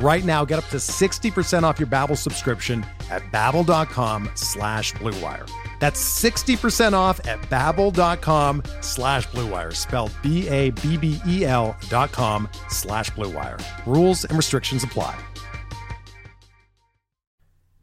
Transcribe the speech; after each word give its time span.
Right 0.00 0.24
now, 0.24 0.44
get 0.44 0.58
up 0.58 0.66
to 0.66 0.76
60% 0.76 1.64
off 1.64 1.80
your 1.80 1.88
Babbel 1.88 2.16
subscription 2.16 2.86
at 3.10 3.22
babbel.com 3.32 4.30
slash 4.34 4.92
bluewire. 4.94 5.50
That's 5.80 6.00
60% 6.22 6.92
off 6.92 7.24
at 7.26 7.40
babbel.com 7.42 8.62
slash 8.80 9.26
bluewire, 9.28 9.74
spelled 9.74 10.12
B-A-B-B-E-L 10.22 11.76
dot 11.88 12.12
com 12.12 12.48
slash 12.68 13.10
bluewire. 13.10 13.60
Rules 13.86 14.24
and 14.24 14.36
restrictions 14.36 14.84
apply. 14.84 15.18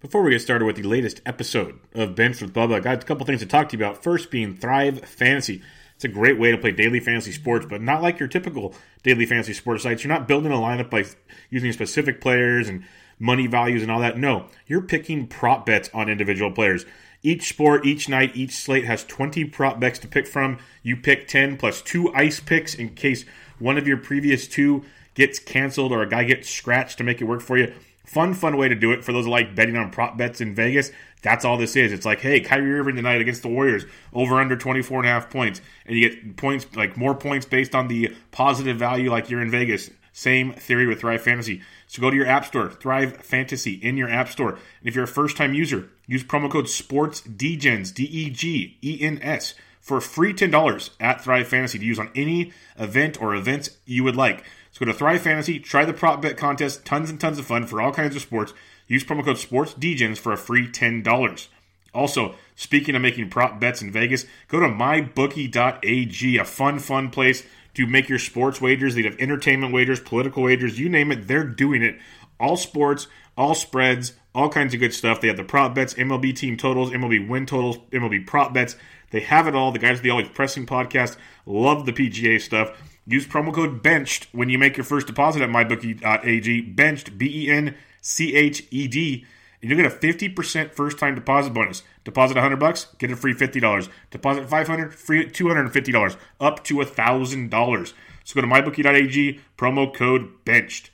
Before 0.01 0.21
we 0.21 0.31
get 0.31 0.41
started 0.41 0.65
with 0.65 0.75
the 0.75 0.83
latest 0.83 1.19
episode 1.25 1.79
of 1.95 2.15
Bench 2.15 2.39
with 2.39 2.53
Bubba, 2.53 2.75
I 2.75 2.79
got 2.79 3.01
a 3.03 3.05
couple 3.07 3.25
things 3.25 3.39
to 3.39 3.47
talk 3.47 3.69
to 3.69 3.77
you 3.77 3.83
about. 3.83 4.03
First 4.03 4.29
being 4.29 4.55
Thrive 4.55 4.99
Fantasy. 4.99 5.63
It's 5.95 6.03
a 6.03 6.09
great 6.09 6.37
way 6.37 6.51
to 6.51 6.57
play 6.57 6.71
daily 6.71 6.99
fantasy 6.99 7.31
sports, 7.31 7.65
but 7.69 7.81
not 7.81 8.01
like 8.01 8.19
your 8.19 8.27
typical 8.27 8.75
daily 9.03 9.25
fantasy 9.25 9.53
sports 9.53 9.83
sites. 9.83 10.03
You're 10.03 10.13
not 10.13 10.27
building 10.27 10.51
a 10.51 10.55
lineup 10.55 10.89
by 10.89 11.05
using 11.49 11.71
specific 11.71 12.19
players 12.19 12.67
and 12.67 12.83
money 13.17 13.47
values 13.47 13.81
and 13.81 13.89
all 13.89 14.01
that. 14.01 14.17
No, 14.17 14.47
you're 14.67 14.81
picking 14.81 15.25
prop 15.25 15.65
bets 15.65 15.89
on 15.93 16.09
individual 16.09 16.51
players. 16.51 16.85
Each 17.23 17.47
sport, 17.47 17.85
each 17.85 18.09
night, 18.09 18.35
each 18.35 18.51
slate 18.51 18.83
has 18.83 19.05
20 19.05 19.45
prop 19.45 19.79
bets 19.79 19.97
to 19.99 20.07
pick 20.07 20.27
from. 20.27 20.59
You 20.83 20.97
pick 20.97 21.27
10 21.27 21.57
plus 21.57 21.81
two 21.81 22.13
ice 22.13 22.39
picks 22.41 22.75
in 22.75 22.89
case 22.89 23.25
one 23.57 23.77
of 23.77 23.87
your 23.87 23.97
previous 23.97 24.47
two 24.47 24.83
gets 25.13 25.39
canceled 25.39 25.93
or 25.93 26.01
a 26.01 26.09
guy 26.09 26.25
gets 26.25 26.49
scratched 26.49 26.97
to 26.97 27.03
make 27.05 27.21
it 27.21 27.25
work 27.25 27.41
for 27.41 27.57
you. 27.57 27.73
Fun, 28.05 28.33
fun 28.33 28.57
way 28.57 28.69
to 28.69 28.75
do 28.75 28.91
it 28.91 29.03
for 29.03 29.11
those 29.11 29.27
like 29.27 29.55
betting 29.55 29.75
on 29.75 29.89
prop 29.89 30.17
bets 30.17 30.41
in 30.41 30.53
Vegas. 30.53 30.91
That's 31.21 31.43
all 31.43 31.57
this 31.57 31.75
is. 31.75 31.91
It's 31.91 32.05
like, 32.05 32.19
hey, 32.19 32.39
Kyrie 32.39 32.79
Irving 32.79 32.95
tonight 32.95 33.19
against 33.19 33.41
the 33.41 33.47
Warriors, 33.47 33.85
over 34.13 34.35
under 34.35 34.55
24 34.55 34.99
and 34.99 35.07
a 35.07 35.11
half 35.11 35.29
points. 35.29 35.59
And 35.85 35.97
you 35.97 36.09
get 36.09 36.37
points, 36.37 36.67
like 36.75 36.97
more 36.97 37.15
points 37.15 37.45
based 37.45 37.73
on 37.73 37.87
the 37.87 38.15
positive 38.31 38.77
value, 38.77 39.09
like 39.09 39.29
you're 39.29 39.41
in 39.41 39.49
Vegas. 39.49 39.89
Same 40.13 40.53
theory 40.53 40.87
with 40.87 41.01
Thrive 41.01 41.21
Fantasy. 41.21 41.61
So 41.87 42.01
go 42.01 42.09
to 42.09 42.15
your 42.15 42.27
app 42.27 42.45
store, 42.45 42.69
Thrive 42.69 43.17
Fantasy 43.17 43.73
in 43.73 43.97
your 43.97 44.09
app 44.09 44.29
store. 44.29 44.51
And 44.51 44.61
if 44.87 44.95
you're 44.95 45.03
a 45.03 45.07
first 45.07 45.35
time 45.35 45.53
user, 45.53 45.89
use 46.07 46.23
promo 46.23 46.49
code 46.49 46.65
SPORTSDEGENS, 46.65 47.93
D 47.93 48.03
E 48.03 48.29
G 48.29 48.77
E 48.81 48.97
N 49.01 49.19
S, 49.21 49.55
for 49.85 50.01
free 50.01 50.33
$10 50.33 50.89
at 50.99 51.23
Thrive 51.23 51.47
Fantasy 51.47 51.77
to 51.77 51.85
use 51.85 51.99
on 51.99 52.09
any 52.15 52.51
event 52.75 53.21
or 53.21 53.35
events 53.35 53.77
you 53.85 54.03
would 54.03 54.15
like. 54.15 54.43
So 54.71 54.83
go 54.83 54.91
to 54.91 54.97
Thrive 54.97 55.21
Fantasy, 55.21 55.59
try 55.59 55.85
the 55.85 55.93
prop 55.93 56.23
bet 56.23 56.37
contest, 56.37 56.85
tons 56.85 57.11
and 57.11 57.21
tons 57.21 57.37
of 57.37 57.45
fun 57.45 57.67
for 57.67 57.79
all 57.79 57.91
kinds 57.91 58.15
of 58.15 58.23
sports. 58.23 58.51
Use 58.87 59.03
promo 59.03 59.23
code 59.23 59.35
SportsDegens 59.35 60.17
for 60.17 60.33
a 60.33 60.37
free 60.37 60.67
$10. 60.67 61.47
Also, 61.93 62.33
speaking 62.55 62.95
of 62.95 63.03
making 63.03 63.29
prop 63.29 63.59
bets 63.59 63.83
in 63.83 63.91
Vegas, 63.91 64.25
go 64.47 64.59
to 64.59 64.65
mybookie.ag, 64.65 66.37
a 66.37 66.45
fun, 66.45 66.79
fun 66.79 67.11
place 67.11 67.43
to 67.75 67.85
make 67.85 68.09
your 68.09 68.17
sports 68.17 68.59
wagers. 68.59 68.95
They 68.95 69.03
have 69.03 69.19
entertainment 69.19 69.71
wagers, 69.71 69.99
political 69.99 70.41
wagers, 70.41 70.79
you 70.79 70.89
name 70.89 71.11
it, 71.11 71.27
they're 71.27 71.43
doing 71.43 71.83
it. 71.83 71.99
All 72.39 72.57
sports, 72.57 73.05
all 73.37 73.53
spreads, 73.53 74.13
all 74.35 74.49
kinds 74.49 74.73
of 74.73 74.79
good 74.79 74.93
stuff. 74.93 75.21
They 75.21 75.29
have 75.29 75.37
the 75.37 75.43
prop 75.43 75.73
bets, 75.73 75.93
MLB 75.93 76.35
team 76.35 76.57
totals, 76.57 76.91
MLB 76.91 77.27
win 77.27 77.45
totals, 77.45 77.77
MLB 77.91 78.27
prop 78.27 78.53
bets. 78.53 78.75
They 79.11 79.21
have 79.21 79.47
it 79.47 79.55
all. 79.55 79.71
The 79.71 79.79
guys 79.79 79.97
at 79.97 80.03
the 80.03 80.09
Always 80.09 80.27
Pressing 80.27 80.65
podcast 80.65 81.15
love 81.45 81.85
the 81.85 81.93
PGA 81.93 82.41
stuff. 82.41 82.77
Use 83.07 83.25
promo 83.25 83.53
code 83.53 83.81
BENCHED 83.81 84.27
when 84.33 84.49
you 84.49 84.57
make 84.57 84.77
your 84.77 84.83
first 84.83 85.07
deposit 85.07 85.41
at 85.41 85.49
mybookie.ag. 85.49 86.61
Benched, 86.61 87.17
B 87.17 87.45
E 87.45 87.49
N 87.49 87.75
C 88.01 88.35
H 88.35 88.67
E 88.71 88.87
D, 88.87 89.25
and 89.61 89.69
you'll 89.69 89.81
get 89.81 89.91
a 89.91 89.95
50% 89.95 90.73
first 90.73 90.99
time 90.99 91.15
deposit 91.15 91.53
bonus. 91.53 91.83
Deposit 92.03 92.35
100 92.35 92.57
bucks, 92.57 92.87
get 92.97 93.11
a 93.11 93.15
free 93.15 93.33
$50. 93.33 93.89
Deposit 94.11 94.49
500, 94.49 94.93
free 94.93 95.27
$250, 95.27 96.17
up 96.39 96.63
to 96.65 96.75
$1,000. 96.75 97.93
So 98.23 98.35
go 98.35 98.41
to 98.41 98.47
mybookie.ag, 98.47 99.39
promo 99.57 99.93
code 99.93 100.43
BENCHED. 100.45 100.89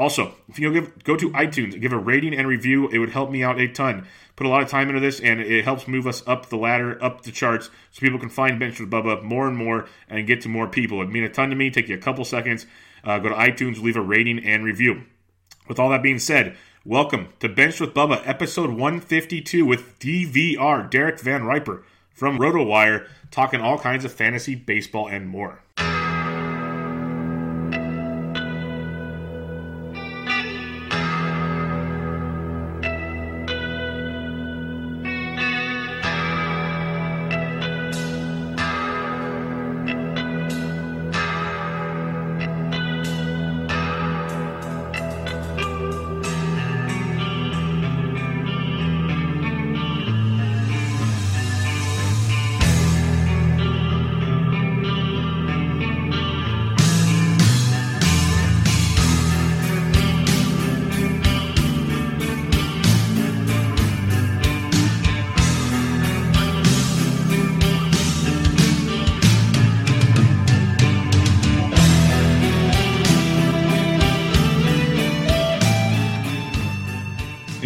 Also, 0.00 0.34
if 0.48 0.58
you 0.58 0.72
give, 0.72 1.04
go 1.04 1.14
to 1.14 1.28
iTunes, 1.32 1.78
give 1.78 1.92
a 1.92 1.98
rating 1.98 2.34
and 2.34 2.48
review, 2.48 2.88
it 2.88 2.96
would 2.96 3.10
help 3.10 3.30
me 3.30 3.42
out 3.42 3.60
a 3.60 3.68
ton. 3.68 4.06
Put 4.34 4.46
a 4.46 4.48
lot 4.48 4.62
of 4.62 4.70
time 4.70 4.88
into 4.88 4.98
this, 4.98 5.20
and 5.20 5.42
it 5.42 5.62
helps 5.62 5.86
move 5.86 6.06
us 6.06 6.22
up 6.26 6.48
the 6.48 6.56
ladder, 6.56 6.96
up 7.04 7.20
the 7.20 7.30
charts, 7.30 7.68
so 7.90 8.00
people 8.00 8.18
can 8.18 8.30
find 8.30 8.58
Bench 8.58 8.80
with 8.80 8.90
Bubba 8.90 9.22
more 9.22 9.46
and 9.46 9.58
more 9.58 9.90
and 10.08 10.26
get 10.26 10.40
to 10.40 10.48
more 10.48 10.66
people. 10.66 11.02
It'd 11.02 11.12
mean 11.12 11.24
a 11.24 11.28
ton 11.28 11.50
to 11.50 11.54
me. 11.54 11.70
Take 11.70 11.90
you 11.90 11.96
a 11.96 12.00
couple 12.00 12.24
seconds. 12.24 12.64
Uh, 13.04 13.18
go 13.18 13.28
to 13.28 13.34
iTunes, 13.34 13.82
leave 13.82 13.96
a 13.96 14.00
rating 14.00 14.38
and 14.38 14.64
review. 14.64 15.02
With 15.68 15.78
all 15.78 15.90
that 15.90 16.02
being 16.02 16.18
said, 16.18 16.56
welcome 16.82 17.28
to 17.40 17.50
Bench 17.50 17.78
with 17.78 17.92
Bubba, 17.92 18.26
episode 18.26 18.70
152 18.70 19.66
with 19.66 19.98
DVR, 19.98 20.90
Derek 20.90 21.20
Van 21.20 21.44
Riper 21.44 21.84
from 22.14 22.38
RotoWire, 22.38 23.06
talking 23.30 23.60
all 23.60 23.78
kinds 23.78 24.06
of 24.06 24.12
fantasy, 24.12 24.54
baseball, 24.54 25.08
and 25.08 25.28
more. 25.28 25.60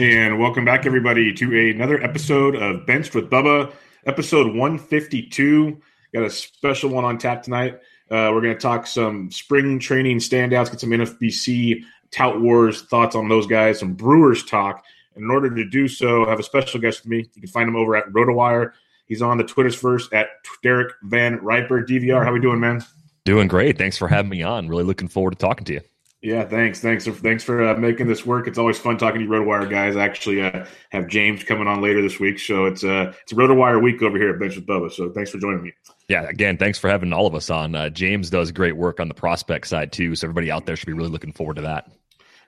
And 0.05 0.39
welcome 0.39 0.67
back, 0.67 0.85
everybody, 0.85 1.33
to 1.33 1.71
another 1.71 1.99
episode 2.05 2.57
of 2.57 2.85
Benched 2.85 3.15
with 3.15 3.31
Bubba, 3.31 3.73
episode 4.05 4.49
152. 4.49 5.81
Got 6.13 6.25
a 6.25 6.29
special 6.29 6.91
one 6.91 7.07
on 7.07 7.17
tap 7.17 7.43
tonight. 7.43 7.77
Uh, 8.11 8.29
we're 8.31 8.43
going 8.43 8.53
to 8.53 8.61
talk 8.61 8.87
some 8.87 9.31
spring 9.31 9.79
training 9.79 10.19
standouts, 10.19 10.71
get 10.71 10.81
some 10.81 10.91
NFBC 10.91 11.85
tout 12.11 12.39
wars, 12.39 12.83
thoughts 12.83 13.17
on 13.17 13.31
those 13.31 13.47
guys, 13.47 13.79
some 13.79 13.95
Brewers 13.95 14.45
talk. 14.45 14.85
And 15.15 15.25
in 15.25 15.31
order 15.31 15.49
to 15.49 15.65
do 15.71 15.89
so, 15.89 16.27
I 16.27 16.29
have 16.29 16.39
a 16.39 16.43
special 16.43 16.83
guest 16.83 17.03
with 17.03 17.09
me. 17.09 17.27
You 17.35 17.41
can 17.41 17.49
find 17.49 17.67
him 17.67 17.77
over 17.77 17.97
at 17.97 18.05
RotoWire. 18.13 18.73
He's 19.07 19.23
on 19.23 19.39
the 19.39 19.45
Twitters 19.45 19.75
first 19.75 20.13
at 20.13 20.27
Derek 20.63 20.93
Van 21.05 21.37
Riper. 21.37 21.83
DVR, 21.83 22.27
how 22.27 22.33
we 22.35 22.41
doing, 22.41 22.61
man? 22.61 22.85
Doing 23.25 23.49
great. 23.49 23.79
Thanks 23.79 23.97
for 23.97 24.09
having 24.09 24.29
me 24.29 24.43
on. 24.43 24.69
Really 24.69 24.85
looking 24.85 25.09
forward 25.09 25.31
to 25.31 25.39
talking 25.39 25.65
to 25.65 25.73
you. 25.73 25.81
Yeah, 26.25 26.47
thanks, 26.47 26.81
thanks, 26.81 27.05
for 27.05 27.13
thanks 27.13 27.45
for 27.45 27.63
uh, 27.63 27.77
making 27.77 28.07
this 28.07 28.25
work. 28.25 28.49
It's 28.49 28.57
always 28.57 28.79
fun 28.79 28.97
talking 28.97 29.19
to 29.21 29.27
you, 29.27 29.31
RotoWire 29.31 29.69
guys. 29.69 29.95
I 29.95 30.07
actually 30.07 30.41
uh, 30.41 30.65
have 30.89 31.07
James 31.07 31.45
coming 31.45 31.69
on 31.69 31.83
later 31.83 32.01
this 32.01 32.19
week, 32.19 32.39
so 32.39 32.65
it's 32.65 32.83
uh, 32.83 33.13
it's 33.21 33.33
a 33.33 33.35
RotoWire 33.35 33.83
week 33.83 34.01
over 34.01 34.17
here 34.17 34.31
at 34.31 34.41
Bench 34.41 34.57
with 34.57 34.65
Bubba. 34.65 34.91
So 34.91 35.11
thanks 35.11 35.31
for 35.31 35.39
joining 35.39 35.63
me. 35.63 35.75
Yeah, 36.09 36.23
again, 36.23 36.57
thanks 36.57 36.79
for 36.79 36.89
having 36.89 37.13
all 37.13 37.27
of 37.27 37.35
us 37.35 37.51
on. 37.51 37.75
Uh, 37.75 37.91
James 37.91 38.31
does 38.31 38.53
great 38.53 38.75
work 38.75 39.01
on 39.01 39.09
the 39.09 39.15
prospect 39.15 39.67
side 39.67 39.93
too, 39.93 40.15
so 40.15 40.27
everybody 40.27 40.51
out 40.51 40.65
there 40.65 40.77
should 40.77 40.87
be 40.87 40.95
really 40.95 41.11
looking 41.11 41.35
forward 41.35 41.57
to 41.57 41.63
that. 41.63 41.91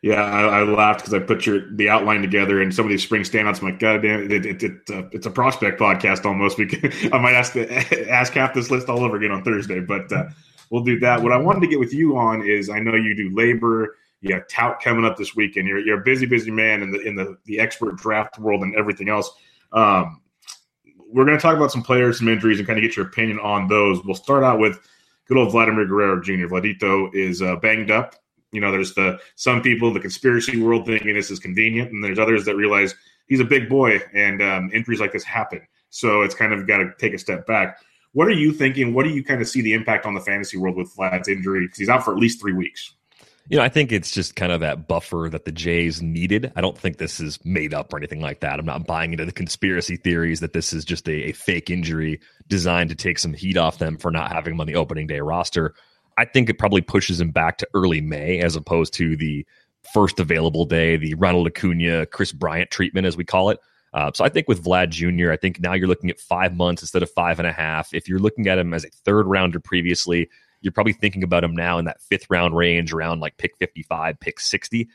Yeah, 0.00 0.22
I, 0.22 0.60
I 0.60 0.62
laughed 0.62 1.00
because 1.00 1.12
I 1.12 1.18
put 1.18 1.44
your 1.44 1.70
the 1.76 1.90
outline 1.90 2.22
together 2.22 2.62
and 2.62 2.74
some 2.74 2.86
of 2.86 2.90
these 2.90 3.02
spring 3.02 3.24
standouts. 3.24 3.60
I'm 3.60 3.72
like, 3.72 3.78
God 3.78 4.00
damn, 4.00 4.30
it, 4.30 4.46
it, 4.46 4.62
it, 4.62 4.72
uh, 4.88 5.02
it's 5.12 5.26
a 5.26 5.30
prospect 5.30 5.78
podcast 5.78 6.24
almost. 6.24 6.56
Because 6.66 7.12
I 7.12 7.18
might 7.18 7.34
ask 7.34 7.52
to 7.52 8.08
ask 8.10 8.32
half 8.32 8.54
this 8.54 8.70
list 8.70 8.88
all 8.88 9.04
over 9.04 9.18
again 9.18 9.32
on 9.32 9.44
Thursday, 9.44 9.80
but 9.80 10.10
uh, 10.10 10.30
we'll 10.70 10.84
do 10.84 10.98
that. 11.00 11.22
What 11.22 11.32
I 11.32 11.36
wanted 11.36 11.60
to 11.60 11.66
get 11.66 11.78
with 11.78 11.92
you 11.92 12.16
on 12.16 12.46
is 12.46 12.68
I 12.68 12.78
know 12.78 12.94
you 12.94 13.14
do 13.14 13.30
LABR. 13.30 13.88
You 14.20 14.34
have 14.34 14.48
tout 14.48 14.80
coming 14.80 15.04
up 15.04 15.16
this 15.16 15.36
weekend. 15.36 15.68
You're 15.68 15.78
you're 15.80 16.00
a 16.00 16.04
busy, 16.04 16.26
busy 16.26 16.50
man 16.50 16.82
in 16.82 16.90
the 16.90 17.00
in 17.00 17.14
the 17.14 17.36
the 17.44 17.60
expert 17.60 17.96
draft 17.96 18.38
world 18.38 18.62
and 18.62 18.74
everything 18.76 19.08
else. 19.08 19.30
Um, 19.72 20.20
we're 21.08 21.24
going 21.24 21.36
to 21.36 21.42
talk 21.42 21.56
about 21.56 21.70
some 21.70 21.82
players, 21.82 22.18
some 22.18 22.28
injuries, 22.28 22.58
and 22.58 22.66
kind 22.66 22.78
of 22.78 22.82
get 22.82 22.96
your 22.96 23.06
opinion 23.06 23.38
on 23.38 23.68
those. 23.68 24.04
We'll 24.04 24.16
start 24.16 24.42
out 24.42 24.58
with 24.58 24.80
good 25.28 25.36
old 25.36 25.52
Vladimir 25.52 25.86
Guerrero 25.86 26.20
Jr. 26.20 26.46
Vladito 26.46 27.14
is 27.14 27.42
uh, 27.42 27.56
banged 27.56 27.90
up 27.90 28.16
you 28.56 28.62
know, 28.62 28.72
there's 28.72 28.94
the 28.94 29.18
some 29.34 29.60
people, 29.60 29.92
the 29.92 30.00
conspiracy 30.00 30.60
world 30.62 30.86
thinking 30.86 31.14
this 31.14 31.30
is 31.30 31.38
convenient, 31.38 31.92
and 31.92 32.02
there's 32.02 32.18
others 32.18 32.44
that 32.46 32.56
realize 32.56 32.94
he's 33.26 33.40
a 33.40 33.44
big 33.44 33.68
boy 33.68 34.00
and 34.14 34.40
um, 34.40 34.70
injuries 34.72 34.98
like 34.98 35.12
this 35.12 35.24
happen. 35.24 35.60
So 35.90 36.22
it's 36.22 36.34
kind 36.34 36.54
of 36.54 36.66
got 36.66 36.78
to 36.78 36.92
take 36.98 37.12
a 37.12 37.18
step 37.18 37.46
back. 37.46 37.78
What 38.16 38.28
are 38.28 38.32
you 38.32 38.50
thinking? 38.50 38.94
What 38.94 39.04
do 39.04 39.10
you 39.10 39.22
kind 39.22 39.42
of 39.42 39.46
see 39.46 39.60
the 39.60 39.74
impact 39.74 40.06
on 40.06 40.14
the 40.14 40.22
fantasy 40.22 40.56
world 40.56 40.74
with 40.74 40.90
Vlad's 40.96 41.28
injury? 41.28 41.66
Because 41.66 41.76
he's 41.76 41.90
out 41.90 42.02
for 42.02 42.14
at 42.14 42.18
least 42.18 42.40
three 42.40 42.54
weeks. 42.54 42.94
You 43.50 43.58
know, 43.58 43.62
I 43.62 43.68
think 43.68 43.92
it's 43.92 44.10
just 44.10 44.36
kind 44.36 44.52
of 44.52 44.60
that 44.60 44.88
buffer 44.88 45.28
that 45.30 45.44
the 45.44 45.52
Jays 45.52 46.00
needed. 46.00 46.50
I 46.56 46.62
don't 46.62 46.78
think 46.78 46.96
this 46.96 47.20
is 47.20 47.38
made 47.44 47.74
up 47.74 47.92
or 47.92 47.98
anything 47.98 48.22
like 48.22 48.40
that. 48.40 48.58
I'm 48.58 48.64
not 48.64 48.86
buying 48.86 49.12
into 49.12 49.26
the 49.26 49.32
conspiracy 49.32 49.96
theories 49.96 50.40
that 50.40 50.54
this 50.54 50.72
is 50.72 50.82
just 50.82 51.06
a, 51.10 51.28
a 51.28 51.32
fake 51.32 51.68
injury 51.68 52.18
designed 52.48 52.88
to 52.88 52.96
take 52.96 53.18
some 53.18 53.34
heat 53.34 53.58
off 53.58 53.76
them 53.76 53.98
for 53.98 54.10
not 54.10 54.32
having 54.32 54.54
him 54.54 54.62
on 54.62 54.66
the 54.66 54.76
opening 54.76 55.06
day 55.06 55.20
roster. 55.20 55.74
I 56.16 56.24
think 56.24 56.48
it 56.48 56.58
probably 56.58 56.80
pushes 56.80 57.20
him 57.20 57.32
back 57.32 57.58
to 57.58 57.68
early 57.74 58.00
May 58.00 58.38
as 58.38 58.56
opposed 58.56 58.94
to 58.94 59.14
the 59.18 59.46
first 59.92 60.20
available 60.20 60.64
day, 60.64 60.96
the 60.96 61.12
Ronald 61.16 61.48
Acuna, 61.48 62.06
Kris 62.06 62.32
Bryant 62.32 62.70
treatment, 62.70 63.06
as 63.06 63.14
we 63.14 63.24
call 63.24 63.50
it. 63.50 63.58
Uh, 63.96 64.10
so 64.12 64.26
I 64.26 64.28
think 64.28 64.46
with 64.46 64.62
Vlad 64.62 64.90
Jr., 64.90 65.32
I 65.32 65.38
think 65.38 65.58
now 65.58 65.72
you're 65.72 65.88
looking 65.88 66.10
at 66.10 66.20
five 66.20 66.54
months 66.54 66.82
instead 66.82 67.02
of 67.02 67.10
five 67.10 67.38
and 67.38 67.48
a 67.48 67.52
half. 67.52 67.94
If 67.94 68.10
you're 68.10 68.18
looking 68.18 68.46
at 68.46 68.58
him 68.58 68.74
as 68.74 68.84
a 68.84 68.90
third 68.90 69.26
rounder 69.26 69.58
previously, 69.58 70.28
you're 70.60 70.72
probably 70.72 70.92
thinking 70.92 71.22
about 71.22 71.42
him 71.42 71.56
now 71.56 71.78
in 71.78 71.86
that 71.86 72.02
fifth 72.02 72.26
round 72.28 72.54
range 72.54 72.92
around 72.92 73.20
like 73.20 73.38
pick 73.38 73.56
55, 73.56 74.20
pick 74.20 74.38
60. 74.38 74.86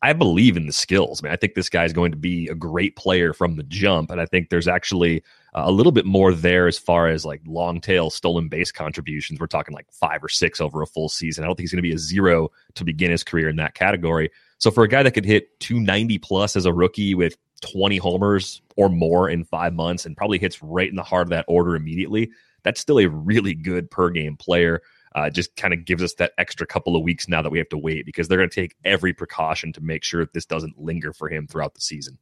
I 0.00 0.14
believe 0.14 0.56
in 0.56 0.66
the 0.66 0.72
skills. 0.72 1.20
I 1.20 1.26
mean, 1.26 1.32
I 1.34 1.36
think 1.36 1.54
this 1.54 1.68
guy 1.68 1.84
is 1.84 1.92
going 1.92 2.12
to 2.12 2.16
be 2.16 2.48
a 2.48 2.54
great 2.54 2.96
player 2.96 3.34
from 3.34 3.56
the 3.56 3.62
jump. 3.62 4.10
And 4.10 4.22
I 4.22 4.26
think 4.26 4.48
there's 4.48 4.68
actually 4.68 5.22
a 5.52 5.70
little 5.70 5.92
bit 5.92 6.06
more 6.06 6.32
there 6.32 6.66
as 6.66 6.78
far 6.78 7.08
as 7.08 7.26
like 7.26 7.42
long 7.46 7.80
tail 7.80 8.08
stolen 8.08 8.48
base 8.48 8.72
contributions. 8.72 9.38
We're 9.38 9.48
talking 9.48 9.74
like 9.74 9.90
five 9.92 10.24
or 10.24 10.28
six 10.30 10.62
over 10.62 10.80
a 10.80 10.86
full 10.86 11.10
season. 11.10 11.44
I 11.44 11.46
don't 11.46 11.56
think 11.56 11.64
he's 11.64 11.72
going 11.72 11.82
to 11.82 11.88
be 11.88 11.94
a 11.94 11.98
zero 11.98 12.50
to 12.74 12.84
begin 12.84 13.10
his 13.10 13.22
career 13.24 13.50
in 13.50 13.56
that 13.56 13.74
category. 13.74 14.30
So 14.58 14.70
for 14.70 14.84
a 14.84 14.88
guy 14.88 15.02
that 15.02 15.12
could 15.12 15.26
hit 15.26 15.60
290 15.60 16.18
plus 16.18 16.56
as 16.56 16.64
a 16.64 16.72
rookie 16.72 17.14
with 17.14 17.36
20 17.60 17.96
homers 17.98 18.62
or 18.76 18.88
more 18.88 19.28
in 19.28 19.44
five 19.44 19.74
months 19.74 20.06
and 20.06 20.16
probably 20.16 20.38
hits 20.38 20.62
right 20.62 20.88
in 20.88 20.96
the 20.96 21.02
heart 21.02 21.26
of 21.26 21.30
that 21.30 21.44
order 21.48 21.76
immediately, 21.76 22.30
that's 22.62 22.80
still 22.80 22.98
a 22.98 23.08
really 23.08 23.54
good 23.54 23.90
per 23.90 24.10
game 24.10 24.36
player. 24.36 24.82
Uh, 25.14 25.30
just 25.30 25.56
kind 25.56 25.72
of 25.72 25.86
gives 25.86 26.02
us 26.02 26.12
that 26.14 26.32
extra 26.36 26.66
couple 26.66 26.94
of 26.94 27.02
weeks 27.02 27.26
now 27.26 27.40
that 27.40 27.48
we 27.48 27.56
have 27.56 27.68
to 27.70 27.78
wait 27.78 28.04
because 28.04 28.28
they're 28.28 28.36
going 28.36 28.50
to 28.50 28.54
take 28.54 28.76
every 28.84 29.14
precaution 29.14 29.72
to 29.72 29.80
make 29.80 30.04
sure 30.04 30.22
that 30.22 30.34
this 30.34 30.44
doesn't 30.44 30.78
linger 30.78 31.10
for 31.10 31.30
him 31.30 31.46
throughout 31.46 31.74
the 31.74 31.80
season. 31.80 32.18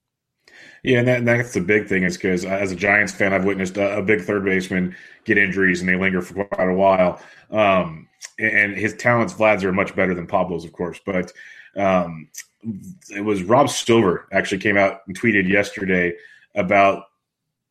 Yeah, 0.84 0.98
and, 0.98 1.08
that, 1.08 1.18
and 1.18 1.28
that's 1.28 1.52
the 1.54 1.60
big 1.60 1.88
thing 1.88 2.04
is 2.04 2.16
because 2.16 2.44
as 2.44 2.70
a 2.70 2.76
Giants 2.76 3.12
fan, 3.12 3.32
I've 3.32 3.44
witnessed 3.44 3.76
a, 3.76 3.98
a, 3.98 4.02
big 4.02 4.20
third 4.20 4.44
baseman 4.44 4.94
get 5.24 5.38
injuries 5.38 5.80
and 5.80 5.88
they 5.88 5.96
linger 5.96 6.22
for 6.22 6.44
quite 6.44 6.68
a 6.68 6.74
while. 6.74 7.20
Um, 7.50 8.08
and 8.38 8.76
his 8.76 8.94
talents, 8.94 9.32
Vlad's, 9.34 9.64
are 9.64 9.72
much 9.72 9.96
better 9.96 10.14
than 10.14 10.26
Pablo's, 10.26 10.64
of 10.64 10.72
course. 10.72 11.00
But 11.04 11.32
um, 11.76 12.28
it 13.10 13.20
was 13.20 13.42
Rob 13.42 13.68
Silver 13.68 14.26
actually 14.32 14.58
came 14.58 14.76
out 14.76 15.00
and 15.06 15.18
tweeted 15.18 15.48
yesterday 15.48 16.14
about 16.54 17.04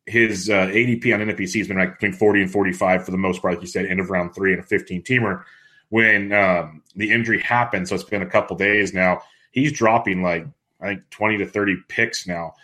his 0.06 0.50
uh, 0.50 0.66
ADP 0.66 1.14
on 1.14 1.20
NFBC 1.20 1.58
has 1.58 1.68
been 1.68 1.78
like 1.78 1.98
between 1.98 2.12
40 2.12 2.42
and 2.42 2.50
45 2.50 3.04
for 3.04 3.10
the 3.10 3.16
most 3.16 3.40
part, 3.40 3.54
like 3.54 3.62
you 3.62 3.66
said, 3.66 3.86
end 3.86 4.00
of 4.00 4.10
round 4.10 4.34
three 4.34 4.52
and 4.52 4.60
a 4.60 4.66
15 4.66 5.02
teamer. 5.02 5.42
When 5.88 6.32
um, 6.32 6.82
the 6.96 7.10
injury 7.10 7.40
happened, 7.40 7.88
so 7.88 7.94
it's 7.94 8.04
been 8.04 8.22
a 8.22 8.30
couple 8.30 8.56
days 8.56 8.92
now, 8.92 9.22
he's 9.52 9.72
dropping 9.72 10.22
like 10.22 10.46
I 10.80 10.88
think 10.88 11.10
20 11.10 11.38
to 11.38 11.46
30 11.46 11.76
picks 11.88 12.26
now. 12.26 12.54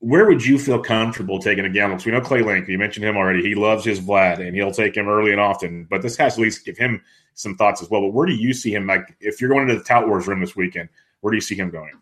Where 0.00 0.26
would 0.26 0.44
you 0.44 0.58
feel 0.58 0.80
comfortable 0.80 1.38
taking 1.38 1.64
a 1.64 1.70
gamble? 1.70 1.98
We 2.04 2.12
know 2.12 2.20
Clay 2.20 2.42
Link, 2.42 2.68
you 2.68 2.78
mentioned 2.78 3.04
him 3.04 3.16
already. 3.16 3.42
He 3.42 3.54
loves 3.54 3.84
his 3.84 4.00
Vlad 4.00 4.46
and 4.46 4.54
he'll 4.54 4.70
take 4.70 4.96
him 4.96 5.08
early 5.08 5.32
and 5.32 5.40
often, 5.40 5.86
but 5.88 6.02
this 6.02 6.16
has 6.16 6.34
to 6.34 6.42
at 6.42 6.44
least 6.44 6.64
give 6.64 6.76
him 6.76 7.02
some 7.34 7.56
thoughts 7.56 7.82
as 7.82 7.88
well. 7.88 8.02
But 8.02 8.12
where 8.12 8.26
do 8.26 8.34
you 8.34 8.52
see 8.52 8.74
him? 8.74 8.86
Like, 8.86 9.16
if 9.20 9.40
you're 9.40 9.50
going 9.50 9.68
into 9.68 9.76
the 9.76 9.84
Tout 9.84 10.06
Wars 10.06 10.26
room 10.26 10.40
this 10.40 10.54
weekend, 10.54 10.90
where 11.20 11.30
do 11.30 11.36
you 11.36 11.42
see 11.42 11.54
him 11.54 11.70
going? 11.70 11.92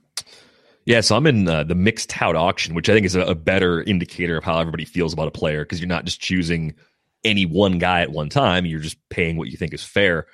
Yeah, 0.86 1.00
so 1.00 1.16
I'm 1.16 1.26
in 1.26 1.48
uh, 1.48 1.64
the 1.64 1.74
mixed 1.74 2.10
tout 2.10 2.36
auction, 2.36 2.74
which 2.74 2.88
I 2.88 2.92
think 2.92 3.06
is 3.06 3.14
a, 3.14 3.22
a 3.22 3.34
better 3.34 3.82
indicator 3.82 4.36
of 4.36 4.44
how 4.44 4.58
everybody 4.58 4.84
feels 4.84 5.12
about 5.12 5.28
a 5.28 5.30
player 5.30 5.64
because 5.64 5.80
you're 5.80 5.88
not 5.88 6.04
just 6.04 6.20
choosing 6.20 6.74
any 7.24 7.46
one 7.46 7.78
guy 7.78 8.02
at 8.02 8.12
one 8.12 8.28
time, 8.28 8.66
you're 8.66 8.80
just 8.80 8.98
paying 9.08 9.36
what 9.36 9.48
you 9.48 9.56
think 9.56 9.72
is 9.72 9.82
fair. 9.82 10.26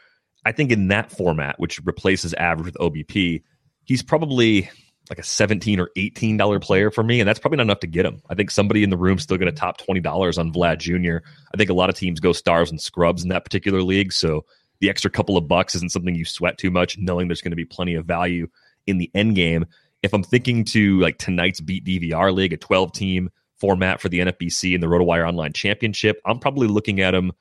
I 0.45 0.53
think 0.53 0.73
in 0.73 0.89
that 0.89 1.13
format, 1.13 1.61
which 1.61 1.81
replaces 1.85 2.35
average 2.35 2.67
with 2.67 2.75
OBP, 2.75 3.43
he's 3.85 4.03
probably 4.03 4.69
like 5.11 5.19
a 5.19 5.25
17 5.25 5.81
or 5.81 5.91
18 5.97 6.37
dollar 6.37 6.61
player 6.61 6.91
for 6.91 7.03
me 7.03 7.21
and 7.21 7.29
that's 7.29 7.39
probably 7.41 7.57
not 7.57 7.65
enough 7.65 7.81
to 7.81 7.87
get 7.87 8.07
him. 8.07 8.23
I 8.31 8.35
think 8.35 8.51
somebody 8.51 8.83
in 8.85 8.91
the 8.91 8.97
room 8.97 9.19
still 9.19 9.37
going 9.37 9.53
to 9.53 9.59
top 9.59 9.79
20 9.79 10.01
dollars 10.01 10.39
on 10.39 10.53
vlad 10.53 10.79
jr 10.79 11.27
i 11.53 11.57
think 11.57 11.69
a 11.69 11.75
lot 11.75 11.91
of 11.91 11.97
teams 11.97 12.21
go 12.21 12.33
stars 12.33 12.71
and 12.71 12.81
scrubs 12.81 13.23
in 13.23 13.29
that 13.29 13.45
particular 13.45 13.83
league 13.83 14.13
so 14.13 14.47
the 14.81 14.89
extra 14.89 15.11
couple 15.11 15.37
of 15.37 15.49
bucks 15.49 15.75
isn't 15.75 15.93
something 15.93 16.15
you 16.15 16.25
sweat 16.25 16.57
too 16.57 16.71
much 16.71 16.97
knowing 16.97 17.29
there's 17.29 17.43
going 17.43 17.51
to 17.51 17.57
be 17.57 17.65
plenty 17.65 17.95
of 17.95 18.07
value 18.07 18.49
in 18.87 18.99
the 18.99 19.11
end 19.15 19.35
game. 19.35 19.67
If 20.03 20.15
i'm 20.15 20.23
thinking 20.23 20.65
to 20.67 20.99
like 21.01 21.19
tonight's 21.19 21.61
beat 21.61 21.85
dvr 21.85 22.33
league 22.33 22.53
a 22.53 22.57
12 22.57 22.93
team 22.93 23.31
format 23.59 24.01
for 24.01 24.09
the 24.09 24.21
nfbc 24.21 24.73
and 24.73 24.83
the 24.83 24.87
rotowire 24.87 25.29
online 25.29 25.53
championship 25.53 26.19
i'm 26.25 26.39
probably 26.39 26.67
looking 26.67 27.01
at 27.01 27.15
him 27.15 27.33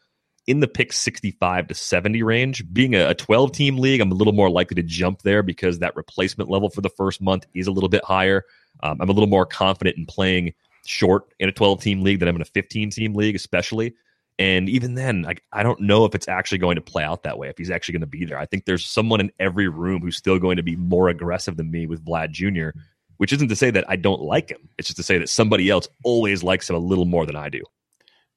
in 0.50 0.62
the 0.62 0.68
pick 0.68 0.92
65 0.92 1.68
to 1.68 1.76
70 1.76 2.24
range. 2.24 2.64
Being 2.74 2.96
a 2.96 3.14
12 3.14 3.52
team 3.52 3.78
league, 3.78 4.02
I'm 4.02 4.12
a 4.12 4.16
little 4.16 4.34
more 4.34 4.50
likely 4.50 4.74
to 4.76 4.84
jump 4.84 5.22
there 5.22 5.44
because 5.44 5.78
that 5.80 5.96
replacement 5.96 6.50
level 6.50 6.72
for 6.72 6.82
the 6.82 6.90
first 6.90 7.22
month 7.22 7.46
is 7.54 7.68
a 7.68 7.72
little 7.72 7.88
bit 7.88 8.04
higher. 8.04 8.46
Um, 8.82 8.98
I'm 9.00 9.10
a 9.10 9.14
little 9.14 9.30
more 9.30 9.46
confident 9.46 9.98
in 9.98 10.08
playing 10.08 10.56
short 10.88 11.26
in 11.40 11.50
a 11.50 11.52
12 11.52 11.84
team 11.84 12.02
league 12.02 12.18
than 12.18 12.28
I'm 12.28 12.36
in 12.36 12.42
a 12.42 12.46
15 12.46 12.90
team 12.90 13.14
league, 13.14 13.36
especially. 13.36 13.94
And 14.40 14.68
even 14.70 14.96
then, 14.96 15.22
like, 15.22 15.44
I 15.54 15.62
don't 15.62 15.82
know 15.82 16.06
if 16.06 16.16
it's 16.16 16.28
actually 16.28 16.58
going 16.58 16.78
to 16.78 16.82
play 16.82 17.04
out 17.04 17.22
that 17.24 17.38
way, 17.38 17.50
if 17.50 17.58
he's 17.60 17.70
actually 17.70 17.94
going 17.94 18.02
to 18.02 18.08
be 18.08 18.26
there. 18.26 18.40
I 18.40 18.48
think 18.48 18.66
there's 18.66 18.88
someone 18.88 19.20
in 19.20 19.32
every 19.40 19.68
room 19.68 20.02
who's 20.02 20.18
still 20.18 20.40
going 20.40 20.58
to 20.58 20.64
be 20.64 20.76
more 20.76 21.10
aggressive 21.10 21.58
than 21.58 21.70
me 21.70 21.86
with 21.86 22.04
Vlad 22.04 22.32
Jr., 22.32 22.70
which 23.18 23.34
isn't 23.34 23.50
to 23.50 23.56
say 23.56 23.70
that 23.70 23.86
I 23.88 23.98
don't 23.98 24.22
like 24.22 24.50
him. 24.50 24.68
It's 24.80 24.88
just 24.88 24.98
to 24.98 25.04
say 25.04 25.20
that 25.20 25.30
somebody 25.30 25.70
else 25.70 25.88
always 26.04 26.42
likes 26.42 26.68
him 26.68 26.76
a 26.76 26.80
little 26.80 27.06
more 27.06 27.28
than 27.28 27.36
I 27.36 27.50
do. 27.50 27.62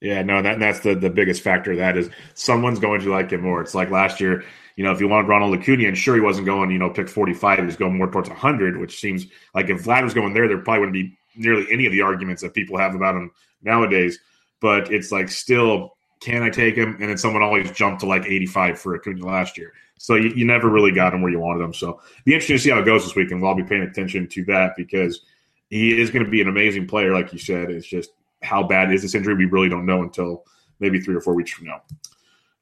Yeah, 0.03 0.23
no, 0.23 0.43
that, 0.43 0.59
that's 0.59 0.81
the, 0.81 0.97
the 0.97 1.11
biggest 1.11 1.43
factor. 1.43 1.77
That 1.77 1.97
is 1.97 2.11
someone's 2.35 2.81
going 2.81 3.01
to 3.03 3.11
like 3.11 3.33
it 3.33 3.41
more. 3.41 3.61
It's 3.61 3.75
like 3.75 3.89
last 3.91 4.21
year, 4.21 4.43
you 4.75 4.83
know, 4.83 4.91
if 4.91 4.99
you 4.99 5.07
wanted 5.07 5.29
Ronald 5.29 5.57
Acuna, 5.57 5.87
and 5.87 5.97
sure 5.97 6.17
he 6.17 6.21
wasn't 6.21 6.45
going, 6.45 6.73
you 6.73 6.79
know, 6.79 6.91
pick 6.91 7.09
45, 7.09 7.61
he 7.61 7.65
was 7.65 7.77
going 7.77 7.97
more 7.97 8.11
towards 8.11 8.29
100, 8.29 8.79
which 8.79 8.99
seems 8.99 9.27
like 9.55 9.71
if 9.71 9.85
Vlad 9.85 10.03
was 10.03 10.13
going 10.13 10.35
there, 10.35 10.49
there 10.49 10.59
probably 10.59 10.81
wouldn't 10.81 10.95
be 10.95 11.17
nearly 11.37 11.67
any 11.71 11.87
of 11.87 11.93
the 11.93 12.03
arguments 12.03 12.43
that 12.43 12.53
people 12.53 12.77
have 12.79 12.97
about 12.97 13.15
him 13.15 13.31
nowadays. 13.63 14.19
But 14.61 14.93
it's 14.93 15.13
like 15.13 15.29
still, 15.29 15.93
can 16.19 16.43
I 16.43 16.51
take 16.51 16.75
him? 16.75 16.97
And 16.99 17.09
then 17.09 17.17
someone 17.17 17.43
always 17.43 17.71
jumped 17.71 18.01
to 18.01 18.07
like 18.07 18.27
85 18.27 18.81
for 18.81 18.97
Acuna 18.97 19.25
last 19.25 19.57
year. 19.57 19.73
So 19.99 20.17
you, 20.17 20.31
you 20.31 20.45
never 20.45 20.69
really 20.69 20.91
got 20.91 21.15
him 21.15 21.23
where 21.23 21.31
you 21.31 21.39
wanted 21.39 21.63
him. 21.63 21.75
So 21.75 22.01
be 22.25 22.33
interesting 22.33 22.57
to 22.57 22.63
see 22.63 22.71
how 22.71 22.81
it 22.81 22.87
goes 22.87 23.05
this 23.05 23.15
week, 23.15 23.31
and 23.31 23.41
we'll 23.41 23.51
all 23.51 23.57
be 23.57 23.63
paying 23.63 23.83
attention 23.83 24.27
to 24.31 24.45
that 24.47 24.73
because 24.77 25.21
he 25.71 26.01
is 26.01 26.11
going 26.11 26.25
to 26.25 26.31
be 26.31 26.41
an 26.41 26.49
amazing 26.49 26.89
player, 26.89 27.13
like 27.13 27.33
you 27.33 27.39
said. 27.39 27.71
It's 27.71 27.87
just 27.87 28.11
how 28.43 28.63
bad 28.63 28.93
is 28.93 29.03
this 29.03 29.15
injury? 29.15 29.35
We 29.35 29.47
really 29.47 29.69
don't 29.69 29.87
know 29.87 30.03
until 30.03 30.45
maybe 30.81 31.01
three 31.01 31.15
or 31.15 31.21
four 31.21 31.35
weeks 31.35 31.51
from 31.51 31.67
now. 31.67 31.83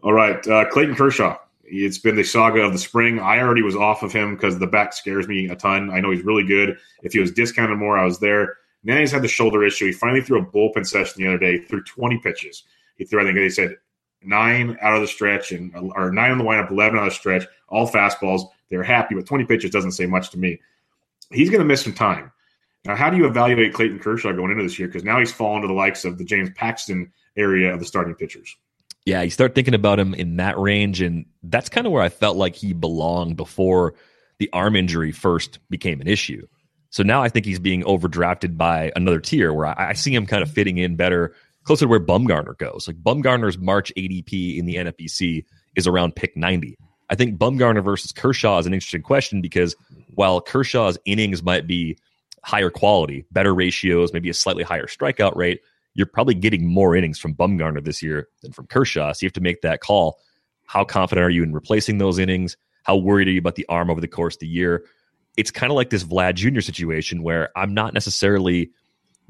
All 0.02 0.12
right, 0.12 0.46
uh, 0.46 0.68
Clayton 0.70 0.94
Kershaw. 0.94 1.36
It's 1.64 1.98
been 1.98 2.16
the 2.16 2.24
saga 2.24 2.62
of 2.62 2.72
the 2.72 2.78
spring. 2.78 3.20
I 3.20 3.40
already 3.40 3.62
was 3.62 3.76
off 3.76 4.02
of 4.02 4.12
him 4.12 4.34
because 4.34 4.58
the 4.58 4.66
back 4.66 4.92
scares 4.92 5.28
me 5.28 5.48
a 5.48 5.54
ton. 5.54 5.90
I 5.90 6.00
know 6.00 6.10
he's 6.10 6.24
really 6.24 6.42
good. 6.42 6.76
If 7.02 7.12
he 7.12 7.20
was 7.20 7.30
discounted 7.30 7.78
more, 7.78 7.96
I 7.96 8.04
was 8.04 8.18
there. 8.18 8.56
Now 8.82 8.98
he's 8.98 9.12
had 9.12 9.22
the 9.22 9.28
shoulder 9.28 9.62
issue. 9.62 9.86
He 9.86 9.92
finally 9.92 10.22
threw 10.22 10.40
a 10.40 10.44
bullpen 10.44 10.86
session 10.86 11.22
the 11.22 11.28
other 11.28 11.38
day, 11.38 11.58
threw 11.58 11.82
20 11.84 12.18
pitches. 12.18 12.64
He 12.96 13.04
threw, 13.04 13.20
I 13.20 13.24
think 13.24 13.36
they 13.36 13.48
said 13.48 13.76
nine 14.22 14.76
out 14.80 14.94
of 14.94 15.00
the 15.00 15.06
stretch 15.06 15.52
and 15.52 15.74
or 15.94 16.10
nine 16.10 16.32
on 16.32 16.38
the 16.38 16.44
windup, 16.44 16.70
11 16.70 16.98
out 16.98 17.06
of 17.06 17.10
the 17.10 17.14
stretch, 17.14 17.46
all 17.68 17.88
fastballs. 17.88 18.48
They're 18.68 18.82
happy, 18.82 19.14
but 19.14 19.26
20 19.26 19.44
pitches 19.44 19.70
doesn't 19.70 19.92
say 19.92 20.06
much 20.06 20.30
to 20.30 20.38
me. 20.38 20.60
He's 21.30 21.50
going 21.50 21.60
to 21.60 21.64
miss 21.64 21.82
some 21.82 21.92
time. 21.92 22.32
Now, 22.84 22.96
how 22.96 23.10
do 23.10 23.16
you 23.16 23.26
evaluate 23.26 23.74
Clayton 23.74 23.98
Kershaw 23.98 24.32
going 24.32 24.50
into 24.50 24.62
this 24.62 24.78
year? 24.78 24.88
Because 24.88 25.04
now 25.04 25.18
he's 25.18 25.32
fallen 25.32 25.62
to 25.62 25.68
the 25.68 25.74
likes 25.74 26.04
of 26.04 26.18
the 26.18 26.24
James 26.24 26.50
Paxton 26.56 27.12
area 27.36 27.72
of 27.72 27.80
the 27.80 27.86
starting 27.86 28.14
pitchers. 28.14 28.56
Yeah, 29.06 29.22
you 29.22 29.30
start 29.30 29.54
thinking 29.54 29.74
about 29.74 29.98
him 29.98 30.14
in 30.14 30.36
that 30.36 30.58
range, 30.58 31.00
and 31.00 31.26
that's 31.42 31.68
kind 31.68 31.86
of 31.86 31.92
where 31.92 32.02
I 32.02 32.08
felt 32.08 32.36
like 32.36 32.54
he 32.54 32.72
belonged 32.72 33.36
before 33.36 33.94
the 34.38 34.50
arm 34.52 34.76
injury 34.76 35.12
first 35.12 35.58
became 35.68 36.00
an 36.00 36.08
issue. 36.08 36.46
So 36.90 37.02
now 37.02 37.22
I 37.22 37.28
think 37.28 37.46
he's 37.46 37.58
being 37.58 37.82
overdrafted 37.84 38.56
by 38.56 38.92
another 38.96 39.20
tier 39.20 39.52
where 39.52 39.66
I, 39.66 39.90
I 39.90 39.92
see 39.92 40.14
him 40.14 40.26
kind 40.26 40.42
of 40.42 40.50
fitting 40.50 40.78
in 40.78 40.96
better 40.96 41.34
closer 41.64 41.84
to 41.84 41.88
where 41.88 42.00
Bumgarner 42.00 42.56
goes. 42.58 42.88
Like 42.88 42.96
Bumgarner's 42.96 43.58
March 43.58 43.92
ADP 43.96 44.58
in 44.58 44.66
the 44.66 44.76
NFBC 44.76 45.44
is 45.76 45.86
around 45.86 46.16
pick 46.16 46.36
90. 46.36 46.76
I 47.08 47.14
think 47.14 47.38
Bumgarner 47.38 47.84
versus 47.84 48.12
Kershaw 48.12 48.58
is 48.58 48.66
an 48.66 48.74
interesting 48.74 49.02
question 49.02 49.40
because 49.40 49.76
while 50.14 50.40
Kershaw's 50.40 50.98
innings 51.04 51.42
might 51.42 51.66
be 51.66 51.96
higher 52.42 52.70
quality, 52.70 53.26
better 53.30 53.54
ratios, 53.54 54.12
maybe 54.12 54.30
a 54.30 54.34
slightly 54.34 54.62
higher 54.62 54.86
strikeout 54.86 55.36
rate, 55.36 55.60
you're 55.94 56.06
probably 56.06 56.34
getting 56.34 56.66
more 56.66 56.94
innings 56.96 57.18
from 57.18 57.34
Bumgarner 57.34 57.84
this 57.84 58.02
year 58.02 58.28
than 58.42 58.52
from 58.52 58.66
Kershaw. 58.66 59.12
So 59.12 59.24
you 59.24 59.26
have 59.26 59.34
to 59.34 59.40
make 59.40 59.62
that 59.62 59.80
call. 59.80 60.18
How 60.66 60.84
confident 60.84 61.24
are 61.24 61.30
you 61.30 61.42
in 61.42 61.52
replacing 61.52 61.98
those 61.98 62.18
innings? 62.18 62.56
How 62.84 62.96
worried 62.96 63.28
are 63.28 63.32
you 63.32 63.40
about 63.40 63.56
the 63.56 63.66
arm 63.68 63.90
over 63.90 64.00
the 64.00 64.08
course 64.08 64.36
of 64.36 64.40
the 64.40 64.46
year? 64.46 64.84
It's 65.36 65.50
kind 65.50 65.70
of 65.70 65.76
like 65.76 65.90
this 65.90 66.04
Vlad 66.04 66.34
Jr. 66.34 66.60
situation 66.60 67.22
where 67.22 67.50
I'm 67.56 67.74
not 67.74 67.94
necessarily 67.94 68.70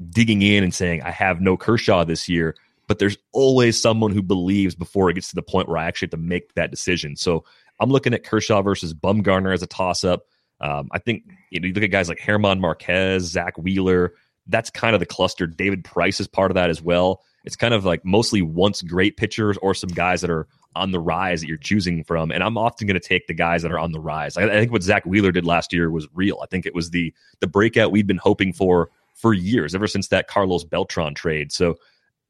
digging 0.09 0.41
in 0.41 0.63
and 0.63 0.73
saying 0.73 1.01
I 1.01 1.11
have 1.11 1.41
no 1.41 1.57
Kershaw 1.57 2.03
this 2.03 2.29
year, 2.29 2.55
but 2.87 2.99
there's 2.99 3.17
always 3.31 3.79
someone 3.81 4.11
who 4.11 4.21
believes 4.21 4.75
before 4.75 5.09
it 5.09 5.13
gets 5.15 5.29
to 5.29 5.35
the 5.35 5.41
point 5.41 5.67
where 5.67 5.77
I 5.77 5.85
actually 5.85 6.07
have 6.07 6.11
to 6.11 6.17
make 6.17 6.53
that 6.55 6.71
decision. 6.71 7.15
So 7.15 7.43
I'm 7.79 7.89
looking 7.89 8.13
at 8.13 8.23
Kershaw 8.23 8.61
versus 8.61 8.93
Bumgarner 8.93 9.53
as 9.53 9.63
a 9.63 9.67
toss 9.67 10.03
up. 10.03 10.25
Um, 10.61 10.89
I 10.91 10.99
think 10.99 11.23
you, 11.49 11.59
know, 11.59 11.67
you 11.67 11.73
look 11.73 11.83
at 11.83 11.91
guys 11.91 12.07
like 12.07 12.19
German 12.19 12.59
Marquez, 12.59 13.23
Zack 13.23 13.57
Wheeler. 13.57 14.13
That's 14.47 14.69
kind 14.69 14.93
of 14.93 14.99
the 14.99 15.05
cluster. 15.05 15.47
David 15.47 15.83
Price 15.83 16.19
is 16.19 16.27
part 16.27 16.51
of 16.51 16.55
that 16.55 16.69
as 16.69 16.81
well. 16.81 17.21
It's 17.43 17.55
kind 17.55 17.73
of 17.73 17.85
like 17.85 18.05
mostly 18.05 18.41
once 18.41 18.81
great 18.81 19.17
pitchers 19.17 19.57
or 19.57 19.73
some 19.73 19.89
guys 19.89 20.21
that 20.21 20.29
are 20.29 20.47
on 20.75 20.91
the 20.91 20.99
rise 20.99 21.41
that 21.41 21.47
you're 21.47 21.57
choosing 21.57 22.03
from. 22.03 22.31
And 22.31 22.43
I'm 22.43 22.57
often 22.57 22.87
going 22.87 22.99
to 22.99 23.05
take 23.05 23.27
the 23.27 23.33
guys 23.33 23.61
that 23.63 23.71
are 23.71 23.79
on 23.79 23.91
the 23.91 23.99
rise. 23.99 24.37
I, 24.37 24.43
I, 24.43 24.59
think 24.59 24.71
what 24.71 24.83
Zack 24.83 25.05
Wheeler 25.05 25.31
did 25.31 25.45
last 25.45 25.73
year 25.73 25.89
was 25.89 26.07
real. 26.13 26.39
I 26.41 26.45
think 26.45 26.65
it 26.65 26.75
was 26.75 26.91
the 26.91 27.13
the 27.39 27.47
breakout 27.47 27.91
we'd 27.91 28.07
been 28.07 28.17
hoping 28.17 28.53
for 28.53 28.89
for 29.15 29.33
years, 29.33 29.75
ever 29.75 29.87
since 29.87 30.07
that 30.09 30.27
Carlos 30.27 30.63
Beltran 30.63 31.13
trade. 31.13 31.51
So 31.51 31.75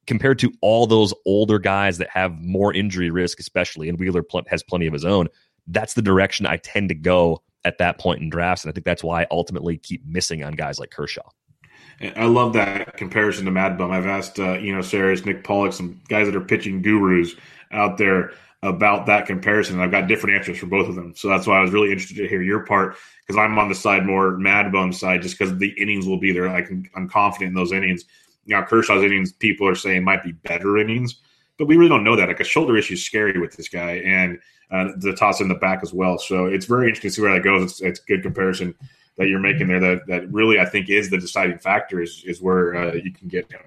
compared 0.08 0.40
to 0.40 0.52
all 0.62 0.88
those 0.88 1.14
older 1.26 1.60
guys 1.60 1.98
that 2.00 2.10
have 2.10 2.40
more 2.42 2.74
injury 2.74 3.12
risk, 3.12 3.40
especially, 3.40 3.88
and 3.88 4.00
Wheeler 4.00 4.24
pl- 4.24 4.44
has 4.48 4.64
plenty 4.64 4.88
of 4.88 4.94
his 4.94 5.06
own, 5.06 5.28
that's 5.68 5.94
the 5.94 6.02
direction 6.02 6.46
I 6.46 6.58
tend 6.58 6.90
to 6.90 6.96
go 6.96 7.42
at 7.66 7.78
that 7.78 8.00
point 8.00 8.22
in 8.22 8.30
drafts. 8.30 8.64
And 8.64 8.72
I 8.72 8.74
think 8.74 8.86
that's 8.86 9.04
why 9.04 9.24
I 9.24 9.28
ultimately 9.32 9.78
keep 9.78 10.06
missing 10.06 10.44
on 10.44 10.54
guys 10.54 10.80
like 10.80 10.92
Kershaw. 10.92 11.30
I 12.16 12.26
love 12.26 12.54
that 12.54 12.98
comparison 12.98 13.46
to 13.46 13.52
Mad 13.52 13.78
Bum. 13.78 13.92
I've 13.92 14.08
asked, 14.08 14.40
uh, 14.40 14.54
you 14.54 14.74
know, 14.74 14.80
Sarris, 14.80 15.26
Nick 15.26 15.44
Pollack, 15.44 15.74
some 15.74 16.02
guys 16.10 16.26
that 16.26 16.36
are 16.36 16.42
pitching 16.42 16.82
gurus 16.82 17.36
out 17.72 17.98
there 17.98 18.32
about 18.64 19.06
that 19.06 19.26
comparison. 19.26 19.76
And 19.76 19.84
I've 19.84 19.92
got 19.92 20.08
different 20.08 20.38
answers 20.38 20.58
for 20.58 20.66
both 20.66 20.88
of 20.88 20.96
them. 20.96 21.14
So 21.16 21.28
that's 21.28 21.46
why 21.46 21.58
I 21.58 21.62
was 21.62 21.72
really 21.72 21.92
interested 21.92 22.18
to 22.18 22.28
hear 22.28 22.42
your 22.42 22.66
part 22.66 22.96
because 23.26 23.38
I'm 23.38 23.58
on 23.58 23.70
the 23.70 23.76
side 23.76 24.06
more 24.06 24.38
Mad 24.38 24.72
Bum 24.72 24.92
side 24.94 25.22
just 25.22 25.38
because 25.38 25.58
the 25.58 25.70
innings 25.78 26.08
will 26.08 26.20
be 26.20 26.32
there. 26.32 26.50
I 26.50 26.62
can, 26.62 26.90
I'm 26.96 27.08
confident 27.08 27.50
in 27.50 27.56
those 27.56 27.72
innings. 27.72 28.06
Now, 28.48 28.64
Kershaw's 28.64 29.04
innings, 29.04 29.32
people 29.32 29.68
are 29.68 29.76
saying 29.76 30.04
might 30.04 30.24
be 30.24 30.32
better 30.32 30.78
innings, 30.78 31.22
but 31.62 31.68
we 31.68 31.78
really 31.78 31.90
don't 31.90 32.04
know 32.04 32.16
that. 32.16 32.28
Like 32.28 32.40
a 32.40 32.44
shoulder 32.44 32.76
issue 32.76 32.96
is 32.96 33.06
scary 33.06 33.40
with 33.40 33.56
this 33.56 33.70
guy. 33.70 33.98
And 34.04 34.40
uh, 34.72 34.94
the 34.98 35.14
toss 35.14 35.42
in 35.42 35.48
the 35.48 35.54
back 35.54 35.82
as 35.84 35.94
well. 35.94 36.18
So 36.18 36.46
it's 36.46 36.66
very 36.66 36.88
interesting 36.88 37.12
to 37.12 37.14
see 37.14 37.22
where 37.22 37.36
that 37.36 37.44
goes. 37.44 37.62
It's, 37.62 37.82
it's 37.82 38.00
good 38.00 38.24
comparison 38.24 38.74
that 39.20 39.28
you're 39.28 39.40
making 39.40 39.68
there. 39.68 39.80
That 39.80 40.08
that 40.08 40.34
really 40.34 40.58
I 40.58 40.66
think 40.66 40.90
is 40.90 41.12
the 41.12 41.20
deciding 41.20 41.60
factor 41.60 42.02
is 42.02 42.24
is 42.26 42.42
where 42.42 42.76
uh, 42.76 42.94
you 42.94 43.14
can 43.14 43.28
get 43.28 43.52
him. 43.52 43.62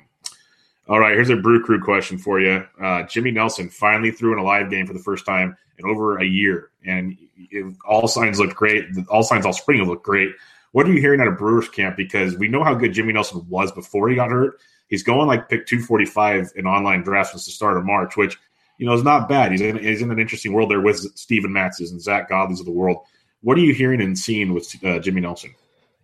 All 0.88 0.98
right, 0.98 1.14
here's 1.14 1.30
a 1.30 1.36
Brew 1.36 1.62
Crew 1.62 1.80
question 1.80 2.18
for 2.18 2.40
you. 2.40 2.66
Uh, 2.82 3.04
Jimmy 3.04 3.30
Nelson 3.30 3.70
finally 3.70 4.10
threw 4.10 4.32
in 4.32 4.40
a 4.40 4.42
live 4.44 4.70
game 4.70 4.88
for 4.88 4.92
the 4.92 4.98
first 4.98 5.24
time 5.24 5.56
in 5.78 5.86
over 5.86 6.18
a 6.18 6.24
year, 6.24 6.70
and 6.84 7.16
it, 7.36 7.76
all 7.86 8.08
signs 8.08 8.40
look 8.40 8.56
great. 8.56 8.86
All 9.08 9.22
signs 9.22 9.46
all 9.46 9.52
spring 9.52 9.84
look 9.84 10.02
great. 10.02 10.30
What 10.72 10.88
are 10.88 10.92
you 10.92 11.00
hearing 11.00 11.20
out 11.20 11.28
of 11.28 11.38
Brewers 11.38 11.68
camp? 11.68 11.96
Because 11.96 12.36
we 12.36 12.48
know 12.48 12.64
how 12.64 12.74
good 12.74 12.92
Jimmy 12.92 13.12
Nelson 13.12 13.46
was 13.48 13.70
before 13.70 14.08
he 14.08 14.16
got 14.16 14.32
hurt. 14.32 14.58
He's 14.94 15.02
going 15.02 15.26
like 15.26 15.48
pick 15.48 15.66
245 15.66 16.52
in 16.54 16.66
online 16.66 17.02
drafts 17.02 17.32
since 17.32 17.46
the 17.46 17.50
start 17.50 17.76
of 17.76 17.84
March, 17.84 18.16
which 18.16 18.38
you 18.78 18.86
know, 18.86 18.94
is 18.94 19.02
not 19.02 19.28
bad. 19.28 19.52
He's 19.52 19.60
in, 19.60 19.78
he's 19.78 20.02
in 20.02 20.10
an 20.10 20.18
interesting 20.18 20.52
world 20.52 20.70
there 20.70 20.80
with 20.80 20.98
Steven 21.16 21.50
Matzes 21.50 21.90
and 21.90 22.00
Zack 22.00 22.28
Godleys 22.28 22.60
of 22.60 22.66
the 22.66 22.72
world. 22.72 22.98
What 23.42 23.58
are 23.58 23.60
you 23.60 23.74
hearing 23.74 24.00
and 24.00 24.18
seeing 24.18 24.54
with 24.54 24.74
uh, 24.84 24.98
Jimmy 24.98 25.20
Nelson? 25.20 25.54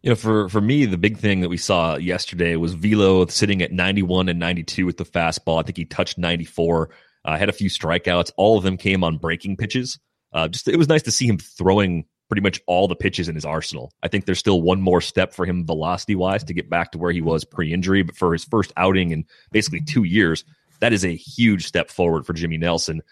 You 0.02 0.10
know, 0.10 0.16
for 0.16 0.48
for 0.48 0.60
me, 0.60 0.86
the 0.86 0.96
big 0.96 1.18
thing 1.18 1.40
that 1.40 1.48
we 1.48 1.56
saw 1.56 1.96
yesterday 1.96 2.56
was 2.56 2.74
Velo 2.74 3.26
sitting 3.26 3.60
at 3.62 3.72
91 3.72 4.28
and 4.28 4.38
92 4.38 4.86
with 4.86 4.96
the 4.96 5.04
fastball. 5.04 5.60
I 5.60 5.62
think 5.62 5.76
he 5.76 5.84
touched 5.84 6.16
94. 6.16 6.90
Uh, 7.22 7.36
had 7.36 7.50
a 7.50 7.52
few 7.52 7.68
strikeouts. 7.68 8.32
All 8.36 8.56
of 8.56 8.64
them 8.64 8.76
came 8.76 9.04
on 9.04 9.18
breaking 9.18 9.56
pitches. 9.56 9.98
Uh, 10.32 10.48
just 10.48 10.68
it 10.68 10.76
was 10.76 10.88
nice 10.88 11.02
to 11.02 11.10
see 11.10 11.26
him 11.26 11.38
throwing 11.38 12.06
pretty 12.30 12.42
much 12.42 12.60
all 12.66 12.86
the 12.86 12.94
pitches 12.94 13.28
in 13.28 13.34
his 13.34 13.44
arsenal. 13.44 13.92
I 14.04 14.08
think 14.08 14.24
there's 14.24 14.38
still 14.38 14.62
one 14.62 14.80
more 14.80 15.00
step 15.00 15.34
for 15.34 15.44
him 15.44 15.66
velocity 15.66 16.14
wise 16.14 16.44
to 16.44 16.54
get 16.54 16.70
back 16.70 16.92
to 16.92 16.98
where 16.98 17.10
he 17.10 17.20
was 17.20 17.44
pre 17.44 17.72
injury. 17.72 18.02
But 18.02 18.16
for 18.16 18.32
his 18.32 18.44
first 18.44 18.72
outing 18.76 19.10
in 19.10 19.26
basically 19.50 19.80
two 19.80 20.04
years, 20.04 20.44
that 20.78 20.92
is 20.92 21.04
a 21.04 21.14
huge 21.14 21.66
step 21.66 21.90
forward 21.90 22.24
for 22.24 22.32
Jimmy 22.32 22.56
Nelson. 22.56 23.02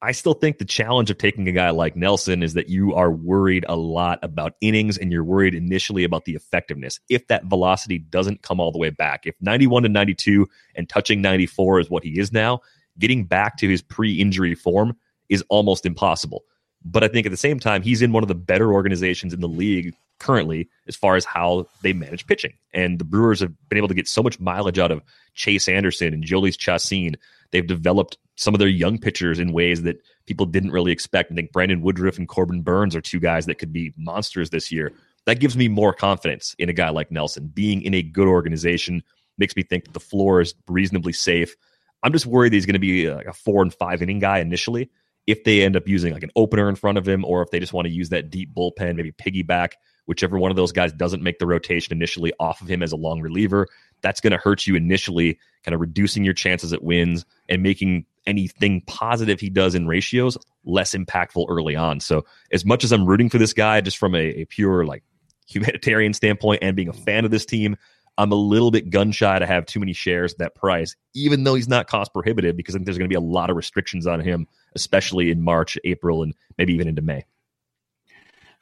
I 0.00 0.12
still 0.12 0.34
think 0.34 0.58
the 0.58 0.64
challenge 0.64 1.10
of 1.10 1.18
taking 1.18 1.48
a 1.48 1.52
guy 1.52 1.70
like 1.70 1.96
Nelson 1.96 2.44
is 2.44 2.54
that 2.54 2.68
you 2.68 2.94
are 2.94 3.10
worried 3.10 3.64
a 3.68 3.74
lot 3.74 4.20
about 4.22 4.54
innings 4.60 4.96
and 4.96 5.10
you're 5.10 5.24
worried 5.24 5.56
initially 5.56 6.04
about 6.04 6.24
the 6.24 6.36
effectiveness. 6.36 7.00
If 7.08 7.26
that 7.26 7.46
velocity 7.46 7.98
doesn't 7.98 8.42
come 8.42 8.60
all 8.60 8.70
the 8.70 8.78
way 8.78 8.90
back, 8.90 9.26
if 9.26 9.34
91 9.40 9.82
to 9.82 9.88
92 9.88 10.48
and 10.76 10.88
touching 10.88 11.20
94 11.20 11.80
is 11.80 11.90
what 11.90 12.04
he 12.04 12.20
is 12.20 12.32
now, 12.32 12.60
getting 12.96 13.24
back 13.24 13.56
to 13.56 13.68
his 13.68 13.82
pre 13.82 14.20
injury 14.20 14.54
form 14.54 14.96
is 15.28 15.42
almost 15.48 15.84
impossible. 15.84 16.44
But 16.84 17.04
I 17.04 17.08
think 17.08 17.26
at 17.26 17.30
the 17.30 17.36
same 17.36 17.58
time, 17.58 17.82
he's 17.82 18.02
in 18.02 18.12
one 18.12 18.22
of 18.22 18.28
the 18.28 18.34
better 18.34 18.72
organizations 18.72 19.34
in 19.34 19.40
the 19.40 19.48
league 19.48 19.94
currently 20.18 20.68
as 20.86 20.96
far 20.96 21.16
as 21.16 21.24
how 21.24 21.66
they 21.82 21.92
manage 21.92 22.26
pitching. 22.26 22.54
And 22.72 22.98
the 22.98 23.04
Brewers 23.04 23.40
have 23.40 23.52
been 23.68 23.78
able 23.78 23.88
to 23.88 23.94
get 23.94 24.08
so 24.08 24.22
much 24.22 24.40
mileage 24.40 24.78
out 24.78 24.90
of 24.90 25.02
Chase 25.34 25.68
Anderson 25.68 26.14
and 26.14 26.24
Jhoulys 26.24 26.58
Chacin. 26.58 27.16
They've 27.50 27.66
developed 27.66 28.18
some 28.36 28.54
of 28.54 28.58
their 28.58 28.68
young 28.68 28.98
pitchers 28.98 29.38
in 29.38 29.52
ways 29.52 29.82
that 29.82 30.00
people 30.26 30.46
didn't 30.46 30.70
really 30.70 30.92
expect. 30.92 31.32
I 31.32 31.34
think 31.34 31.52
Brandon 31.52 31.82
Woodruff 31.82 32.18
and 32.18 32.28
Corbin 32.28 32.62
Burnes 32.62 32.94
are 32.94 33.00
two 33.00 33.20
guys 33.20 33.46
that 33.46 33.56
could 33.56 33.72
be 33.72 33.92
monsters 33.96 34.50
this 34.50 34.70
year. 34.70 34.92
That 35.26 35.40
gives 35.40 35.56
me 35.56 35.68
more 35.68 35.92
confidence 35.92 36.54
in 36.58 36.68
a 36.68 36.72
guy 36.72 36.90
like 36.90 37.10
Nelson. 37.10 37.48
Being 37.48 37.82
in 37.82 37.94
a 37.94 38.02
good 38.02 38.28
organization 38.28 39.02
makes 39.36 39.56
me 39.56 39.62
think 39.62 39.84
that 39.84 39.94
the 39.94 40.00
floor 40.00 40.40
is 40.40 40.54
reasonably 40.68 41.12
safe. 41.12 41.54
I'm 42.02 42.12
just 42.12 42.26
worried 42.26 42.52
he's 42.52 42.66
going 42.66 42.74
to 42.74 42.78
be 42.78 43.08
uh, 43.08 43.16
like 43.16 43.26
a 43.26 43.32
four 43.32 43.62
and 43.62 43.74
five 43.74 44.02
inning 44.02 44.20
guy 44.20 44.38
initially. 44.38 44.90
If 45.28 45.44
they 45.44 45.62
end 45.62 45.76
up 45.76 45.86
using 45.86 46.12
like 46.12 46.22
an 46.22 46.30
opener 46.34 46.68
in 46.68 46.74
front 46.74 46.98
of 46.98 47.06
him, 47.06 47.24
or 47.24 47.42
if 47.42 47.50
they 47.50 47.60
just 47.60 47.72
want 47.72 47.86
to 47.86 47.92
use 47.92 48.08
that 48.08 48.30
deep 48.30 48.54
bullpen, 48.54 48.96
maybe 48.96 49.12
piggyback 49.12 49.74
whichever 50.08 50.38
one 50.38 50.50
of 50.50 50.56
those 50.56 50.72
guys 50.72 50.90
doesn't 50.94 51.22
make 51.22 51.38
the 51.38 51.46
rotation 51.46 51.92
initially 51.92 52.32
off 52.40 52.62
of 52.62 52.68
him 52.68 52.82
as 52.82 52.92
a 52.92 52.96
long 52.96 53.20
reliever, 53.20 53.68
that's 54.00 54.22
going 54.22 54.30
to 54.30 54.38
hurt 54.38 54.66
you 54.66 54.74
initially, 54.74 55.38
kind 55.64 55.74
of 55.74 55.82
reducing 55.82 56.24
your 56.24 56.32
chances 56.32 56.72
at 56.72 56.82
wins 56.82 57.26
and 57.46 57.62
making 57.62 58.06
anything 58.26 58.80
positive 58.86 59.38
he 59.38 59.50
does 59.50 59.74
in 59.74 59.86
ratios 59.86 60.38
less 60.64 60.94
impactful 60.94 61.44
early 61.50 61.76
on. 61.76 62.00
So, 62.00 62.24
as 62.50 62.64
much 62.64 62.84
as 62.84 62.92
I'm 62.92 63.04
rooting 63.04 63.28
for 63.28 63.36
this 63.36 63.52
guy, 63.52 63.82
just 63.82 63.98
from 63.98 64.14
a, 64.14 64.40
a 64.40 64.44
pure 64.46 64.86
like 64.86 65.02
humanitarian 65.46 66.14
standpoint 66.14 66.60
and 66.62 66.74
being 66.74 66.88
a 66.88 66.94
fan 66.94 67.26
of 67.26 67.30
this 67.30 67.44
team, 67.44 67.76
I'm 68.16 68.32
a 68.32 68.36
little 68.36 68.70
bit 68.70 68.88
gun 68.88 69.12
shy 69.12 69.38
to 69.38 69.46
have 69.46 69.66
too 69.66 69.78
many 69.78 69.92
shares 69.92 70.32
at 70.32 70.38
that 70.38 70.54
price, 70.54 70.96
even 71.14 71.44
though 71.44 71.54
he's 71.54 71.68
not 71.68 71.86
cost 71.86 72.14
prohibitive, 72.14 72.56
because 72.56 72.74
I 72.74 72.78
think 72.78 72.86
there's 72.86 72.98
going 72.98 73.10
to 73.10 73.12
be 73.12 73.16
a 73.16 73.20
lot 73.20 73.50
of 73.50 73.56
restrictions 73.56 74.06
on 74.06 74.20
him, 74.20 74.46
especially 74.74 75.30
in 75.30 75.42
March, 75.42 75.78
April, 75.84 76.22
and 76.22 76.34
maybe 76.56 76.74
even 76.74 76.88
into 76.88 77.02
May. 77.02 77.24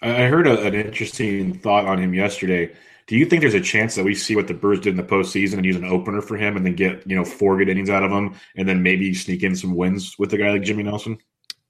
I 0.02 0.26
heard 0.26 0.46
a, 0.46 0.60
an 0.62 0.74
interesting 0.74 1.58
thought 1.58 1.86
on 1.86 1.98
him 1.98 2.12
yesterday. 2.12 2.72
Do 3.06 3.16
you 3.16 3.24
think 3.24 3.40
there's 3.40 3.54
a 3.54 3.60
chance 3.60 3.94
that 3.94 4.04
we 4.04 4.14
see 4.14 4.36
what 4.36 4.48
the 4.48 4.54
Brewers 4.54 4.80
did 4.80 4.90
in 4.90 4.96
the 4.96 5.02
postseason 5.02 5.54
and 5.54 5.64
use 5.64 5.76
an 5.76 5.84
opener 5.84 6.20
for 6.20 6.36
him 6.36 6.56
and 6.56 6.66
then 6.66 6.74
get, 6.74 7.06
you 7.06 7.16
know, 7.16 7.24
four 7.24 7.56
good 7.56 7.68
innings 7.68 7.88
out 7.88 8.02
of 8.02 8.10
him 8.10 8.34
and 8.56 8.68
then 8.68 8.82
maybe 8.82 9.14
sneak 9.14 9.42
in 9.42 9.54
some 9.54 9.74
wins 9.74 10.16
with 10.18 10.32
a 10.34 10.38
guy 10.38 10.50
like 10.50 10.62
Jimmy 10.62 10.82
Nelson? 10.82 11.18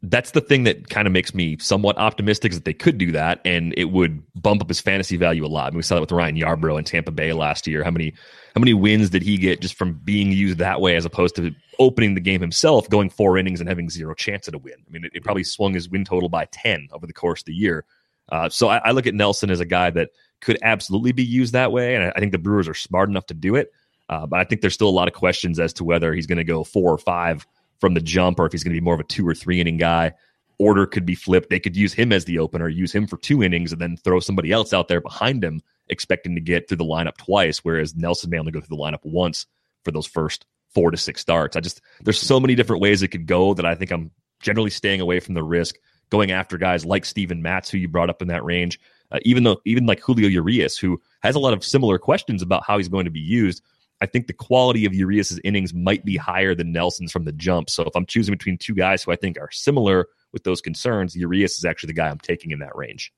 That's 0.09 0.31
the 0.31 0.41
thing 0.41 0.65
that 0.65 0.89
kind 0.89 1.07
of 1.07 1.13
makes 1.13 1.35
me 1.35 1.57
somewhat 1.59 1.99
optimistic 1.99 2.53
is 2.53 2.59
that 2.59 2.65
they 2.65 2.73
could 2.73 2.97
do 2.97 3.13
that 3.13 3.41
and 3.45 3.75
it 3.77 3.87
would 3.87 4.23
bump 4.41 4.63
up 4.63 4.69
his 4.69 4.81
fantasy 4.81 5.17
value 5.17 5.45
a 5.45 5.49
lot. 5.49 5.67
I 5.67 5.71
mean, 5.71 5.79
we 5.79 5.83
saw 5.83 5.97
that 5.97 6.01
with 6.03 6.13
Ryan 6.13 6.37
Yarbrough 6.37 6.79
in 6.79 6.85
Tampa 6.85 7.11
Bay 7.11 7.33
last 7.33 7.67
year. 7.67 7.83
How 7.83 7.91
many 7.91 8.15
how 8.55 8.61
many 8.61 8.73
wins 8.73 9.11
did 9.11 9.23
he 9.23 9.37
get 9.37 9.61
just 9.61 9.75
from 9.75 9.95
being 10.05 10.31
used 10.31 10.59
that 10.59 10.81
way 10.81 10.97
as 10.97 11.05
opposed 11.05 11.37
to 11.37 11.53
opening 11.79 12.15
the 12.15 12.21
game 12.21 12.41
himself, 12.41 12.89
going 12.89 13.11
four 13.11 13.37
innings 13.37 13.61
and 13.61 13.69
having 13.69 13.91
zero 13.91 14.15
chance 14.15 14.47
at 14.47 14.55
a 14.55 14.59
win? 14.59 14.77
I 14.87 14.91
mean, 14.91 15.05
it, 15.05 15.13
it 15.15 15.25
probably 15.25 15.45
swung 15.45 15.75
his 15.75 15.89
win 15.89 16.05
total 16.05 16.29
by 16.29 16.47
10 16.53 16.89
over 16.93 17.07
the 17.07 17.13
course 17.13 17.41
of 17.41 17.47
the 17.47 17.55
year. 17.55 17.85
Uh, 18.29 18.49
so 18.49 18.69
I, 18.69 18.79
I, 18.79 18.91
look 18.91 19.07
at 19.07 19.15
Nelson 19.15 19.51
as 19.51 19.61
a 19.61 19.65
guy 19.65 19.91
that 19.91 20.11
could 20.41 20.59
absolutely 20.63 21.13
be 21.13 21.23
used 21.23 21.53
that 21.53 21.71
way, 21.71 21.95
and 21.95 22.05
I, 22.05 22.13
I 22.17 22.21
think 22.21 22.33
the 22.33 22.39
Brewers 22.39 22.67
are 22.67 22.75
smart 22.75 23.09
enough 23.09 23.27
to 23.27 23.35
do 23.35 23.55
it. 23.55 23.73
Uh, 24.09 24.27
but 24.27 24.39
I 24.39 24.45
think 24.45 24.61
there's 24.61 24.75
still 24.75 24.89
a 24.89 24.91
lot 24.91 25.09
of 25.09 25.15
questions 25.15 25.59
as 25.59 25.73
to 25.75 25.85
whether 25.85 26.13
he's 26.13 26.27
going 26.27 26.39
to 26.39 26.45
go 26.45 26.65
four 26.65 26.93
or 26.93 26.99
five 26.99 27.47
from 27.81 27.95
the 27.95 28.01
jump, 28.01 28.39
or 28.39 28.47
if 28.47 28.53
he's 28.53 28.65
going 28.65 28.75
to 28.75 28.81
be 28.81 28.85
more 28.85 28.95
of 28.95 29.01
a 29.01 29.05
two 29.05 29.27
or 29.27 29.35
three 29.35 29.61
inning 29.61 29.77
guy. 29.77 30.13
Order 30.59 30.87
could 30.87 31.05
be 31.05 31.15
flipped. 31.15 31.51
They 31.51 31.61
could 31.61 31.77
use 31.77 31.93
him 31.93 32.13
as 32.13 32.25
the 32.25 32.39
opener, 32.39 32.69
use 32.69 32.91
him 32.91 33.07
for 33.07 33.19
two 33.19 33.43
innings, 33.43 33.73
and 33.73 33.81
then 33.81 33.99
throw 33.99 34.21
somebody 34.21 34.53
else 34.53 34.73
out 34.73 34.89
there 34.89 35.03
behind 35.03 35.45
him, 35.45 35.61
expecting 35.89 36.35
to 36.35 36.41
get 36.41 36.67
through 36.67 36.79
the 36.79 36.85
lineup 36.85 37.19
twice. 37.19 37.59
Whereas 37.59 37.95
Nelson 37.95 38.31
may 38.31 38.39
only 38.39 38.53
go 38.53 38.61
through 38.61 38.75
the 38.75 38.83
lineup 38.83 39.05
once 39.05 39.47
for 39.85 39.91
those 39.91 40.07
first 40.07 40.47
four 40.75 40.91
to 40.91 40.97
six 40.97 41.21
starts. 41.21 41.57
I 41.57 41.61
just 41.61 41.83
there's 42.03 42.19
so 42.19 42.41
many 42.41 42.55
different 42.55 42.81
ways 42.81 43.03
it 43.03 43.09
could 43.09 43.27
go 43.27 43.55
that 43.55 43.67
I 43.67 43.75
think 43.75 43.91
I'm 43.91 44.11
generally 44.41 44.71
staying 44.71 45.01
away 45.01 45.21
from 45.21 45.35
the 45.35 45.43
risk 45.43 45.77
going 46.11 46.31
after 46.31 46.57
guys 46.57 46.85
like 46.85 47.05
Steven 47.05 47.43
Matz, 47.43 47.69
who 47.69 47.79
you 47.79 47.89
brought 47.89 48.11
up 48.11 48.23
in 48.23 48.29
that 48.29 48.45
range. 48.45 48.81
Uh, 49.13 49.19
even 49.23 49.45
though 49.45 49.61
even 49.65 49.87
like 49.87 50.01
Julio 50.01 50.29
Urias, 50.29 50.77
who 50.77 51.01
has 51.23 51.35
a 51.35 51.39
lot 51.39 51.53
of 51.53 51.65
similar 51.65 51.99
questions 51.99 52.43
about 52.43 52.65
how 52.67 52.77
he's 52.77 52.89
going 52.89 53.05
to 53.05 53.11
be 53.11 53.21
used. 53.21 53.63
I 54.01 54.07
think 54.07 54.27
the 54.27 54.33
quality 54.33 54.85
of 54.85 54.95
Urias's 54.95 55.41
innings 55.43 55.73
might 55.73 56.05
be 56.05 56.17
higher 56.17 56.55
than 56.55 56.73
Nelson's 56.73 57.13
from 57.13 57.25
the 57.25 57.33
jump. 57.33 57.71
So 57.71 57.83
if 57.85 57.97
I'm 57.97 58.07
choosing 58.07 58.33
between 58.33 58.59
two 58.59 58.75
guys 58.75 59.03
who 59.03 59.13
I 59.13 59.17
think 59.17 59.39
are 59.39 59.51
similar 59.51 60.07
with 60.33 60.45
those 60.45 60.61
concerns, 60.61 61.17
Urias 61.17 61.59
is 61.59 61.65
actually 61.65 61.89
the 61.89 61.95
guy 61.95 62.09
I'm 62.09 62.19
taking 62.19 62.51
in 62.51 62.59
that 62.59 62.77
range. 62.77 63.13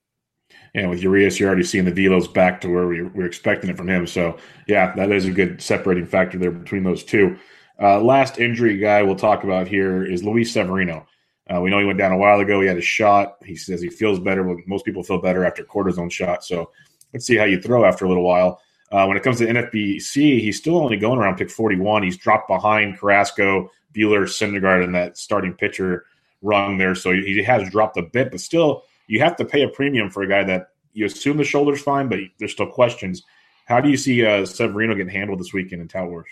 And 0.75 0.89
with 0.89 1.03
Urias, 1.03 1.39
you're 1.39 1.49
already 1.49 1.65
seeing 1.65 1.85
the 1.85 1.93
velos 1.93 2.33
back 2.33 2.61
to 2.61 2.69
where 2.69 2.87
we 2.87 3.01
are 3.01 3.27
expecting 3.27 3.71
it 3.71 3.77
from 3.77 3.89
him. 3.89 4.07
So, 4.07 4.39
yeah, 4.67 4.95
that 4.95 5.11
is 5.11 5.25
a 5.25 5.31
good 5.31 5.61
separating 5.61 6.07
factor 6.07 6.39
there 6.39 6.51
between 6.51 6.85
those 6.85 7.03
two. 7.03 7.39
Uh, 7.81 8.01
last 8.01 8.39
injury 8.39 8.77
guy 8.77 9.03
we'll 9.03 9.17
talk 9.17 9.45
about 9.45 9.69
here 9.69 10.05
is 10.05 10.25
Luis 10.25 10.53
Severino. 10.53 11.07
Uh, 11.53 11.61
we 11.61 11.71
know 11.71 11.79
he 11.79 11.85
went 11.85 11.99
down 11.99 12.13
a 12.13 12.19
while 12.19 12.41
ago. 12.41 12.61
He 12.61 12.67
had 12.67 12.77
a 12.77 12.83
shot. 12.83 13.37
He 13.45 13.57
says 13.57 13.81
he 13.81 13.89
feels 13.89 14.21
better. 14.21 14.45
Most 14.67 14.85
people 14.85 15.03
feel 15.03 15.21
better 15.21 15.45
after 15.45 15.65
cortisone 15.65 16.11
shot. 16.11 16.45
So 16.45 16.71
let's 17.13 17.25
see 17.25 17.37
how 17.37 17.45
you 17.45 17.61
throw 17.61 17.85
after 17.85 18.05
a 18.05 18.09
little 18.09 18.25
while. 18.25 18.61
Uh, 18.91 19.05
when 19.07 19.17
it 19.17 19.23
comes 19.23 19.39
to 19.39 19.47
NFBC, 19.47 20.41
he's 20.41 20.57
still 20.57 20.79
only 20.79 20.97
going 20.97 21.19
around 21.19 21.37
pick 21.37 21.51
41. 21.51 22.03
He's 22.03 22.17
dropped 22.17 22.49
behind 22.49 22.99
Carrasco, 22.99 23.71
Buehler, 23.95 24.23
Syndergaard 24.23 24.85
in 24.85 24.93
that 24.93 25.19
starting 25.19 25.53
pitcher 25.53 26.07
rung 26.41 26.79
there. 26.79 26.95
So 26.95 27.13
he 27.13 27.43
has 27.43 27.69
dropped 27.71 27.97
a 27.97 28.03
bit, 28.03 28.31
but 28.31 28.41
still, 28.41 28.85
you 29.07 29.21
have 29.21 29.37
to 29.37 29.45
pay 29.45 29.63
a 29.63 29.69
premium 29.69 30.11
for 30.11 30.23
a 30.23 30.29
guy 30.29 30.45
that 30.45 30.69
you 30.93 31.05
assume 31.05 31.37
the 31.37 31.45
shoulder's 31.45 31.83
fine, 31.83 32.09
but 32.09 32.19
there's 32.39 32.53
still 32.53 32.67
questions. 32.67 33.23
How 33.67 33.81
do 33.81 33.91
you 33.91 33.97
see 33.97 34.25
uh, 34.25 34.47
Severino 34.47 34.95
getting 34.95 35.13
handled 35.13 35.41
this 35.41 35.53
weekend 35.53 35.83
in 35.83 35.89
Tout 35.89 36.09
Wars? 36.09 36.29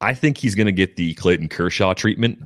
I 0.00 0.14
think 0.14 0.38
he's 0.38 0.54
going 0.54 0.66
to 0.66 0.72
get 0.72 0.96
the 0.96 1.14
Clayton 1.14 1.48
Kershaw 1.48 1.92
treatment. 1.92 2.38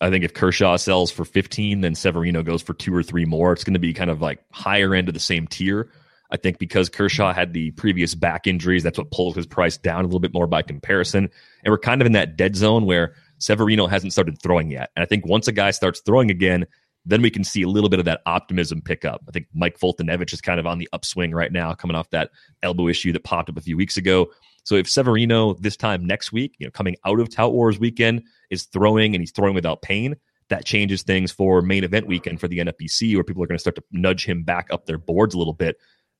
I 0.00 0.10
think 0.10 0.24
if 0.24 0.32
Kershaw 0.32 0.76
sells 0.76 1.10
for 1.10 1.24
15, 1.24 1.80
then 1.80 1.94
Severino 1.94 2.42
goes 2.42 2.62
for 2.62 2.72
two 2.72 2.94
or 2.94 3.02
three 3.02 3.24
more. 3.24 3.52
It's 3.52 3.64
going 3.64 3.74
to 3.74 3.80
be 3.80 3.92
kind 3.92 4.10
of 4.10 4.22
like 4.22 4.40
higher 4.52 4.94
end 4.94 5.08
of 5.08 5.14
the 5.14 5.20
same 5.20 5.46
tier. 5.46 5.90
I 6.30 6.36
think 6.36 6.58
because 6.58 6.88
Kershaw 6.88 7.32
had 7.32 7.52
the 7.52 7.72
previous 7.72 8.14
back 8.14 8.46
injuries, 8.46 8.82
that's 8.82 8.98
what 8.98 9.10
pulls 9.10 9.34
his 9.34 9.46
price 9.46 9.76
down 9.76 10.00
a 10.00 10.06
little 10.06 10.20
bit 10.20 10.32
more 10.32 10.46
by 10.46 10.62
comparison. 10.62 11.28
And 11.64 11.72
we're 11.72 11.78
kind 11.78 12.00
of 12.00 12.06
in 12.06 12.12
that 12.12 12.36
dead 12.36 12.56
zone 12.56 12.86
where 12.86 13.14
Severino 13.38 13.86
hasn't 13.86 14.12
started 14.12 14.40
throwing 14.40 14.70
yet. 14.70 14.90
And 14.94 15.02
I 15.02 15.06
think 15.06 15.26
once 15.26 15.48
a 15.48 15.52
guy 15.52 15.70
starts 15.70 16.00
throwing 16.00 16.30
again, 16.30 16.66
then 17.06 17.22
we 17.22 17.30
can 17.30 17.44
see 17.44 17.62
a 17.62 17.68
little 17.68 17.88
bit 17.88 17.98
of 17.98 18.04
that 18.04 18.20
optimism 18.26 18.82
pick 18.82 19.04
up. 19.04 19.22
I 19.26 19.32
think 19.32 19.46
Mike 19.54 19.78
Foltynewicz 19.78 20.32
is 20.32 20.40
kind 20.40 20.60
of 20.60 20.66
on 20.66 20.78
the 20.78 20.88
upswing 20.92 21.32
right 21.32 21.50
now, 21.50 21.74
coming 21.74 21.96
off 21.96 22.10
that 22.10 22.30
elbow 22.62 22.88
issue 22.88 23.12
that 23.12 23.24
popped 23.24 23.48
up 23.48 23.56
a 23.56 23.62
few 23.62 23.76
weeks 23.76 23.96
ago. 23.96 24.30
So 24.64 24.74
if 24.74 24.88
Severino 24.88 25.54
this 25.54 25.76
time 25.76 26.06
next 26.06 26.32
week, 26.32 26.54
you 26.58 26.66
know, 26.66 26.70
coming 26.70 26.96
out 27.04 27.18
of 27.18 27.30
Tout 27.34 27.52
Wars 27.52 27.78
weekend, 27.80 28.22
is 28.50 28.64
throwing 28.64 29.14
and 29.14 29.22
he's 29.22 29.32
throwing 29.32 29.54
without 29.54 29.82
pain, 29.82 30.16
that 30.50 30.64
changes 30.64 31.02
things 31.02 31.32
for 31.32 31.62
main 31.62 31.84
event 31.84 32.06
weekend 32.06 32.40
for 32.40 32.48
the 32.48 32.58
NFBC, 32.58 33.14
where 33.14 33.24
people 33.24 33.42
are 33.42 33.46
going 33.46 33.56
to 33.56 33.60
start 33.60 33.76
to 33.76 33.84
nudge 33.92 34.26
him 34.26 34.42
back 34.42 34.68
up 34.70 34.84
their 34.84 34.98
boards 34.98 35.34
a 35.34 35.38
little 35.38 35.54
bit. 35.54 35.76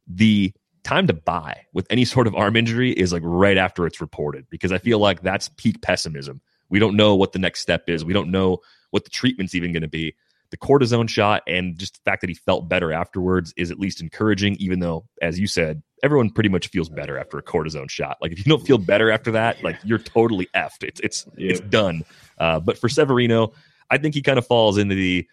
The 0.07 0.53
time 0.83 1.07
to 1.07 1.13
buy 1.13 1.67
with 1.73 1.87
any 1.91 2.05
sort 2.05 2.27
of 2.27 2.35
arm 2.35 2.57
injury 2.57 2.93
is 2.93 3.13
like 3.13 3.23
right 3.25 3.57
after 3.57 3.87
it's 3.87 4.01
reported 4.01 4.47
because 4.51 4.73
I 4.73 4.79
feel 4.79 4.99
like 4.99 5.23
that's 5.23 5.49
peak 5.49 5.83
pessimism. 5.83 6.41
We 6.69 6.79
don't 6.79 6.97
know 6.97 7.15
what 7.17 7.33
the 7.33 7.39
next 7.39 7.61
step 7.61 7.89
is. 7.89 8.05
We 8.05 8.13
don't 8.13 8.31
know 8.31 8.59
what 8.91 9.05
the 9.05 9.11
treatment's 9.11 9.55
even 9.55 9.73
going 9.73 9.83
to 9.83 9.89
be. 9.89 10.15
The 10.51 10.57
cortisone 10.57 11.09
shot 11.09 11.43
and 11.47 11.79
just 11.79 11.95
the 11.95 12.11
fact 12.11 12.23
that 12.23 12.31
he 12.31 12.35
felt 12.35 12.69
better 12.69 12.93
afterwards 12.93 13.55
is 13.57 13.71
at 13.71 13.79
least 13.79 14.01
encouraging, 14.01 14.57
even 14.57 14.81
though, 14.81 15.05
as 15.23 15.39
you 15.39 15.47
said, 15.47 15.83
everyone 16.03 16.31
pretty 16.31 16.49
much 16.49 16.69
feels 16.69 16.89
better 16.89 17.19
after 17.19 17.39
a 17.39 17.43
cortisone 17.43 17.89
shot. 17.89 18.17
Like 18.21 18.33
if 18.33 18.39
you 18.39 18.45
don't 18.45 18.67
feel 18.67 18.79
better 18.79 19.11
after 19.11 19.31
that, 19.33 19.63
like 19.63 19.77
you're 19.85 19.99
totally 19.99 20.49
effed. 20.55 20.83
It's 20.83 21.01
it's 21.01 21.27
yeah. 21.37 21.51
it's 21.53 21.61
done. 21.61 22.05
Uh, 22.39 22.59
but 22.59 22.79
for 22.79 22.89
Severino, 22.89 23.53
I 23.91 23.99
think 23.99 24.15
he 24.15 24.23
kind 24.23 24.39
of 24.39 24.47
falls 24.47 24.79
into 24.79 24.95
the 24.95 25.29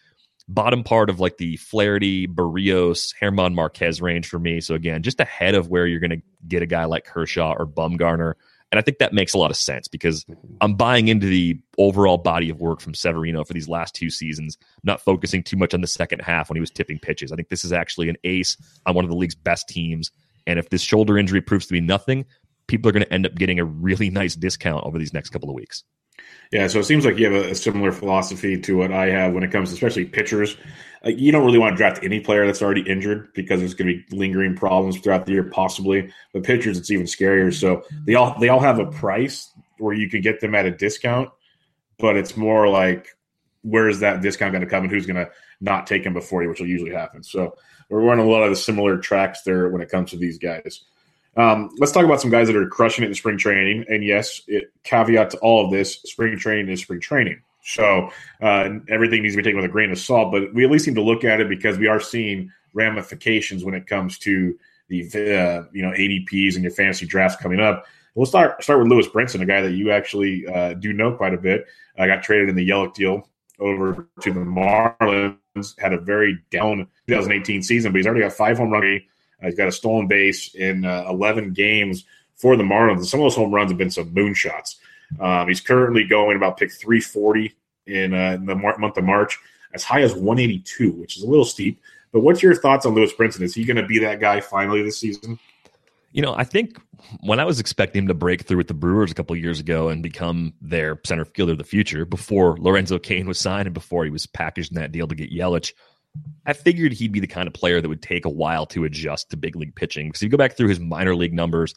bottom 0.48 0.84
part 0.84 1.10
of 1.10 1.20
like 1.20 1.38
the 1.38 1.58
Flaherty, 1.58 2.28
Berrios, 2.28 3.14
German 3.20 3.54
Marquez 3.54 4.02
range 4.02 4.28
for 4.28 4.40
me. 4.40 4.62
So 4.62 4.76
again, 4.76 5.04
just 5.04 5.20
ahead 5.20 5.56
of 5.56 5.70
where 5.70 5.86
you're 5.86 6.00
going 6.00 6.12
to 6.12 6.22
get 6.48 6.62
a 6.62 6.68
guy 6.68 6.86
like 6.86 7.06
Kershaw 7.06 7.54
or 7.58 7.68
Bumgarner. 7.68 8.34
And 8.72 8.80
I 8.80 8.82
think 8.82 8.98
that 8.98 9.14
makes 9.14 9.34
a 9.34 9.38
lot 9.38 9.52
of 9.52 9.58
sense 9.58 9.88
because 9.88 10.26
mm-hmm. 10.26 10.56
I'm 10.60 10.76
buying 10.76 11.08
into 11.08 11.28
the 11.28 11.60
overall 11.78 12.18
body 12.18 12.50
of 12.50 12.60
work 12.60 12.82
from 12.82 12.94
Severino 12.94 13.44
for 13.44 13.54
these 13.54 13.70
last 13.70 13.96
two 13.96 14.10
seasons, 14.10 14.58
not 14.84 15.02
focusing 15.02 15.44
too 15.44 15.58
much 15.58 15.74
on 15.74 15.82
the 15.82 15.88
second 15.88 16.22
half 16.22 16.50
when 16.50 16.56
he 16.56 16.62
was 16.62 16.72
tipping 16.72 17.00
pitches. 17.00 17.32
I 17.32 17.36
think 17.36 17.50
this 17.50 17.64
is 17.64 17.72
actually 17.72 18.10
an 18.10 18.18
ace 18.24 18.58
on 18.86 18.96
one 18.96 19.06
of 19.06 19.12
the 19.12 19.18
league's 19.18 19.36
best 19.36 19.70
teams. 19.70 20.12
And 20.48 20.60
if 20.60 20.70
this 20.70 20.82
shoulder 20.82 21.18
injury 21.18 21.42
proves 21.42 21.68
to 21.68 21.74
be 21.74 21.82
nothing, 21.82 22.26
people 22.68 22.90
are 22.90 22.94
going 22.94 23.04
to 23.04 23.14
end 23.14 23.26
up 23.26 23.36
getting 23.36 23.60
a 23.60 23.66
really 23.66 24.10
nice 24.10 24.36
discount 24.36 24.86
over 24.86 24.98
these 24.98 25.14
next 25.14 25.30
couple 25.30 25.50
of 25.50 25.56
weeks. 25.56 25.84
Yeah, 26.52 26.68
so 26.68 26.80
it 26.80 26.86
seems 26.86 27.06
like 27.06 27.18
you 27.18 27.32
have 27.32 27.46
a, 27.46 27.52
a 27.52 27.56
similar 27.56 27.92
philosophy 27.92 28.60
to 28.62 28.78
what 28.78 28.92
I 28.92 29.08
have 29.08 29.34
when 29.34 29.44
it 29.44 29.52
comes 29.52 29.70
to 29.70 29.76
especially 29.76 30.06
pitchers. 30.06 30.56
Like 31.04 31.20
you 31.20 31.32
don't 31.32 31.46
really 31.46 31.60
want 31.60 31.74
to 31.74 31.78
draft 31.78 32.04
any 32.04 32.20
player 32.20 32.46
that's 32.46 32.62
already 32.62 32.82
injured 32.82 33.34
because 33.34 33.60
there's 33.60 33.74
going 33.74 33.88
to 33.90 34.04
be 34.04 34.16
lingering 34.16 34.56
problems 34.56 34.98
throughout 34.98 35.26
the 35.26 35.34
year, 35.34 35.44
possibly. 35.44 36.12
But 36.34 36.44
pitchers, 36.44 36.78
it's 36.78 36.90
even 36.90 37.06
scarier. 37.06 37.54
So 37.54 37.78
mm-hmm. 37.78 38.06
they 38.06 38.16
all 38.16 38.40
they 38.40 38.50
all 38.50 38.60
have 38.60 38.80
a 38.80 38.86
price 38.86 39.52
where 39.78 39.94
you 39.94 40.10
can 40.10 40.22
get 40.22 40.40
them 40.40 40.56
at 40.56 40.66
a 40.66 40.72
discount, 40.72 41.30
but 42.00 42.16
it's 42.16 42.36
more 42.38 42.68
like 42.68 43.16
where 43.62 43.90
is 43.90 44.00
that 44.00 44.22
discount 44.22 44.54
going 44.54 44.64
to 44.64 44.70
come 44.70 44.84
and 44.84 44.92
who's 44.92 45.06
going 45.06 45.24
to 45.24 45.30
not 45.60 45.88
take 45.88 46.04
them 46.04 46.14
before 46.14 46.44
you, 46.44 46.50
which 46.50 46.60
will 46.60 46.68
usually 46.68 46.94
happen. 46.94 47.24
So 47.24 47.56
we're 47.90 48.02
running 48.02 48.26
a 48.26 48.30
lot 48.30 48.44
of 48.44 48.50
the 48.50 48.56
similar 48.56 48.98
tracks 48.98 49.42
there 49.42 49.70
when 49.70 49.82
it 49.82 49.90
comes 49.90 50.12
to 50.12 50.18
these 50.18 50.38
guys. 50.38 50.84
Um, 51.38 51.70
let's 51.78 51.92
talk 51.92 52.04
about 52.04 52.20
some 52.20 52.32
guys 52.32 52.48
that 52.48 52.56
are 52.56 52.68
crushing 52.68 53.06
it 53.06 53.08
in 53.08 53.14
spring 53.14 53.38
training. 53.38 53.86
And 53.88 54.04
yes, 54.04 54.42
it, 54.48 54.72
caveat 54.84 55.30
to 55.32 55.38
all 55.38 55.66
of 55.66 55.72
this: 55.72 56.02
spring 56.02 56.38
training 56.38 56.70
is 56.70 56.82
spring 56.82 57.00
training. 57.00 57.42
So 57.64 58.10
uh, 58.42 58.70
everything 58.90 59.22
needs 59.22 59.36
to 59.36 59.38
be 59.38 59.44
taken 59.44 59.58
with 59.58 59.70
a 59.70 59.72
grain 59.72 59.92
of 59.92 60.00
salt. 60.00 60.32
But 60.32 60.54
we 60.54 60.66
at 60.66 60.72
least 60.72 60.88
need 60.88 60.96
to 60.96 61.04
look 61.04 61.24
at 61.24 61.40
it 61.40 61.48
because 61.48 61.78
we 61.78 61.88
are 61.88 62.00
seeing 62.00 62.52
ramifications 62.74 63.64
when 63.64 63.76
it 63.76 63.88
comes 63.88 64.18
to 64.20 64.58
the 64.90 65.04
uh, 65.04 65.64
you 65.72 65.84
know 65.84 65.92
ADPs 65.92 66.56
and 66.56 66.64
your 66.64 66.72
fantasy 66.72 67.06
drafts 67.06 67.42
coming 67.42 67.60
up. 67.60 67.86
We'll 68.16 68.26
start 68.26 68.64
start 68.64 68.80
with 68.80 68.88
Lewis 68.88 69.08
Brinson, 69.08 69.42
a 69.42 69.46
guy 69.46 69.62
that 69.62 69.74
you 69.74 69.92
actually 69.92 70.48
uh, 70.48 70.74
do 70.74 70.92
know 70.92 71.14
quite 71.14 71.36
a 71.36 71.38
bit. 71.38 71.66
I 72.00 72.08
got 72.08 72.24
traded 72.24 72.50
in 72.50 72.56
the 72.56 72.68
Yelich 72.68 72.96
deal 72.96 73.30
over 73.60 74.08
to 74.22 74.34
the 74.34 74.40
Marlins. 74.40 75.80
Had 75.80 75.94
a 75.94 76.00
very 76.00 76.40
down 76.52 76.88
2018 77.08 77.62
season, 77.62 77.92
but 77.92 77.98
he's 77.98 78.08
already 78.08 78.22
got 78.22 78.34
five 78.34 78.58
home 78.58 78.72
runs 78.72 78.84
uh, 78.86 79.06
he's 79.42 79.56
got 79.56 79.68
a 79.68 79.72
stolen 79.72 80.08
base 80.08 80.54
in 80.56 80.86
uh, 80.86 81.06
11 81.10 81.54
games 81.54 82.06
for 82.36 82.56
the 82.56 82.64
Marlins. 82.64 83.06
Some 83.06 83.20
of 83.20 83.26
those 83.26 83.36
home 83.36 83.52
runs 83.52 83.72
have 83.72 83.78
been 83.78 83.92
some 83.92 84.14
moonshots. 84.14 84.76
Um, 85.20 85.48
he's 85.48 85.62
currently 85.62 86.04
going 86.04 86.38
about 86.38 86.58
pick 86.58 86.72
340 86.72 87.54
in, 87.86 88.14
uh, 88.14 88.34
in 88.34 88.46
the 88.46 88.56
mar- 88.56 88.78
month 88.78 88.98
of 88.98 89.04
March, 89.04 89.40
as 89.74 89.84
high 89.84 90.02
as 90.02 90.14
182, 90.14 90.92
which 90.92 91.18
is 91.18 91.24
a 91.24 91.28
little 91.28 91.46
steep. 91.46 91.82
But 92.12 92.22
what's 92.22 92.42
your 92.42 92.56
thoughts 92.56 92.86
on 92.86 92.94
Lewis 92.94 93.14
Brinson? 93.14 93.42
Is 93.42 93.54
he 93.54 93.66
going 93.66 93.78
to 93.78 93.86
be 93.86 94.00
that 94.00 94.20
guy 94.20 94.42
finally 94.42 94.82
this 94.82 95.00
season? 95.00 95.40
You 96.12 96.22
know, 96.22 96.34
I 96.36 96.46
think 96.46 96.80
when 97.22 97.40
I 97.40 97.46
was 97.46 97.60
expecting 97.60 98.04
him 98.04 98.08
to 98.08 98.14
break 98.14 98.44
through 98.44 98.58
with 98.58 98.68
the 98.68 98.74
Brewers 98.74 99.12
a 99.12 99.14
couple 99.14 99.36
years 99.36 99.60
ago 99.60 99.90
and 99.90 100.02
become 100.02 100.54
their 100.62 101.00
center 101.06 101.26
fielder 101.26 101.52
of 101.52 101.58
the 101.58 101.64
future 101.64 102.06
before 102.06 102.58
Lorenzo 102.58 102.98
Cain 102.98 103.28
was 103.28 103.40
signed 103.40 103.68
and 103.68 103.74
before 103.74 104.04
he 104.04 104.10
was 104.10 104.26
packaged 104.26 104.72
in 104.72 104.82
that 104.82 104.92
deal 104.92 105.08
to 105.08 105.16
get 105.16 105.32
Yelich, 105.32 105.74
I 106.46 106.54
figured 106.54 106.94
he'd 106.94 107.12
be 107.12 107.20
the 107.20 107.28
kind 107.28 107.48
of 107.48 107.54
player 107.54 107.82
that 107.82 107.90
would 107.90 108.02
take 108.02 108.26
a 108.26 108.30
while 108.30 108.66
to 108.68 108.86
adjust 108.86 109.30
to 109.30 109.38
big 109.38 109.56
league 109.56 109.76
pitching. 109.76 110.08
Because 110.08 110.22
if 110.22 110.26
you 110.26 110.30
go 110.30 110.38
back 110.38 110.56
through 110.56 110.70
his 110.70 110.80
minor 110.80 111.16
league 111.16 111.34
numbers, 111.34 111.74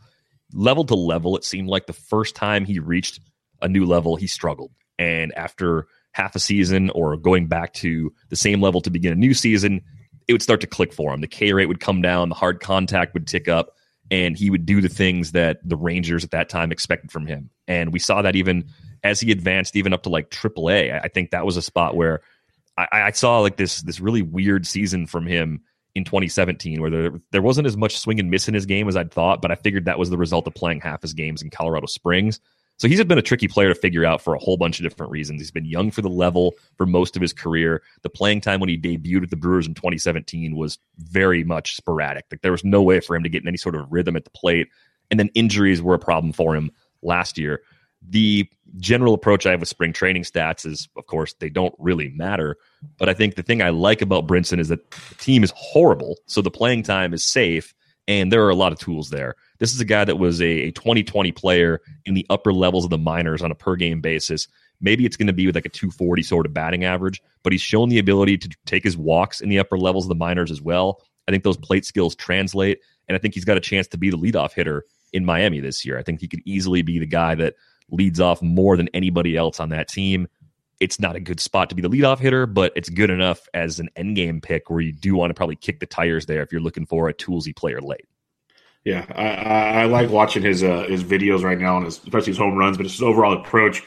level 0.53 0.85
to 0.85 0.95
level, 0.95 1.37
it 1.37 1.45
seemed 1.45 1.69
like 1.69 1.87
the 1.87 1.93
first 1.93 2.37
time 2.37 2.65
he 2.65 2.79
reached 2.79 3.21
a 3.63 3.69
new 3.69 3.85
level, 3.85 4.17
he 4.17 4.27
struggled. 4.27 4.71
And 4.99 5.33
after 5.37 5.87
half 6.13 6.35
a 6.35 6.39
season 6.39 6.91
or 6.91 7.17
going 7.17 7.47
back 7.47 7.73
to 7.75 8.13
the 8.29 8.37
same 8.37 8.61
level 8.61 8.81
to 8.83 8.91
begin 8.91 9.13
a 9.13 9.17
new 9.17 9.35
season, 9.35 9.83
it 10.29 10.33
would 10.33 10.43
start 10.43 10.61
to 10.61 10.67
click 10.67 10.93
for 10.93 11.13
him. 11.13 11.21
The 11.21 11.27
K 11.27 11.53
rate 11.53 11.67
would 11.67 11.81
come 11.81 12.03
down, 12.03 12.29
the 12.29 12.35
hard 12.35 12.61
contact 12.61 13.15
would 13.15 13.27
tick 13.27 13.49
up, 13.49 13.75
and 14.11 14.37
he 14.37 14.51
would 14.51 14.67
do 14.67 14.81
the 14.81 14.89
things 14.89 15.33
that 15.33 15.59
the 15.65 15.77
Rangers 15.77 16.25
at 16.25 16.31
that 16.31 16.49
time 16.49 16.73
expected 16.73 17.11
from 17.11 17.27
him. 17.27 17.51
And 17.67 17.93
we 17.93 17.99
saw 17.99 18.23
that 18.23 18.37
even 18.37 18.67
as 19.03 19.21
he 19.21 19.31
advanced, 19.33 19.77
even 19.77 19.93
up 19.93 20.03
to 20.03 20.09
like 20.09 20.31
AAA. 20.31 21.01
I 21.03 21.09
think 21.09 21.31
that 21.31 21.47
was 21.47 21.57
a 21.57 21.63
spot 21.63 21.97
where 21.97 22.21
I, 22.93 23.03
I 23.07 23.11
saw 23.11 23.41
like 23.41 23.57
this 23.57 23.83
this 23.83 24.01
really 24.01 24.23
weird 24.23 24.67
season 24.67 25.07
from 25.07 25.27
him 25.27 25.63
in 25.95 26.05
2017 26.05 26.81
where 26.81 26.91
there 26.91 27.13
there 27.33 27.43
wasn't 27.43 27.67
as 27.67 27.77
much 27.77 27.99
swing 27.99 28.21
and 28.21 28.31
miss 28.31 28.49
in 28.49 28.55
his 28.55 28.67
game 28.67 28.89
as 28.89 28.97
I'd 28.97 29.13
thought, 29.13 29.43
but 29.43 29.51
I 29.51 29.57
figured 29.57 29.85
that 29.85 29.99
was 29.99 30.11
the 30.11 30.19
result 30.19 30.47
of 30.47 30.55
playing 30.55 30.81
half 30.81 31.03
his 31.03 31.15
games 31.15 31.43
in 31.43 31.51
Colorado 31.51 31.87
Springs. 31.87 32.41
So 32.81 32.89
he's 32.89 33.05
been 33.05 33.19
a 33.19 33.23
tricky 33.23 33.47
player 33.47 33.69
to 33.69 33.75
figure 33.75 34.07
out 34.07 34.23
for 34.23 34.35
a 34.35 34.39
whole 34.39 34.57
bunch 34.57 34.81
of 34.81 34.85
different 34.85 35.13
reasons. 35.13 35.39
He's 35.39 35.51
been 35.51 35.67
young 35.67 35.91
for 35.91 36.01
the 36.01 36.09
level 36.09 36.55
for 36.79 36.87
most 36.87 37.15
of 37.15 37.21
his 37.21 37.35
career. 37.35 37.83
The 38.01 38.09
playing 38.09 38.41
time 38.41 38.59
when 38.59 38.71
he 38.71 38.79
debuted 38.79 39.21
with 39.21 39.29
the 39.29 39.37
Brewers 39.37 39.67
in 39.67 39.75
2017 39.75 40.57
was 40.57 40.79
very 40.97 41.45
much 41.45 41.77
sporadic. 41.77 42.25
Like 42.31 42.41
there 42.41 42.53
was 42.53 42.65
no 42.65 42.81
way 42.81 43.01
for 43.01 43.15
him 43.15 43.23
to 43.23 43.29
get 43.29 43.43
in 43.43 43.49
any 43.49 43.59
sort 43.59 43.75
of 43.75 43.87
rhythm 43.93 44.17
at 44.17 44.25
the 44.25 44.31
plate. 44.31 44.69
And 45.11 45.21
then 45.21 45.29
injuries 45.35 45.83
were 45.83 45.95
a 45.95 45.99
problem 45.99 46.33
for 46.33 46.57
him 46.57 46.71
last 47.03 47.37
year. 47.37 47.61
The 48.09 48.49
general 48.79 49.15
approach 49.15 49.47
I 49.47 49.51
have 49.51 49.61
with 49.61 49.69
spring 49.69 49.93
training 49.93 50.23
stats 50.23 50.65
is, 50.65 50.89
of 50.97 51.07
course, 51.07 51.35
they 51.35 51.51
don't 51.51 51.75
really 51.79 52.11
matter. 52.11 52.57
But 52.99 53.09
I 53.09 53.15
think 53.15 53.35
the 53.35 53.43
thing 53.43 53.63
I 53.63 53.71
like 53.71 54.03
about 54.03 54.27
Brinson 54.27 54.59
is 54.59 54.69
that 54.69 54.91
the 54.91 55.15
team 55.17 55.43
is 55.45 55.53
horrible, 55.57 56.17
so 56.27 56.41
the 56.41 56.51
playing 56.51 56.83
time 56.83 57.13
is 57.13 57.25
safe, 57.25 57.75
and 58.09 58.33
there 58.33 58.45
are 58.45 58.51
a 58.51 58.55
lot 58.55 58.73
of 58.73 58.79
tools 58.79 59.11
there. 59.11 59.37
This 59.59 59.75
is 59.75 59.81
a 59.81 59.85
guy 59.85 60.05
that 60.05 60.19
was 60.19 60.41
a, 60.41 60.69
a 60.69 60.71
2020 60.73 61.33
player 61.33 61.81
in 62.07 62.15
the 62.15 62.27
upper 62.31 62.53
levels 62.53 62.85
of 62.85 62.91
the 62.91 62.99
minors 62.99 63.43
on 63.43 63.51
a 63.51 63.55
per 63.55 63.77
game 63.77 64.01
basis. 64.01 64.49
Maybe 64.81 65.05
it's 65.05 65.17
going 65.17 65.27
to 65.27 65.33
be 65.33 65.47
with 65.47 65.55
like 65.55 65.67
a 65.67 65.71
240 65.71 66.23
sort 66.23 66.47
of 66.47 66.55
batting 66.55 66.85
average, 66.85 67.23
but 67.43 67.53
he's 67.53 67.61
shown 67.61 67.91
the 67.91 67.99
ability 67.99 68.39
to 68.39 68.49
take 68.65 68.83
his 68.83 68.97
walks 68.97 69.41
in 69.41 69.49
the 69.49 69.59
upper 69.59 69.77
levels 69.77 70.07
of 70.07 70.09
the 70.09 70.15
minors 70.15 70.51
as 70.51 70.63
well. 70.63 71.03
I 71.29 71.33
think 71.33 71.45
those 71.45 71.59
plate 71.59 71.85
skills 71.85 72.15
translate, 72.15 72.81
and 73.09 73.15
I 73.15 73.19
think 73.19 73.35
he's 73.35 73.45
got 73.45 73.59
a 73.59 73.61
chance 73.61 73.87
to 73.89 73.99
be 73.99 74.11
the 74.11 74.17
leadoff 74.17 74.53
hitter 74.53 74.85
in 75.13 75.25
Miami 75.25 75.61
this 75.61 75.85
year. 75.85 75.99
I 75.99 76.03
think 76.03 76.21
he 76.21 76.29
could 76.29 76.41
easily 76.45 76.83
be 76.83 76.99
the 76.99 77.07
guy 77.07 77.35
that 77.35 77.55
leads 77.91 78.21
off 78.21 78.43
more 78.43 78.77
than 78.77 78.89
anybody 78.95 79.37
else 79.37 79.61
on 79.61 79.71
that 79.71 79.89
team. 79.89 80.29
it's 80.81 80.99
not 80.99 81.15
a 81.15 81.21
good 81.21 81.41
spot 81.41 81.69
to 81.69 81.75
be 81.75 81.83
the 81.83 81.91
leadoff 81.91 82.19
hitter, 82.19 82.47
but 82.47 82.73
it's 82.75 82.89
good 82.89 83.11
enough 83.11 83.47
as 83.53 83.79
an 83.79 83.91
endgame 83.97 84.43
pick 84.43 84.71
where 84.71 84.81
you 84.81 84.93
do 84.93 85.15
want 85.15 85.29
to 85.31 85.35
probably 85.35 85.57
kick 85.57 85.79
the 85.79 85.87
tires 85.87 86.25
there 86.25 86.43
if 86.43 86.51
you're 86.51 86.61
looking 86.61 86.87
for 86.87 87.09
a 87.09 87.15
toolsy 87.15 87.55
player 87.55 87.81
late. 87.81 88.07
Yeah, 88.85 89.05
I, 89.15 89.83
I, 89.83 89.85
like 89.85 90.09
watching 90.09 90.43
his 90.43 90.63
uh, 90.63 90.87
his 90.89 91.05
videos 91.05 91.43
right 91.43 91.59
now, 91.59 91.77
and 91.77 91.85
his, 91.85 91.99
especially 91.99 92.31
his 92.31 92.39
home 92.39 92.57
runs, 92.57 92.79
but 92.79 92.87
his 92.87 93.03
overall 93.03 93.35
approach. 93.35 93.83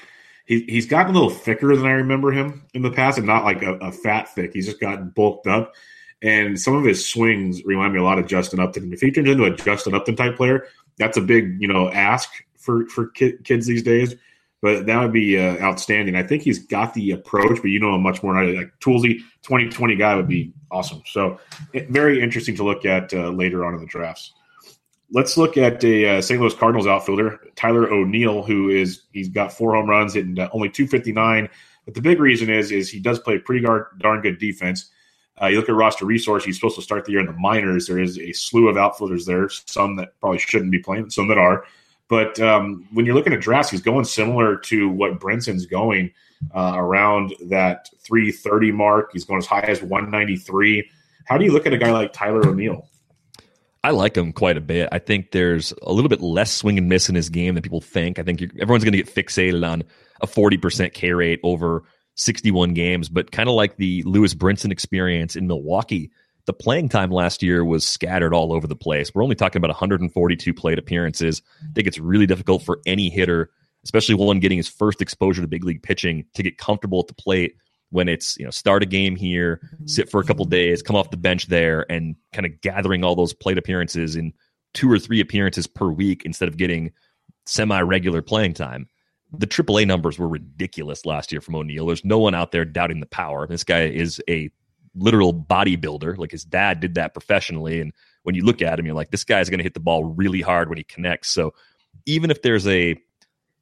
He, 0.46 0.66
he's 0.68 0.86
gotten 0.86 1.12
a 1.12 1.14
little 1.14 1.32
thicker 1.32 1.76
than 1.76 1.86
I 1.86 1.94
remember 1.94 2.32
him 2.32 2.64
in 2.74 2.84
the 2.84 2.92
past, 2.92 3.18
and 3.18 3.26
not 3.26 3.44
like 3.44 3.64
a, 3.64 3.74
a 3.76 3.92
fat 3.92 4.30
thick. 4.36 4.52
He's 4.54 4.68
just 4.68 4.80
gotten 4.80 5.10
bulked 5.10 5.48
up, 5.48 5.74
and 6.22 6.60
some 6.60 6.76
of 6.76 6.84
his 6.84 7.08
swings 7.08 7.64
remind 7.66 7.94
me 7.94 8.00
a 8.00 8.04
lot 8.04 8.20
of 8.20 8.28
Justin 8.28 8.60
Upton. 8.60 8.94
If 8.94 9.02
he 9.02 9.12
turns 9.12 9.30
into 9.30 9.46
a 9.46 9.56
Justin 9.56 9.96
Upton 9.96 10.16
type 10.16 10.36
player, 10.36 10.68
that's 11.00 11.18
a 11.18 11.22
big 11.22 11.60
you 11.60 11.68
know 11.68 11.90
ask 11.90 12.30
for 12.64 12.88
for 12.88 13.08
kids 13.08 13.68
these 13.68 13.84
days 13.84 14.16
but 14.64 14.86
that 14.86 15.02
would 15.02 15.12
be 15.12 15.38
uh, 15.38 15.58
outstanding. 15.58 16.16
I 16.16 16.24
think 16.24 16.42
he's 16.42 16.66
got 16.66 16.94
the 16.94 17.12
approach, 17.12 17.62
but 17.62 17.70
you 17.70 17.82
know 17.82 17.96
him 17.96 18.02
much 18.02 18.24
more. 18.24 18.42
Like 18.46 18.72
Toolsy, 18.80 19.18
2020 19.42 19.98
guy 19.98 20.16
would 20.16 20.30
be 20.30 20.54
awesome. 20.72 21.04
So 21.06 21.38
it, 21.74 21.90
very 21.90 22.22
interesting 22.22 22.56
to 22.56 22.64
look 22.64 22.86
at 22.86 23.14
uh, 23.14 23.28
later 23.28 23.66
on 23.66 23.74
in 23.74 23.82
the 23.82 23.86
drafts. 23.86 24.34
Let's 25.12 25.36
look 25.36 25.58
at 25.58 25.84
a 25.84 26.18
uh, 26.18 26.22
St. 26.22 26.40
Louis 26.40 26.54
Cardinals 26.54 26.88
outfielder, 26.88 27.42
Tyler 27.58 27.92
O'Neill, 27.92 28.42
who 28.42 28.70
is 28.70 29.02
he's 29.12 29.28
got 29.28 29.52
four 29.52 29.76
home 29.76 29.90
runs, 29.90 30.14
hitting 30.14 30.40
uh, 30.40 30.48
only 30.54 30.70
259. 30.70 31.50
But 31.84 31.94
the 31.94 32.02
big 32.02 32.22
reason 32.22 32.50
is 32.50 32.72
is 32.72 32.90
he 32.90 33.02
does 33.02 33.20
play 33.20 33.40
pretty 33.40 33.66
gar- 33.66 33.90
darn 34.00 34.22
good 34.22 34.40
defense. 34.40 34.90
Uh, 35.42 35.48
you 35.48 35.58
look 35.58 35.68
at 35.68 35.76
roster 35.76 36.06
resource; 36.06 36.46
he's 36.46 36.56
supposed 36.56 36.78
to 36.78 36.82
start 36.82 37.04
the 37.04 37.12
year 37.12 37.20
in 37.20 37.26
the 37.26 37.34
minors. 37.34 37.88
There 37.88 38.00
is 38.00 38.18
a 38.18 38.32
slew 38.32 38.70
of 38.70 38.78
outfielders 38.78 39.26
there, 39.26 39.50
some 39.50 39.98
that 39.98 40.18
probably 40.22 40.40
shouldn't 40.40 40.72
be 40.72 40.80
playing, 40.80 41.10
some 41.10 41.28
that 41.28 41.38
are. 41.38 41.66
But 42.10 42.40
um, 42.40 42.88
when 42.92 43.06
you're 43.06 43.16
looking 43.16 43.34
at 43.34 43.42
drafts, 43.42 43.72
he's 43.72 43.82
going 43.82 44.06
similar 44.06 44.58
to 44.58 44.90
what 44.90 45.20
Brinson's 45.20 45.66
going 45.66 46.12
uh, 46.54 46.74
around 46.76 47.34
that 47.48 47.90
330 48.06 48.72
mark. 48.72 49.12
He's 49.14 49.26
going 49.26 49.40
as 49.40 49.46
high 49.46 49.62
as 49.62 49.82
193. 49.82 50.90
How 51.26 51.38
do 51.38 51.46
you 51.46 51.52
look 51.52 51.66
at 51.66 51.74
a 51.74 51.78
guy 51.78 51.92
like 51.92 52.14
Tyler 52.14 52.46
O'Neill? 52.48 52.88
I 53.84 53.92
like 53.92 54.16
him 54.16 54.32
quite 54.32 54.56
a 54.56 54.62
bit. 54.62 54.90
I 54.92 55.00
think 55.00 55.32
there's 55.32 55.74
a 55.82 55.92
little 55.92 56.10
bit 56.10 56.22
less 56.22 56.52
swing 56.52 56.78
and 56.78 56.88
miss 56.88 57.10
in 57.10 57.16
his 57.16 57.30
game 57.30 57.56
than 57.56 57.64
people 57.64 57.82
think. 57.82 58.18
I 58.18 58.24
think 58.24 58.42
everyone's 58.60 58.84
going 58.84 58.94
to 58.94 59.04
get 59.04 59.14
fixated 59.14 59.68
on 59.68 59.84
a 60.22 60.28
40% 60.28 60.94
K 60.94 61.12
rate 61.12 61.40
over 61.44 61.84
61 62.16 62.74
games, 62.74 63.10
but 63.10 63.32
kind 63.32 63.50
of 63.50 63.56
like 63.56 63.76
the 63.76 64.04
Lewis 64.04 64.34
Brinson 64.34 64.72
experience 64.72 65.36
in 65.36 65.48
Milwaukee 65.48 66.12
the 66.46 66.54
playing 66.54 66.90
time 66.90 67.12
last 67.12 67.42
year 67.42 67.64
was 67.64 67.88
scattered 67.88 68.34
all 68.34 68.52
over 68.52 68.68
the 68.68 68.76
place. 68.76 69.14
We're 69.14 69.24
only 69.24 69.36
talking 69.36 69.60
about 69.60 69.70
142 69.70 70.54
plate 70.54 70.78
appearances. 70.78 71.42
I 71.62 71.72
think 71.74 71.88
it's 71.88 72.00
really 72.00 72.26
difficult 72.26 72.64
for 72.64 72.80
any 72.86 73.10
hitter, 73.10 73.50
especially 73.84 74.16
one 74.16 74.40
getting 74.40 74.58
his 74.58 74.68
first 74.68 75.02
exposure 75.02 75.42
to 75.42 75.48
big 75.48 75.64
league 75.64 75.84
pitching, 75.84 76.26
to 76.34 76.44
get 76.44 76.58
comfortable 76.58 77.00
at 77.00 77.08
the 77.08 77.14
plate 77.14 77.56
when 77.92 78.10
it's 78.10 78.38
you 78.38 78.44
know 78.44 78.52
start 78.52 78.84
a 78.84 78.88
game 78.88 79.16
here, 79.16 79.62
mm-hmm. 79.64 79.88
sit 79.88 80.10
for 80.10 80.20
a 80.20 80.24
couple 80.24 80.44
days, 80.46 80.82
come 80.82 80.96
off 80.96 81.12
the 81.12 81.18
bench 81.18 81.48
there, 81.48 81.90
and 81.92 82.16
kind 82.34 82.46
of 82.46 82.60
gathering 82.62 83.04
all 83.04 83.16
those 83.16 83.34
plate 83.34 83.58
appearances 83.58 84.16
in 84.16 84.34
two 84.74 84.92
or 84.92 85.00
three 85.00 85.22
appearances 85.22 85.68
per 85.68 85.88
week 85.88 86.24
instead 86.26 86.50
of 86.50 86.58
getting 86.58 86.92
semi-regular 87.46 88.22
playing 88.22 88.54
time. 88.54 88.88
The 89.32 89.48
AAA 89.48 89.88
numbers 89.88 90.18
were 90.18 90.28
ridiculous 90.28 91.06
last 91.06 91.32
year 91.32 91.42
from 91.42 91.56
O'Neill. 91.56 91.88
There's 91.88 92.06
no 92.06 92.20
one 92.20 92.36
out 92.36 92.52
there 92.52 92.66
doubting 92.66 93.00
the 93.00 93.06
power. 93.06 93.48
This 93.48 93.64
guy 93.64 93.86
is 93.86 94.22
a 94.30 94.50
literal 94.96 95.34
bodybuilder. 95.34 96.18
Like 96.18 96.32
his 96.32 96.44
dad 96.44 96.80
did 96.80 96.96
that 96.96 97.14
professionally. 97.14 97.82
And 97.82 97.94
when 98.24 98.36
you 98.36 98.44
look 98.44 98.62
at 98.62 98.80
him, 98.80 98.86
you're 98.86 98.96
like, 98.96 99.12
this 99.12 99.24
guy's 99.24 99.50
going 99.50 99.60
to 99.60 99.64
hit 99.64 99.74
the 99.74 99.80
ball 99.80 100.04
really 100.04 100.42
hard 100.42 100.70
when 100.70 100.78
he 100.78 100.84
connects. 100.84 101.30
So 101.30 101.54
even 102.06 102.32
if 102.32 102.42
there's 102.42 102.68
a 102.68 102.96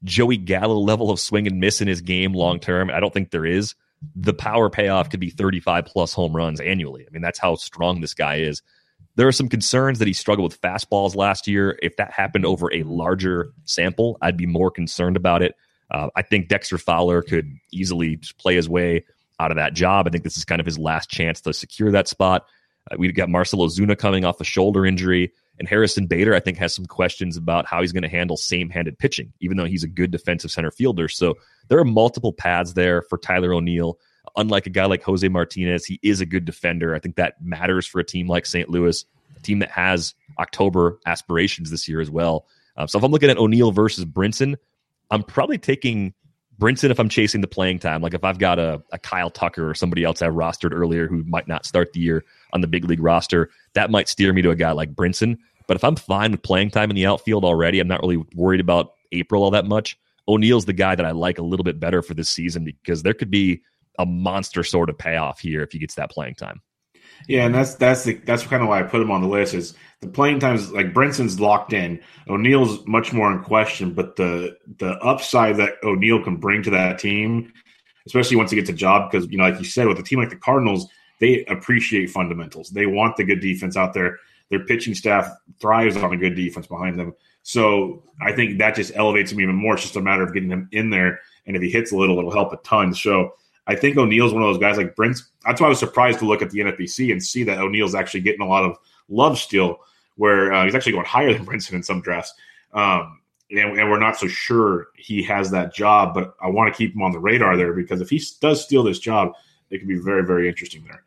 Joey 0.03 0.37
Gallo 0.37 0.77
level 0.77 1.11
of 1.11 1.19
swing 1.19 1.47
and 1.47 1.59
miss 1.59 1.81
in 1.81 1.87
his 1.87 2.01
game 2.01 2.33
long 2.33 2.59
term, 2.59 2.89
I 2.89 2.99
don't 2.99 3.13
think 3.13 3.31
there 3.31 3.45
is. 3.45 3.75
The 4.15 4.33
power 4.33 4.69
payoff 4.69 5.09
could 5.09 5.19
be 5.19 5.29
35 5.29 5.85
plus 5.85 6.13
home 6.13 6.35
runs 6.35 6.59
annually. 6.59 7.05
I 7.07 7.11
mean, 7.11 7.21
that's 7.21 7.39
how 7.39 7.55
strong 7.55 8.01
this 8.01 8.15
guy 8.15 8.37
is. 8.37 8.61
There 9.15 9.27
are 9.27 9.33
some 9.33 9.49
concerns 9.49 9.99
that 9.99 10.07
he 10.07 10.13
struggled 10.13 10.51
with 10.51 10.61
fastballs 10.61 11.15
last 11.15 11.47
year. 11.47 11.77
If 11.83 11.97
that 11.97 12.11
happened 12.11 12.45
over 12.45 12.73
a 12.73 12.83
larger 12.83 13.51
sample, 13.65 14.17
I'd 14.21 14.37
be 14.37 14.47
more 14.47 14.71
concerned 14.71 15.17
about 15.17 15.43
it. 15.43 15.55
Uh, 15.91 16.09
I 16.15 16.21
think 16.21 16.47
Dexter 16.47 16.77
Fowler 16.77 17.21
could 17.21 17.57
easily 17.71 18.19
play 18.39 18.55
his 18.55 18.69
way 18.69 19.03
out 19.41 19.51
of 19.51 19.57
that 19.57 19.73
job. 19.73 20.07
I 20.07 20.09
think 20.09 20.23
this 20.23 20.37
is 20.37 20.45
kind 20.45 20.59
of 20.59 20.65
his 20.65 20.77
last 20.77 21.09
chance 21.09 21.41
to 21.41 21.53
secure 21.53 21.91
that 21.91 22.07
spot. 22.07 22.45
Uh, 22.89 22.95
we've 22.97 23.15
got 23.15 23.29
Marcell 23.29 23.59
Ozuna 23.59 23.97
coming 23.97 24.25
off 24.25 24.41
a 24.41 24.43
shoulder 24.43 24.85
injury. 24.85 25.31
And 25.59 25.67
Harrison 25.67 26.07
Bader, 26.07 26.33
I 26.33 26.39
think, 26.39 26.57
has 26.57 26.73
some 26.73 26.87
questions 26.87 27.37
about 27.37 27.67
how 27.67 27.81
he's 27.81 27.91
going 27.91 28.01
to 28.03 28.09
handle 28.09 28.35
same 28.35 28.69
handed 28.69 28.97
pitching, 28.97 29.31
even 29.41 29.57
though 29.57 29.65
he's 29.65 29.83
a 29.83 29.87
good 29.87 30.09
defensive 30.09 30.49
center 30.49 30.71
fielder. 30.71 31.07
So 31.07 31.35
there 31.67 31.77
are 31.77 31.85
multiple 31.85 32.33
paths 32.33 32.73
there 32.73 33.03
for 33.03 33.19
Tyler 33.19 33.53
O'Neill. 33.53 33.99
Unlike 34.35 34.67
a 34.67 34.69
guy 34.71 34.85
like 34.85 35.03
Jose 35.03 35.27
Martinez, 35.27 35.85
he 35.85 35.99
is 36.01 36.19
a 36.19 36.25
good 36.25 36.45
defender. 36.45 36.95
I 36.95 36.99
think 36.99 37.15
that 37.17 37.41
matters 37.43 37.85
for 37.85 37.99
a 37.99 38.03
team 38.03 38.27
like 38.27 38.47
St. 38.47 38.69
Louis, 38.69 39.05
a 39.37 39.39
team 39.41 39.59
that 39.59 39.69
has 39.69 40.15
October 40.39 40.99
aspirations 41.05 41.69
this 41.69 41.87
year 41.87 42.01
as 42.01 42.09
well. 42.09 42.47
Um, 42.77 42.87
so 42.87 42.97
if 42.97 43.03
I'm 43.03 43.11
looking 43.11 43.29
at 43.29 43.37
O'Neill 43.37 43.71
versus 43.71 44.05
Brinson, 44.05 44.55
I'm 45.11 45.21
probably 45.21 45.57
taking 45.57 46.13
Brinson 46.61 46.91
if 46.91 46.99
I'm 46.99 47.09
chasing 47.09 47.41
the 47.41 47.47
playing 47.47 47.79
time. 47.79 48.01
Like 48.01 48.13
if 48.13 48.23
I've 48.23 48.37
got 48.37 48.59
a, 48.59 48.83
a 48.91 48.99
Kyle 48.99 49.31
Tucker 49.31 49.67
or 49.67 49.73
somebody 49.73 50.03
else 50.03 50.21
I 50.21 50.27
rostered 50.27 50.73
earlier 50.73 51.07
who 51.07 51.23
might 51.23 51.47
not 51.47 51.65
start 51.65 51.91
the 51.93 51.99
year 51.99 52.23
on 52.53 52.61
the 52.61 52.67
big 52.67 52.85
league 52.85 53.01
roster, 53.01 53.49
that 53.73 53.89
might 53.89 54.07
steer 54.07 54.31
me 54.31 54.43
to 54.43 54.51
a 54.51 54.55
guy 54.55 54.71
like 54.71 54.93
Brinson. 54.93 55.37
But 55.67 55.75
if 55.75 55.83
I'm 55.83 55.95
fine 55.95 56.31
with 56.31 56.43
playing 56.43 56.69
time 56.69 56.91
in 56.91 56.95
the 56.95 57.07
outfield 57.07 57.45
already, 57.45 57.79
I'm 57.79 57.87
not 57.87 58.01
really 58.01 58.23
worried 58.35 58.59
about 58.59 58.93
April 59.11 59.43
all 59.43 59.51
that 59.51 59.65
much. 59.65 59.97
O'Neill's 60.27 60.65
the 60.65 60.73
guy 60.73 60.93
that 60.93 61.05
I 61.05 61.11
like 61.11 61.39
a 61.39 61.43
little 61.43 61.63
bit 61.63 61.79
better 61.79 62.03
for 62.03 62.13
this 62.13 62.29
season 62.29 62.63
because 62.63 63.01
there 63.01 63.15
could 63.15 63.31
be 63.31 63.61
a 63.97 64.05
monster 64.05 64.63
sort 64.63 64.89
of 64.89 64.97
payoff 64.97 65.39
here 65.39 65.63
if 65.63 65.71
he 65.71 65.79
gets 65.79 65.95
that 65.95 66.11
playing 66.11 66.35
time. 66.35 66.61
Yeah, 67.27 67.45
and 67.45 67.55
that's 67.55 67.75
that's 67.75 68.03
the 68.03 68.13
that's 68.13 68.43
kind 68.43 68.61
of 68.63 68.69
why 68.69 68.79
I 68.79 68.83
put 68.83 69.01
him 69.01 69.11
on 69.11 69.21
the 69.21 69.27
list. 69.27 69.53
Is 69.53 69.75
the 70.01 70.07
playing 70.07 70.39
times 70.39 70.71
like 70.71 70.93
Brinson's 70.93 71.39
locked 71.39 71.73
in, 71.73 72.01
O'Neill's 72.27 72.85
much 72.87 73.13
more 73.13 73.31
in 73.31 73.43
question, 73.43 73.93
but 73.93 74.15
the 74.15 74.57
the 74.77 74.93
upside 74.99 75.57
that 75.57 75.75
O'Neill 75.83 76.23
can 76.23 76.37
bring 76.37 76.63
to 76.63 76.69
that 76.71 76.99
team, 76.99 77.53
especially 78.05 78.37
once 78.37 78.51
he 78.51 78.57
gets 78.57 78.69
a 78.69 78.73
job, 78.73 79.11
because 79.11 79.29
you 79.29 79.37
know, 79.37 79.43
like 79.43 79.59
you 79.59 79.65
said, 79.65 79.87
with 79.87 79.99
a 79.99 80.03
team 80.03 80.19
like 80.19 80.29
the 80.29 80.35
Cardinals, 80.35 80.87
they 81.19 81.45
appreciate 81.45 82.09
fundamentals. 82.09 82.69
They 82.69 82.85
want 82.87 83.17
the 83.17 83.23
good 83.23 83.41
defense 83.41 83.77
out 83.77 83.93
there. 83.93 84.17
Their 84.49 84.65
pitching 84.65 84.95
staff 84.95 85.29
thrives 85.59 85.95
on 85.95 86.11
a 86.11 86.17
good 86.17 86.35
defense 86.35 86.67
behind 86.67 86.99
them. 86.99 87.13
So 87.43 88.03
I 88.21 88.33
think 88.33 88.57
that 88.57 88.75
just 88.75 88.95
elevates 88.95 89.31
him 89.31 89.39
even 89.39 89.55
more. 89.55 89.75
It's 89.75 89.83
just 89.83 89.95
a 89.95 90.01
matter 90.01 90.23
of 90.23 90.33
getting 90.33 90.49
him 90.49 90.67
in 90.71 90.89
there, 90.89 91.19
and 91.45 91.55
if 91.55 91.61
he 91.61 91.69
hits 91.69 91.91
a 91.91 91.95
little, 91.97 92.17
it'll 92.17 92.31
help 92.31 92.53
a 92.53 92.57
ton. 92.57 92.93
So 92.93 93.35
I 93.67 93.75
think 93.75 93.97
O'Neill's 93.97 94.33
one 94.33 94.43
of 94.43 94.49
those 94.49 94.59
guys 94.59 94.77
like 94.77 94.95
Brent. 94.95 95.19
That's 95.45 95.61
why 95.61 95.67
I 95.67 95.69
was 95.69 95.79
surprised 95.79 96.19
to 96.19 96.25
look 96.25 96.41
at 96.41 96.49
the 96.49 96.59
NFBC 96.59 97.11
and 97.11 97.23
see 97.23 97.43
that 97.43 97.59
O'Neill's 97.59 97.95
actually 97.95 98.21
getting 98.21 98.41
a 98.41 98.47
lot 98.47 98.63
of 98.63 98.77
love 99.07 99.37
still, 99.37 99.79
where 100.15 100.51
uh, 100.51 100.65
he's 100.65 100.75
actually 100.75 100.93
going 100.93 101.05
higher 101.05 101.33
than 101.33 101.45
Brinson 101.47 101.73
in 101.73 101.83
some 101.83 102.01
drafts. 102.01 102.33
Um, 102.73 103.21
and, 103.51 103.77
and, 103.77 103.91
we're 103.91 103.99
not 103.99 104.17
so 104.17 104.27
sure 104.27 104.87
he 104.95 105.21
has 105.23 105.51
that 105.51 105.75
job, 105.75 106.13
but 106.13 106.35
I 106.41 106.47
want 106.47 106.73
to 106.73 106.77
keep 106.77 106.95
him 106.95 107.01
on 107.01 107.11
the 107.11 107.19
radar 107.19 107.57
there 107.57 107.73
because 107.73 107.99
if 107.99 108.09
he 108.09 108.21
does 108.39 108.63
steal 108.63 108.81
this 108.81 108.99
job, 108.99 109.33
it 109.69 109.79
could 109.79 109.89
be 109.89 109.99
very, 109.99 110.25
very 110.25 110.47
interesting 110.47 110.85
there. 110.85 111.03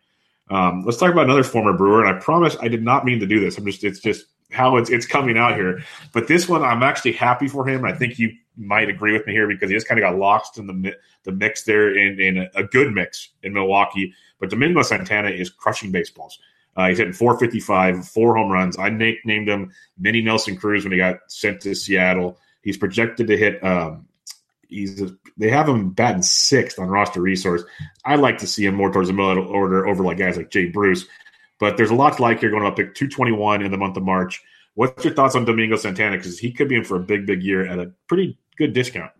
Um, 0.50 0.84
let's 0.84 0.98
talk 0.98 1.10
about 1.10 1.24
another 1.24 1.42
former 1.42 1.72
Brewer, 1.72 2.04
and 2.04 2.14
I 2.14 2.20
promise 2.20 2.56
I 2.60 2.68
did 2.68 2.82
not 2.82 3.04
mean 3.06 3.18
to 3.20 3.26
do 3.26 3.40
this. 3.40 3.56
I'm 3.56 3.64
just 3.64 3.82
it's 3.82 4.00
just 4.00 4.26
how 4.54 4.76
it's 4.76 4.90
it's 4.90 5.06
coming 5.06 5.36
out 5.36 5.56
here. 5.56 5.82
But 6.12 6.28
this 6.28 6.48
one, 6.48 6.62
I'm 6.62 6.82
actually 6.82 7.12
happy 7.12 7.48
for 7.48 7.68
him. 7.68 7.84
I 7.84 7.92
think 7.92 8.18
you 8.18 8.32
might 8.56 8.88
agree 8.88 9.12
with 9.12 9.26
me 9.26 9.32
here 9.32 9.48
because 9.48 9.68
he 9.68 9.76
just 9.76 9.88
kind 9.88 9.98
of 9.98 10.02
got 10.02 10.18
lost 10.18 10.58
in 10.58 10.66
the 10.66 10.94
the 11.24 11.32
mix 11.32 11.64
there 11.64 11.96
in, 11.96 12.20
in 12.20 12.48
a 12.54 12.62
good 12.62 12.92
mix 12.92 13.30
in 13.42 13.52
Milwaukee. 13.52 14.14
But 14.38 14.50
Domingo 14.50 14.82
Santana 14.82 15.30
is 15.30 15.50
crushing 15.50 15.90
baseballs. 15.90 16.38
Uh, 16.76 16.88
he's 16.88 16.98
hitting 16.98 17.12
455, 17.12 18.08
four 18.08 18.36
home 18.36 18.50
runs. 18.50 18.78
I 18.78 18.88
named 18.90 19.48
him 19.48 19.72
Mini 19.96 20.22
Nelson 20.22 20.56
Cruz 20.56 20.84
when 20.84 20.92
he 20.92 20.98
got 20.98 21.18
sent 21.28 21.60
to 21.62 21.74
Seattle. 21.74 22.38
He's 22.62 22.76
projected 22.76 23.28
to 23.28 23.36
hit. 23.36 23.62
Um, 23.62 24.06
he's 24.68 25.02
they 25.36 25.50
have 25.50 25.68
him 25.68 25.90
batting 25.90 26.22
sixth 26.22 26.78
on 26.78 26.88
roster 26.88 27.20
resource. 27.20 27.62
I 28.04 28.16
like 28.16 28.38
to 28.38 28.46
see 28.46 28.66
him 28.66 28.74
more 28.74 28.92
towards 28.92 29.08
the 29.08 29.14
middle 29.14 29.46
order 29.46 29.86
over 29.86 30.02
like 30.02 30.18
guys 30.18 30.36
like 30.36 30.50
Jay 30.50 30.66
Bruce. 30.66 31.06
But 31.60 31.76
there's 31.76 31.90
a 31.90 31.94
lot 31.94 32.16
to 32.16 32.22
like 32.22 32.40
here 32.40 32.50
going 32.50 32.64
up 32.64 32.76
pick 32.76 32.94
221 32.94 33.62
in 33.62 33.70
the 33.70 33.78
month 33.78 33.96
of 33.96 34.02
March. 34.02 34.42
What's 34.74 35.04
your 35.04 35.14
thoughts 35.14 35.36
on 35.36 35.44
Domingo 35.44 35.76
Santana? 35.76 36.16
Because 36.16 36.38
he 36.38 36.50
could 36.50 36.68
be 36.68 36.74
in 36.74 36.84
for 36.84 36.96
a 36.96 37.00
big, 37.00 37.26
big 37.26 37.42
year 37.42 37.64
at 37.64 37.78
a 37.78 37.92
pretty 38.08 38.36
good 38.56 38.72
discount. 38.72 39.12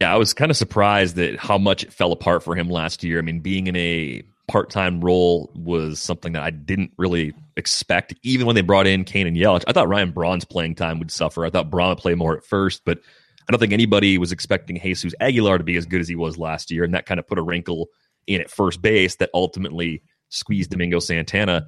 Yeah, 0.00 0.12
I 0.14 0.16
was 0.16 0.34
kind 0.34 0.50
of 0.50 0.56
surprised 0.56 1.16
that 1.16 1.38
how 1.38 1.58
much 1.58 1.82
it 1.82 1.92
fell 1.92 2.12
apart 2.12 2.42
for 2.42 2.54
him 2.54 2.68
last 2.68 3.04
year. 3.04 3.18
I 3.18 3.22
mean, 3.22 3.40
being 3.40 3.66
in 3.66 3.76
a 3.76 4.22
part-time 4.48 5.00
role 5.00 5.50
was 5.54 6.00
something 6.00 6.32
that 6.34 6.42
I 6.42 6.50
didn't 6.50 6.92
really 6.96 7.34
expect. 7.56 8.14
Even 8.22 8.46
when 8.46 8.54
they 8.54 8.62
brought 8.62 8.86
in 8.86 9.04
Cain 9.04 9.26
and 9.26 9.36
Yelich, 9.36 9.64
I 9.66 9.72
thought 9.72 9.88
Ryan 9.88 10.12
Braun's 10.12 10.44
playing 10.44 10.74
time 10.74 10.98
would 10.98 11.10
suffer. 11.10 11.44
I 11.44 11.50
thought 11.50 11.70
Braun 11.70 11.90
would 11.90 11.98
play 11.98 12.14
more 12.14 12.36
at 12.36 12.44
first, 12.44 12.82
but 12.84 13.00
I 13.48 13.52
don't 13.52 13.58
think 13.58 13.72
anybody 13.72 14.18
was 14.18 14.32
expecting 14.32 14.80
Jesus 14.80 15.14
Aguilar 15.20 15.58
to 15.58 15.64
be 15.64 15.76
as 15.76 15.86
good 15.86 16.00
as 16.00 16.08
he 16.08 16.16
was 16.16 16.38
last 16.38 16.70
year, 16.70 16.84
and 16.84 16.94
that 16.94 17.06
kind 17.06 17.20
of 17.20 17.26
put 17.26 17.38
a 17.38 17.42
wrinkle 17.42 17.88
in 18.26 18.40
at 18.40 18.50
first 18.50 18.82
base 18.82 19.16
that 19.16 19.30
ultimately 19.34 20.02
squeezed 20.28 20.70
Domingo 20.70 20.98
Santana. 20.98 21.66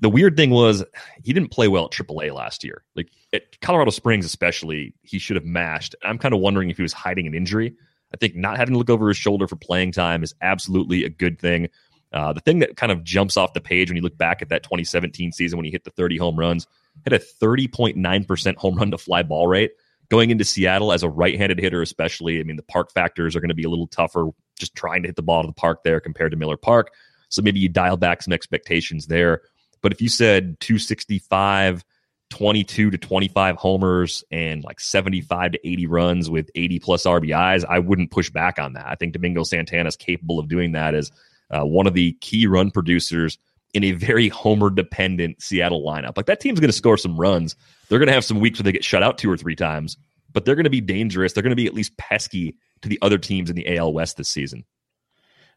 The 0.00 0.10
weird 0.10 0.36
thing 0.36 0.50
was 0.50 0.84
he 1.22 1.32
didn't 1.32 1.50
play 1.50 1.68
well 1.68 1.86
at 1.86 1.90
AAA 1.90 2.34
last 2.34 2.62
year. 2.62 2.84
Like 2.94 3.08
at 3.32 3.60
Colorado 3.60 3.90
Springs, 3.90 4.26
especially, 4.26 4.94
he 5.02 5.18
should 5.18 5.36
have 5.36 5.44
mashed. 5.44 5.94
I'm 6.02 6.18
kind 6.18 6.34
of 6.34 6.40
wondering 6.40 6.70
if 6.70 6.76
he 6.76 6.82
was 6.82 6.92
hiding 6.92 7.26
an 7.26 7.34
injury. 7.34 7.74
I 8.12 8.16
think 8.18 8.36
not 8.36 8.56
having 8.56 8.74
to 8.74 8.78
look 8.78 8.90
over 8.90 9.08
his 9.08 9.16
shoulder 9.16 9.48
for 9.48 9.56
playing 9.56 9.92
time 9.92 10.22
is 10.22 10.34
absolutely 10.40 11.04
a 11.04 11.08
good 11.08 11.38
thing. 11.38 11.68
Uh, 12.12 12.32
the 12.32 12.40
thing 12.40 12.60
that 12.60 12.76
kind 12.76 12.92
of 12.92 13.02
jumps 13.02 13.36
off 13.36 13.52
the 13.52 13.60
page 13.60 13.90
when 13.90 13.96
you 13.96 14.02
look 14.02 14.16
back 14.16 14.40
at 14.40 14.48
that 14.48 14.62
2017 14.62 15.32
season 15.32 15.58
when 15.58 15.64
he 15.64 15.70
hit 15.70 15.84
the 15.84 15.90
30 15.90 16.16
home 16.16 16.38
runs, 16.38 16.66
had 17.04 17.12
a 17.12 17.18
30.9% 17.18 18.56
home 18.56 18.76
run 18.76 18.90
to 18.90 18.98
fly 18.98 19.22
ball 19.22 19.48
rate. 19.48 19.72
Going 20.08 20.30
into 20.30 20.44
Seattle 20.44 20.92
as 20.92 21.02
a 21.02 21.08
right 21.08 21.36
handed 21.36 21.58
hitter, 21.58 21.82
especially, 21.82 22.38
I 22.38 22.44
mean, 22.44 22.56
the 22.56 22.62
park 22.62 22.92
factors 22.92 23.34
are 23.34 23.40
going 23.40 23.48
to 23.48 23.56
be 23.56 23.64
a 23.64 23.68
little 23.68 23.88
tougher 23.88 24.28
just 24.56 24.76
trying 24.76 25.02
to 25.02 25.08
hit 25.08 25.16
the 25.16 25.22
ball 25.22 25.42
to 25.42 25.48
the 25.48 25.52
park 25.52 25.82
there 25.82 26.00
compared 26.00 26.30
to 26.30 26.36
Miller 26.36 26.56
Park. 26.56 26.92
So 27.28 27.42
maybe 27.42 27.60
you 27.60 27.68
dial 27.68 27.96
back 27.96 28.22
some 28.22 28.32
expectations 28.32 29.06
there. 29.06 29.42
But 29.82 29.92
if 29.92 30.00
you 30.00 30.08
said 30.08 30.58
265, 30.60 31.84
22 32.30 32.90
to 32.90 32.98
25 32.98 33.56
homers 33.56 34.24
and 34.30 34.64
like 34.64 34.80
75 34.80 35.52
to 35.52 35.68
80 35.68 35.86
runs 35.86 36.30
with 36.30 36.50
80 36.54 36.80
plus 36.80 37.04
RBIs, 37.04 37.64
I 37.68 37.78
wouldn't 37.78 38.10
push 38.10 38.30
back 38.30 38.58
on 38.58 38.72
that. 38.72 38.86
I 38.86 38.96
think 38.96 39.12
Domingo 39.12 39.44
Santana 39.44 39.88
is 39.88 39.96
capable 39.96 40.38
of 40.38 40.48
doing 40.48 40.72
that 40.72 40.94
as 40.94 41.10
uh, 41.50 41.64
one 41.64 41.86
of 41.86 41.94
the 41.94 42.12
key 42.20 42.46
run 42.46 42.70
producers 42.70 43.38
in 43.74 43.84
a 43.84 43.92
very 43.92 44.28
homer 44.28 44.70
dependent 44.70 45.42
Seattle 45.42 45.84
lineup. 45.84 46.16
Like 46.16 46.26
that 46.26 46.40
team's 46.40 46.60
going 46.60 46.70
to 46.70 46.76
score 46.76 46.96
some 46.96 47.18
runs. 47.18 47.54
They're 47.88 47.98
going 47.98 48.08
to 48.08 48.14
have 48.14 48.24
some 48.24 48.40
weeks 48.40 48.58
where 48.58 48.64
they 48.64 48.72
get 48.72 48.84
shut 48.84 49.02
out 49.02 49.18
two 49.18 49.30
or 49.30 49.36
three 49.36 49.54
times, 49.56 49.96
but 50.32 50.44
they're 50.44 50.54
going 50.54 50.64
to 50.64 50.70
be 50.70 50.80
dangerous. 50.80 51.32
They're 51.32 51.42
going 51.42 51.50
to 51.50 51.56
be 51.56 51.66
at 51.66 51.74
least 51.74 51.96
pesky 51.96 52.56
to 52.82 52.88
the 52.88 52.98
other 53.02 53.18
teams 53.18 53.50
in 53.50 53.56
the 53.56 53.76
AL 53.76 53.92
West 53.92 54.16
this 54.16 54.28
season. 54.28 54.64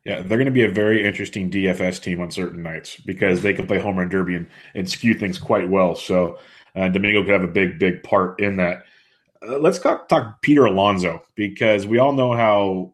Yeah, 0.05 0.21
they're 0.21 0.37
going 0.37 0.45
to 0.45 0.51
be 0.51 0.63
a 0.63 0.71
very 0.71 1.05
interesting 1.05 1.51
DFS 1.51 2.01
team 2.01 2.21
on 2.21 2.31
certain 2.31 2.63
nights 2.63 2.95
because 2.97 3.41
they 3.41 3.53
can 3.53 3.67
play 3.67 3.79
home 3.79 3.97
run 3.97 4.09
derby 4.09 4.35
and, 4.35 4.47
and 4.73 4.89
skew 4.89 5.13
things 5.13 5.37
quite 5.37 5.69
well. 5.69 5.93
So 5.95 6.39
uh, 6.75 6.87
Domingo 6.89 7.21
could 7.23 7.33
have 7.33 7.43
a 7.43 7.47
big, 7.47 7.79
big 7.79 8.01
part 8.03 8.39
in 8.39 8.57
that. 8.57 8.83
Uh, 9.45 9.57
let's 9.57 9.79
talk, 9.79 10.07
talk 10.07 10.41
Peter 10.41 10.65
Alonso 10.65 11.21
because 11.35 11.85
we 11.85 11.99
all 11.99 12.13
know 12.13 12.33
how 12.33 12.93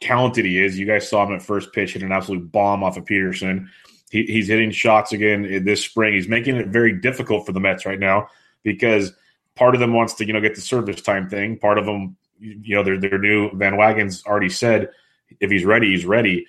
talented 0.00 0.44
he 0.44 0.62
is. 0.62 0.78
You 0.78 0.86
guys 0.86 1.08
saw 1.08 1.26
him 1.26 1.34
at 1.34 1.42
first 1.42 1.72
pitch 1.72 1.92
hit 1.92 2.02
an 2.02 2.12
absolute 2.12 2.50
bomb 2.50 2.82
off 2.82 2.96
of 2.96 3.04
Peterson. 3.04 3.70
He, 4.10 4.24
he's 4.24 4.48
hitting 4.48 4.72
shots 4.72 5.12
again 5.12 5.64
this 5.64 5.84
spring. 5.84 6.14
He's 6.14 6.28
making 6.28 6.56
it 6.56 6.68
very 6.68 6.92
difficult 6.92 7.46
for 7.46 7.52
the 7.52 7.60
Mets 7.60 7.86
right 7.86 7.98
now 7.98 8.28
because 8.62 9.12
part 9.54 9.74
of 9.74 9.80
them 9.80 9.92
wants 9.92 10.14
to 10.14 10.26
you 10.26 10.32
know 10.32 10.40
get 10.40 10.54
the 10.54 10.60
service 10.60 11.00
time 11.00 11.28
thing. 11.28 11.58
Part 11.58 11.78
of 11.78 11.86
them, 11.86 12.16
you 12.40 12.74
know, 12.74 12.82
their 12.82 12.98
their 12.98 13.18
new 13.18 13.50
Van 13.54 13.76
Wagen's 13.76 14.24
already 14.26 14.48
said 14.48 14.90
if 15.40 15.50
he's 15.50 15.64
ready, 15.64 15.90
he's 15.90 16.06
ready. 16.06 16.46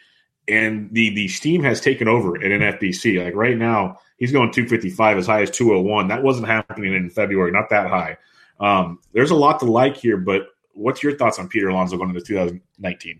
And 0.47 0.89
the 0.91 1.11
the 1.11 1.27
steam 1.27 1.63
has 1.63 1.79
taken 1.79 2.07
over 2.07 2.35
at 2.35 2.43
NFBC. 2.43 3.23
Like 3.23 3.35
right 3.35 3.57
now, 3.57 3.99
he's 4.17 4.31
going 4.31 4.51
255 4.51 5.17
as 5.17 5.27
high 5.27 5.41
as 5.41 5.51
201. 5.51 6.07
That 6.07 6.23
wasn't 6.23 6.47
happening 6.47 6.93
in 6.93 7.09
February, 7.09 7.51
not 7.51 7.69
that 7.69 7.89
high. 7.89 8.17
Um, 8.59 8.99
there's 9.13 9.31
a 9.31 9.35
lot 9.35 9.59
to 9.59 9.65
like 9.65 9.97
here, 9.97 10.17
but 10.17 10.47
what's 10.73 11.03
your 11.03 11.17
thoughts 11.17 11.39
on 11.39 11.47
Peter 11.47 11.69
Alonso 11.69 11.97
going 11.97 12.09
into 12.09 12.21
2019? 12.21 13.19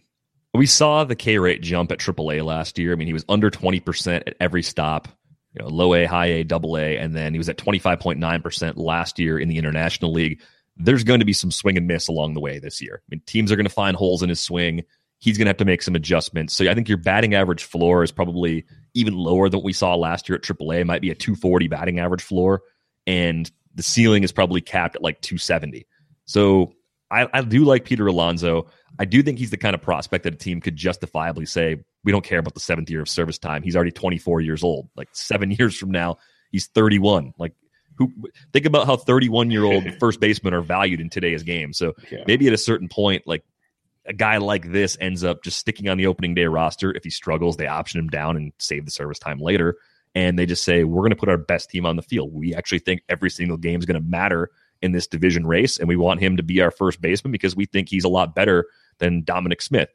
We 0.53 0.65
saw 0.65 1.03
the 1.03 1.15
K 1.15 1.37
rate 1.39 1.61
jump 1.61 1.91
at 1.91 1.99
AAA 1.99 2.43
last 2.43 2.77
year. 2.77 2.91
I 2.91 2.95
mean, 2.95 3.07
he 3.07 3.13
was 3.13 3.25
under 3.29 3.49
20% 3.49 4.23
at 4.27 4.35
every 4.39 4.63
stop, 4.63 5.07
you 5.53 5.63
know, 5.63 5.69
low 5.69 5.93
A, 5.93 6.05
high 6.05 6.27
A, 6.27 6.43
double 6.43 6.77
A, 6.77 6.97
and 6.97 7.15
then 7.15 7.33
he 7.33 7.37
was 7.37 7.49
at 7.49 7.57
25.9% 7.57 8.77
last 8.77 9.17
year 9.17 9.39
in 9.39 9.47
the 9.47 9.57
International 9.57 10.11
League. 10.11 10.41
There's 10.77 11.03
going 11.03 11.19
to 11.19 11.25
be 11.25 11.33
some 11.33 11.51
swing 11.51 11.77
and 11.77 11.87
miss 11.87 12.07
along 12.07 12.33
the 12.33 12.39
way 12.39 12.59
this 12.59 12.81
year. 12.81 13.01
I 13.01 13.07
mean, 13.09 13.21
teams 13.25 13.51
are 13.51 13.55
going 13.55 13.65
to 13.65 13.73
find 13.73 13.95
holes 13.95 14.23
in 14.23 14.29
his 14.29 14.41
swing. 14.41 14.83
He's 15.21 15.37
going 15.37 15.45
to 15.45 15.49
have 15.49 15.57
to 15.57 15.65
make 15.65 15.83
some 15.83 15.95
adjustments. 15.95 16.53
So 16.53 16.69
I 16.69 16.73
think 16.73 16.89
your 16.89 16.97
batting 16.97 17.35
average 17.35 17.63
floor 17.63 18.03
is 18.03 18.11
probably 18.11 18.65
even 18.95 19.15
lower 19.15 19.49
than 19.49 19.59
what 19.59 19.65
we 19.65 19.73
saw 19.73 19.95
last 19.95 20.27
year 20.27 20.35
at 20.35 20.41
AAA. 20.41 20.81
It 20.81 20.87
might 20.87 21.01
be 21.01 21.11
a 21.11 21.15
240 21.15 21.67
batting 21.67 21.99
average 21.99 22.23
floor, 22.23 22.63
and 23.05 23.49
the 23.75 23.83
ceiling 23.83 24.23
is 24.23 24.31
probably 24.31 24.61
capped 24.61 24.95
at 24.95 25.03
like 25.03 25.21
270. 25.21 25.85
So 26.25 26.73
I, 27.11 27.27
I 27.33 27.41
do 27.41 27.63
like 27.65 27.85
Peter 27.85 28.07
Alonso. 28.07 28.67
I 28.97 29.05
do 29.05 29.21
think 29.21 29.37
he's 29.37 29.51
the 29.51 29.57
kind 29.57 29.75
of 29.75 29.81
prospect 29.81 30.23
that 30.23 30.33
a 30.33 30.37
team 30.37 30.59
could 30.59 30.75
justifiably 30.75 31.45
say, 31.45 31.83
we 32.03 32.11
don't 32.11 32.23
care 32.23 32.39
about 32.39 32.55
the 32.55 32.59
seventh 32.59 32.89
year 32.89 33.01
of 33.01 33.09
service 33.09 33.37
time. 33.37 33.61
He's 33.63 33.75
already 33.75 33.91
24 33.91 34.41
years 34.41 34.63
old. 34.63 34.89
Like 34.95 35.09
seven 35.11 35.51
years 35.59 35.77
from 35.77 35.91
now, 35.91 36.17
he's 36.51 36.67
31. 36.67 37.33
Like, 37.37 37.53
who 37.97 38.11
think 38.53 38.65
about 38.65 38.87
how 38.87 38.95
31 38.95 39.51
year 39.51 39.63
old 39.63 39.83
first 39.99 40.19
basemen 40.19 40.53
are 40.53 40.61
valued 40.61 41.01
in 41.01 41.09
today's 41.09 41.43
game. 41.43 41.73
So 41.73 41.93
yeah. 42.11 42.23
maybe 42.25 42.47
at 42.47 42.53
a 42.53 42.57
certain 42.57 42.87
point, 42.87 43.23
like 43.27 43.43
a 44.05 44.13
guy 44.13 44.37
like 44.37 44.71
this 44.71 44.97
ends 44.99 45.23
up 45.23 45.43
just 45.43 45.57
sticking 45.57 45.87
on 45.87 45.97
the 45.97 46.07
opening 46.07 46.33
day 46.33 46.45
roster. 46.45 46.91
If 46.91 47.03
he 47.03 47.09
struggles, 47.09 47.57
they 47.57 47.67
option 47.67 47.99
him 47.99 48.07
down 48.07 48.35
and 48.37 48.51
save 48.57 48.85
the 48.85 48.91
service 48.91 49.19
time 49.19 49.39
later. 49.39 49.77
And 50.15 50.37
they 50.37 50.45
just 50.45 50.63
say, 50.63 50.83
we're 50.83 51.01
going 51.01 51.11
to 51.11 51.15
put 51.15 51.29
our 51.29 51.37
best 51.37 51.69
team 51.69 51.85
on 51.85 51.95
the 51.95 52.01
field. 52.01 52.33
We 52.33 52.53
actually 52.53 52.79
think 52.79 53.01
every 53.07 53.29
single 53.29 53.57
game 53.57 53.79
is 53.79 53.85
going 53.85 54.01
to 54.01 54.07
matter 54.07 54.49
in 54.81 54.91
this 54.91 55.07
division 55.07 55.45
race, 55.45 55.77
and 55.77 55.87
we 55.87 55.95
want 55.95 56.19
him 56.19 56.37
to 56.37 56.43
be 56.43 56.59
our 56.61 56.71
first 56.71 57.01
baseman 57.01 57.31
because 57.31 57.55
we 57.55 57.65
think 57.65 57.87
he's 57.87 58.03
a 58.03 58.09
lot 58.09 58.33
better 58.33 58.65
than 58.97 59.23
Dominic 59.23 59.61
Smith. 59.61 59.89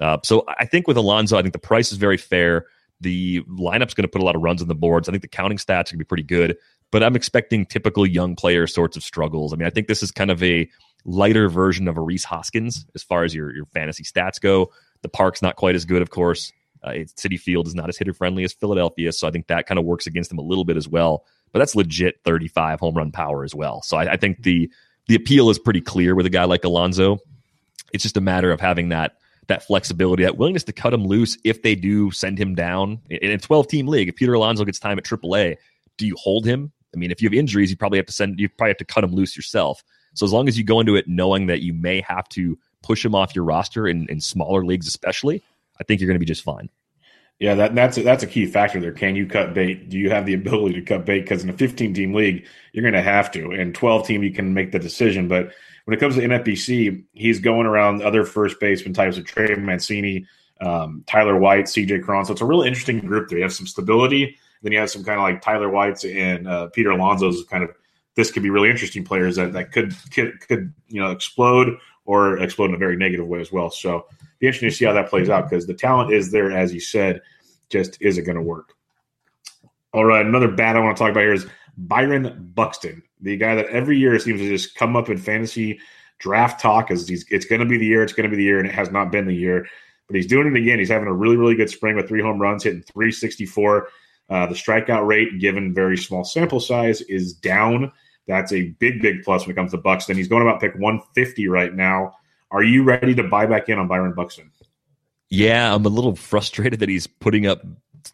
Uh, 0.00 0.16
so 0.24 0.44
I 0.58 0.64
think 0.64 0.88
with 0.88 0.96
Alonso, 0.96 1.36
I 1.36 1.42
think 1.42 1.52
the 1.52 1.58
price 1.58 1.92
is 1.92 1.98
very 1.98 2.16
fair. 2.16 2.66
The 3.00 3.42
lineup's 3.42 3.94
going 3.94 4.04
to 4.04 4.08
put 4.08 4.22
a 4.22 4.24
lot 4.24 4.36
of 4.36 4.42
runs 4.42 4.62
on 4.62 4.68
the 4.68 4.74
boards. 4.74 5.08
I 5.08 5.12
think 5.12 5.22
the 5.22 5.28
counting 5.28 5.58
stats 5.58 5.88
are 5.88 5.96
going 5.96 5.98
to 5.98 5.98
be 5.98 6.04
pretty 6.04 6.22
good, 6.22 6.56
but 6.90 7.02
I'm 7.02 7.16
expecting 7.16 7.66
typical 7.66 8.06
young 8.06 8.34
player 8.34 8.66
sorts 8.66 8.96
of 8.96 9.02
struggles. 9.02 9.52
I 9.52 9.56
mean, 9.56 9.66
I 9.66 9.70
think 9.70 9.88
this 9.88 10.02
is 10.02 10.10
kind 10.10 10.30
of 10.30 10.42
a 10.42 10.68
lighter 11.04 11.48
version 11.48 11.88
of 11.88 11.96
a 11.96 12.00
Rhys 12.00 12.24
Hoskins 12.24 12.86
as 12.94 13.02
far 13.02 13.24
as 13.24 13.34
your, 13.34 13.54
your 13.54 13.66
fantasy 13.66 14.04
stats 14.04 14.40
go. 14.40 14.72
The 15.02 15.08
park's 15.08 15.42
not 15.42 15.56
quite 15.56 15.74
as 15.74 15.84
good, 15.84 16.02
of 16.02 16.10
course. 16.10 16.52
Uh, 16.82 16.90
Citi 17.16 17.38
Field 17.38 17.66
is 17.66 17.74
not 17.74 17.88
as 17.88 17.98
hitter 17.98 18.14
friendly 18.14 18.44
as 18.44 18.52
Philadelphia, 18.52 19.12
so 19.12 19.28
I 19.28 19.30
think 19.30 19.48
that 19.48 19.66
kind 19.66 19.78
of 19.78 19.84
works 19.84 20.06
against 20.06 20.30
them 20.30 20.38
a 20.38 20.42
little 20.42 20.64
bit 20.64 20.76
as 20.76 20.88
well 20.88 21.24
but 21.52 21.58
that's 21.58 21.74
legit 21.74 22.20
35 22.24 22.80
home 22.80 22.94
run 22.94 23.12
power 23.12 23.44
as 23.44 23.54
well. 23.54 23.82
So 23.82 23.96
I, 23.96 24.12
I 24.12 24.16
think 24.16 24.42
the 24.42 24.70
the 25.06 25.14
appeal 25.14 25.50
is 25.50 25.58
pretty 25.58 25.80
clear 25.80 26.14
with 26.14 26.26
a 26.26 26.30
guy 26.30 26.44
like 26.44 26.64
Alonso. 26.64 27.18
It's 27.92 28.02
just 28.02 28.16
a 28.16 28.20
matter 28.20 28.52
of 28.52 28.60
having 28.60 28.90
that 28.90 29.16
that 29.48 29.64
flexibility, 29.64 30.22
that 30.22 30.36
willingness 30.36 30.64
to 30.64 30.72
cut 30.72 30.94
him 30.94 31.04
loose 31.04 31.36
if 31.44 31.62
they 31.62 31.74
do 31.74 32.10
send 32.12 32.38
him 32.38 32.54
down 32.54 33.00
in 33.10 33.32
a 33.32 33.38
12 33.38 33.66
team 33.66 33.88
league. 33.88 34.08
If 34.08 34.16
Peter 34.16 34.34
Alonso 34.34 34.64
gets 34.64 34.78
time 34.78 34.96
at 34.98 35.04
AAA, 35.04 35.56
do 35.96 36.06
you 36.06 36.14
hold 36.16 36.46
him? 36.46 36.70
I 36.94 36.98
mean, 36.98 37.10
if 37.10 37.20
you 37.20 37.28
have 37.28 37.34
injuries, 37.34 37.70
you 37.70 37.76
probably 37.76 37.98
have 37.98 38.06
to 38.06 38.12
send 38.12 38.38
you 38.38 38.48
probably 38.48 38.70
have 38.70 38.78
to 38.78 38.84
cut 38.84 39.04
him 39.04 39.12
loose 39.12 39.36
yourself. 39.36 39.82
So 40.14 40.24
as 40.24 40.32
long 40.32 40.48
as 40.48 40.58
you 40.58 40.64
go 40.64 40.80
into 40.80 40.96
it 40.96 41.08
knowing 41.08 41.46
that 41.46 41.62
you 41.62 41.72
may 41.72 42.00
have 42.02 42.28
to 42.30 42.58
push 42.82 43.04
him 43.04 43.14
off 43.14 43.34
your 43.34 43.44
roster 43.44 43.86
in, 43.86 44.06
in 44.08 44.20
smaller 44.20 44.64
leagues, 44.64 44.88
especially, 44.88 45.42
I 45.80 45.84
think 45.84 46.00
you're 46.00 46.08
going 46.08 46.16
to 46.16 46.20
be 46.20 46.26
just 46.26 46.42
fine. 46.42 46.70
Yeah, 47.38 47.54
that, 47.54 47.74
that's 47.74 47.96
a, 47.96 48.02
that's 48.02 48.22
a 48.22 48.26
key 48.26 48.44
factor 48.44 48.80
there. 48.80 48.92
Can 48.92 49.16
you 49.16 49.26
cut 49.26 49.54
bait? 49.54 49.88
Do 49.88 49.98
you 49.98 50.10
have 50.10 50.26
the 50.26 50.34
ability 50.34 50.74
to 50.74 50.82
cut 50.82 51.06
bait? 51.06 51.20
Because 51.20 51.42
in 51.42 51.48
a 51.48 51.54
15 51.54 51.94
team 51.94 52.12
league, 52.12 52.46
you're 52.72 52.82
going 52.82 52.92
to 52.92 53.02
have 53.02 53.30
to. 53.32 53.52
In 53.52 53.72
12 53.72 54.06
team, 54.06 54.22
you 54.22 54.30
can 54.30 54.52
make 54.52 54.72
the 54.72 54.78
decision. 54.78 55.26
But 55.26 55.52
when 55.86 55.96
it 55.96 56.00
comes 56.00 56.16
to 56.16 56.20
NFBC, 56.20 57.02
he's 57.14 57.40
going 57.40 57.66
around 57.66 58.02
other 58.02 58.24
first 58.24 58.60
baseman 58.60 58.92
types 58.92 59.16
of 59.16 59.24
Trey 59.24 59.54
Mancini, 59.54 60.26
um, 60.60 61.02
Tyler 61.06 61.38
White, 61.38 61.64
CJ 61.64 62.04
Cron. 62.04 62.26
So 62.26 62.32
it's 62.32 62.42
a 62.42 62.46
really 62.46 62.68
interesting 62.68 63.00
group 63.00 63.30
there. 63.30 63.38
You 63.38 63.44
have 63.44 63.54
some 63.54 63.66
stability. 63.66 64.36
Then 64.62 64.72
you 64.72 64.78
have 64.78 64.90
some 64.90 65.02
kind 65.02 65.18
of 65.18 65.22
like 65.22 65.40
Tyler 65.40 65.70
White's 65.70 66.04
and 66.04 66.46
uh, 66.46 66.66
Peter 66.68 66.90
Alonso's 66.90 67.42
kind 67.44 67.64
of 67.64 67.70
this 68.16 68.30
could 68.30 68.42
be 68.42 68.50
really 68.50 68.70
interesting 68.70 69.04
players 69.04 69.36
that, 69.36 69.52
that 69.52 69.72
could, 69.72 69.94
could 70.12 70.40
could 70.46 70.72
you 70.88 71.00
know 71.00 71.10
explode 71.10 71.76
or 72.04 72.38
explode 72.38 72.70
in 72.70 72.74
a 72.74 72.78
very 72.78 72.96
negative 72.96 73.26
way 73.26 73.40
as 73.40 73.52
well. 73.52 73.70
So 73.70 74.06
be 74.38 74.46
interesting 74.46 74.70
to 74.70 74.74
see 74.74 74.84
how 74.84 74.92
that 74.92 75.10
plays 75.10 75.28
out 75.28 75.48
because 75.48 75.66
the 75.66 75.74
talent 75.74 76.12
is 76.12 76.32
there, 76.32 76.50
as 76.50 76.74
you 76.74 76.80
said, 76.80 77.20
just 77.68 78.00
isn't 78.00 78.24
going 78.24 78.36
to 78.36 78.42
work. 78.42 78.74
All 79.92 80.04
right, 80.04 80.24
another 80.24 80.48
bat 80.48 80.76
I 80.76 80.80
want 80.80 80.96
to 80.96 81.02
talk 81.02 81.10
about 81.10 81.20
here 81.20 81.32
is 81.32 81.46
Byron 81.76 82.52
Buxton, 82.54 83.02
the 83.20 83.36
guy 83.36 83.54
that 83.54 83.66
every 83.66 83.98
year 83.98 84.18
seems 84.18 84.40
to 84.40 84.48
just 84.48 84.74
come 84.74 84.96
up 84.96 85.08
in 85.08 85.18
fantasy 85.18 85.80
draft 86.18 86.60
talk 86.60 86.90
as 86.90 87.08
he's 87.08 87.24
it's 87.30 87.46
going 87.46 87.60
to 87.60 87.66
be 87.66 87.78
the 87.78 87.86
year, 87.86 88.02
it's 88.02 88.12
going 88.12 88.28
to 88.28 88.30
be 88.30 88.36
the 88.36 88.44
year, 88.44 88.58
and 88.58 88.68
it 88.68 88.74
has 88.74 88.90
not 88.90 89.10
been 89.10 89.26
the 89.26 89.34
year. 89.34 89.66
But 90.06 90.16
he's 90.16 90.26
doing 90.26 90.48
it 90.48 90.56
again. 90.56 90.78
He's 90.78 90.88
having 90.88 91.08
a 91.08 91.12
really, 91.12 91.36
really 91.36 91.54
good 91.54 91.70
spring 91.70 91.96
with 91.96 92.08
three 92.08 92.20
home 92.20 92.40
runs, 92.40 92.64
hitting 92.64 92.82
364. 92.82 93.88
Uh, 94.30 94.46
the 94.46 94.54
strikeout 94.54 95.06
rate, 95.06 95.40
given 95.40 95.74
very 95.74 95.96
small 95.96 96.24
sample 96.24 96.60
size, 96.60 97.00
is 97.02 97.32
down. 97.32 97.92
That's 98.28 98.52
a 98.52 98.68
big, 98.78 99.02
big 99.02 99.24
plus 99.24 99.44
when 99.44 99.52
it 99.52 99.56
comes 99.56 99.72
to 99.72 99.78
Buxton. 99.78 100.16
He's 100.16 100.28
going 100.28 100.42
about 100.42 100.60
pick 100.60 100.74
150 100.74 101.48
right 101.48 101.74
now. 101.74 102.14
Are 102.52 102.62
you 102.62 102.84
ready 102.84 103.14
to 103.14 103.24
buy 103.24 103.46
back 103.46 103.68
in 103.68 103.78
on 103.78 103.88
Byron 103.88 104.14
Buxton? 104.14 104.50
Yeah, 105.30 105.74
I'm 105.74 105.84
a 105.84 105.88
little 105.88 106.14
frustrated 106.16 106.80
that 106.80 106.88
he's 106.88 107.06
putting 107.06 107.46
up 107.46 107.62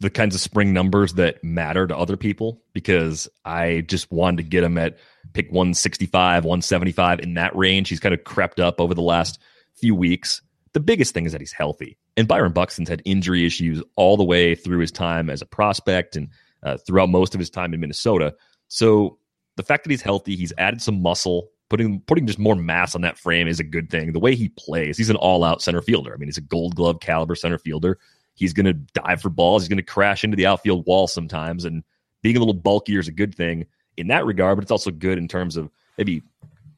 the 0.01 0.11
kinds 0.11 0.35
of 0.35 0.41
spring 0.41 0.73
numbers 0.73 1.15
that 1.15 1.43
matter 1.45 1.87
to 1.87 1.97
other 1.97 2.17
people 2.17 2.63
because 2.73 3.29
I 3.45 3.85
just 3.87 4.11
wanted 4.11 4.39
to 4.39 4.43
get 4.43 4.65
him 4.65 4.79
at 4.79 4.99
pick 5.33 5.47
165, 5.47 6.45
175 6.45 7.21
in 7.21 7.35
that 7.35 7.55
range. 7.57 7.89
He's 7.89 8.01
kind 8.01 8.15
of 8.15 8.25
crept 8.25 8.61
up 8.61 8.81
over 8.81 8.95
the 8.95 9.03
last 9.03 9.39
few 9.75 9.95
weeks. 9.95 10.43
The 10.73 10.81
biggest 10.81 11.15
thing 11.15 11.27
is 11.27 11.33
that 11.33 11.41
he's 11.41 11.53
healthy. 11.53 11.97
And 12.17 12.29
Byron 12.29 12.53
Buxton's 12.53 12.89
had 12.89 13.03
injury 13.05 13.47
issues 13.47 13.83
all 13.97 14.17
the 14.17 14.25
way 14.25 14.55
through 14.55 14.79
his 14.81 14.93
time 14.93 15.31
as 15.31 15.41
a 15.43 15.47
prospect 15.47 16.17
and 16.17 16.29
uh, 16.63 16.77
throughout 16.87 17.09
most 17.09 17.35
of 17.35 17.39
his 17.39 17.51
time 17.51 17.73
in 17.73 17.81
Minnesota. 17.81 18.35
So 18.69 19.19
the 19.57 19.63
fact 19.63 19.85
that 19.85 19.91
he's 19.91 20.03
healthy, 20.03 20.37
he's 20.37 20.53
added 20.59 20.83
some 20.83 21.01
muscle 21.01 21.49
putting 21.69 22.01
putting 22.01 22.27
just 22.27 22.39
more 22.39 22.55
mass 22.55 22.95
on 22.95 23.01
that 23.03 23.19
frame 23.19 23.49
is 23.49 23.61
a 23.61 23.65
good 23.65 23.91
thing. 23.91 24.13
The 24.13 24.19
way 24.19 24.35
he 24.35 24.49
plays, 24.51 24.97
he's 24.97 25.11
an 25.11 25.17
all 25.17 25.45
out 25.45 25.63
center 25.63 25.83
fielder. 25.83 26.13
I 26.15 26.17
mean, 26.17 26.29
he's 26.29 26.39
a 26.39 26.43
Gold 26.43 26.77
Glove 26.77 27.01
caliber 27.01 27.35
center 27.35 27.59
fielder. 27.59 27.99
He's 28.35 28.53
going 28.53 28.67
to 28.67 28.75
dive 28.75 29.23
for 29.23 29.31
balls. 29.31 29.63
He's 29.63 29.69
going 29.69 29.79
to 29.79 29.83
crash 29.83 30.23
into 30.23 30.37
the 30.37 30.47
outfield 30.47 30.87
wall 30.87 31.07
sometimes, 31.07 31.65
and 31.65 31.83
being 32.23 32.37
a 32.37 32.39
little 32.39 32.55
bulkier 32.55 33.01
is 33.01 33.09
a 33.09 33.13
good 33.13 33.35
thing 33.35 33.67
in 33.97 34.09
that 34.09 34.27
regard. 34.27 34.57
But 34.57 34.63
it's 34.63 34.71
also 34.71 34.91
good 34.91 35.19
in 35.19 35.29
terms 35.29 35.57
of 35.57 35.71
maybe 35.99 36.23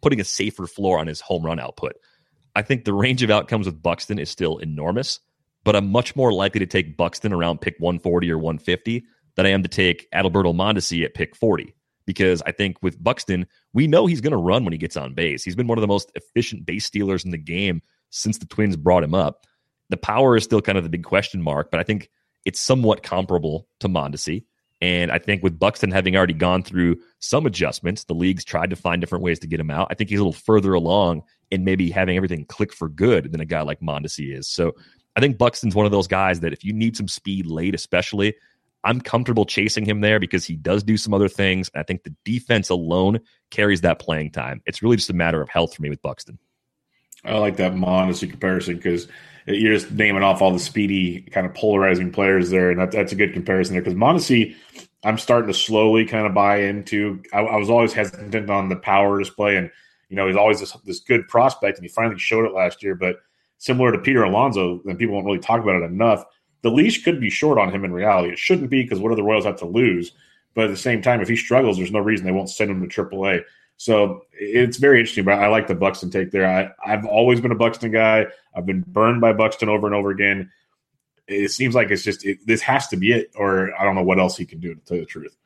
putting 0.01 0.21
a 0.21 0.25
safer 0.25 0.67
floor 0.67 0.99
on 0.99 1.07
his 1.07 1.21
home 1.21 1.45
run 1.45 1.59
output. 1.59 1.97
I 2.59 2.63
think 2.63 2.85
the 2.85 2.93
range 2.93 3.23
of 3.23 3.31
outcomes 3.31 3.67
with 3.67 3.81
Buxton 3.81 4.19
is 4.19 4.29
still 4.29 4.59
enormous, 4.59 5.21
but 5.63 5.77
I'm 5.77 5.93
much 5.93 6.17
more 6.17 6.33
likely 6.33 6.59
to 6.59 6.67
take 6.67 6.97
Buxton 6.97 7.33
around 7.33 7.61
pick 7.61 7.77
140 7.79 8.33
or 8.33 8.37
150 8.37 9.05
than 9.37 9.47
I 9.47 9.51
am 9.51 9.63
to 9.63 9.69
take 9.69 10.11
Adalberto 10.11 10.53
Mondesi 10.53 11.05
at 11.05 11.15
pick 11.15 11.37
40. 11.37 11.73
Because 12.05 12.43
I 12.47 12.51
think 12.51 12.83
with 12.83 13.01
Buxton, 13.01 13.47
we 13.75 13.87
know 13.87 14.07
he's 14.07 14.21
going 14.21 14.33
to 14.33 14.37
run 14.37 14.65
when 14.65 14.73
he 14.73 14.79
gets 14.79 14.97
on 14.97 15.15
base. 15.15 15.45
He's 15.45 15.55
been 15.55 15.69
one 15.69 15.79
of 15.79 15.83
the 15.83 15.87
most 15.87 16.11
efficient 16.17 16.67
base 16.67 16.85
stealers 16.85 17.25
in 17.25 17.31
the 17.31 17.39
game 17.39 17.81
since 18.11 18.39
the 18.39 18.47
Twins 18.47 18.77
brought 18.77 19.05
him 19.05 19.15
up. 19.15 19.47
The 19.91 19.97
power 19.97 20.37
is 20.37 20.43
still 20.43 20.61
kind 20.61 20.77
of 20.77 20.83
the 20.83 20.91
big 20.91 21.05
question 21.05 21.41
mark, 21.41 21.71
but 21.71 21.79
I 21.79 21.85
think 21.85 22.11
it's 22.45 22.59
somewhat 22.59 23.05
comparable 23.05 23.69
to 23.79 23.89
Mondesi. 23.89 24.47
And 24.81 25.13
I 25.13 25.19
think 25.19 25.45
with 25.45 25.61
Buxton 25.61 25.93
having 25.93 26.17
already 26.17 26.35
gone 26.35 26.65
through 26.65 26.97
some 27.21 27.47
adjustments, 27.47 28.05
the 28.05 28.15
league's 28.15 28.45
tried 28.45 28.71
to 28.71 28.77
find 28.77 29.01
different 29.01 29.23
ways 29.23 29.39
to 29.41 29.47
get 29.47 29.61
him 29.61 29.71
out. 29.71 29.89
I 29.91 29.95
think 29.95 30.11
he's 30.11 30.19
a 30.19 30.25
little 30.25 30.33
further 30.33 30.75
along 30.75 31.23
in 31.51 31.65
maybe 31.65 31.91
having 31.91 32.17
everything 32.17 32.45
click 32.47 32.73
for 32.73 32.89
good 32.89 33.33
than 33.33 33.41
a 33.41 33.45
guy 33.45 33.63
like 33.63 33.81
Mondesi 33.81 34.37
is. 34.37 34.49
So 34.49 34.75
I 35.17 35.21
think 35.21 35.39
Buxton's 35.39 35.75
one 35.75 35.87
of 35.87 35.93
those 35.93 36.07
guys 36.07 36.41
that 36.41 36.53
if 36.53 36.65
you 36.65 36.73
need 36.73 36.97
some 36.97 37.09
speed 37.09 37.47
late, 37.47 37.75
especially, 37.75 38.35
I'm 38.85 39.01
comfortable 39.01 39.45
chasing 39.45 39.85
him 39.85 40.01
there 40.01 40.21
because 40.21 40.45
he 40.45 40.57
does 40.57 40.83
do 40.83 40.97
some 40.97 41.13
other 41.13 41.29
things. 41.29 41.71
I 41.75 41.83
think 41.83 42.05
the 42.05 42.15
defense 42.25 42.69
alone 42.71 43.21
carries 43.51 43.81
that 43.81 43.99
playing 43.99 44.31
time. 44.31 44.63
It's 44.67 44.83
really 44.83 44.97
just 44.97 45.11
a 45.11 45.15
matter 45.15 45.41
of 45.43 45.49
health 45.49 45.75
for 45.75 45.83
me 45.83 45.91
with 45.91 46.03
Buxton. 46.03 46.39
I 47.25 47.37
like 47.39 47.57
that 47.57 47.73
Mondesi 47.73 48.31
comparison 48.31 48.77
because 48.77 49.09
you're 49.47 49.75
just 49.75 49.91
naming 49.91 50.23
off 50.23 50.41
all 50.41 50.53
the 50.53 50.59
speedy, 50.59 51.23
kind 51.23 51.47
of 51.47 51.55
polarizing 51.55 52.13
players 52.13 52.51
there, 52.51 52.71
and 52.71 52.81
that, 52.81 52.93
that's 52.93 53.13
a 53.13 53.17
good 53.17 53.33
comparison 53.33 53.75
there. 53.75 53.83
Because 53.83 53.99
Mondesi, 53.99 54.55
I'm 55.05 55.19
starting 55.19 55.49
to 55.49 55.59
slowly 55.59 56.05
kind 56.05 56.27
of 56.27 56.35
buy 56.35 56.63
into. 56.63 57.23
I, 57.33 57.41
I, 57.41 57.57
was 57.57 57.71
always 57.71 57.93
hesitant 57.93 58.51
on 58.51 58.69
the 58.69 58.77
power 58.77 59.19
display, 59.19 59.57
and 59.57 59.71
you 60.09 60.17
know 60.17 60.27
he's 60.27 60.37
always 60.37 60.61
this, 60.61 60.73
this 60.85 61.01
good 61.01 61.29
prospect, 61.29 61.79
and 61.79 61.85
he 61.85 61.89
finally 61.89 62.19
showed 62.19 62.45
it 62.45 62.53
last 62.53 62.83
year. 62.83 62.95
But 62.95 63.17
similar 63.59 63.93
to 63.93 63.99
Peter 63.99 64.25
Alonso, 64.25 64.81
and 64.87 64.99
people 64.99 65.15
won't 65.15 65.27
really 65.27 65.39
talk 65.39 65.63
about 65.63 65.83
it 65.83 65.85
enough. 65.85 66.25
The 66.63 66.71
leash 66.71 67.05
could 67.05 67.21
be 67.21 67.31
short 67.31 67.59
on 67.59 67.71
him 67.71 67.85
in 67.85 67.93
reality. 67.93 68.33
It 68.33 68.39
shouldn't 68.39 68.71
be 68.71 68.83
because 68.83 68.99
what 68.99 69.11
do 69.11 69.17
the 69.17 69.23
Royals 69.23 69.45
have 69.45 69.59
to 69.59 69.67
lose? 69.67 70.13
But 70.55 70.65
at 70.65 70.71
the 70.71 70.77
same 70.77 71.03
time, 71.03 71.21
if 71.21 71.29
he 71.29 71.37
struggles, 71.37 71.77
there's 71.77 71.93
no 71.93 72.01
reason 72.01 72.27
they 72.27 72.33
won't 72.33 72.51
send 72.51 72.71
him 72.71 72.87
to 72.87 73.05
AAA. 73.05 73.45
So 73.77 74.23
it's 74.33 74.77
very 74.79 74.99
interesting, 74.99 75.25
but 75.25 75.39
I 75.39 75.47
like 75.47 75.69
the 75.69 75.75
Buxton 75.75 76.11
take 76.11 76.33
there. 76.33 76.49
I, 76.49 76.71
I've 76.85 77.07
always 77.07 77.41
been 77.41 77.53
a 77.53 77.57
Buxton 77.57 77.93
guy. 77.93 78.27
I've 78.55 78.67
been 78.67 78.85
burned 78.89 79.21
by 79.21 79.33
Buxton 79.33 79.69
over 79.69 79.87
and 79.87 79.95
over 79.95 80.11
again. 80.11 80.51
It 81.29 81.53
seems 81.53 81.77
like 81.77 81.91
it's 81.91 82.03
just 82.03 82.25
it, 82.25 82.39
this 82.45 82.61
has 82.63 82.89
to 82.89 82.97
be 82.97 83.13
it, 83.13 83.31
or 83.37 83.79
I 83.79 83.85
don't 83.85 83.95
know 83.95 84.03
what 84.03 84.19
else 84.19 84.37
he 84.37 84.47
can 84.47 84.59
do 84.59 84.75
to 84.75 84.81
tell 84.81 84.97
you 84.97 85.05
the 85.05 85.07
truth. 85.07 85.37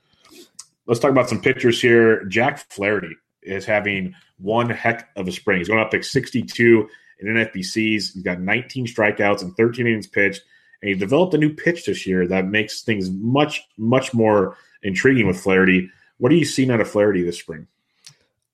Let's 0.87 0.99
talk 0.99 1.11
about 1.11 1.29
some 1.29 1.43
pitchers 1.43 1.83
here. 1.83 2.25
Jack 2.25 2.59
Flaherty 2.71 3.17
is 3.43 3.65
having 3.65 4.15
one 4.39 4.71
heck 4.71 5.09
of 5.17 5.29
a 5.29 5.33
spring. 5.33 5.59
He's 5.59 5.69
going 5.69 5.81
up 5.81 5.91
pick 5.91 6.05
62 6.05 6.89
in 7.21 7.29
NFBCs. 7.29 8.13
He's 8.15 8.23
got 8.23 8.41
19 8.41 8.87
strikeouts 8.87 9.43
and 9.43 9.57
13 9.57 9.87
innings 9.87 10.07
pitched, 10.07 10.43
and 10.81 10.89
he 10.89 10.95
developed 10.95 11.35
a 11.35 11.39
new 11.39 11.55
pitch 11.55 11.87
this 11.87 12.07
year 12.07 12.27
that 12.29 12.47
makes 12.47 12.83
things 12.83 13.11
much, 13.11 13.63
much 13.77 14.13
more 14.13 14.57
intriguing 14.83 15.27
with 15.27 15.41
Flaherty. 15.41 15.91
What 16.19 16.33
are 16.33 16.37
you 16.37 16.45
seeing 16.45 16.71
out 16.71 16.81
of 16.81 16.91
Flaherty 16.91 17.23
this 17.23 17.39
spring? 17.39 17.67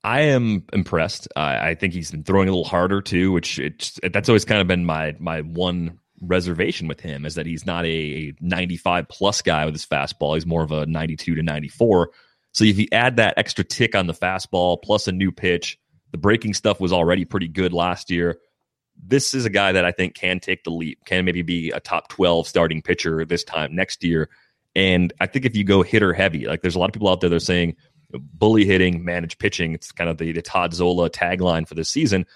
I 0.05 0.21
am 0.21 0.65
impressed. 0.73 1.29
I 1.37 1.75
think 1.75 1.93
he's 1.93 2.11
been 2.11 2.23
throwing 2.23 2.49
a 2.49 2.53
little 2.53 2.65
harder 2.65 3.03
too, 3.03 3.33
which 3.33 3.59
it's 3.59 3.99
that's 4.03 4.29
always 4.29 4.45
kind 4.45 4.61
of 4.61 4.69
been 4.69 4.85
my 4.85 5.17
my 5.19 5.41
one 5.43 5.99
reservation 6.21 6.89
with 6.89 7.01
him 7.01 7.25
is 7.27 7.35
that 7.35 7.47
he's 7.47 7.67
not 7.67 7.85
a 7.85 8.33
95 8.41 9.09
plus 9.09 9.43
guy 9.43 9.65
with 9.65 9.75
his 9.75 9.87
fastball. 9.87 10.35
He's 10.35 10.47
more 10.47 10.63
of 10.63 10.73
a 10.73 10.87
92 10.87 11.35
to 11.35 11.43
94. 11.43 12.11
So 12.53 12.65
if 12.65 12.79
you 12.79 12.89
add 12.93 13.17
that 13.17 13.35
extra 13.37 13.65
tick 13.65 13.95
on 13.95 14.07
the 14.07 14.15
fastball 14.15 14.81
plus 14.83 15.07
a 15.07 15.13
new 15.13 15.31
pitch, 15.31 15.79
the 16.13 16.19
breaking 16.19 16.55
stuff 16.55 16.81
was 16.81 16.93
already 16.93 17.25
pretty 17.25 17.49
good 17.49 17.73
last 17.73 18.11
year. 18.11 18.39
This 19.01 19.35
is 19.35 19.45
a 19.45 19.51
guy 19.51 19.73
that 19.73 19.85
I 19.85 19.93
think 19.93 20.15
can 20.15 20.41
take 20.41 20.65
the 20.65 20.71
leap, 20.71 21.05
can 21.05 21.25
maybe 21.25 21.43
be 21.43 21.71
a 21.71 21.81
top 21.81 22.09
12 22.09 22.49
starting 22.49 22.83
pitcher 22.83 23.25
this 23.25 23.45
time 23.45 23.75
next 23.75 24.03
year. 24.03 24.29
And 24.75 25.13
I 25.21 25.27
think 25.27 25.45
if 25.45 25.57
you 25.57 25.65
go 25.65 25.83
hitter 25.83 26.13
heavy, 26.13 26.47
like 26.47 26.63
there's 26.63 26.75
a 26.75 26.79
lot 26.79 26.89
of 26.89 26.93
people 26.93 27.09
out 27.09 27.21
there 27.21 27.31
that 27.31 27.37
are 27.37 27.41
saying, 27.41 27.77
bully 28.11 28.65
hitting, 28.65 29.05
manage 29.05 29.39
pitching. 29.39 29.75
It's 29.75 29.93
kind 29.93 30.11
of 30.11 30.19
the, 30.19 30.33
the 30.33 30.43
Todd 30.43 30.73
Zola 30.73 31.11
tagline 31.11 31.69
for 31.69 31.75
this 31.75 31.89
season. 31.89 32.27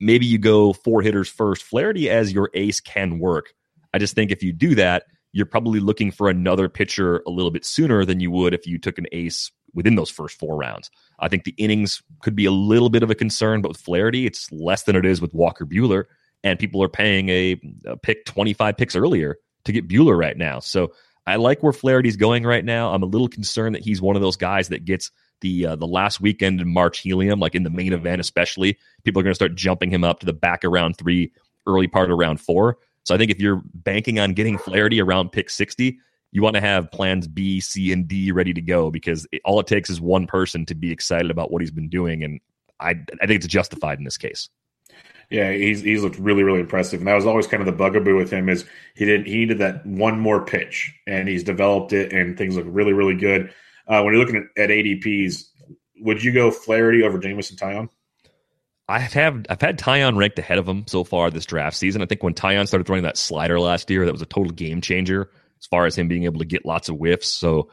Maybe 0.00 0.26
you 0.26 0.38
go 0.38 0.72
four 0.72 1.02
hitters 1.02 1.28
first. 1.28 1.62
Flaherty 1.62 2.10
as 2.10 2.32
your 2.32 2.50
ace 2.54 2.80
can 2.80 3.18
work. 3.18 3.54
I 3.92 3.98
just 3.98 4.14
think 4.14 4.30
if 4.30 4.42
you 4.42 4.52
do 4.52 4.74
that, 4.74 5.04
you're 5.34 5.46
probably 5.46 5.80
looking 5.80 6.12
for 6.12 6.30
another 6.30 6.68
pitcher 6.68 7.20
a 7.26 7.30
little 7.30 7.50
bit 7.50 7.64
sooner 7.64 8.04
than 8.04 8.20
you 8.20 8.30
would 8.30 8.54
if 8.54 8.68
you 8.68 8.78
took 8.78 8.98
an 8.98 9.06
ace 9.10 9.50
within 9.74 9.96
those 9.96 10.08
first 10.08 10.38
four 10.38 10.56
rounds. 10.56 10.92
I 11.18 11.26
think 11.26 11.42
the 11.42 11.54
innings 11.58 12.00
could 12.22 12.36
be 12.36 12.44
a 12.44 12.52
little 12.52 12.88
bit 12.88 13.02
of 13.02 13.10
a 13.10 13.16
concern, 13.16 13.60
but 13.60 13.70
with 13.70 13.80
Flaherty, 13.80 14.26
it's 14.26 14.50
less 14.52 14.84
than 14.84 14.94
it 14.94 15.04
is 15.04 15.20
with 15.20 15.34
Walker 15.34 15.66
Buehler, 15.66 16.04
And 16.44 16.56
people 16.56 16.80
are 16.84 16.88
paying 16.88 17.30
a, 17.30 17.60
a 17.84 17.96
pick 17.96 18.24
25 18.26 18.76
picks 18.76 18.94
earlier 18.94 19.36
to 19.64 19.72
get 19.72 19.88
Buehler 19.88 20.16
right 20.16 20.36
now. 20.36 20.60
So 20.60 20.92
I 21.26 21.34
like 21.34 21.64
where 21.64 21.72
Flaherty's 21.72 22.16
going 22.16 22.44
right 22.44 22.64
now. 22.64 22.94
I'm 22.94 23.02
a 23.02 23.06
little 23.06 23.28
concerned 23.28 23.74
that 23.74 23.82
he's 23.82 24.00
one 24.00 24.14
of 24.14 24.22
those 24.22 24.36
guys 24.36 24.68
that 24.68 24.84
gets 24.84 25.10
the 25.40 25.66
uh, 25.66 25.76
the 25.76 25.86
last 25.86 26.20
weekend 26.20 26.60
in 26.60 26.72
March 26.72 27.00
helium, 27.00 27.40
like 27.40 27.56
in 27.56 27.64
the 27.64 27.70
main 27.70 27.92
event, 27.92 28.20
especially. 28.20 28.78
People 29.02 29.18
are 29.18 29.24
going 29.24 29.32
to 29.32 29.34
start 29.34 29.56
jumping 29.56 29.90
him 29.90 30.04
up 30.04 30.20
to 30.20 30.26
the 30.26 30.32
back 30.32 30.62
of 30.62 30.70
round 30.70 30.96
three, 30.96 31.32
early 31.66 31.88
part 31.88 32.12
of 32.12 32.18
round 32.18 32.40
four. 32.40 32.78
So 33.04 33.14
I 33.14 33.18
think 33.18 33.30
if 33.30 33.38
you're 33.38 33.62
banking 33.72 34.18
on 34.18 34.32
getting 34.32 34.58
Flaherty 34.58 35.00
around 35.00 35.30
pick 35.30 35.50
60, 35.50 35.98
you 36.34 36.42
want 36.42 36.54
to 36.54 36.60
have 36.60 36.90
plans 36.90 37.28
B, 37.28 37.60
C, 37.60 37.92
and 37.92 38.08
D 38.08 38.32
ready 38.32 38.52
to 38.52 38.60
go 38.60 38.90
because 38.90 39.26
it, 39.30 39.40
all 39.44 39.60
it 39.60 39.66
takes 39.66 39.88
is 39.88 40.00
one 40.00 40.26
person 40.26 40.66
to 40.66 40.74
be 40.74 40.90
excited 40.90 41.30
about 41.30 41.52
what 41.52 41.62
he's 41.62 41.70
been 41.70 41.88
doing, 41.88 42.24
and 42.24 42.40
I 42.80 42.90
I 42.90 43.26
think 43.26 43.36
it's 43.36 43.46
justified 43.46 43.98
in 43.98 44.04
this 44.04 44.16
case. 44.16 44.48
Yeah, 45.30 45.52
he's 45.52 45.80
he's 45.80 46.02
looked 46.02 46.18
really 46.18 46.42
really 46.42 46.60
impressive, 46.60 47.00
and 47.00 47.06
that 47.06 47.14
was 47.14 47.24
always 47.24 47.46
kind 47.46 47.60
of 47.60 47.66
the 47.66 47.72
bugaboo 47.72 48.16
with 48.16 48.30
him 48.30 48.48
is 48.48 48.64
he 48.96 49.04
didn't 49.04 49.26
he 49.26 49.36
needed 49.36 49.58
that 49.58 49.86
one 49.86 50.18
more 50.18 50.44
pitch, 50.44 50.92
and 51.06 51.28
he's 51.28 51.44
developed 51.44 51.92
it, 51.92 52.12
and 52.12 52.36
things 52.36 52.56
look 52.56 52.66
really 52.68 52.92
really 52.92 53.14
good. 53.14 53.54
Uh, 53.86 54.02
when 54.02 54.14
you're 54.14 54.24
looking 54.24 54.48
at, 54.56 54.64
at 54.64 54.70
ADPs, 54.70 55.44
would 56.00 56.22
you 56.22 56.32
go 56.32 56.50
Flaherty 56.50 57.02
over 57.04 57.18
Jameson 57.18 57.56
Taillon? 57.56 57.88
I've 58.88 59.12
had 59.12 59.46
I've 59.48 59.60
had 59.60 59.78
Taillon 59.78 60.16
ranked 60.16 60.38
ahead 60.38 60.58
of 60.58 60.68
him 60.68 60.84
so 60.86 61.04
far 61.04 61.30
this 61.30 61.46
draft 61.46 61.76
season. 61.76 62.02
I 62.02 62.06
think 62.06 62.22
when 62.22 62.34
Taillon 62.34 62.66
started 62.66 62.86
throwing 62.86 63.04
that 63.04 63.16
slider 63.16 63.58
last 63.58 63.88
year, 63.90 64.04
that 64.04 64.12
was 64.12 64.22
a 64.22 64.26
total 64.26 64.52
game 64.52 64.80
changer 64.80 65.30
as 65.58 65.66
far 65.66 65.86
as 65.86 65.96
him 65.96 66.08
being 66.08 66.24
able 66.24 66.40
to 66.40 66.44
get 66.44 66.66
lots 66.66 66.88
of 66.88 66.96
whiffs. 66.96 67.28
So 67.28 67.70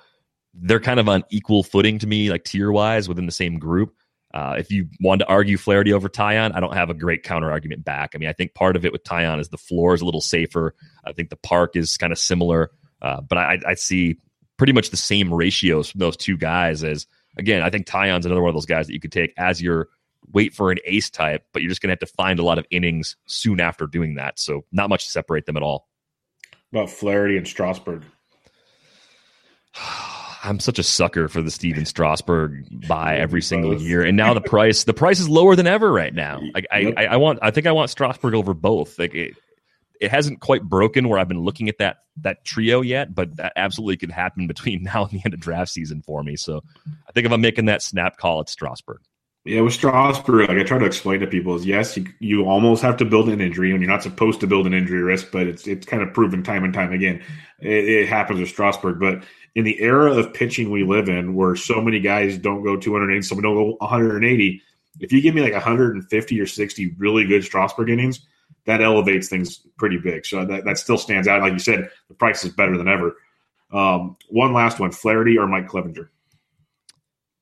they're 0.53 0.79
kind 0.79 0.99
of 0.99 1.09
on 1.09 1.23
equal 1.29 1.63
footing 1.63 1.99
to 1.99 2.07
me, 2.07 2.29
like 2.29 2.45
tier 2.45 2.71
wise, 2.71 3.09
within 3.09 3.25
the 3.25 3.31
same 3.31 3.59
group. 3.59 3.93
Uh, 4.33 4.55
if 4.57 4.71
you 4.71 4.87
want 5.01 5.19
to 5.19 5.27
argue 5.27 5.57
Flaherty 5.57 5.91
over 5.91 6.07
Taillon, 6.07 6.55
I 6.55 6.61
don't 6.61 6.73
have 6.73 6.89
a 6.89 6.93
great 6.93 7.23
counter 7.23 7.51
argument 7.51 7.83
back. 7.83 8.11
I 8.15 8.17
mean, 8.17 8.29
I 8.29 8.33
think 8.33 8.53
part 8.53 8.77
of 8.77 8.85
it 8.85 8.93
with 8.93 9.03
Taillon 9.03 9.41
is 9.41 9.49
the 9.49 9.57
floor 9.57 9.93
is 9.93 10.01
a 10.01 10.05
little 10.05 10.21
safer. 10.21 10.73
I 11.05 11.11
think 11.11 11.29
the 11.29 11.35
park 11.35 11.75
is 11.75 11.97
kind 11.97 12.13
of 12.13 12.19
similar, 12.19 12.71
uh, 13.01 13.19
but 13.19 13.37
I, 13.37 13.59
I, 13.67 13.73
see 13.73 14.19
pretty 14.55 14.71
much 14.71 14.89
the 14.89 14.97
same 14.97 15.33
ratios 15.33 15.89
from 15.89 15.99
those 15.99 16.15
two 16.15 16.37
guys. 16.37 16.81
As 16.81 17.07
again, 17.37 17.61
I 17.61 17.69
think 17.69 17.87
Taillon's 17.87 18.25
another 18.25 18.41
one 18.41 18.49
of 18.49 18.55
those 18.55 18.65
guys 18.65 18.87
that 18.87 18.93
you 18.93 19.01
could 19.01 19.11
take 19.11 19.33
as 19.37 19.61
your 19.61 19.89
wait 20.33 20.53
for 20.53 20.71
an 20.71 20.77
ace 20.85 21.09
type, 21.09 21.45
but 21.53 21.61
you're 21.61 21.69
just 21.69 21.81
going 21.81 21.89
to 21.89 21.93
have 21.93 21.99
to 22.09 22.15
find 22.15 22.39
a 22.39 22.43
lot 22.43 22.57
of 22.57 22.65
innings 22.71 23.15
soon 23.25 23.59
after 23.59 23.87
doing 23.87 24.15
that. 24.15 24.39
So 24.39 24.65
not 24.71 24.89
much 24.89 25.05
to 25.05 25.11
separate 25.11 25.45
them 25.45 25.57
at 25.57 25.63
all. 25.63 25.87
About 26.71 26.89
Flaherty 26.89 27.37
and 27.37 27.47
Strasburg. 27.47 28.03
I'm 30.43 30.59
such 30.59 30.79
a 30.79 30.83
sucker 30.83 31.27
for 31.27 31.41
the 31.41 31.51
Steven 31.51 31.85
Strasburg 31.85 32.87
buy 32.87 33.17
every 33.19 33.43
single 33.43 33.79
year, 33.79 34.03
and 34.03 34.17
now 34.17 34.33
the 34.33 34.41
price 34.41 34.85
the 34.85 34.93
price 34.93 35.19
is 35.19 35.29
lower 35.29 35.55
than 35.55 35.67
ever 35.67 35.91
right 35.91 36.13
now. 36.13 36.41
Like 36.55 36.65
I, 36.71 36.93
I, 36.97 37.05
I 37.05 37.17
want 37.17 37.39
I 37.43 37.51
think 37.51 37.67
I 37.67 37.71
want 37.71 37.91
Strasburg 37.91 38.33
over 38.33 38.55
both. 38.55 38.97
Like 38.97 39.13
it, 39.13 39.35
it 39.99 40.09
hasn't 40.09 40.39
quite 40.39 40.63
broken 40.63 41.07
where 41.07 41.19
I've 41.19 41.27
been 41.27 41.41
looking 41.41 41.69
at 41.69 41.77
that 41.77 41.97
that 42.21 42.43
trio 42.43 42.81
yet, 42.81 43.13
but 43.13 43.37
that 43.37 43.53
absolutely 43.55 43.97
could 43.97 44.11
happen 44.11 44.47
between 44.47 44.83
now 44.93 45.03
and 45.03 45.11
the 45.11 45.21
end 45.23 45.33
of 45.33 45.39
draft 45.39 45.71
season 45.71 46.01
for 46.01 46.23
me. 46.23 46.35
So 46.35 46.61
I 47.07 47.11
think 47.11 47.27
if 47.27 47.31
I'm 47.31 47.41
making 47.41 47.65
that 47.65 47.83
snap 47.83 48.17
call, 48.17 48.41
it's 48.41 48.51
Strasburg. 48.51 49.01
Yeah, 49.43 49.61
with 49.61 49.73
Strasburg, 49.73 50.49
like 50.49 50.59
I 50.59 50.63
try 50.63 50.77
to 50.77 50.85
explain 50.85 51.19
to 51.21 51.27
people 51.27 51.55
is 51.55 51.65
yes, 51.65 51.97
you, 51.97 52.05
you 52.19 52.45
almost 52.45 52.83
have 52.83 52.97
to 52.97 53.05
build 53.05 53.27
an 53.27 53.41
injury, 53.41 53.71
and 53.71 53.81
you're 53.81 53.89
not 53.89 54.03
supposed 54.03 54.39
to 54.41 54.47
build 54.47 54.67
an 54.67 54.73
injury 54.73 55.01
risk, 55.01 55.31
but 55.31 55.47
it's 55.47 55.65
it's 55.65 55.85
kind 55.87 56.03
of 56.03 56.13
proven 56.13 56.43
time 56.43 56.63
and 56.63 56.73
time 56.73 56.93
again. 56.93 57.23
It, 57.59 57.85
it 57.89 58.07
happens 58.07 58.39
with 58.39 58.49
Strasburg, 58.49 58.99
but 58.99 59.23
in 59.55 59.63
the 59.63 59.81
era 59.81 60.13
of 60.13 60.33
pitching 60.35 60.69
we 60.69 60.83
live 60.83 61.09
in, 61.09 61.33
where 61.33 61.55
so 61.55 61.81
many 61.81 61.99
guys 61.99 62.37
don't 62.37 62.63
go 62.63 62.77
280, 62.77 63.23
some 63.23 63.41
don't 63.41 63.55
go 63.55 63.75
180. 63.79 64.61
If 64.99 65.11
you 65.11 65.21
give 65.21 65.33
me 65.33 65.41
like 65.41 65.53
150 65.53 66.39
or 66.39 66.45
60 66.45 66.95
really 66.99 67.25
good 67.25 67.43
Strasburg 67.43 67.89
innings, 67.89 68.19
that 68.65 68.81
elevates 68.81 69.27
things 69.27 69.57
pretty 69.75 69.97
big. 69.97 70.23
So 70.23 70.45
that, 70.45 70.65
that 70.65 70.77
still 70.77 70.99
stands 70.99 71.27
out. 71.27 71.41
Like 71.41 71.53
you 71.53 71.59
said, 71.59 71.89
the 72.09 72.13
price 72.13 72.45
is 72.45 72.51
better 72.51 72.77
than 72.77 72.87
ever. 72.87 73.17
Um, 73.73 74.17
one 74.29 74.53
last 74.53 74.79
one: 74.79 74.91
Flaherty 74.91 75.39
or 75.39 75.47
Mike 75.47 75.67
Clevinger. 75.67 76.09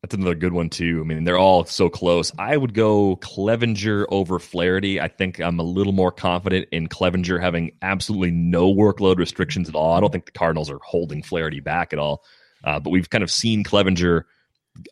That's 0.01 0.15
another 0.15 0.35
good 0.35 0.53
one 0.53 0.69
too. 0.69 1.01
I 1.03 1.07
mean, 1.07 1.25
they're 1.25 1.37
all 1.37 1.65
so 1.65 1.89
close. 1.89 2.31
I 2.39 2.55
would 2.55 2.73
go 2.73 3.17
Clevenger 3.17 4.07
over 4.09 4.39
Flaherty. 4.39 5.01
I 5.01 5.09
think 5.09 5.39
I'm 5.39 5.59
a 5.59 5.63
little 5.63 5.91
more 5.91 6.11
confident 6.11 6.69
in 6.71 6.87
Clevenger 6.87 7.37
having 7.37 7.71
absolutely 7.81 8.31
no 8.31 8.73
workload 8.73 9.17
restrictions 9.17 9.67
at 9.67 9.75
all. 9.75 9.93
I 9.93 9.99
don't 9.99 10.11
think 10.11 10.25
the 10.25 10.31
Cardinals 10.31 10.69
are 10.69 10.79
holding 10.81 11.21
Flaherty 11.21 11.59
back 11.59 11.91
at 11.91 11.99
all. 11.99 12.23
Uh, 12.63 12.79
but 12.79 12.91
we've 12.91 13.09
kind 13.09 13.23
of 13.23 13.31
seen 13.31 13.63
Clevenger 13.63 14.25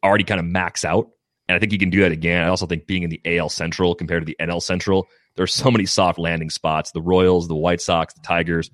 already 0.03 0.26
kind 0.26 0.39
of 0.39 0.45
max 0.45 0.84
out, 0.84 1.10
and 1.47 1.55
I 1.55 1.60
think 1.60 1.72
he 1.72 1.78
can 1.78 1.89
do 1.89 2.01
that 2.01 2.12
again. 2.12 2.43
I 2.43 2.49
also 2.49 2.66
think 2.66 2.86
being 2.86 3.03
in 3.03 3.10
the 3.10 3.22
AL 3.38 3.49
Central 3.49 3.95
compared 3.95 4.24
to 4.24 4.26
the 4.26 4.38
NL 4.41 4.62
Central 4.62 5.08
There's 5.36 5.53
so 5.53 5.72
many 5.72 5.86
soft 5.86 6.20
landing 6.20 6.49
spots. 6.49 6.91
The 6.91 7.01
Royals, 7.01 7.47
the 7.47 7.55
White 7.55 7.80
Sox, 7.80 8.14
the 8.14 8.22
Tigers, 8.22 8.72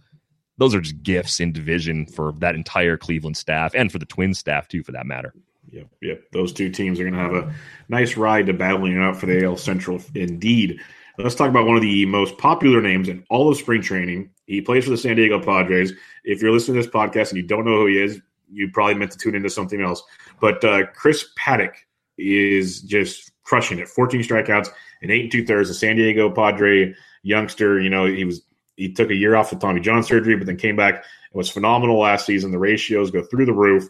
those 0.58 0.74
are 0.74 0.82
just 0.82 1.04
gifts 1.04 1.40
in 1.40 1.52
division 1.52 2.08
for 2.08 2.32
that 2.40 2.56
entire 2.56 2.98
Cleveland 2.98 3.38
staff 3.38 3.74
and 3.76 3.92
for 3.92 4.00
the 4.00 4.06
Twins 4.06 4.40
staff 4.40 4.68
too, 4.68 4.84
for 4.84 4.94
that 4.94 5.06
matter. 5.06 5.34
Yep, 5.72 5.88
yep. 6.02 6.24
Those 6.32 6.54
two 6.54 6.70
teams 6.70 7.00
are 7.00 7.04
going 7.04 7.16
to 7.16 7.20
have 7.20 7.34
a 7.34 7.54
nice 7.90 8.18
ride 8.18 8.48
to 8.48 8.54
battling 8.54 8.94
it 8.94 9.00
out 9.00 9.18
for 9.18 9.26
the 9.26 9.44
AL 9.44 9.58
Central, 9.58 10.02
indeed. 10.14 10.80
Let's 11.18 11.36
talk 11.36 11.50
about 11.50 11.68
one 11.68 11.76
of 11.76 11.82
the 11.82 12.06
most 12.06 12.38
popular 12.38 12.82
names 12.82 13.08
in 13.08 13.24
all 13.30 13.50
of 13.50 13.58
spring 13.58 13.82
training. 13.82 14.32
He 14.46 14.62
plays 14.62 14.84
for 14.84 14.90
the 14.90 14.98
San 14.98 15.16
Diego 15.16 15.40
Padres. 15.40 15.94
If 16.24 16.42
you're 16.42 16.52
listening 16.52 16.76
to 16.76 16.84
this 16.84 16.94
podcast 16.94 17.30
and 17.30 17.38
you 17.38 17.44
don't 17.44 17.66
know 17.66 17.78
who 17.78 17.88
he 17.88 18.02
is, 18.02 18.20
you 18.52 18.70
probably 18.72 18.96
meant 18.96 19.12
to 19.12 19.18
tune 19.18 19.36
into 19.36 19.50
something 19.50 19.82
else. 19.82 20.04
But 20.40 20.64
uh, 20.64 20.88
Chris 20.94 21.26
Paddack 21.38 21.74
is 22.18 22.82
just 22.82 23.32
crushing 23.44 23.80
it. 23.80 23.90
14 23.90 24.22
strikeouts 24.22 24.70
and 25.02 25.12
eight 25.12 25.24
and 25.24 25.32
two 25.32 25.46
thirds. 25.46 25.70
A 25.70 25.74
San 25.74 25.96
Diego 25.96 26.30
Padre 26.30 26.94
youngster. 27.24 27.80
You 27.80 27.90
know, 27.90 28.06
he 28.06 28.26
was 28.26 28.42
he 28.76 28.92
took 28.92 29.10
a 29.10 29.16
year 29.16 29.36
off 29.36 29.52
with 29.52 29.60
Tommy 29.60 29.82
John 29.82 30.04
surgery, 30.04 30.36
but 30.36 30.48
then 30.48 30.58
came 30.58 30.76
back 30.76 30.96
and 30.96 31.04
was 31.34 31.50
phenomenal 31.50 32.00
last 32.00 32.26
season. 32.26 32.52
The 32.52 32.60
ratios 32.60 33.12
go 33.12 33.24
through 33.24 33.46
the 33.46 33.54
roof. 33.54 33.88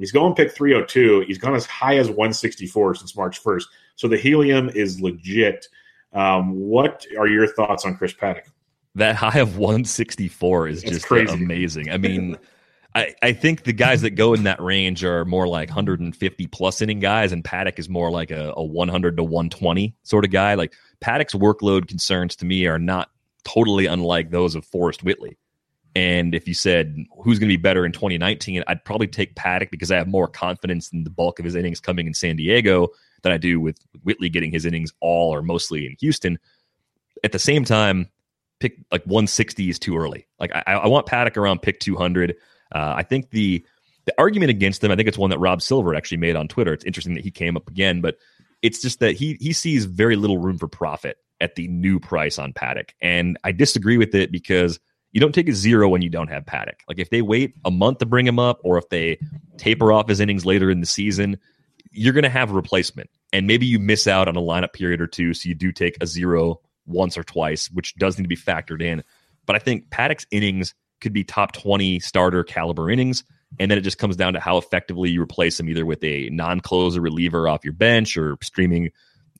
He's 0.00 0.12
going 0.12 0.34
pick 0.34 0.52
302. 0.52 1.24
He's 1.26 1.38
gone 1.38 1.54
as 1.54 1.66
high 1.66 1.98
as 1.98 2.08
164 2.08 2.96
since 2.96 3.14
March 3.14 3.42
1st. 3.42 3.64
So 3.96 4.08
the 4.08 4.16
helium 4.16 4.70
is 4.70 5.00
legit. 5.00 5.68
Um, 6.12 6.52
what 6.54 7.06
are 7.18 7.28
your 7.28 7.46
thoughts 7.46 7.84
on 7.84 7.96
Chris 7.96 8.14
Paddack? 8.14 8.48
That 8.94 9.14
high 9.14 9.38
of 9.38 9.58
164 9.58 10.68
is 10.68 10.82
it's 10.82 10.92
just 10.92 11.06
crazy. 11.06 11.32
amazing. 11.34 11.90
I 11.90 11.98
mean, 11.98 12.36
I, 12.94 13.14
I 13.22 13.32
think 13.32 13.62
the 13.62 13.72
guys 13.72 14.00
that 14.00 14.10
go 14.10 14.34
in 14.34 14.44
that 14.44 14.60
range 14.60 15.04
are 15.04 15.24
more 15.24 15.46
like 15.46 15.68
150 15.68 16.46
plus 16.48 16.82
inning 16.82 16.98
guys, 16.98 17.30
and 17.30 17.44
Paddack 17.44 17.78
is 17.78 17.88
more 17.88 18.10
like 18.10 18.30
a, 18.30 18.52
a 18.56 18.64
100 18.64 19.16
to 19.18 19.22
120 19.22 19.94
sort 20.02 20.24
of 20.24 20.30
guy. 20.30 20.54
Like 20.54 20.72
Paddack's 21.00 21.34
workload 21.34 21.86
concerns 21.86 22.34
to 22.36 22.46
me 22.46 22.66
are 22.66 22.78
not 22.78 23.10
totally 23.44 23.86
unlike 23.86 24.30
those 24.30 24.54
of 24.54 24.64
Forrest 24.64 25.04
Whitley. 25.04 25.36
And 25.96 26.34
if 26.34 26.46
you 26.46 26.54
said 26.54 26.96
who's 27.22 27.38
going 27.38 27.48
to 27.48 27.56
be 27.56 27.60
better 27.60 27.84
in 27.84 27.92
2019, 27.92 28.62
I'd 28.66 28.84
probably 28.84 29.08
take 29.08 29.34
Paddack 29.34 29.70
because 29.70 29.90
I 29.90 29.96
have 29.96 30.06
more 30.06 30.28
confidence 30.28 30.90
in 30.92 31.04
the 31.04 31.10
bulk 31.10 31.38
of 31.38 31.44
his 31.44 31.54
innings 31.54 31.80
coming 31.80 32.06
in 32.06 32.14
San 32.14 32.36
Diego 32.36 32.88
than 33.22 33.32
I 33.32 33.38
do 33.38 33.60
with 33.60 33.78
Whitley 34.02 34.28
getting 34.28 34.50
his 34.52 34.64
innings 34.64 34.92
all 35.00 35.34
or 35.34 35.42
mostly 35.42 35.86
in 35.86 35.96
Houston. 36.00 36.38
At 37.24 37.32
the 37.32 37.38
same 37.38 37.64
time, 37.64 38.08
pick 38.60 38.78
like 38.92 39.04
160 39.04 39.68
is 39.68 39.78
too 39.78 39.96
early. 39.96 40.26
Like 40.38 40.52
I, 40.54 40.62
I 40.66 40.86
want 40.86 41.06
Paddack 41.06 41.36
around 41.36 41.62
pick 41.62 41.80
200. 41.80 42.36
Uh, 42.72 42.94
I 42.96 43.02
think 43.02 43.30
the 43.30 43.64
the 44.06 44.14
argument 44.16 44.50
against 44.50 44.80
them, 44.80 44.90
I 44.90 44.96
think 44.96 45.08
it's 45.08 45.18
one 45.18 45.30
that 45.30 45.38
Rob 45.38 45.60
Silver 45.60 45.94
actually 45.94 46.18
made 46.18 46.36
on 46.36 46.48
Twitter. 46.48 46.72
It's 46.72 46.84
interesting 46.84 47.14
that 47.14 47.24
he 47.24 47.30
came 47.30 47.56
up 47.56 47.68
again, 47.68 48.00
but 48.00 48.16
it's 48.62 48.80
just 48.80 49.00
that 49.00 49.16
he 49.16 49.36
he 49.40 49.52
sees 49.52 49.86
very 49.86 50.16
little 50.16 50.38
room 50.38 50.56
for 50.56 50.68
profit 50.68 51.18
at 51.40 51.56
the 51.56 51.68
new 51.68 51.98
price 51.98 52.38
on 52.38 52.52
Paddack, 52.52 52.90
and 53.00 53.38
I 53.44 53.52
disagree 53.52 53.98
with 53.98 54.14
it 54.14 54.30
because 54.30 54.78
you 55.12 55.20
don't 55.20 55.34
take 55.34 55.48
a 55.48 55.52
zero 55.52 55.88
when 55.88 56.02
you 56.02 56.10
don't 56.10 56.28
have 56.28 56.44
Paddack. 56.44 56.80
Like 56.88 56.98
if 56.98 57.10
they 57.10 57.22
wait 57.22 57.54
a 57.64 57.70
month 57.70 57.98
to 57.98 58.06
bring 58.06 58.26
him 58.26 58.38
up, 58.38 58.60
or 58.62 58.78
if 58.78 58.88
they 58.88 59.18
taper 59.56 59.92
off 59.92 60.08
his 60.08 60.20
innings 60.20 60.46
later 60.46 60.70
in 60.70 60.80
the 60.80 60.86
season, 60.86 61.38
you're 61.90 62.12
going 62.12 62.24
to 62.24 62.30
have 62.30 62.50
a 62.50 62.54
replacement, 62.54 63.10
and 63.32 63.46
maybe 63.46 63.66
you 63.66 63.78
miss 63.78 64.06
out 64.06 64.28
on 64.28 64.36
a 64.36 64.40
lineup 64.40 64.72
period 64.72 65.00
or 65.00 65.06
two, 65.06 65.34
so 65.34 65.48
you 65.48 65.54
do 65.54 65.72
take 65.72 65.96
a 66.00 66.06
zero 66.06 66.60
once 66.86 67.18
or 67.18 67.24
twice, 67.24 67.70
which 67.70 67.94
does 67.96 68.16
need 68.16 68.24
to 68.24 68.28
be 68.28 68.36
factored 68.36 68.82
in. 68.82 69.02
But 69.46 69.56
I 69.56 69.58
think 69.58 69.88
Paddack's 69.90 70.26
innings 70.30 70.74
could 71.00 71.12
be 71.12 71.24
top 71.24 71.52
20 71.52 71.98
starter 72.00 72.44
caliber 72.44 72.90
innings. 72.90 73.24
And 73.58 73.70
then 73.70 73.78
it 73.78 73.82
just 73.82 73.98
comes 73.98 74.16
down 74.16 74.34
to 74.34 74.40
how 74.40 74.58
effectively 74.58 75.10
you 75.10 75.20
replace 75.20 75.56
them 75.56 75.68
either 75.68 75.84
with 75.84 76.04
a 76.04 76.28
non 76.30 76.60
closer 76.60 77.00
reliever 77.00 77.48
off 77.48 77.64
your 77.64 77.72
bench 77.72 78.16
or 78.16 78.36
streaming 78.42 78.90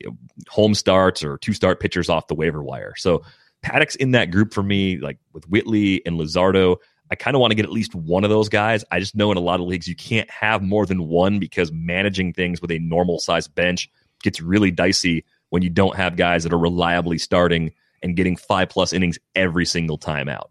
you 0.00 0.08
know, 0.08 0.16
home 0.48 0.74
starts 0.74 1.22
or 1.22 1.38
two 1.38 1.52
start 1.52 1.78
pitchers 1.78 2.08
off 2.08 2.26
the 2.26 2.34
waiver 2.34 2.62
wire. 2.62 2.94
So 2.96 3.22
Paddack's 3.62 3.96
in 3.96 4.12
that 4.12 4.30
group 4.30 4.52
for 4.52 4.62
me, 4.62 4.98
like 4.98 5.18
with 5.32 5.48
Whitley 5.48 6.04
and 6.06 6.18
Luzardo. 6.18 6.76
I 7.10 7.16
kind 7.16 7.34
of 7.34 7.40
want 7.40 7.50
to 7.50 7.56
get 7.56 7.64
at 7.64 7.72
least 7.72 7.94
one 7.94 8.22
of 8.22 8.30
those 8.30 8.48
guys. 8.48 8.84
I 8.92 9.00
just 9.00 9.16
know 9.16 9.32
in 9.32 9.36
a 9.36 9.40
lot 9.40 9.60
of 9.60 9.66
leagues 9.66 9.88
you 9.88 9.96
can't 9.96 10.30
have 10.30 10.62
more 10.62 10.86
than 10.86 11.08
one 11.08 11.40
because 11.40 11.72
managing 11.72 12.32
things 12.32 12.62
with 12.62 12.70
a 12.70 12.78
normal 12.78 13.18
size 13.18 13.48
bench 13.48 13.90
gets 14.22 14.40
really 14.40 14.70
dicey 14.70 15.24
when 15.48 15.62
you 15.62 15.70
don't 15.70 15.96
have 15.96 16.16
guys 16.16 16.44
that 16.44 16.52
are 16.52 16.58
reliably 16.58 17.18
starting 17.18 17.72
and 18.02 18.16
getting 18.16 18.36
five 18.36 18.68
plus 18.68 18.92
innings 18.92 19.18
every 19.34 19.66
single 19.66 19.98
time 19.98 20.28
out. 20.28 20.50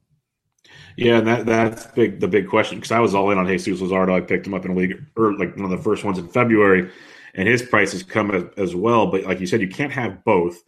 Yeah, 0.98 1.20
and 1.20 1.28
that 1.28 1.46
that's 1.46 1.86
big 1.88 2.20
the 2.20 2.28
big 2.28 2.50
question 2.50 2.78
because 2.78 2.92
I 2.92 3.00
was 3.00 3.16
all 3.16 3.32
in 3.32 3.38
on 3.38 3.48
Jesus 3.48 3.80
Luzardo. 3.80 4.14
I 4.14 4.20
picked 4.20 4.46
him 4.46 4.54
up 4.54 4.66
in 4.66 4.72
a 4.72 4.76
league 4.76 5.02
or 5.16 5.34
like 5.38 5.56
one 5.56 5.64
of 5.64 5.72
the 5.72 5.78
first 5.78 6.04
ones 6.04 6.18
in 6.18 6.28
February, 6.28 6.92
and 7.34 7.48
his 7.48 7.62
price 7.62 7.94
has 7.94 8.04
come 8.04 8.32
as, 8.32 8.44
as 8.58 8.76
well. 8.76 9.08
But 9.08 9.24
like 9.24 9.40
you 9.40 9.48
said, 9.48 9.62
you 9.62 9.70
can't 9.70 9.94
have 9.94 10.24
both. 10.26 10.62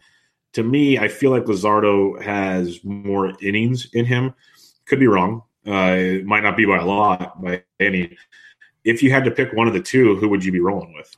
To 0.54 0.62
me, 0.62 0.98
I 0.98 1.08
feel 1.08 1.30
like 1.30 1.44
Luzardo 1.44 2.20
has 2.22 2.82
more 2.84 3.32
innings 3.40 3.88
in 3.92 4.04
him. 4.04 4.34
Could 4.86 5.00
be 5.00 5.06
wrong. 5.06 5.42
Uh, 5.66 5.96
it 5.96 6.26
might 6.26 6.42
not 6.42 6.56
be 6.56 6.66
by 6.66 6.78
a 6.78 6.84
lot, 6.84 7.40
by 7.42 7.62
any. 7.80 8.16
If 8.84 9.02
you 9.02 9.10
had 9.10 9.24
to 9.24 9.30
pick 9.30 9.52
one 9.52 9.68
of 9.68 9.74
the 9.74 9.80
two, 9.80 10.16
who 10.16 10.28
would 10.28 10.44
you 10.44 10.52
be 10.52 10.60
rolling 10.60 10.92
with? 10.94 11.14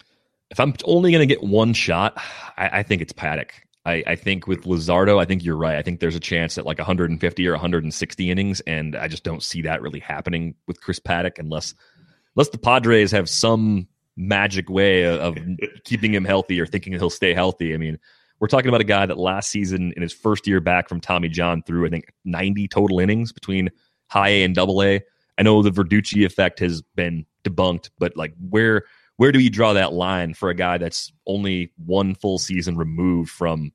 If 0.50 0.60
I'm 0.60 0.74
only 0.84 1.10
going 1.10 1.26
to 1.26 1.34
get 1.34 1.42
one 1.42 1.72
shot, 1.72 2.16
I, 2.56 2.80
I 2.80 2.82
think 2.82 3.02
it's 3.02 3.12
Paddack. 3.12 3.50
I, 3.86 4.02
I, 4.06 4.16
think 4.16 4.46
with 4.46 4.64
Luzardo, 4.64 5.20
I 5.20 5.24
think 5.24 5.44
you're 5.44 5.56
right. 5.56 5.76
I 5.76 5.82
think 5.82 6.00
there's 6.00 6.14
a 6.14 6.20
chance 6.20 6.56
at 6.56 6.64
like 6.64 6.78
150 6.78 7.46
or 7.46 7.52
160 7.52 8.30
innings, 8.30 8.60
and 8.60 8.96
I 8.96 9.08
just 9.08 9.24
don't 9.24 9.42
see 9.42 9.62
that 9.62 9.82
really 9.82 10.00
happening 10.00 10.54
with 10.66 10.80
Chris 10.80 10.98
Paddack 10.98 11.38
unless 11.38 11.74
unless 12.34 12.48
the 12.48 12.58
Padres 12.58 13.10
have 13.12 13.28
some 13.28 13.86
magic 14.16 14.70
way 14.70 15.04
of 15.04 15.36
keeping 15.84 16.14
him 16.14 16.24
healthy 16.24 16.60
or 16.60 16.66
thinking 16.66 16.92
he'll 16.92 17.10
stay 17.10 17.34
healthy. 17.34 17.74
I 17.74 17.76
mean, 17.76 17.98
we're 18.44 18.48
talking 18.48 18.68
about 18.68 18.82
a 18.82 18.84
guy 18.84 19.06
that 19.06 19.16
last 19.16 19.50
season 19.50 19.94
in 19.96 20.02
his 20.02 20.12
first 20.12 20.46
year 20.46 20.60
back 20.60 20.86
from 20.86 21.00
Tommy 21.00 21.30
John 21.30 21.62
threw 21.62 21.86
I 21.86 21.88
think 21.88 22.12
90 22.26 22.68
total 22.68 23.00
innings 23.00 23.32
between 23.32 23.70
high 24.08 24.28
A 24.28 24.44
and 24.44 24.54
double 24.54 24.82
A. 24.82 25.00
I 25.38 25.42
know 25.42 25.62
the 25.62 25.70
Verducci 25.70 26.26
effect 26.26 26.58
has 26.58 26.82
been 26.94 27.24
debunked, 27.44 27.88
but 27.98 28.18
like 28.18 28.34
where 28.50 28.82
where 29.16 29.32
do 29.32 29.38
you 29.38 29.48
draw 29.48 29.72
that 29.72 29.94
line 29.94 30.34
for 30.34 30.50
a 30.50 30.54
guy 30.54 30.76
that's 30.76 31.10
only 31.26 31.72
one 31.86 32.14
full 32.14 32.38
season 32.38 32.76
removed 32.76 33.30
from 33.30 33.72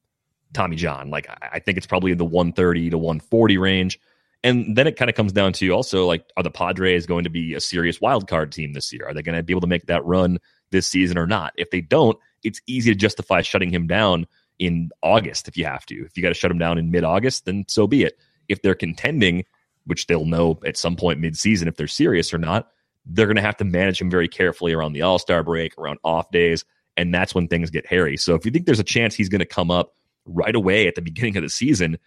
Tommy 0.54 0.76
John? 0.76 1.10
Like, 1.10 1.28
I 1.42 1.58
think 1.58 1.80
it's 1.80 1.88
probably 1.88 2.12
in 2.12 2.20
the 2.20 2.26
130 2.26 2.92
to 2.92 2.98
140 3.00 3.58
range. 3.58 4.00
And 4.44 4.78
then 4.78 4.86
it 4.86 4.98
kind 4.98 5.10
of 5.10 5.16
comes 5.16 5.34
down 5.34 5.54
to 5.54 5.70
also 5.72 6.06
like, 6.06 6.26
are 6.38 6.44
the 6.44 6.52
Padres 6.52 7.08
going 7.08 7.24
to 7.24 7.32
be 7.32 7.56
a 7.56 7.60
serious 7.60 8.00
wild 8.00 8.28
card 8.28 8.52
team 8.52 8.74
this 8.74 8.94
year? 8.94 9.08
Are 9.08 9.16
they 9.16 9.24
going 9.24 9.36
to 9.36 9.42
be 9.42 9.52
able 9.52 9.62
to 9.62 9.68
make 9.68 9.88
that 9.88 10.06
run 10.06 10.38
this 10.70 10.86
season 10.86 11.18
or 11.18 11.26
not? 11.26 11.54
If 11.58 11.72
they 11.72 11.82
don't, 11.82 12.20
it's 12.44 12.62
easy 12.68 12.92
to 12.92 12.96
justify 12.96 13.42
shutting 13.42 13.72
him 13.72 13.88
down 13.88 14.28
in 14.60 14.92
August 15.02 15.48
if 15.48 15.58
you 15.58 15.66
have 15.66 15.86
to. 15.88 16.06
If 16.06 16.16
you 16.16 16.24
got 16.24 16.30
to 16.30 16.36
shut 16.36 16.50
them 16.50 16.60
down 16.60 16.78
in 16.78 16.92
mid 16.92 17.04
August, 17.04 17.46
then 17.46 17.66
so 17.68 17.88
be 17.88 18.04
it. 18.04 18.20
If 18.48 18.62
they're 18.62 18.76
contending, 18.76 19.46
which 19.86 20.08
they'll 20.08 20.26
know 20.26 20.60
at 20.66 20.78
some 20.78 20.96
point 20.96 21.20
mid 21.20 21.38
season 21.38 21.68
if 21.68 21.76
they're 21.76 21.88
serious 21.88 22.34
or 22.34 22.38
not, 22.38 22.70
they're 23.06 23.26
going 23.26 23.38
to 23.38 23.42
have 23.42 23.58
to 23.58 23.64
manage 23.64 24.00
him 24.00 24.10
very 24.10 24.28
carefully 24.28 24.74
around 24.74 24.94
the 24.94 25.02
All 25.02 25.18
Star 25.20 25.44
break, 25.44 25.78
around 25.78 26.00
off 26.04 26.30
days, 26.32 26.66
and 26.98 27.14
that's 27.14 27.34
when 27.34 27.48
things 27.48 27.70
get 27.70 27.86
hairy. 27.88 28.18
So 28.18 28.36
if 28.36 28.46
you 28.46 28.52
think 28.52 28.66
there's 28.66 28.80
a 28.80 28.84
chance 28.84 29.16
he's 29.16 29.30
going 29.30 29.40
to 29.40 29.46
come 29.46 29.72
up 29.72 29.96
right 30.26 30.56
away 30.56 30.88
at 30.88 30.96
the 30.96 31.02
beginning 31.02 31.38
of 31.38 31.44
the 31.44 31.50
season, 31.50 31.98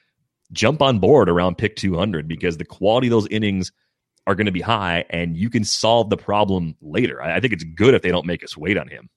jump 0.53 0.83
on 0.83 0.99
board 0.99 1.29
around 1.29 1.59
pick 1.59 1.77
200 1.77 2.29
because 2.29 2.59
the 2.59 2.65
quality 2.65 3.09
of 3.09 3.13
those 3.13 3.27
innings 3.29 3.73
are 4.27 4.35
going 4.35 4.47
to 4.47 4.53
be 4.53 4.61
high, 4.61 5.05
and 5.11 5.37
you 5.37 5.51
can 5.51 5.65
solve 5.65 6.11
the 6.11 6.17
problem 6.17 6.77
later. 6.81 7.21
I 7.21 7.41
think 7.41 7.53
it's 7.53 7.65
good 7.65 7.95
if 7.95 8.03
they 8.03 8.11
don't 8.11 8.27
make 8.27 8.45
us 8.45 8.57
wait 8.57 8.77
on 8.77 8.89
him. 8.89 9.09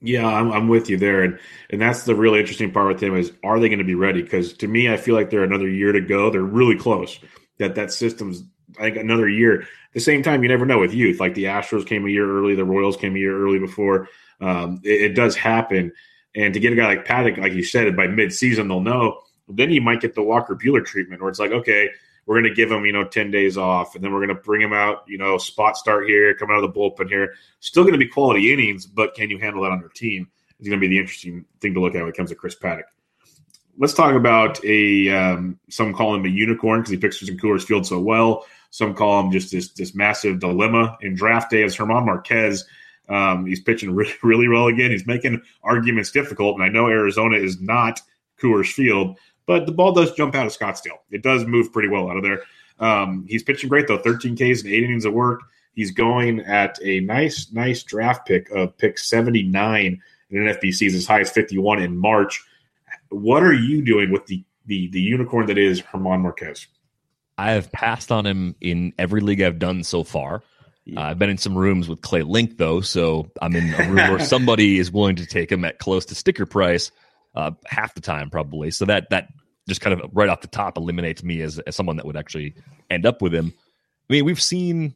Yeah, 0.00 0.26
I'm, 0.26 0.52
I'm 0.52 0.68
with 0.68 0.88
you 0.88 0.96
there, 0.96 1.24
and 1.24 1.38
and 1.70 1.80
that's 1.80 2.04
the 2.04 2.14
really 2.14 2.38
interesting 2.38 2.70
part 2.70 2.86
with 2.86 3.02
him 3.02 3.16
is 3.16 3.32
are 3.42 3.58
they 3.58 3.68
going 3.68 3.80
to 3.80 3.84
be 3.84 3.96
ready? 3.96 4.22
Because 4.22 4.52
to 4.54 4.68
me, 4.68 4.88
I 4.88 4.96
feel 4.96 5.16
like 5.16 5.30
they're 5.30 5.42
another 5.42 5.68
year 5.68 5.90
to 5.90 6.00
go. 6.00 6.30
They're 6.30 6.42
really 6.42 6.76
close. 6.76 7.18
That 7.58 7.74
that 7.74 7.92
system's 7.92 8.44
think 8.78 8.96
another 8.96 9.28
year. 9.28 9.62
At 9.62 9.94
the 9.94 10.00
same 10.00 10.22
time, 10.22 10.42
you 10.42 10.48
never 10.48 10.66
know 10.66 10.78
with 10.78 10.94
youth. 10.94 11.20
Like 11.20 11.34
the 11.34 11.44
Astros 11.44 11.86
came 11.86 12.06
a 12.06 12.10
year 12.10 12.28
early, 12.28 12.54
the 12.54 12.64
Royals 12.64 12.96
came 12.96 13.16
a 13.16 13.18
year 13.18 13.36
early 13.36 13.58
before. 13.58 14.08
Um, 14.40 14.80
it, 14.84 15.02
it, 15.02 15.14
does 15.14 15.34
happen. 15.36 15.92
And 16.34 16.54
to 16.54 16.60
get 16.60 16.72
a 16.72 16.76
guy 16.76 16.86
like 16.86 17.06
Paddack, 17.06 17.38
like 17.38 17.54
you 17.54 17.64
said, 17.64 17.96
by 17.96 18.06
mid-season 18.06 18.68
they'll 18.68 18.80
know. 18.80 19.20
Then 19.48 19.70
you 19.70 19.80
might 19.80 20.00
get 20.00 20.14
the 20.14 20.22
Walker 20.22 20.54
Buehler 20.54 20.84
treatment, 20.84 21.22
where 21.22 21.30
it's 21.30 21.38
like, 21.38 21.52
okay, 21.52 21.88
we're 22.28 22.38
going 22.38 22.50
to 22.50 22.54
give 22.54 22.70
him, 22.70 22.84
you 22.84 22.92
know, 22.92 23.04
ten 23.04 23.30
days 23.30 23.56
off, 23.56 23.94
and 23.94 24.04
then 24.04 24.12
we're 24.12 24.24
going 24.24 24.36
to 24.36 24.42
bring 24.42 24.60
him 24.60 24.74
out, 24.74 25.02
you 25.08 25.16
know, 25.16 25.38
spot 25.38 25.78
start 25.78 26.06
here, 26.06 26.34
come 26.34 26.50
out 26.50 26.62
of 26.62 26.72
the 26.74 26.78
bullpen 26.78 27.08
here. 27.08 27.32
Still 27.60 27.84
going 27.84 27.94
to 27.94 27.98
be 27.98 28.06
quality 28.06 28.52
innings, 28.52 28.84
but 28.86 29.14
can 29.14 29.30
you 29.30 29.38
handle 29.38 29.62
that 29.62 29.72
on 29.72 29.80
your 29.80 29.88
team? 29.88 30.28
Is 30.60 30.68
going 30.68 30.78
to 30.78 30.86
be 30.86 30.88
the 30.88 30.98
interesting 30.98 31.46
thing 31.62 31.72
to 31.72 31.80
look 31.80 31.94
at 31.94 32.00
when 32.00 32.10
it 32.10 32.16
comes 32.16 32.28
to 32.28 32.36
Chris 32.36 32.54
Paddack. 32.54 32.82
let's 33.78 33.94
talk 33.94 34.14
about 34.14 34.62
a 34.64 35.08
um, 35.08 35.58
some 35.70 35.94
call 35.94 36.14
him 36.14 36.26
a 36.26 36.28
unicorn 36.28 36.80
because 36.80 36.90
he 36.90 36.98
pitches 36.98 37.28
in 37.30 37.38
Coors 37.38 37.62
Field 37.62 37.86
so 37.86 37.98
well. 37.98 38.44
Some 38.70 38.94
call 38.94 39.20
him 39.20 39.32
just 39.32 39.50
this 39.50 39.72
this 39.72 39.94
massive 39.94 40.38
dilemma 40.38 40.98
in 41.00 41.14
draft 41.14 41.50
day 41.50 41.62
as 41.62 41.76
German 41.76 42.04
Marquez. 42.04 42.66
Um, 43.08 43.46
he's 43.46 43.60
pitching 43.60 43.94
really, 43.94 44.12
really 44.22 44.48
well 44.48 44.66
again. 44.66 44.90
He's 44.90 45.06
making 45.06 45.40
arguments 45.62 46.10
difficult, 46.10 46.56
and 46.56 46.64
I 46.64 46.68
know 46.68 46.88
Arizona 46.88 47.36
is 47.36 47.58
not 47.60 48.02
Coors 48.40 48.72
Field, 48.72 49.18
but 49.48 49.66
the 49.66 49.72
ball 49.72 49.92
does 49.92 50.12
jump 50.12 50.36
out 50.36 50.46
of 50.46 50.56
Scottsdale. 50.56 50.98
It 51.10 51.22
does 51.22 51.44
move 51.44 51.72
pretty 51.72 51.88
well 51.88 52.08
out 52.08 52.16
of 52.16 52.22
there. 52.22 52.42
Um, 52.78 53.26
he's 53.28 53.42
pitching 53.42 53.68
great 53.68 53.88
though, 53.88 53.98
13 53.98 54.36
Ks 54.36 54.62
and 54.62 54.72
eight 54.72 54.84
innings 54.84 55.04
of 55.04 55.12
work. 55.12 55.40
He's 55.74 55.90
going 55.90 56.40
at 56.40 56.78
a 56.82 57.00
nice, 57.00 57.50
nice 57.52 57.82
draft 57.82 58.28
pick 58.28 58.48
of 58.50 58.78
pick 58.78 58.98
79 58.98 60.00
in 60.30 60.38
NFBC's 60.38 60.94
as 60.94 61.06
high 61.06 61.20
as 61.20 61.30
51 61.30 61.82
in 61.82 61.98
March. 61.98 62.44
What 63.08 63.42
are 63.42 63.52
you 63.52 63.82
doing 63.82 64.12
with 64.12 64.26
the 64.26 64.44
the 64.68 64.88
the 64.88 65.00
unicorn 65.00 65.46
that 65.46 65.58
is 65.58 65.80
German 65.80 66.20
Marquez. 66.20 66.68
I 67.36 67.52
have 67.52 67.72
passed 67.72 68.12
on 68.12 68.26
him 68.26 68.54
in 68.60 68.92
every 68.98 69.20
league 69.20 69.42
I've 69.42 69.58
done 69.58 69.82
so 69.82 70.04
far. 70.04 70.42
Uh, 70.96 71.00
I've 71.00 71.18
been 71.18 71.30
in 71.30 71.38
some 71.38 71.56
rooms 71.56 71.88
with 71.88 72.00
Clay 72.00 72.22
Link 72.22 72.56
though, 72.56 72.80
so 72.80 73.30
I'm 73.42 73.56
in 73.56 73.74
a 73.74 73.78
room 73.88 73.96
where 73.96 74.18
somebody 74.24 74.78
is 74.78 74.92
willing 74.92 75.16
to 75.16 75.26
take 75.26 75.50
him 75.50 75.64
at 75.64 75.78
close 75.78 76.06
to 76.06 76.14
sticker 76.14 76.46
price 76.46 76.90
uh, 77.34 77.50
half 77.66 77.94
the 77.94 78.00
time 78.00 78.30
probably. 78.30 78.70
So 78.70 78.84
that 78.84 79.10
that 79.10 79.28
just 79.68 79.80
kind 79.80 79.98
of 79.98 80.10
right 80.12 80.28
off 80.28 80.40
the 80.40 80.48
top 80.48 80.76
eliminates 80.76 81.22
me 81.22 81.42
as, 81.42 81.58
as 81.60 81.76
someone 81.76 81.96
that 81.96 82.06
would 82.06 82.16
actually 82.16 82.54
end 82.90 83.06
up 83.06 83.22
with 83.22 83.34
him. 83.34 83.52
I 84.08 84.12
mean, 84.14 84.24
we've 84.24 84.40
seen 84.40 84.94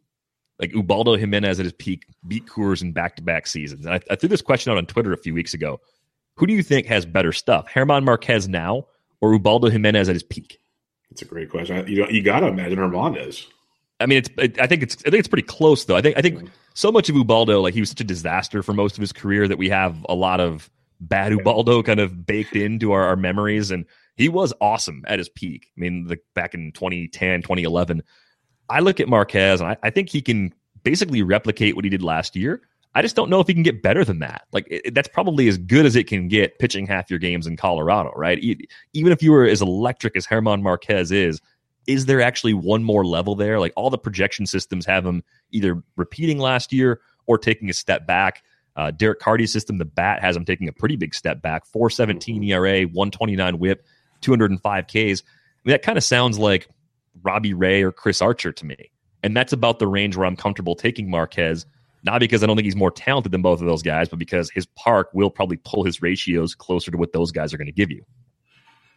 like 0.59 0.75
Ubaldo 0.75 1.17
Jimenez 1.17 1.59
at 1.59 1.67
his 1.67 1.73
peak 1.73 2.07
beat 2.27 2.47
Coors 2.47 2.83
in 2.83 2.93
back 2.93 3.17
to 3.17 3.23
back 3.23 3.47
seasons. 3.47 3.85
And 3.85 3.95
I, 3.95 4.01
I, 4.11 4.17
threw 4.17 4.29
this 4.29 4.43
question 4.43 4.73
out 4.73 4.79
on 4.79 4.87
Twitter 4.87 5.13
a 5.13 5.17
few 5.17 5.35
weeks 5.35 5.55
ago. 5.55 5.81
Who 6.37 6.47
do 6.47 6.55
you 6.55 6.63
think 6.63 6.87
has 6.87 7.05
better 7.05 7.33
stuff, 7.33 7.73
German 7.73 8.05
Marquez 8.05 8.49
now 8.49 8.87
or 9.21 9.33
Ubaldo 9.33 9.69
Jimenez 9.69 10.09
at 10.09 10.15
his 10.15 10.23
peak? 10.23 10.59
That's 11.11 11.23
a 11.23 11.27
great 11.27 11.51
question. 11.51 11.87
You 11.87 12.07
you 12.09 12.23
got 12.23 12.41
to 12.41 12.47
imagine 12.47 12.79
Herman 12.79 12.99
Hernandez. 12.99 13.47
I 14.01 14.07
mean, 14.07 14.19
it's. 14.19 14.31
It, 14.39 14.61
I 14.61 14.67
think 14.67 14.83
it's. 14.83 14.97
I 15.07 15.11
think 15.11 15.17
it's 15.17 15.29
pretty 15.29 15.47
close, 15.47 15.85
though. 15.85 15.97
I 15.97 16.01
think. 16.01 16.17
I 16.17 16.23
think 16.23 16.49
so 16.75 16.91
much 16.91 17.11
of 17.11 17.17
Ubaldo, 17.17 17.61
like 17.61 17.75
he 17.75 17.81
was 17.81 17.91
such 17.91 18.01
a 18.01 18.05
disaster 18.05 18.63
for 18.63 18.73
most 18.73 18.97
of 18.97 19.03
his 19.03 19.13
career, 19.13 19.47
that 19.47 19.59
we 19.59 19.69
have 19.69 20.07
a 20.09 20.15
lot 20.15 20.41
of 20.41 20.71
bad 21.01 21.33
Ubaldo 21.33 21.83
kind 21.83 22.01
of 22.01 22.25
baked 22.27 22.57
into 22.57 22.93
our, 22.93 23.05
our 23.05 23.17
memories. 23.17 23.71
And 23.71 23.85
he 24.17 24.29
was 24.29 24.53
awesome 24.61 25.03
at 25.07 25.19
his 25.19 25.29
peak. 25.29 25.71
I 25.77 25.81
mean, 25.81 26.07
the, 26.07 26.19
back 26.35 26.55
in 26.55 26.73
2010, 26.73 27.43
2011. 27.43 28.03
I 28.69 28.81
look 28.81 29.01
at 29.01 29.09
Marquez, 29.09 29.61
and 29.61 29.71
I, 29.71 29.77
I 29.83 29.91
think 29.91 30.09
he 30.09 30.23
can 30.23 30.55
basically 30.83 31.23
replicate 31.23 31.77
what 31.77 31.85
he 31.85 31.91
did 31.91 32.03
last 32.03 32.37
year. 32.37 32.63
I 32.95 33.03
just 33.03 33.17
don't 33.17 33.31
know 33.31 33.41
if 33.41 33.47
he 33.47 33.55
can 33.55 33.63
get 33.63 33.83
better 33.83 34.05
than 34.05 34.19
that. 34.19 34.43
Like 34.53 34.67
it, 34.71 34.95
that's 34.95 35.09
probably 35.09 35.49
as 35.49 35.57
good 35.57 35.87
as 35.87 35.97
it 35.97 36.07
can 36.07 36.29
get 36.29 36.59
pitching 36.59 36.87
half 36.87 37.11
your 37.11 37.19
games 37.19 37.47
in 37.47 37.57
Colorado, 37.57 38.13
right? 38.17 38.39
Even 38.39 39.13
if 39.13 39.23
you 39.23 39.33
were 39.33 39.47
as 39.47 39.63
electric 39.63 40.17
as 40.17 40.27
German 40.27 40.63
Marquez 40.63 41.11
is, 41.11 41.41
is 41.87 42.07
there 42.07 42.21
actually 42.21 42.55
one 42.55 42.85
more 42.85 43.05
level 43.05 43.35
there? 43.35 43.59
Like 43.59 43.73
all 43.77 43.91
the 43.91 43.99
projection 43.99 44.47
systems 44.47 44.87
have 44.87 45.07
him 45.07 45.25
either 45.51 45.83
repeating 45.97 46.39
last 46.39 46.73
year 46.73 47.01
or 47.27 47.39
taking 47.39 47.71
a 47.71 47.75
step 47.75 48.07
back. 48.07 48.43
Uh, 48.77 48.91
Derek 48.91 49.19
Carty's 49.19 49.53
system, 49.53 49.79
the 49.79 49.85
bat 49.85 50.21
has 50.21 50.37
him 50.37 50.45
taking 50.45 50.69
a 50.69 50.73
pretty 50.73 50.97
big 50.97 51.15
step 51.15 51.43
back. 51.43 51.67
417 51.67 52.43
ERA, 52.45 52.83
129 52.83 53.59
whip, 53.59 53.87
205 54.23 54.87
Ks. 54.87 54.95
I 54.95 54.99
mean, 54.99 55.19
that 55.67 55.83
kind 55.83 55.99
of 55.99 56.05
sounds 56.05 56.39
like 56.39 56.69
Robbie 57.23 57.55
Ray 57.55 57.83
or 57.83 57.93
Chris 57.93 58.23
Archer 58.23 58.53
to 58.53 58.67
me. 58.67 58.91
And 59.23 59.37
that's 59.37 59.53
about 59.53 59.79
the 59.79 59.87
range 59.87 60.17
where 60.17 60.27
I'm 60.27 60.37
comfortable 60.37 60.75
taking 60.75 61.09
Marquez, 61.09 61.65
not 62.03 62.21
because 62.21 62.43
I 62.43 62.47
don't 62.47 62.57
think 62.57 62.65
he's 62.65 62.77
more 62.77 62.91
talented 62.91 63.31
than 63.31 63.43
both 63.43 63.61
of 63.61 63.67
those 63.67 63.83
guys, 63.83 64.09
but 64.09 64.19
because 64.19 64.51
his 64.51 64.67
park 64.67 65.11
will 65.13 65.31
probably 65.31 65.59
pull 65.59 65.85
his 65.85 66.03
ratios 66.03 66.55
closer 66.55 66.91
to 66.91 66.97
what 66.97 67.13
those 67.13 67.31
guys 67.31 67.55
are 67.55 67.59
going 67.59 67.67
to 67.67 67.73
give 67.73 67.91
you. 67.91 68.05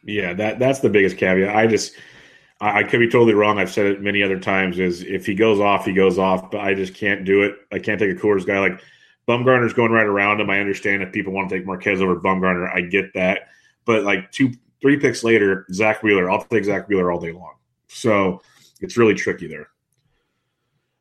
Yeah, 0.03 0.33
that 0.33 0.59
that's 0.59 0.79
the 0.79 0.89
biggest 0.89 1.17
caveat. 1.17 1.55
I 1.55 1.67
just 1.67 1.93
I, 2.61 2.79
I 2.79 2.83
could 2.83 2.99
be 2.99 3.09
totally 3.09 3.33
wrong. 3.33 3.57
I've 3.57 3.71
said 3.71 3.87
it 3.87 4.01
many 4.01 4.23
other 4.23 4.39
times. 4.39 4.79
Is 4.79 5.01
if 5.03 5.25
he 5.25 5.35
goes 5.35 5.59
off, 5.59 5.85
he 5.85 5.93
goes 5.93 6.17
off. 6.17 6.51
But 6.51 6.61
I 6.61 6.73
just 6.73 6.93
can't 6.93 7.25
do 7.25 7.43
it. 7.43 7.55
I 7.71 7.79
can't 7.79 7.99
take 7.99 8.11
a 8.11 8.19
Coors 8.19 8.45
guy 8.45 8.59
like 8.59 8.81
Bumgarner's 9.27 9.73
going 9.73 9.91
right 9.91 10.05
around 10.05 10.39
him. 10.39 10.49
I 10.49 10.59
understand 10.59 11.01
if 11.03 11.11
people 11.11 11.33
want 11.33 11.49
to 11.49 11.57
take 11.57 11.65
Marquez 11.65 12.01
over 12.01 12.15
Bumgarner. 12.15 12.71
I 12.71 12.81
get 12.81 13.13
that. 13.13 13.49
But 13.85 14.03
like 14.03 14.31
two, 14.31 14.53
three 14.85 14.97
picks 14.97 15.23
later, 15.23 15.65
Zack 15.73 16.03
Wheeler. 16.03 16.29
I'll 16.29 16.43
take 16.43 16.63
Zack 16.63 16.87
Wheeler 16.87 17.11
all 17.11 17.19
day 17.19 17.31
long. 17.31 17.55
So 17.87 18.43
it's 18.81 18.97
really 18.97 19.15
tricky 19.15 19.47
there. 19.47 19.69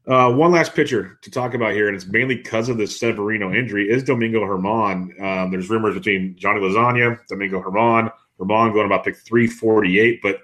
Uh, 0.08 0.32
one 0.32 0.52
last 0.52 0.74
pitcher 0.74 1.18
to 1.20 1.30
talk 1.30 1.52
about 1.52 1.74
here, 1.74 1.88
and 1.88 1.94
it's 1.94 2.06
mainly 2.06 2.36
because 2.36 2.70
of 2.70 2.78
the 2.78 2.86
Severino 2.86 3.52
injury, 3.52 3.90
is 3.90 4.02
Domingo 4.02 4.40
German. 4.40 5.14
Um, 5.20 5.50
there's 5.50 5.68
rumors 5.68 5.92
between 5.92 6.34
Johnny 6.34 6.62
Lasagna, 6.62 7.18
Domingo 7.28 7.62
German. 7.62 8.10
German 8.38 8.72
going 8.72 8.86
about 8.86 9.04
pick 9.04 9.18
348, 9.18 10.20
but 10.22 10.38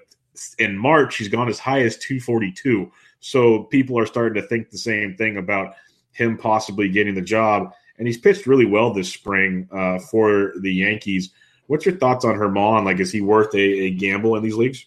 in 0.59 0.77
March, 0.77 1.17
he's 1.17 1.27
gone 1.27 1.49
as 1.49 1.57
high 1.57 1.81
as 1.81 1.97
242. 1.97 2.91
So 3.21 3.63
people 3.63 3.97
are 3.97 4.05
starting 4.05 4.39
to 4.39 4.47
think 4.47 4.69
the 4.69 4.77
same 4.77 5.17
thing 5.17 5.37
about 5.37 5.73
him 6.11 6.37
possibly 6.37 6.89
getting 6.89 7.15
the 7.15 7.21
job. 7.23 7.73
And 7.97 8.05
he's 8.05 8.19
pitched 8.19 8.45
really 8.45 8.67
well 8.67 8.93
this 8.93 9.11
spring 9.11 9.67
uh, 9.71 9.97
for 9.97 10.53
the 10.61 10.71
Yankees. 10.71 11.31
What's 11.67 11.85
your 11.85 11.95
thoughts 11.95 12.25
on 12.25 12.35
German? 12.35 12.85
Like, 12.85 12.99
is 12.99 13.11
he 13.11 13.21
worth 13.21 13.53
a, 13.55 13.59
a 13.59 13.89
gamble 13.91 14.35
in 14.35 14.43
these 14.43 14.55
leagues? 14.55 14.85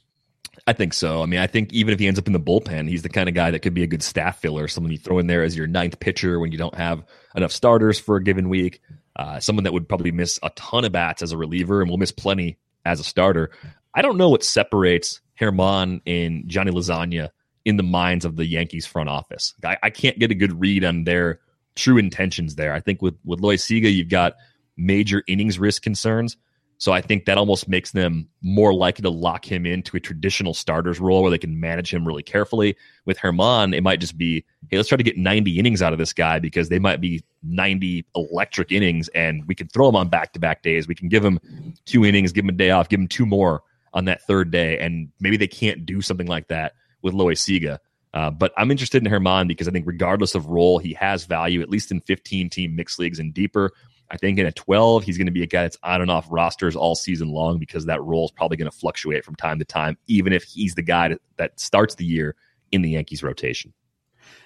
I 0.66 0.72
think 0.72 0.95
so. 0.95 1.22
I 1.22 1.27
mean, 1.27 1.41
I 1.41 1.47
think 1.47 1.72
even 1.72 1.93
if 1.93 2.01
he 2.01 2.07
ends 2.07 2.18
up 2.18 2.27
in 2.27 2.33
the 2.33 2.41
bullpen, 2.41 2.89
he's 2.89 3.03
the 3.03 3.09
kind 3.09 3.29
of 3.29 3.35
guy 3.35 3.51
that 3.51 3.61
could 3.61 3.75
be 3.75 3.83
a 3.83 3.87
good 3.87 4.03
staff 4.03 4.41
filler, 4.41 4.68
someone 4.68 4.93
you 4.93 4.99
throw 4.99 5.18
in 5.18 5.27
there 5.27 5.43
as 5.43 5.57
your 5.57 5.66
ninth 5.66 6.01
pitcher 6.01 6.39
when 6.39 6.53
you 6.53 6.59
don't 6.59 6.75
have 6.75 7.05
enough 7.35 7.53
starters 7.53 7.99
for 7.99 8.16
a 8.16 8.22
given 8.22 8.49
week. 8.49 8.81
Uh, 9.16 9.39
someone 9.41 9.64
that 9.64 9.72
would 9.72 9.89
probably 9.89 10.11
miss 10.11 10.39
a 10.43 10.51
ton 10.51 10.85
of 10.85 10.93
bats 10.93 11.22
as 11.22 11.33
a 11.33 11.37
reliever 11.37 11.81
and 11.81 11.91
will 11.91 11.99
miss 11.99 12.12
plenty 12.12 12.59
as 12.85 12.99
a 12.99 13.05
starter. 13.05 13.51
I 13.95 14.03
don't 14.03 14.16
know 14.16 14.29
what 14.29 14.43
separates 14.43 15.20
German 15.39 16.01
and 16.07 16.49
Johnny 16.49 16.72
Lasagna 16.72 17.31
in 17.64 17.77
the 17.77 17.83
minds 17.83 18.25
of 18.25 18.37
the 18.37 18.47
Yankees 18.47 18.87
front 18.87 19.09
office. 19.09 19.55
I, 19.64 19.77
I, 19.83 19.91
can't 19.91 20.18
get 20.18 20.31
a 20.31 20.35
good 20.35 20.61
read 20.61 20.85
on 20.85 21.05
their 21.05 21.41
true 21.77 21.97
intentions 21.97 22.57
there. 22.57 22.72
I 22.72 22.81
think 22.81 23.01
with 23.01 23.14
with 23.25 23.41
Loaisiga, 23.41 23.93
you've 23.93 24.09
got 24.09 24.35
major 24.77 25.22
innings 25.27 25.59
risk 25.59 25.83
concerns. 25.83 26.37
So 26.79 26.93
I 26.93 27.01
think 27.01 27.25
that 27.25 27.39
almost 27.39 27.68
makes 27.68 27.93
them 27.93 28.29
more 28.43 28.75
likely 28.75 29.03
to 29.03 29.11
lock 29.11 29.45
him 29.45 29.64
into 29.64 29.97
a 29.97 30.01
traditional 30.01 30.55
starter's 30.55 31.01
role 31.01 31.22
where 31.22 31.31
they 31.31 31.39
can 31.39 31.59
manage 31.61 31.93
him 31.93 32.07
really 32.07 32.22
carefully. 32.22 32.77
With 33.07 33.18
German, 33.18 33.75
it 33.75 33.83
might 33.83 34.01
just 34.01 34.18
be, 34.18 34.45
hey, 34.68 34.77
let's 34.77 34.89
try 34.89 34.97
to 34.97 35.05
get 35.05 35.16
90 35.16 35.59
innings 35.59 35.83
out 35.83 35.93
of 35.93 35.99
this 35.99 36.12
guy 36.12 36.39
because 36.39 36.68
they 36.68 36.79
might 36.79 37.01
be 37.01 37.22
90 37.43 38.05
electric 38.14 38.72
innings 38.72 39.09
and 39.09 39.47
we 39.47 39.55
can 39.55 39.68
throw 39.68 39.89
him 39.89 39.97
on 39.97 40.09
back 40.09 40.33
to 40.33 40.41
back 40.41 40.62
days. 40.62 40.89
We 40.89 40.95
can 40.95 41.09
give 41.09 41.25
him 41.25 41.41
two 41.87 42.05
innings, 42.05 42.33
give 42.33 42.45
him 42.45 42.51
a 42.51 42.53
day 42.53 42.70
off, 42.70 42.89
give 42.89 43.01
him 43.01 43.09
two 43.09 43.27
more 43.27 43.62
on 43.93 44.07
that 44.07 44.22
third 44.27 44.51
day, 44.51 44.79
and 44.79 45.09
maybe 45.20 45.37
they 45.37 45.47
can't 45.47 45.87
do 45.87 46.03
something 46.03 46.27
like 46.27 46.49
that 46.49 46.75
with 47.01 47.14
Loaisiga. 47.14 47.79
Uh, 48.12 48.31
but 48.31 48.53
I'm 48.57 48.70
interested 48.70 49.05
in 49.05 49.11
German 49.11 49.49
because 49.49 49.66
I 49.66 49.70
think 49.72 49.87
regardless 49.87 50.35
of 50.35 50.47
role, 50.47 50.79
he 50.79 50.95
has 50.95 51.25
value 51.25 51.62
at 51.62 51.68
least 51.68 51.91
in 51.91 52.01
15 52.01 52.49
team 52.51 52.77
mixed 52.77 52.99
leagues 52.99 53.18
and 53.18 53.35
deeper. 53.35 53.72
I 54.11 54.16
think 54.16 54.38
in 54.38 54.46
a 54.46 54.52
12, 54.52 55.05
he's 55.05 55.16
going 55.16 55.26
to 55.26 55.32
be 55.32 55.42
a 55.42 55.46
guy 55.46 55.62
that's 55.62 55.78
on 55.82 56.02
and 56.02 56.11
off 56.11 56.26
rosters 56.30 56.76
all 56.76 56.94
season 56.94 57.28
long 57.28 57.59
because 57.59 57.86
that 57.86 58.02
role 58.02 58.26
is 58.26 58.30
probably 58.30 58.57
going 58.57 58.70
to 58.70 58.76
fluctuate 58.76 59.24
from 59.24 59.34
time 59.34 59.59
to 59.59 59.64
time, 59.64 59.96
even 60.07 60.32
if 60.32 60.44
he's 60.44 60.74
the 60.74 60.82
guy 60.82 61.16
that, 61.36 61.59
starts 61.59 61.94
the 61.94 62.05
year 62.05 62.36
in 62.72 62.82
the 62.82 62.90
Yankees 62.90 63.22
rotation. 63.22 63.72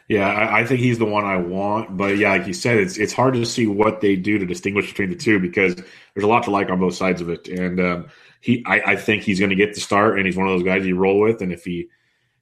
Yeah, 0.09 0.29
I, 0.29 0.61
I, 0.61 0.65
think 0.65 0.81
he's 0.81 0.99
the 0.99 1.05
one 1.05 1.25
I 1.25 1.37
want. 1.37 1.97
But 1.97 2.17
yeah, 2.17 2.31
like 2.31 2.47
you 2.47 2.55
said, 2.55 2.79
it's 2.79 2.97
it's 2.97 3.13
hard 3.13 3.35
to 3.35 3.45
see 3.45 3.67
what 3.67 4.01
they 4.01 4.17
do 4.17 4.39
to 4.39 4.47
distinguish 4.47 4.89
between 4.89 5.11
the 5.11 5.17
two 5.17 5.39
because 5.39 5.75
there's 5.75 6.25
a 6.25 6.27
lot 6.27 6.45
to 6.45 6.51
like 6.51 6.71
on 6.71 6.81
both 6.81 6.95
sides 6.95 7.21
of 7.21 7.29
it. 7.29 7.47
And 7.49 7.79
um, 7.79 8.09
he, 8.41 8.65
I, 8.67 8.93
I 8.93 8.97
think 8.97 9.23
he's 9.23 9.39
going 9.39 9.51
to 9.51 9.57
get 9.57 9.75
the 9.75 9.81
start, 9.81 10.17
and 10.17 10.27
he's 10.27 10.37
one 10.37 10.47
of 10.47 10.55
those 10.55 10.65
guys 10.65 10.87
you 10.87 10.97
roll 10.97 11.21
with. 11.21 11.43
And 11.43 11.53
if 11.53 11.65
he, 11.65 11.89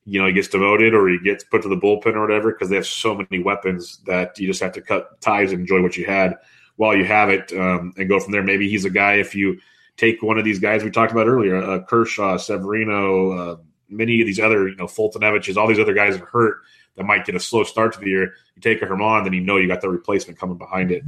you 0.05 0.21
know, 0.21 0.29
he 0.29 0.33
gets 0.33 0.49
demoted 0.49 0.95
or 0.95 1.09
he 1.09 1.19
gets 1.19 1.43
put 1.43 1.63
to 1.63 1.69
the 1.69 1.77
bullpen 1.77 2.15
or 2.15 2.21
whatever, 2.21 2.53
because 2.53 2.69
they 2.69 2.77
have 2.77 2.87
so 2.87 3.15
many 3.17 3.43
weapons 3.43 3.99
that 4.07 4.39
you 4.39 4.47
just 4.47 4.63
have 4.63 4.73
to 4.73 4.81
cut 4.81 5.21
ties 5.21 5.51
and 5.51 5.61
enjoy 5.61 5.83
what 5.83 5.97
you 5.97 6.07
had 6.07 6.37
while 6.77 6.97
you 6.97 7.05
have 7.05 7.29
it, 7.29 7.53
um, 7.53 7.93
and 7.97 8.09
go 8.09 8.21
from 8.21 8.33
there. 8.33 8.43
Maybe 8.43 8.69
he's 8.69 8.85
a 8.85 8.91
guy 8.91 9.15
if 9.15 9.35
you 9.35 9.61
take 9.97 10.23
one 10.23 10.39
of 10.39 10.45
these 10.45 10.59
guys 10.59 10.85
we 10.85 10.91
talked 10.91 11.13
about 11.13 11.27
earlier, 11.27 11.57
uh, 11.57 11.83
Kershaw, 11.83 12.37
Severino, 12.37 13.31
uh, 13.33 13.57
many 13.89 14.21
of 14.21 14.27
these 14.27 14.41
other, 14.41 14.69
you 14.69 14.77
know, 14.77 14.87
Foltynewiczes, 14.87 15.57
all 15.57 15.67
these 15.67 15.79
other 15.79 15.95
guys 15.95 16.17
are 16.17 16.27
hurt 16.27 16.59
that 16.97 17.05
might 17.05 17.25
get 17.25 17.35
a 17.35 17.41
slow 17.41 17.63
start 17.65 17.93
to 17.95 18.01
the 18.01 18.07
year. 18.07 18.35
You 18.55 18.63
take 18.63 18.83
a 18.83 18.87
German, 18.87 19.25
then 19.25 19.33
you 19.33 19.41
know 19.41 19.57
you 19.57 19.69
got 19.69 19.81
the 19.81 19.89
replacement 19.89 20.39
coming 20.39 20.59
behind 20.59 20.91
it. 20.91 21.03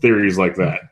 Theories 0.00 0.38
like 0.38 0.56
that. 0.56 0.90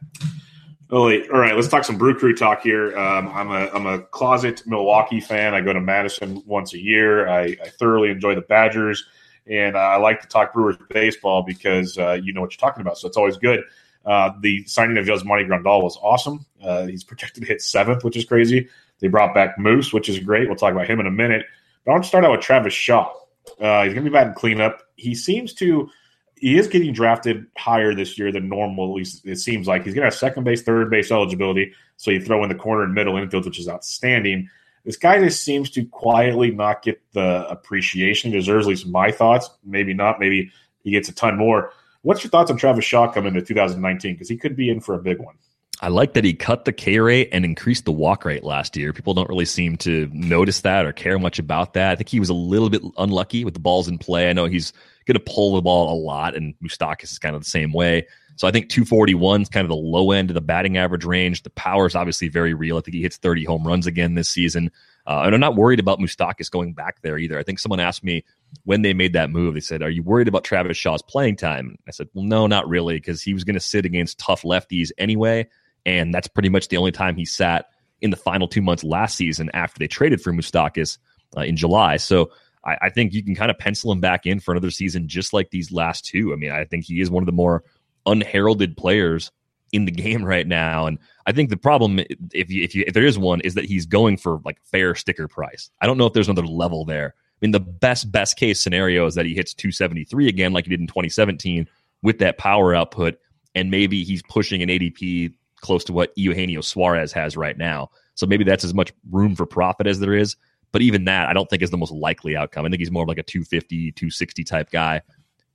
Oh, 0.91 1.07
wait. 1.07 1.29
All 1.31 1.41
right, 1.41 1.55
let's 1.55 1.67
talk 1.67 1.85
some 1.85 1.99
Brew 1.99 2.15
Crew 2.15 2.35
talk 2.35 2.63
here. 2.63 2.97
Um, 2.97 3.29
I'm 3.29 3.51
a 3.51 3.69
I'm 3.75 3.87
a 3.87 3.99
closet 4.01 4.63
Milwaukee 4.67 5.21
fan. 5.21 5.53
I 5.53 5.61
go 5.61 5.73
to 5.73 5.81
Madison 5.81 6.43
once 6.47 6.75
a 6.75 6.79
year. 6.79 7.29
I, 7.29 7.57
I 7.63 7.69
thoroughly 7.71 8.11
enjoy 8.11 8.37
the 8.37 8.43
Badgers, 8.43 9.05
and 9.49 9.77
I 9.77 9.97
like 9.97 10.21
to 10.21 10.29
talk 10.29 10.55
Brewers 10.55 10.77
baseball 10.91 11.43
because 11.43 11.99
uh, 11.99 12.13
you 12.23 12.33
know 12.33 12.41
what 12.41 12.53
you're 12.53 12.69
talking 12.69 12.83
about. 12.83 12.99
So 12.99 13.09
it's 13.09 13.17
always 13.17 13.37
good. 13.37 13.65
Uh, 14.07 14.31
the 14.41 14.65
signing 14.67 14.97
of 14.99 15.07
Yasmani 15.07 15.49
Grandal 15.49 15.83
was 15.83 15.99
awesome. 16.01 16.47
Uh, 16.63 16.87
he's 16.87 17.03
projected 17.03 17.43
to 17.43 17.49
hit 17.49 17.61
seventh, 17.61 18.05
which 18.05 18.17
is 18.17 18.25
crazy. 18.25 18.69
They 19.01 19.09
brought 19.09 19.35
back 19.35 19.59
Moose, 19.59 19.93
which 19.93 20.09
is 20.09 20.21
great. 20.21 20.47
We'll 20.47 20.57
talk 20.57 20.73
about 20.73 20.87
him 20.87 21.01
in 21.01 21.07
a 21.07 21.11
minute. 21.11 21.45
But 21.85 21.91
I 21.91 21.95
want 21.95 22.05
to 22.05 22.09
start 22.09 22.25
out 22.25 22.31
with 22.31 22.41
Travis 22.41 22.73
Shaw. 22.73 23.13
Uh, 23.61 23.85
he's 23.85 23.93
going 23.93 24.05
to 24.05 24.11
be 24.11 24.11
batting 24.11 24.35
cleanup. 24.35 24.81
He 24.95 25.15
seems 25.15 25.53
to, 25.55 25.91
he 26.37 26.57
is 26.57 26.69
getting 26.69 26.93
drafted 26.93 27.47
higher 27.57 27.95
this 27.95 28.19
year 28.19 28.31
than 28.31 28.49
normal. 28.49 28.91
At 28.91 28.97
least 28.97 29.27
it 29.27 29.37
seems 29.37 29.67
like 29.67 29.85
he's 29.85 29.95
going 29.95 30.03
to 30.03 30.07
have 30.07 30.15
second 30.15 30.45
base, 30.45 30.63
third 30.63 30.89
base 30.89 31.11
eligibility. 31.11 31.73
So 31.97 32.11
you 32.11 32.21
throw 32.21 32.43
in 32.43 32.49
the 32.49 32.55
corner 32.55 32.85
and 32.85 32.95
middle 32.95 33.17
infield, 33.17 33.45
which 33.45 33.59
is 33.59 33.69
outstanding. 33.69 34.49
This 34.85 34.97
guy 34.97 35.19
just 35.19 35.43
seems 35.43 35.71
to 35.71 35.85
quietly 35.85 36.53
not 36.53 36.83
get 36.83 37.03
the 37.13 37.47
appreciation 37.49 38.31
he 38.31 38.37
deserves. 38.37 38.67
At 38.67 38.71
least 38.71 38.87
my 38.87 39.11
thoughts. 39.11 39.51
Maybe 39.65 39.95
not. 39.95 40.21
Maybe 40.21 40.53
he 40.85 40.93
gets 40.93 41.09
a 41.09 41.15
ton 41.15 41.37
more. 41.37 41.73
What's 42.07 42.23
your 42.23 42.31
thoughts 42.31 42.53
on 42.53 42.57
Travis 42.57 42.85
Shaw 42.85 43.11
coming 43.11 43.35
into 43.35 43.45
2019? 43.45 44.15
Because 44.15 44.29
he 44.29 44.37
could 44.37 44.55
be 44.55 44.71
in 44.71 44.81
for 44.81 44.95
a 44.95 44.99
big 45.01 45.19
one. 45.19 45.35
I 45.81 45.89
like 45.89 46.15
that 46.15 46.23
he 46.23 46.35
cut 46.35 46.65
the 46.65 46.73
K 46.73 47.01
rate 47.01 47.31
and 47.33 47.45
increased 47.45 47.85
the 47.85 47.91
walk 47.91 48.25
rate 48.25 48.45
last 48.45 48.77
year. 48.77 48.93
People 48.93 49.13
don't 49.13 49.29
really 49.29 49.45
seem 49.45 49.77
to 49.79 50.09
notice 50.13 50.61
that 50.61 50.87
or 50.87 50.93
care 50.93 51.19
much 51.19 51.41
about 51.41 51.75
that. 51.75 51.91
I 51.91 51.97
think 51.97 52.09
he 52.09 52.21
was 52.21 52.29
a 52.29 52.35
little 52.35 52.71
bit 52.71 52.81
unlucky 52.97 53.45
with 53.45 53.55
the 53.55 53.61
balls 53.61 53.89
in 53.89 53.99
play. 53.99 54.31
I 54.31 54.35
know 54.35 54.45
he's 54.45 54.73
going 55.07 55.19
to 55.19 55.33
pull 55.35 55.57
the 55.57 55.63
ball 55.63 55.93
a 55.93 55.99
lot, 55.99 56.37
and 56.37 56.55
Moustakas 56.63 57.11
is 57.11 57.19
kind 57.19 57.35
of 57.35 57.43
the 57.43 57.51
same 57.51 57.73
way. 57.73 58.07
So 58.37 58.47
I 58.47 58.51
think 58.51 58.69
241 58.69 59.43
is 59.43 59.49
kind 59.49 59.65
of 59.65 59.69
the 59.69 59.77
low 59.77 60.13
end 60.13 60.31
of 60.31 60.35
the 60.35 60.43
batting 60.43 60.77
average 60.77 61.05
range. 61.05 61.43
The 61.43 61.51
power 61.51 61.87
is 61.87 61.95
obviously 61.95 62.29
very 62.29 62.53
real. 62.55 62.77
I 62.77 62.81
think 62.83 62.95
he 62.95 63.03
hits 63.03 63.17
30 63.17 63.45
home 63.45 63.67
runs 63.67 63.87
again 63.87 64.15
this 64.15 64.29
season. 64.29 64.71
Uh, 65.07 65.23
and 65.25 65.35
I'm 65.35 65.41
not 65.41 65.57
worried 65.57 65.81
about 65.81 66.01
Moustakas 66.01 66.51
going 66.51 66.75
back 66.75 67.01
there 67.01 67.17
either. 67.17 67.39
I 67.39 67.43
think 67.43 67.59
someone 67.59 67.81
asked 67.81 68.05
me 68.05 68.25
when 68.65 68.83
they 68.83 68.93
made 68.93 69.15
that 69.15 69.31
move, 69.31 69.55
they 69.55 69.61
said, 69.61 69.83
Are 69.83 69.91
you 69.91 70.03
worried 70.03 70.29
about 70.29 70.45
Travis 70.45 70.77
Shaw's 70.77 71.03
playing 71.03 71.37
time? 71.37 71.77
I 71.89 71.93
said, 71.93 72.09
Well, 72.13 72.25
no, 72.25 72.47
not 72.47 72.69
really, 72.69 72.97
because 72.97 73.23
he 73.23 73.33
was 73.33 73.45
going 73.45 73.55
to 73.55 73.61
sit 73.61 73.87
against 73.87 74.19
tough 74.19 74.43
lefties 74.43 74.91
anyway. 74.99 75.49
And 75.87 76.13
that's 76.13 76.29
pretty 76.29 76.49
much 76.49 76.69
the 76.69 76.77
only 76.77 76.93
time 76.93 77.17
he 77.17 77.25
sat 77.25 77.67
in 78.01 78.11
the 78.11 78.17
final 78.17 78.49
two 78.49 78.61
months 78.61 78.85
last 78.85 79.17
season 79.17 79.51
after 79.55 79.79
they 79.79 79.87
traded 79.87 80.21
for 80.21 80.33
Moustakas 80.33 80.99
uh, 81.37 81.43
in 81.43 81.57
July. 81.57 81.97
So 81.97 82.33
I, 82.65 82.77
I, 82.83 82.91
think 82.91 83.15
you 83.15 83.23
can 83.25 83.35
kind 83.35 83.51
of 83.51 83.59
pencil 83.59 83.91
him 83.93 84.01
back 84.01 84.27
in 84.27 84.41
for 84.41 84.53
another 84.53 84.71
season, 84.71 85.09
just 85.09 85.33
like 85.33 85.51
these 85.51 85.73
last 85.73 86.05
two. 86.05 86.33
I 86.33 86.37
mean, 86.37 86.51
I 86.51 86.65
think 86.65 86.85
he 86.85 87.01
is 87.01 87.11
one 87.11 87.23
of 87.23 87.27
the 87.27 87.33
more 87.33 87.65
unheralded 88.07 88.77
players 88.77 89.31
in 89.73 89.85
the 89.85 89.93
game 89.93 90.25
right 90.25 90.47
now. 90.47 90.87
And 90.87 90.99
I 91.27 91.33
think 91.33 91.51
the 91.51 91.57
problem, 91.57 92.01
if 92.33 92.51
you, 92.51 92.63
if, 92.63 92.75
you, 92.75 92.85
if 92.87 92.95
there 92.95 93.05
is 93.05 93.19
one, 93.19 93.41
is 93.41 93.55
that 93.55 93.65
he's 93.65 93.87
going 93.87 94.17
for 94.17 94.41
like 94.45 94.59
fair 94.65 94.95
sticker 94.95 95.29
price. 95.29 95.71
I 95.81 95.87
don't 95.87 95.99
know 95.99 96.07
if 96.07 96.13
there's 96.13 96.29
another 96.29 96.47
level 96.47 96.85
there. 96.85 97.15
I 97.17 97.39
mean, 97.43 97.51
the 97.51 97.61
best 97.61 98.11
best 98.11 98.37
case 98.37 98.61
scenario 98.61 99.07
is 99.07 99.15
that 99.15 99.27
he 99.27 99.35
hits 99.35 99.53
273 99.53 100.29
again, 100.29 100.53
like 100.53 100.65
he 100.65 100.71
did 100.71 100.81
in 100.81 100.87
2017, 100.87 101.69
with 102.03 102.19
that 102.21 102.39
power 102.39 102.75
output, 102.75 103.19
and 103.55 103.71
maybe 103.71 104.05
he's 104.05 104.23
pushing 104.23 104.63
an 104.63 104.69
ADP 104.69 105.35
close 105.61 105.85
to 105.85 105.93
what 105.93 106.13
Eugenio 106.17 106.61
Suarez 106.61 107.13
has 107.13 107.37
right 107.37 107.59
now. 107.59 107.91
So 108.15 108.27
maybe 108.27 108.45
that's 108.45 108.65
as 108.65 108.73
much 108.73 108.93
room 109.11 109.35
for 109.35 109.45
profit 109.45 109.87
as 109.87 110.01
there 110.01 110.15
is. 110.15 110.37
But 110.73 110.83
even 110.83 111.05
that, 111.05 111.29
I 111.29 111.33
don't 111.33 111.49
think 111.49 111.63
is 111.63 111.71
the 111.71 111.77
most 111.77 111.93
likely 111.93 112.37
outcome. 112.37 112.67
I 112.67 112.69
think 112.69 112.81
he's 112.81 112.91
more 112.91 113.03
of 113.03 113.09
like 113.09 113.19
a 113.19 113.23
250, 113.23 113.93
260 113.93 114.45
type 114.45 114.71
guy. 114.71 115.01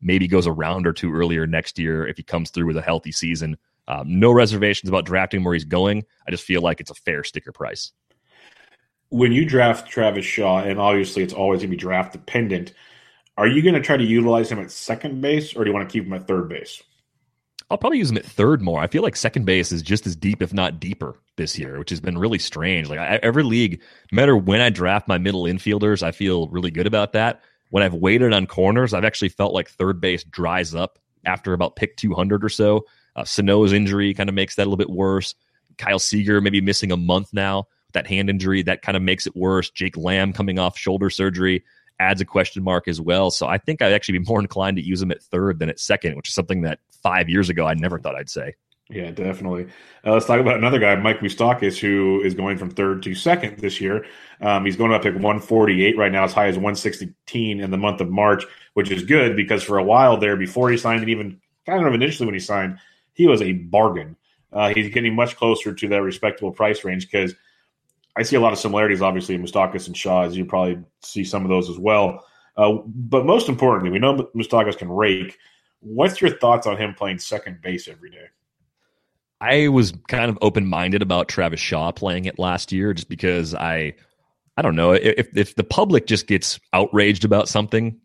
Maybe 0.01 0.27
goes 0.27 0.47
a 0.47 0.51
round 0.51 0.87
or 0.87 0.93
two 0.93 1.13
earlier 1.13 1.45
next 1.45 1.77
year 1.77 2.07
if 2.07 2.17
he 2.17 2.23
comes 2.23 2.49
through 2.49 2.67
with 2.67 2.77
a 2.77 2.81
healthy 2.81 3.11
season. 3.11 3.57
Um, 3.87 4.19
no 4.19 4.31
reservations 4.31 4.89
about 4.89 5.05
drafting 5.05 5.43
where 5.43 5.53
he's 5.53 5.65
going. 5.65 6.03
I 6.27 6.31
just 6.31 6.43
feel 6.43 6.61
like 6.61 6.79
it's 6.79 6.91
a 6.91 6.95
fair 6.95 7.23
sticker 7.23 7.51
price. 7.51 7.91
When 9.09 9.31
you 9.31 9.45
draft 9.45 9.89
Travis 9.89 10.25
Shaw, 10.25 10.59
and 10.59 10.79
obviously 10.79 11.23
it's 11.23 11.33
always 11.33 11.59
going 11.59 11.69
to 11.69 11.75
be 11.75 11.77
draft 11.77 12.13
dependent, 12.13 12.73
are 13.37 13.47
you 13.47 13.61
going 13.61 13.75
to 13.75 13.81
try 13.81 13.97
to 13.97 14.03
utilize 14.03 14.51
him 14.51 14.59
at 14.59 14.71
second 14.71 15.21
base 15.21 15.55
or 15.55 15.63
do 15.63 15.69
you 15.69 15.73
want 15.73 15.89
to 15.89 15.91
keep 15.91 16.05
him 16.05 16.13
at 16.13 16.27
third 16.27 16.47
base? 16.47 16.81
I'll 17.69 17.77
probably 17.77 17.99
use 17.99 18.11
him 18.11 18.17
at 18.17 18.25
third 18.25 18.61
more. 18.61 18.81
I 18.81 18.87
feel 18.87 19.01
like 19.01 19.15
second 19.15 19.45
base 19.45 19.71
is 19.71 19.81
just 19.81 20.05
as 20.05 20.15
deep, 20.15 20.41
if 20.41 20.53
not 20.53 20.79
deeper, 20.79 21.15
this 21.37 21.57
year, 21.57 21.79
which 21.79 21.89
has 21.89 22.01
been 22.01 22.17
really 22.17 22.37
strange. 22.37 22.89
Like 22.89 22.99
I, 22.99 23.15
every 23.23 23.43
league, 23.43 23.81
no 24.11 24.17
matter 24.17 24.35
when 24.35 24.59
I 24.59 24.69
draft 24.69 25.07
my 25.07 25.17
middle 25.17 25.43
infielders, 25.43 26.03
I 26.03 26.11
feel 26.11 26.49
really 26.49 26.69
good 26.69 26.85
about 26.85 27.13
that. 27.13 27.41
When 27.71 27.83
I've 27.83 27.93
waited 27.93 28.33
on 28.33 28.47
corners, 28.47 28.93
I've 28.93 29.05
actually 29.05 29.29
felt 29.29 29.53
like 29.53 29.69
third 29.69 29.99
base 29.99 30.23
dries 30.23 30.75
up 30.75 30.99
after 31.25 31.53
about 31.53 31.75
pick 31.75 31.97
200 31.97 32.43
or 32.43 32.49
so. 32.49 32.85
Uh, 33.15 33.23
Sano's 33.23 33.73
injury 33.73 34.13
kind 34.13 34.29
of 34.29 34.35
makes 34.35 34.55
that 34.55 34.63
a 34.63 34.65
little 34.65 34.77
bit 34.77 34.89
worse. 34.89 35.35
Kyle 35.77 35.99
Seager 35.99 36.41
maybe 36.41 36.61
missing 36.61 36.91
a 36.91 36.97
month 36.97 37.33
now. 37.33 37.67
That 37.93 38.07
hand 38.07 38.29
injury 38.29 38.61
that 38.63 38.81
kind 38.81 38.95
of 38.95 39.03
makes 39.03 39.25
it 39.25 39.35
worse. 39.35 39.69
Jake 39.69 39.97
Lamb 39.97 40.31
coming 40.31 40.59
off 40.59 40.77
shoulder 40.77 41.09
surgery 41.09 41.63
adds 41.99 42.21
a 42.21 42.25
question 42.25 42.63
mark 42.63 42.87
as 42.87 42.99
well. 42.99 43.31
So 43.31 43.47
I 43.47 43.57
think 43.57 43.81
I'd 43.81 43.93
actually 43.93 44.19
be 44.19 44.25
more 44.25 44.39
inclined 44.41 44.77
to 44.77 44.83
use 44.83 45.01
him 45.01 45.11
at 45.11 45.21
third 45.23 45.59
than 45.59 45.69
at 45.69 45.79
second, 45.79 46.15
which 46.15 46.29
is 46.29 46.35
something 46.35 46.61
that 46.61 46.79
five 47.03 47.29
years 47.29 47.49
ago 47.49 47.65
I 47.65 47.73
never 47.73 47.99
thought 47.99 48.15
I'd 48.15 48.29
say. 48.29 48.55
Yeah, 48.91 49.11
definitely. 49.11 49.67
Uh, 50.05 50.13
let's 50.13 50.25
talk 50.25 50.39
about 50.39 50.57
another 50.57 50.79
guy, 50.79 50.95
Mike 50.95 51.19
Moustakas, 51.19 51.77
who 51.77 52.21
is 52.21 52.33
going 52.33 52.57
from 52.57 52.69
third 52.69 53.01
to 53.03 53.15
second 53.15 53.57
this 53.59 53.79
year. 53.79 54.05
Um, 54.41 54.65
he's 54.65 54.75
going 54.75 54.91
up 54.91 55.03
to 55.03 55.11
148 55.11 55.97
right 55.97 56.11
now, 56.11 56.25
as 56.25 56.33
high 56.33 56.47
as 56.47 56.57
116 56.57 57.13
in 57.61 57.71
the 57.71 57.77
month 57.77 58.01
of 58.01 58.09
March, 58.09 58.43
which 58.73 58.91
is 58.91 59.03
good 59.03 59.35
because 59.35 59.63
for 59.63 59.77
a 59.77 59.83
while 59.83 60.17
there, 60.17 60.35
before 60.35 60.69
he 60.69 60.77
signed, 60.77 61.01
and 61.01 61.09
even 61.09 61.39
kind 61.65 61.87
of 61.87 61.93
initially 61.93 62.25
when 62.25 62.35
he 62.35 62.39
signed, 62.39 62.77
he 63.13 63.27
was 63.27 63.41
a 63.41 63.53
bargain. 63.53 64.17
Uh, 64.51 64.73
he's 64.73 64.93
getting 64.93 65.15
much 65.15 65.37
closer 65.37 65.73
to 65.73 65.87
that 65.87 66.01
respectable 66.01 66.51
price 66.51 66.83
range 66.83 67.09
because– 67.09 67.33
I 68.15 68.23
see 68.23 68.35
a 68.35 68.41
lot 68.41 68.53
of 68.53 68.59
similarities, 68.59 69.01
obviously, 69.01 69.35
in 69.35 69.43
Moustakas 69.43 69.87
and 69.87 69.95
Shaw, 69.95 70.23
as 70.23 70.35
you 70.35 70.45
probably 70.45 70.79
see 71.01 71.23
some 71.23 71.43
of 71.43 71.49
those 71.49 71.69
as 71.69 71.79
well. 71.79 72.25
Uh, 72.57 72.79
but 72.85 73.25
most 73.25 73.47
importantly, 73.47 73.89
we 73.89 73.99
know 73.99 74.29
Moustakas 74.35 74.77
can 74.77 74.89
rake. 74.89 75.37
What's 75.79 76.19
your 76.19 76.37
thoughts 76.37 76.67
on 76.67 76.77
him 76.77 76.93
playing 76.93 77.19
second 77.19 77.61
base 77.61 77.87
every 77.87 78.09
day? 78.09 78.25
I 79.41 79.69
was 79.69 79.91
kind 80.07 80.29
of 80.29 80.37
open 80.41 80.67
minded 80.67 81.01
about 81.01 81.27
Travis 81.27 81.59
Shaw 81.59 81.91
playing 81.91 82.25
it 82.25 82.37
last 82.37 82.71
year, 82.71 82.93
just 82.93 83.09
because 83.09 83.55
I, 83.55 83.95
I 84.55 84.61
don't 84.61 84.75
know 84.75 84.91
if 84.91 85.35
if 85.35 85.55
the 85.55 85.63
public 85.63 86.05
just 86.05 86.27
gets 86.27 86.59
outraged 86.73 87.25
about 87.25 87.49
something 87.49 87.99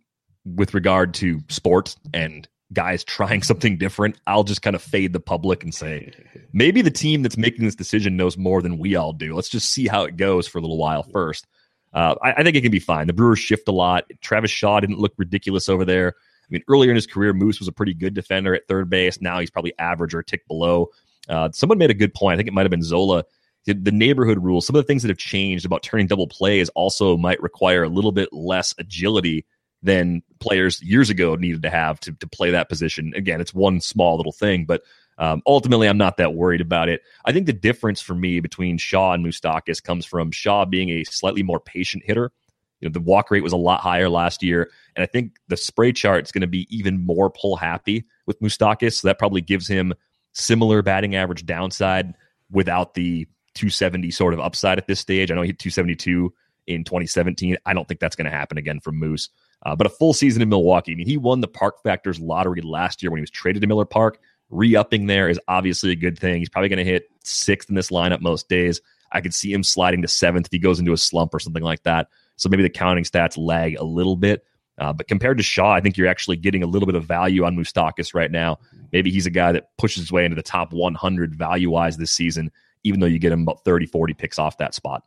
with 0.47 0.73
regard 0.73 1.13
to 1.15 1.41
sports 1.51 1.97
and 2.15 2.49
guys 2.73 3.05
trying 3.05 3.43
something 3.43 3.77
different, 3.77 4.19
I'll 4.27 4.45
just 4.45 4.63
kind 4.63 4.75
of 4.75 4.83
fade 4.83 5.13
the 5.13 5.21
public 5.21 5.63
and 5.63 5.75
say, 5.75 6.13
maybe 6.55 6.81
the 6.81 6.91
team 6.91 7.23
that's 7.23 7.37
making 7.37 7.67
this 7.67 7.75
decision 7.75 8.17
knows 8.17 8.39
more 8.39 8.63
than 8.63 8.79
we 8.79 8.97
all 8.97 9.13
do. 9.13 9.35
Let's 9.35 9.51
just 9.51 9.73
see 9.73 9.87
how 9.87 10.05
it 10.05 10.17
goes 10.17 10.49
for 10.49 10.59
a 10.59 10.63
little 10.63 10.79
while 10.79 11.03
first. 11.03 11.47
Uh, 11.93 12.15
I, 12.23 12.33
I, 12.33 12.43
think 12.43 12.57
it 12.57 12.63
can 12.63 12.73
be 12.73 12.81
fine. 12.81 13.07
The 13.07 13.13
Brewers 13.13 13.39
shift 13.39 13.69
a 13.69 13.73
lot. 13.73 14.05
Travis 14.21 14.51
Shaw 14.51 14.81
didn't 14.81 14.99
look 14.99 15.15
ridiculous 15.17 15.69
over 15.69 15.85
there. 15.85 16.15
I 16.19 16.49
mean, 16.51 16.63
earlier 16.69 16.91
in 16.91 16.97
his 16.97 17.07
career, 17.07 17.33
Moose 17.33 17.59
was 17.59 17.69
a 17.69 17.73
pretty 17.73 17.95
good 17.95 18.15
defender 18.15 18.55
at 18.55 18.69
third 18.69 18.91
base. 18.91 19.21
Now 19.21 19.41
he's 19.41 19.51
probably 19.51 19.73
average 19.79 20.15
or 20.15 20.21
a 20.21 20.25
tick 20.25 20.47
below. 20.47 20.91
Uh, 21.29 21.51
someone 21.53 21.79
made 21.79 21.91
a 21.91 21.95
good 21.95 22.15
point. 22.15 22.35
I 22.35 22.37
think 22.37 22.49
it 22.49 22.55
might 22.55 22.63
have 22.63 22.71
been 22.71 22.83
Zola. 22.83 23.25
The 23.67 23.91
neighborhood 23.91 24.45
rules, 24.45 24.65
some 24.65 24.77
of 24.77 24.83
the 24.85 24.87
things 24.87 25.03
that 25.03 25.09
have 25.09 25.19
changed 25.19 25.67
about 25.67 25.83
turning 25.83 26.07
double 26.07 26.29
plays 26.29 26.69
also 26.71 27.17
might 27.17 27.43
require 27.43 27.83
a 27.83 27.89
little 27.89 28.13
bit 28.13 28.29
less 28.33 28.73
agility 28.79 29.45
than 29.83 30.23
players 30.39 30.81
years 30.83 31.11
ago 31.11 31.35
needed 31.35 31.63
to 31.63 31.71
have 31.71 31.99
to, 32.01 32.13
to 32.13 32.29
play 32.29 32.53
that 32.53 32.69
position. 32.69 33.13
Again, 33.17 33.41
it's 33.41 33.53
one 33.53 33.81
small 33.81 34.17
little 34.17 34.31
thing, 34.33 34.67
but 34.67 34.83
um, 35.19 35.43
ultimately, 35.47 35.89
I'm 35.89 35.99
not 35.99 36.19
that 36.19 36.35
worried 36.35 36.61
about 36.61 36.89
it. 36.89 37.03
I 37.25 37.33
think 37.33 37.47
the 37.47 37.53
difference 37.53 38.01
for 38.01 38.15
me 38.15 38.41
between 38.41 38.79
Shaw 38.79 39.15
and 39.15 39.25
Moustakas 39.25 39.83
comes 39.83 40.05
from 40.05 40.31
Shaw 40.31 40.65
being 40.65 40.91
a 40.91 41.05
slightly 41.05 41.43
more 41.43 41.61
patient 41.61 42.05
hitter. 42.07 42.33
You 42.81 42.89
know, 42.89 42.93
the 42.93 43.01
walk 43.01 43.31
rate 43.31 43.43
was 43.43 43.55
a 43.55 43.57
lot 43.57 43.81
higher 43.81 44.11
last 44.11 44.43
year, 44.43 44.71
and 44.95 45.03
I 45.03 45.07
think 45.07 45.37
the 45.49 45.57
spray 45.57 45.93
chart 45.93 46.25
is 46.25 46.33
going 46.33 46.43
to 46.43 46.47
be 46.47 46.67
even 46.71 47.05
more 47.05 47.31
pull 47.31 47.57
happy 47.57 48.05
with 48.27 48.41
Moustakas. 48.41 49.01
So 49.01 49.09
that 49.09 49.19
probably 49.19 49.41
gives 49.41 49.67
him 49.67 49.95
similar 50.37 50.83
batting 50.83 51.17
average 51.17 51.47
downside 51.47 52.15
without 52.51 52.95
the 52.95 53.27
270 53.55 54.11
sort 54.11 54.35
of 54.35 54.41
upside 54.41 54.79
at 54.79 54.87
this 54.87 55.01
stage. 55.01 55.31
I 55.31 55.35
know 55.35 55.43
he 55.43 55.49
hit 55.49 55.59
272 55.59 56.33
in 56.67 56.85
2017. 56.85 57.57
I 57.65 57.73
don't 57.73 57.89
think 57.89 58.01
that's 58.01 58.17
going 58.17 58.27
to 58.27 58.37
happen 58.37 58.59
again 58.59 58.81
for 58.81 58.93
Moose. 58.93 59.31
Uh, 59.65 59.75
but 59.75 59.87
a 59.87 59.91
full 59.91 60.13
season 60.13 60.43
in 60.43 60.49
Milwaukee. 60.51 60.93
I 60.93 60.95
mean, 60.95 61.07
he 61.07 61.17
won 61.17 61.41
the 61.41 61.49
Park 61.49 61.83
Factors 61.83 62.21
lottery 62.21 62.61
last 62.61 63.03
year 63.03 63.11
when 63.11 63.19
he 63.19 63.23
was 63.23 63.31
traded 63.31 63.63
to 63.63 63.67
Miller 63.67 63.87
Park. 63.87 64.19
Re 64.51 64.77
upping 64.77 65.07
there 65.07 65.29
is 65.29 65.41
obviously 65.49 65.91
a 65.91 65.97
good 65.97 66.19
thing. 66.19 66.39
He's 66.39 66.51
probably 66.51 66.69
going 66.69 66.85
to 66.85 66.91
hit 66.91 67.09
sixth 67.25 67.71
in 67.71 67.75
this 67.75 67.91
lineup 67.91 68.21
most 68.21 68.49
days. 68.49 68.81
I 69.11 69.23
could 69.23 69.35
see 69.35 69.53
him 69.53 69.65
sliding 69.65 70.03
to 70.03 70.09
seventh 70.09 70.47
if 70.47 70.53
he 70.53 70.59
goes 70.59 70.79
into 70.79 70.93
a 70.93 70.99
slump 70.99 71.33
or 71.33 71.41
something 71.41 71.63
like 71.63 71.83
that. 71.85 72.09
So 72.37 72.49
maybe 72.49 72.63
the 72.63 72.71
counting 72.71 73.05
stats 73.05 73.39
lag 73.39 73.77
a 73.77 73.85
little 73.85 74.17
bit. 74.17 74.45
Uh, 74.79 74.93
but 74.93 75.09
compared 75.09 75.39
to 75.39 75.43
Shaw, 75.43 75.73
I 75.73 75.81
think 75.81 75.97
you're 75.97 76.07
actually 76.07 76.37
getting 76.37 76.63
a 76.63 76.67
little 76.67 76.87
bit 76.87 76.95
of 76.95 77.05
value 77.05 77.45
on 77.45 77.57
Moustakas 77.57 78.15
right 78.15 78.31
now. 78.31 78.59
Maybe 78.93 79.11
he's 79.11 79.27
a 79.27 79.31
guy 79.31 79.53
that 79.53 79.77
pushes 79.79 80.03
his 80.03 80.13
way 80.13 80.25
into 80.25 80.35
the 80.35 80.43
top 80.43 80.73
100 80.73 81.35
value 81.35 81.71
wise 81.71 81.97
this 81.97 82.13
season, 82.13 82.51
even 82.85 83.01
though 83.01 83.07
you 83.07 83.19
get 83.19 83.33
him 83.33 83.43
about 83.43 83.65
30, 83.65 83.87
40 83.87 84.15
picks 84.15 84.39
off 84.39 84.59
that 84.59 84.75
spot. 84.75 85.03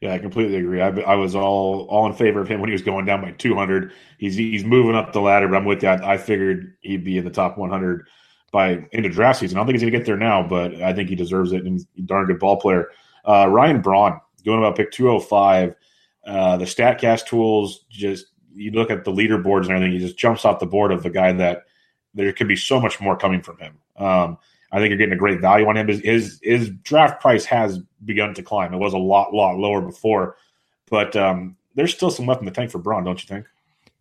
Yeah, 0.00 0.14
I 0.14 0.18
completely 0.18 0.56
agree. 0.56 0.80
I, 0.80 0.88
I, 0.88 1.16
was 1.16 1.34
all 1.34 1.86
all 1.90 2.06
in 2.06 2.12
favor 2.12 2.40
of 2.40 2.46
him 2.46 2.60
when 2.60 2.68
he 2.68 2.72
was 2.72 2.82
going 2.82 3.04
down 3.04 3.20
by 3.20 3.32
200. 3.32 3.92
He's 4.18 4.36
he's 4.36 4.64
moving 4.64 4.94
up 4.94 5.12
the 5.12 5.20
ladder, 5.20 5.48
but 5.48 5.56
I'm 5.56 5.64
with 5.64 5.82
you. 5.82 5.88
I, 5.88 6.14
I 6.14 6.18
figured 6.18 6.76
he'd 6.80 7.04
be 7.04 7.18
in 7.18 7.24
the 7.24 7.30
top 7.30 7.58
100 7.58 8.06
by 8.52 8.86
into 8.92 9.08
draft 9.08 9.40
season. 9.40 9.56
I 9.56 9.60
don't 9.60 9.66
think 9.66 9.74
he's 9.74 9.82
going 9.82 9.92
to 9.92 9.98
get 9.98 10.06
there 10.06 10.16
now, 10.16 10.46
but 10.46 10.74
I 10.76 10.92
think 10.92 11.08
he 11.08 11.16
deserves 11.16 11.52
it. 11.52 11.64
And 11.64 11.84
he's 11.94 12.04
darn 12.04 12.26
good 12.26 12.38
ball 12.38 12.56
player. 12.58 12.88
Uh, 13.24 13.48
Ryan 13.48 13.80
Braun 13.80 14.20
going 14.44 14.58
about 14.58 14.76
pick 14.76 14.92
205. 14.92 15.74
Uh, 16.26 16.56
the 16.56 16.64
Statcast 16.64 17.26
tools 17.26 17.84
just 17.90 18.26
you 18.54 18.70
look 18.72 18.90
at 18.90 19.04
the 19.04 19.12
leaderboards 19.12 19.62
and 19.62 19.70
everything. 19.70 19.92
He 19.92 19.98
just 19.98 20.18
jumps 20.18 20.44
off 20.44 20.60
the 20.60 20.66
board 20.66 20.92
of 20.92 21.02
the 21.02 21.10
guy 21.10 21.32
that 21.32 21.64
there 22.14 22.32
could 22.32 22.48
be 22.48 22.56
so 22.56 22.80
much 22.80 23.00
more 23.00 23.16
coming 23.16 23.42
from 23.42 23.58
him. 23.58 23.78
Um, 23.96 24.38
I 24.70 24.78
think 24.78 24.90
you're 24.90 24.98
getting 24.98 25.14
a 25.14 25.18
great 25.18 25.40
value 25.40 25.66
on 25.66 25.76
him. 25.76 25.88
His, 25.88 26.00
his, 26.00 26.40
his 26.42 26.70
draft 26.70 27.20
price 27.20 27.44
has 27.46 27.78
begun 28.04 28.34
to 28.34 28.42
climb. 28.42 28.74
It 28.74 28.78
was 28.78 28.92
a 28.92 28.98
lot 28.98 29.32
lot 29.32 29.56
lower 29.56 29.80
before, 29.80 30.36
but 30.90 31.16
um, 31.16 31.56
there's 31.74 31.94
still 31.94 32.10
some 32.10 32.26
left 32.26 32.40
in 32.40 32.46
the 32.46 32.52
tank 32.52 32.70
for 32.70 32.78
Braun, 32.78 33.04
don't 33.04 33.22
you 33.22 33.26
think? 33.26 33.46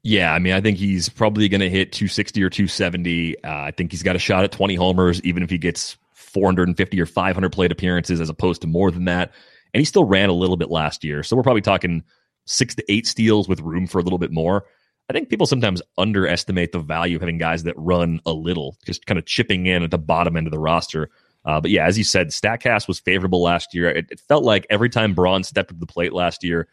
Yeah, 0.03 0.33
I 0.33 0.39
mean, 0.39 0.53
I 0.53 0.61
think 0.61 0.77
he's 0.77 1.09
probably 1.09 1.49
going 1.49 1.61
to 1.61 1.69
hit 1.69 1.91
260 1.91 2.43
or 2.43 2.49
270. 2.49 3.43
Uh, 3.43 3.49
I 3.51 3.71
think 3.71 3.91
he's 3.91 4.03
got 4.03 4.15
a 4.15 4.19
shot 4.19 4.43
at 4.43 4.51
20 4.51 4.75
homers, 4.75 5.21
even 5.23 5.43
if 5.43 5.49
he 5.49 5.57
gets 5.57 5.97
450 6.13 7.01
or 7.01 7.05
500 7.05 7.51
plate 7.51 7.71
appearances, 7.71 8.21
as 8.21 8.29
opposed 8.29 8.61
to 8.61 8.67
more 8.67 8.91
than 8.91 9.05
that. 9.05 9.33
And 9.73 9.81
he 9.81 9.85
still 9.85 10.05
ran 10.05 10.29
a 10.29 10.33
little 10.33 10.57
bit 10.57 10.69
last 10.69 11.03
year, 11.03 11.23
so 11.23 11.35
we're 11.35 11.43
probably 11.43 11.61
talking 11.61 12.03
six 12.47 12.75
to 12.75 12.91
eight 12.91 13.05
steals 13.05 13.47
with 13.47 13.59
room 13.59 13.87
for 13.87 13.99
a 13.99 14.03
little 14.03 14.19
bit 14.19 14.31
more. 14.31 14.65
I 15.09 15.13
think 15.13 15.29
people 15.29 15.47
sometimes 15.47 15.81
underestimate 15.97 16.73
the 16.73 16.79
value 16.79 17.15
of 17.15 17.21
having 17.21 17.37
guys 17.37 17.63
that 17.63 17.75
run 17.77 18.19
a 18.25 18.33
little, 18.33 18.77
just 18.85 19.05
kind 19.05 19.17
of 19.17 19.25
chipping 19.25 19.65
in 19.65 19.83
at 19.83 19.91
the 19.91 19.97
bottom 19.97 20.35
end 20.35 20.47
of 20.47 20.51
the 20.51 20.59
roster. 20.59 21.09
Uh, 21.45 21.61
but 21.61 21.71
yeah, 21.71 21.85
as 21.85 21.97
you 21.97 22.03
said, 22.03 22.27
Statcast 22.27 22.89
was 22.89 22.99
favorable 22.99 23.41
last 23.41 23.73
year. 23.73 23.89
It, 23.89 24.07
it, 24.11 24.19
felt 24.19 24.43
like 24.43 24.67
every 24.69 24.89
time 24.89 25.13
Braun 25.13 25.45
stepped 25.45 25.69
to 25.69 25.75
the 25.75 25.85
plate 25.85 26.11
last 26.11 26.43
year, 26.43 26.67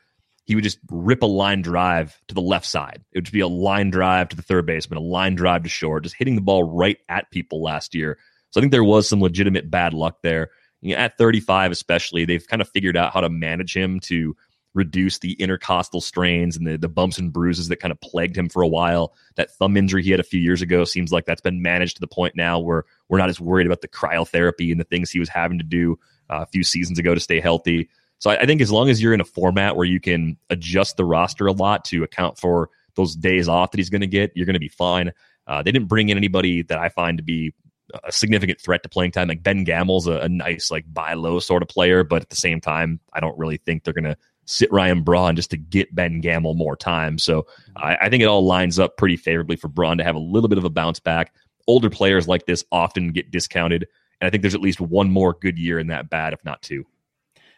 he 0.46 0.56
would 0.56 0.64
just 0.64 0.78
rip 0.90 1.22
a 1.22 1.26
line 1.26 1.62
drive 1.62 2.20
to 2.26 2.34
the 2.34 2.40
left 2.40 2.66
side. 2.66 3.04
It 3.12 3.18
would 3.18 3.32
be 3.32 3.40
a 3.40 3.46
line 3.46 3.90
drive 3.90 4.30
to 4.30 4.36
the 4.36 4.42
third 4.42 4.66
baseman, 4.66 4.98
a 4.98 5.02
line 5.02 5.36
drive 5.36 5.62
to 5.62 5.68
short, 5.68 6.02
just 6.02 6.16
hitting 6.16 6.34
the 6.34 6.40
ball 6.40 6.64
right 6.64 6.98
at 7.08 7.30
people 7.30 7.62
last 7.62 7.94
year. 7.94 8.18
So 8.50 8.60
I 8.60 8.62
think 8.62 8.72
there 8.72 8.84
was 8.84 9.08
some 9.08 9.20
legitimate 9.20 9.70
bad 9.70 9.94
luck 9.94 10.18
there. 10.22 10.50
You 10.80 10.94
know, 10.94 11.00
at 11.00 11.16
35, 11.16 11.72
especially, 11.72 12.24
they've 12.24 12.46
kind 12.46 12.60
of 12.60 12.68
figured 12.68 12.96
out 12.96 13.12
how 13.12 13.20
to 13.20 13.30
manage 13.30 13.76
him 13.76 14.00
to 14.00 14.36
reduce 14.74 15.18
the 15.18 15.32
intercostal 15.34 16.00
strains 16.00 16.56
and 16.56 16.66
the, 16.66 16.76
the 16.76 16.88
bumps 16.88 17.18
and 17.18 17.32
bruises 17.32 17.68
that 17.68 17.76
kind 17.76 17.92
of 17.92 18.00
plagued 18.00 18.36
him 18.36 18.48
for 18.48 18.60
a 18.60 18.68
while. 18.68 19.14
That 19.36 19.50
thumb 19.52 19.76
injury 19.76 20.02
he 20.02 20.10
had 20.10 20.20
a 20.20 20.24
few 20.24 20.40
years 20.40 20.62
ago 20.62 20.84
seems 20.84 21.12
like 21.12 21.24
that's 21.24 21.40
been 21.40 21.62
managed 21.62 21.96
to 21.96 22.00
the 22.00 22.08
point 22.08 22.34
now 22.36 22.58
where 22.58 22.84
we're 23.08 23.18
not 23.18 23.28
as 23.28 23.40
worried 23.40 23.66
about 23.66 23.80
the 23.80 23.88
cryotherapy 23.88 24.70
and 24.70 24.80
the 24.80 24.84
things 24.84 25.10
he 25.10 25.20
was 25.20 25.28
having 25.28 25.58
to 25.58 25.64
do 25.64 25.98
uh, 26.30 26.42
a 26.42 26.46
few 26.46 26.64
seasons 26.64 26.98
ago 26.98 27.14
to 27.14 27.20
stay 27.20 27.40
healthy. 27.40 27.88
So 28.18 28.30
I, 28.30 28.40
I 28.40 28.46
think 28.46 28.60
as 28.60 28.72
long 28.72 28.88
as 28.88 29.00
you're 29.00 29.14
in 29.14 29.20
a 29.20 29.24
format 29.24 29.76
where 29.76 29.86
you 29.86 30.00
can 30.00 30.36
adjust 30.50 30.96
the 30.96 31.04
roster 31.04 31.46
a 31.46 31.52
lot 31.52 31.84
to 31.86 32.02
account 32.02 32.38
for 32.38 32.70
those 32.96 33.14
days 33.14 33.48
off 33.48 33.70
that 33.70 33.78
he's 33.78 33.90
going 33.90 34.00
to 34.00 34.06
get, 34.06 34.32
you're 34.34 34.46
going 34.46 34.54
to 34.54 34.60
be 34.60 34.68
fine. 34.68 35.12
Uh, 35.46 35.62
they 35.62 35.70
didn't 35.70 35.88
bring 35.88 36.08
in 36.08 36.16
anybody 36.16 36.62
that 36.62 36.78
I 36.78 36.88
find 36.88 37.18
to 37.18 37.24
be 37.24 37.54
a 38.02 38.10
significant 38.10 38.60
threat 38.60 38.82
to 38.82 38.88
playing 38.88 39.12
time. 39.12 39.28
Like 39.28 39.42
Ben 39.42 39.64
Gamel's 39.64 40.06
a, 40.06 40.20
a 40.20 40.28
nice, 40.28 40.70
like 40.70 40.84
buy 40.92 41.14
low 41.14 41.38
sort 41.38 41.62
of 41.62 41.68
player, 41.68 42.02
but 42.02 42.22
at 42.22 42.30
the 42.30 42.36
same 42.36 42.60
time, 42.60 42.98
I 43.12 43.20
don't 43.20 43.38
really 43.38 43.58
think 43.58 43.84
they're 43.84 43.94
going 43.94 44.04
to 44.04 44.16
sit 44.46 44.72
Ryan 44.72 45.02
Braun 45.02 45.36
just 45.36 45.50
to 45.50 45.56
get 45.56 45.94
Ben 45.94 46.20
Gamel 46.20 46.54
more 46.54 46.76
time. 46.76 47.18
So 47.18 47.46
I, 47.76 47.96
I, 47.96 48.08
think 48.08 48.22
it 48.22 48.26
all 48.26 48.44
lines 48.44 48.78
up 48.78 48.96
pretty 48.96 49.16
favorably 49.16 49.56
for 49.56 49.68
Braun 49.68 49.98
to 49.98 50.04
have 50.04 50.14
a 50.14 50.20
little 50.20 50.48
bit 50.48 50.58
of 50.58 50.64
a 50.64 50.70
bounce 50.70 51.00
back. 51.00 51.32
Older 51.66 51.90
players 51.90 52.28
like 52.28 52.46
this 52.46 52.64
often 52.70 53.12
get 53.12 53.30
discounted, 53.30 53.86
and 54.20 54.26
I 54.26 54.30
think 54.30 54.42
there's 54.42 54.54
at 54.54 54.60
least 54.60 54.80
one 54.80 55.10
more 55.10 55.32
good 55.32 55.58
year 55.58 55.78
in 55.78 55.86
that 55.88 56.10
bat, 56.10 56.32
if 56.32 56.44
not 56.44 56.62
two. 56.62 56.84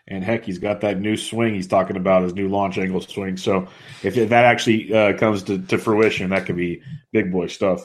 And 0.08 0.22
heck, 0.22 0.44
he's 0.44 0.58
got 0.58 0.80
that 0.82 1.00
new 1.00 1.16
swing 1.16 1.54
he's 1.54 1.66
talking 1.66 1.96
about, 1.96 2.22
his 2.22 2.34
new 2.34 2.48
launch 2.48 2.78
angle 2.78 3.00
swing. 3.00 3.36
So 3.36 3.66
if 4.04 4.14
that 4.14 4.44
actually 4.44 4.94
uh, 4.94 5.16
comes 5.18 5.42
to, 5.44 5.58
to, 5.62 5.78
fruition, 5.78 6.30
that 6.30 6.46
could 6.46 6.56
be 6.56 6.80
big 7.12 7.32
boy 7.32 7.48
stuff. 7.48 7.84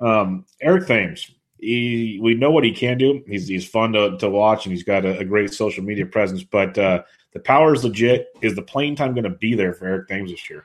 Um, 0.00 0.46
Eric 0.62 0.86
Thames, 0.86 1.30
he, 1.58 2.18
we 2.22 2.34
know 2.34 2.50
what 2.50 2.64
he 2.64 2.72
can 2.72 2.96
do. 2.96 3.22
He's, 3.26 3.48
he's 3.48 3.68
fun 3.68 3.92
to, 3.92 4.16
to 4.16 4.30
watch, 4.30 4.64
and 4.64 4.72
he's 4.72 4.84
got 4.84 5.04
a, 5.04 5.18
a 5.18 5.24
great 5.26 5.52
social 5.52 5.84
media 5.84 6.06
presence. 6.06 6.42
But 6.42 6.78
uh, 6.78 7.02
the 7.32 7.40
power 7.40 7.74
is 7.74 7.84
legit. 7.84 8.28
Is 8.40 8.54
the 8.54 8.62
playing 8.62 8.96
time 8.96 9.12
going 9.12 9.24
to 9.24 9.30
be 9.30 9.54
there 9.54 9.72
for 9.72 9.86
Eric 9.86 10.08
Thames 10.08 10.30
this 10.30 10.48
year? 10.48 10.64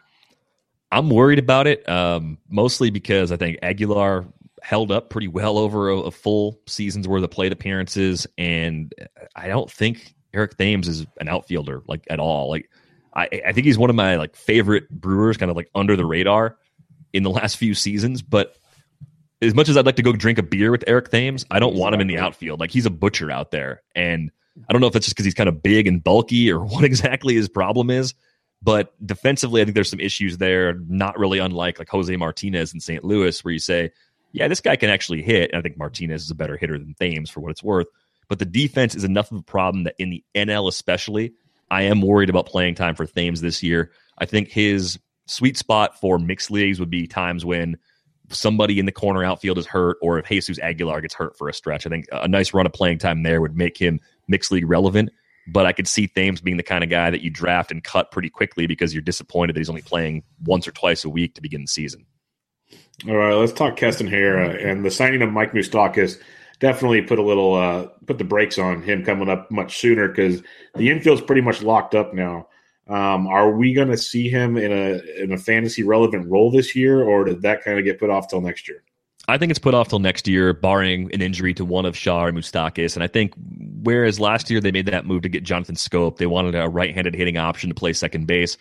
I'm 0.92 1.10
worried 1.10 1.40
about 1.40 1.66
it, 1.68 1.88
um, 1.90 2.38
mostly 2.50 2.92
because 2.92 3.32
I 3.32 3.38
think 3.38 3.58
Aguilar 3.64 4.26
held 4.62 4.92
up 4.92 5.10
pretty 5.10 5.28
well 5.28 5.58
over 5.58 5.90
a, 5.90 5.98
a, 5.98 6.12
full 6.12 6.60
season's 6.68 7.08
worth 7.08 7.24
of 7.24 7.32
plate 7.32 7.52
appearances, 7.52 8.28
and 8.38 8.94
I 9.36 9.48
don't 9.48 9.70
think 9.70 10.14
Eric 10.34 10.58
Thames 10.58 10.88
is 10.88 11.06
an 11.20 11.28
outfielder 11.28 11.84
like 11.88 12.06
at 12.10 12.20
all. 12.20 12.50
Like 12.50 12.70
I, 13.14 13.28
I 13.48 13.52
think 13.52 13.66
he's 13.66 13.78
one 13.78 13.90
of 13.90 13.96
my 13.96 14.16
like 14.16 14.36
favorite 14.36 14.90
Brewers, 14.90 15.38
kind 15.38 15.50
of 15.50 15.58
like 15.58 15.70
under 15.76 15.96
the 15.96 16.06
radar 16.06 16.58
in 17.12 17.24
the 17.24 17.30
last 17.32 17.58
few 17.58 17.74
seasons. 17.74 18.22
But 18.22 18.56
as 19.42 19.54
much 19.54 19.70
as 19.70 19.78
I'd 19.78 19.86
like 19.86 19.98
to 19.98 20.04
go 20.04 20.14
drink 20.14 20.38
a 20.38 20.44
beer 20.44 20.72
with 20.72 20.84
Eric 20.88 21.10
Thames, 21.10 21.46
I 21.52 21.60
don't 21.60 21.76
want 21.76 21.96
him 21.96 22.02
in 22.02 22.08
the 22.08 22.20
outfield. 22.20 22.60
Like 22.60 22.72
he's 22.72 22.86
a 22.86 22.92
butcher 22.92 23.32
out 23.32 23.52
there, 23.52 23.82
and 23.96 24.32
I 24.70 24.74
don't 24.74 24.82
know 24.82 24.88
if 24.88 24.96
it's 24.96 25.06
just 25.06 25.16
because 25.16 25.26
he's 25.26 25.34
kind 25.34 25.50
of 25.50 25.64
big 25.64 25.88
and 25.88 26.04
bulky 26.04 26.52
or 26.52 26.60
what 26.66 26.84
exactly 26.84 27.36
his 27.36 27.50
problem 27.50 27.90
is. 27.90 28.14
But 28.62 28.94
defensively, 29.06 29.62
I 29.62 29.66
think 29.66 29.76
there's 29.76 29.90
some 29.90 30.00
issues 30.00 30.38
there, 30.38 30.76
not 30.88 31.20
really 31.20 31.40
unlike 31.40 31.80
like 31.80 31.90
Jose 31.90 32.16
Martinez 32.16 32.74
in 32.74 32.80
St. 32.80 33.04
Louis, 33.04 33.44
where 33.44 33.52
you 33.52 33.60
say, 33.60 33.92
yeah, 34.32 34.48
this 34.48 34.62
guy 34.62 34.78
can 34.78 34.90
actually 34.90 35.22
hit. 35.22 35.52
And 35.52 35.60
I 35.60 35.62
think 35.62 35.78
Martinez 35.78 36.24
is 36.24 36.32
a 36.32 36.36
better 36.36 36.56
hitter 36.56 36.80
than 36.80 36.94
Thames 36.94 37.30
for 37.30 37.42
what 37.42 37.52
it's 37.52 37.64
worth. 37.64 37.88
But 38.30 38.40
the 38.40 38.46
defense 38.46 38.96
is 38.96 39.04
enough 39.04 39.32
of 39.32 39.40
a 39.40 39.44
problem 39.44 39.84
that 39.84 39.96
in 40.00 40.10
the 40.10 40.24
NL, 40.34 40.70
especially, 40.70 41.34
I 41.70 41.84
am 41.84 42.02
worried 42.02 42.30
about 42.30 42.46
playing 42.46 42.76
time 42.76 42.96
for 42.96 43.06
Thames 43.06 43.42
this 43.42 43.62
year. 43.62 43.92
I 44.18 44.26
think 44.26 44.50
his 44.50 44.98
sweet 45.26 45.58
spot 45.58 46.00
for 46.00 46.18
mixed 46.18 46.50
leagues 46.50 46.80
would 46.80 46.90
be 46.90 47.06
times 47.06 47.44
when 47.44 47.78
somebody 48.30 48.80
in 48.80 48.86
the 48.86 48.92
corner 48.92 49.24
outfield 49.24 49.58
is 49.58 49.66
hurt 49.66 49.98
or 50.02 50.20
if 50.20 50.28
Jesus 50.28 50.60
Aguilar 50.60 51.02
gets 51.02 51.14
hurt 51.14 51.38
for 51.38 51.50
a 51.50 51.54
stretch. 51.54 51.86
I 51.86 51.90
think 51.90 52.06
a 52.12 52.28
nice 52.28 52.54
run 52.54 52.66
of 52.66 52.74
playing 52.74 53.00
time 53.00 53.24
there 53.24 53.42
would 53.42 53.58
make 53.58 53.78
him 53.78 54.00
mixed 54.28 54.52
league 54.52 54.68
relevant. 54.68 55.10
But 55.46 55.66
I 55.66 55.74
could 55.74 55.88
see 55.88 56.08
Thames 56.08 56.40
being 56.40 56.58
the 56.58 56.64
kind 56.64 56.84
of 56.84 56.90
guy 56.90 57.10
that 57.10 57.22
you 57.22 57.30
draft 57.30 57.70
and 57.72 57.84
cut 57.84 58.12
pretty 58.12 58.30
quickly 58.30 58.66
because 58.66 58.94
you're 58.94 59.02
disappointed 59.02 59.56
that 59.56 59.60
he's 59.60 59.70
only 59.70 59.82
playing 59.82 60.24
once 60.46 60.68
or 60.68 60.72
twice 60.72 61.04
a 61.04 61.10
week 61.10 61.36
to 61.36 61.42
begin 61.42 61.62
the 61.62 61.68
season. 61.68 62.06
All 63.08 63.16
right, 63.16 63.34
let's 63.34 63.52
talk 63.52 63.76
Keston 63.76 64.08
Hiura 64.08 64.66
and 64.66 64.86
the 64.86 64.92
signing 64.92 65.22
of 65.22 65.32
Mike 65.32 65.52
Moustakas 65.52 66.18
definitely 66.60 67.02
put 67.02 67.20
a 67.20 67.24
little 67.24 67.56
uh, 67.56 67.88
put 68.06 68.18
the 68.18 68.24
brakes 68.24 68.58
on 68.58 68.82
him 68.82 69.04
coming 69.04 69.28
up 69.28 69.52
much 69.52 69.80
sooner 69.80 70.08
because 70.08 70.42
the 70.76 70.90
infield's 70.90 71.22
pretty 71.22 71.42
much 71.42 71.62
locked 71.62 71.94
up 71.94 72.14
now. 72.14 72.48
Um, 72.88 73.28
are 73.28 73.52
we 73.52 73.74
going 73.74 73.90
to 73.90 73.98
see 73.98 74.30
him 74.30 74.58
in 74.58 74.72
a 74.72 75.22
in 75.22 75.34
a 75.34 75.38
fantasy 75.38 75.84
relevant 75.84 76.30
role 76.30 76.52
this 76.52 76.76
year, 76.76 77.04
or 77.04 77.26
did 77.26 77.42
that 77.42 77.64
kind 77.64 77.78
of 77.78 77.86
get 77.86 78.00
put 78.00 78.10
off 78.10 78.30
till 78.30 78.42
next 78.42 78.70
year? 78.70 78.84
I 79.28 79.38
think 79.38 79.52
it's 79.52 79.60
put 79.60 79.74
off 79.74 79.88
till 79.88 80.00
next 80.00 80.28
year, 80.28 80.54
barring 80.54 81.14
an 81.14 81.22
injury 81.22 81.54
to 81.54 81.64
one 81.64 81.86
of 81.86 81.96
Shaw 81.96 82.26
or 82.26 82.32
Moustakas. 82.32 82.96
And 82.96 83.04
I 83.04 83.08
think 83.08 83.34
whereas 83.84 84.20
last 84.20 84.50
year 84.50 84.60
they 84.60 84.72
made 84.72 84.86
that 84.88 85.06
move 85.06 85.22
to 85.22 85.30
get 85.30 85.44
Jonathan 85.44 85.76
Schoop, 85.76 86.18
they 86.18 86.26
wanted 86.26 86.56
a 86.56 86.68
right-handed 86.68 87.16
hitting 87.16 87.38
option 87.38 87.70
to 87.70 87.76
play 87.76 87.94
second 87.94 88.28
base. 88.28 88.58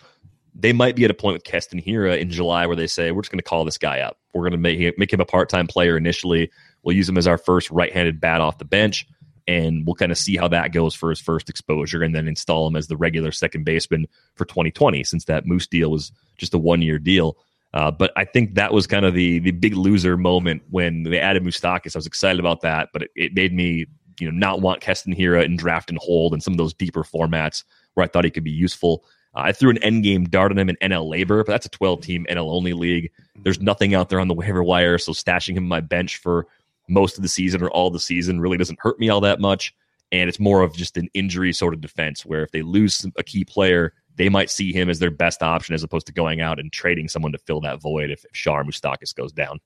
They 0.55 0.71
might 0.71 0.95
be 0.95 1.03
at 1.03 1.11
a 1.11 1.15
point 1.15 1.33
with 1.33 1.43
Keston 1.43 1.81
Hiura 1.81 2.17
in 2.17 2.29
July 2.29 2.65
where 2.65 2.75
they 2.75 2.87
say 2.87 3.11
we're 3.11 3.23
just 3.23 3.31
going 3.31 3.39
to 3.39 3.43
call 3.43 3.65
this 3.65 3.77
guy 3.77 3.99
up. 3.99 4.19
We're 4.33 4.43
going 4.43 4.51
to 4.51 4.57
make 4.57 4.97
make 4.97 5.11
him 5.11 5.19
a 5.19 5.25
part-time 5.25 5.67
player 5.67 5.97
initially. 5.97 6.49
We'll 6.83 6.95
use 6.95 7.09
him 7.09 7.17
as 7.17 7.27
our 7.27 7.37
first 7.37 7.69
right-handed 7.69 8.21
bat 8.21 8.39
off 8.39 8.59
the 8.59 8.65
bench, 8.65 9.05
and 9.47 9.85
we'll 9.85 9.95
kind 9.95 10.11
of 10.11 10.17
see 10.17 10.37
how 10.37 10.47
that 10.49 10.71
goes 10.71 10.95
for 10.95 11.09
his 11.09 11.19
first 11.19 11.49
exposure, 11.49 12.03
and 12.03 12.15
then 12.15 12.27
install 12.27 12.67
him 12.67 12.75
as 12.75 12.87
the 12.87 12.97
regular 12.97 13.31
second 13.31 13.63
baseman 13.65 14.07
for 14.35 14.45
2020, 14.45 15.03
since 15.03 15.25
that 15.25 15.45
Moose 15.45 15.67
deal 15.67 15.91
was 15.91 16.11
just 16.37 16.53
a 16.53 16.59
one-year 16.59 16.99
deal. 16.99 17.37
Uh, 17.73 17.89
but 17.89 18.11
I 18.15 18.25
think 18.25 18.55
that 18.55 18.71
was 18.71 18.85
kind 18.85 19.05
of 19.05 19.13
the 19.13 19.39
the 19.39 19.51
big 19.51 19.75
loser 19.75 20.15
moment 20.17 20.61
when 20.69 21.03
they 21.03 21.19
added 21.19 21.43
Moustakas. 21.43 21.95
I 21.95 21.99
was 21.99 22.05
excited 22.05 22.39
about 22.39 22.61
that, 22.61 22.89
but 22.93 23.03
it, 23.03 23.11
it 23.15 23.33
made 23.33 23.53
me 23.53 23.87
you 24.19 24.31
know 24.31 24.37
not 24.37 24.61
want 24.61 24.81
Keston 24.81 25.15
Hiura 25.15 25.43
in 25.43 25.57
draft 25.57 25.89
and 25.89 25.99
hold 25.99 26.33
and 26.33 26.43
some 26.43 26.53
of 26.53 26.57
those 26.57 26.73
deeper 26.73 27.03
formats 27.03 27.63
where 27.93 28.03
I 28.03 28.07
thought 28.07 28.25
he 28.25 28.31
could 28.31 28.43
be 28.43 28.51
useful. 28.51 29.03
Uh, 29.35 29.41
I 29.45 29.51
threw 29.51 29.69
an 29.71 29.77
endgame 29.77 30.29
dart 30.29 30.51
on 30.51 30.59
him 30.59 30.69
in 30.69 30.77
NL 30.77 31.09
LABR, 31.09 31.45
but 31.45 31.51
that's 31.51 31.65
a 31.65 31.69
12 31.69 32.01
team 32.01 32.25
NL 32.29 32.51
only 32.51 32.73
league. 32.73 33.11
There's 33.43 33.59
nothing 33.59 33.95
out 33.95 34.09
there 34.09 34.19
on 34.19 34.27
the 34.27 34.33
waiver 34.33 34.63
wire, 34.63 34.97
so 34.97 35.11
stashing 35.11 35.55
him 35.55 35.67
my 35.67 35.81
bench 35.81 36.17
for 36.17 36.47
most 36.87 37.17
of 37.17 37.23
the 37.23 37.29
season 37.29 37.63
or 37.63 37.69
all 37.69 37.89
the 37.89 37.99
season 37.99 38.39
really 38.39 38.57
doesn't 38.57 38.79
hurt 38.81 38.99
me 38.99 39.09
all 39.09 39.21
that 39.21 39.39
much. 39.39 39.73
And 40.11 40.29
it's 40.29 40.39
more 40.39 40.61
of 40.61 40.75
just 40.75 40.95
an 40.95 41.09
injury 41.15 41.53
sort 41.53 41.73
of 41.73 41.81
defense 41.81 42.23
where 42.23 42.43
if 42.43 42.51
they 42.51 42.61
lose 42.61 43.05
a 43.17 43.23
key 43.23 43.43
player, 43.43 43.93
they 44.15 44.29
might 44.29 44.49
see 44.49 44.71
him 44.71 44.89
as 44.89 44.99
their 44.99 45.11
best 45.11 45.41
option 45.41 45.73
as 45.75 45.83
opposed 45.83 46.07
to 46.07 46.13
going 46.13 46.41
out 46.41 46.59
and 46.59 46.71
trading 46.71 47.07
someone 47.07 47.31
to 47.31 47.37
fill 47.37 47.61
that 47.61 47.81
void 47.81 48.11
if, 48.11 48.25
if 48.25 48.35
Shar 48.35 48.63
Moustakas 48.63 49.15
goes 49.15 49.31
down. 49.31 49.59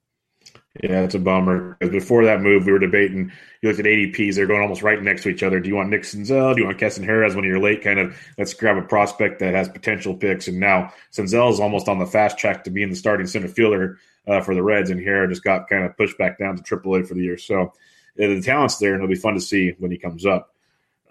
Yeah, 0.83 1.01
that's 1.01 1.15
a 1.15 1.19
bummer. 1.19 1.75
Because 1.79 1.91
before 1.91 2.23
that 2.25 2.41
move, 2.41 2.65
we 2.65 2.71
were 2.71 2.79
debating. 2.79 3.31
You 3.61 3.69
looked 3.69 3.79
at 3.79 3.85
ADPs; 3.85 4.35
they're 4.35 4.45
going 4.45 4.61
almost 4.61 4.83
right 4.83 5.01
next 5.01 5.23
to 5.23 5.29
each 5.29 5.43
other. 5.43 5.59
Do 5.59 5.69
you 5.69 5.75
want 5.75 5.89
Nick 5.89 6.03
Senzel? 6.03 6.53
Do 6.53 6.61
you 6.61 6.67
want 6.67 6.77
Keston 6.77 7.09
as 7.09 7.35
one 7.35 7.43
of 7.43 7.49
your 7.49 7.59
late 7.59 7.83
kind 7.83 7.99
of? 7.99 8.15
Let's 8.37 8.53
grab 8.53 8.77
a 8.77 8.83
prospect 8.83 9.39
that 9.39 9.53
has 9.53 9.67
potential 9.69 10.15
picks. 10.15 10.47
And 10.47 10.59
now 10.59 10.93
Senzel 11.11 11.51
is 11.51 11.59
almost 11.59 11.89
on 11.89 11.99
the 11.99 12.05
fast 12.05 12.37
track 12.37 12.63
to 12.65 12.69
being 12.69 12.89
the 12.89 12.95
starting 12.95 13.27
center 13.27 13.47
fielder 13.47 13.97
uh, 14.27 14.41
for 14.41 14.53
the 14.53 14.63
Reds, 14.63 14.89
and 14.89 14.99
Hiura 14.99 15.29
just 15.29 15.43
got 15.43 15.67
kind 15.67 15.83
of 15.83 15.97
pushed 15.97 16.17
back 16.17 16.37
down 16.37 16.57
to 16.57 16.63
AAA 16.63 17.07
for 17.07 17.15
the 17.15 17.23
year. 17.23 17.37
So 17.37 17.61
uh, 17.61 17.71
the 18.15 18.41
talent's 18.41 18.77
there, 18.77 18.93
and 18.93 19.03
it'll 19.03 19.13
be 19.13 19.19
fun 19.19 19.33
to 19.33 19.41
see 19.41 19.73
when 19.79 19.91
he 19.91 19.97
comes 19.97 20.25
up. 20.25 20.53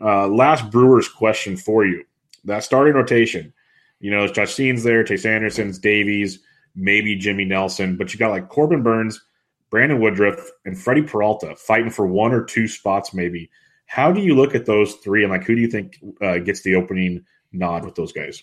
Uh, 0.00 0.28
last 0.28 0.70
Brewers 0.70 1.08
question 1.08 1.56
for 1.56 1.84
you: 1.84 2.04
that 2.46 2.64
starting 2.64 2.94
rotation. 2.94 3.52
You 4.00 4.10
know, 4.10 4.26
Jhoulys 4.26 4.34
Chacin's 4.34 4.82
there, 4.82 5.04
Chase 5.04 5.24
Anderson's, 5.24 5.78
Davies, 5.78 6.38
maybe 6.74 7.16
Jimmy 7.16 7.44
Nelson, 7.44 7.96
but 7.96 8.12
you 8.12 8.18
got 8.18 8.30
like 8.30 8.48
Corbin 8.48 8.82
Burnes, 8.82 9.20
Brandon 9.70 10.00
Woodruff, 10.00 10.50
and 10.64 10.78
Freddie 10.78 11.02
Peralta 11.02 11.56
fighting 11.56 11.90
for 11.90 12.06
one 12.06 12.32
or 12.32 12.44
two 12.44 12.68
spots, 12.68 13.14
maybe. 13.14 13.50
How 13.86 14.12
do 14.12 14.20
you 14.20 14.34
look 14.34 14.54
at 14.54 14.66
those 14.66 14.94
three, 14.96 15.22
and 15.22 15.32
like 15.32 15.44
who 15.44 15.54
do 15.54 15.60
you 15.60 15.68
think 15.68 15.98
uh, 16.20 16.38
gets 16.38 16.62
the 16.62 16.74
opening 16.74 17.24
nod 17.52 17.84
with 17.84 17.94
those 17.94 18.12
guys? 18.12 18.42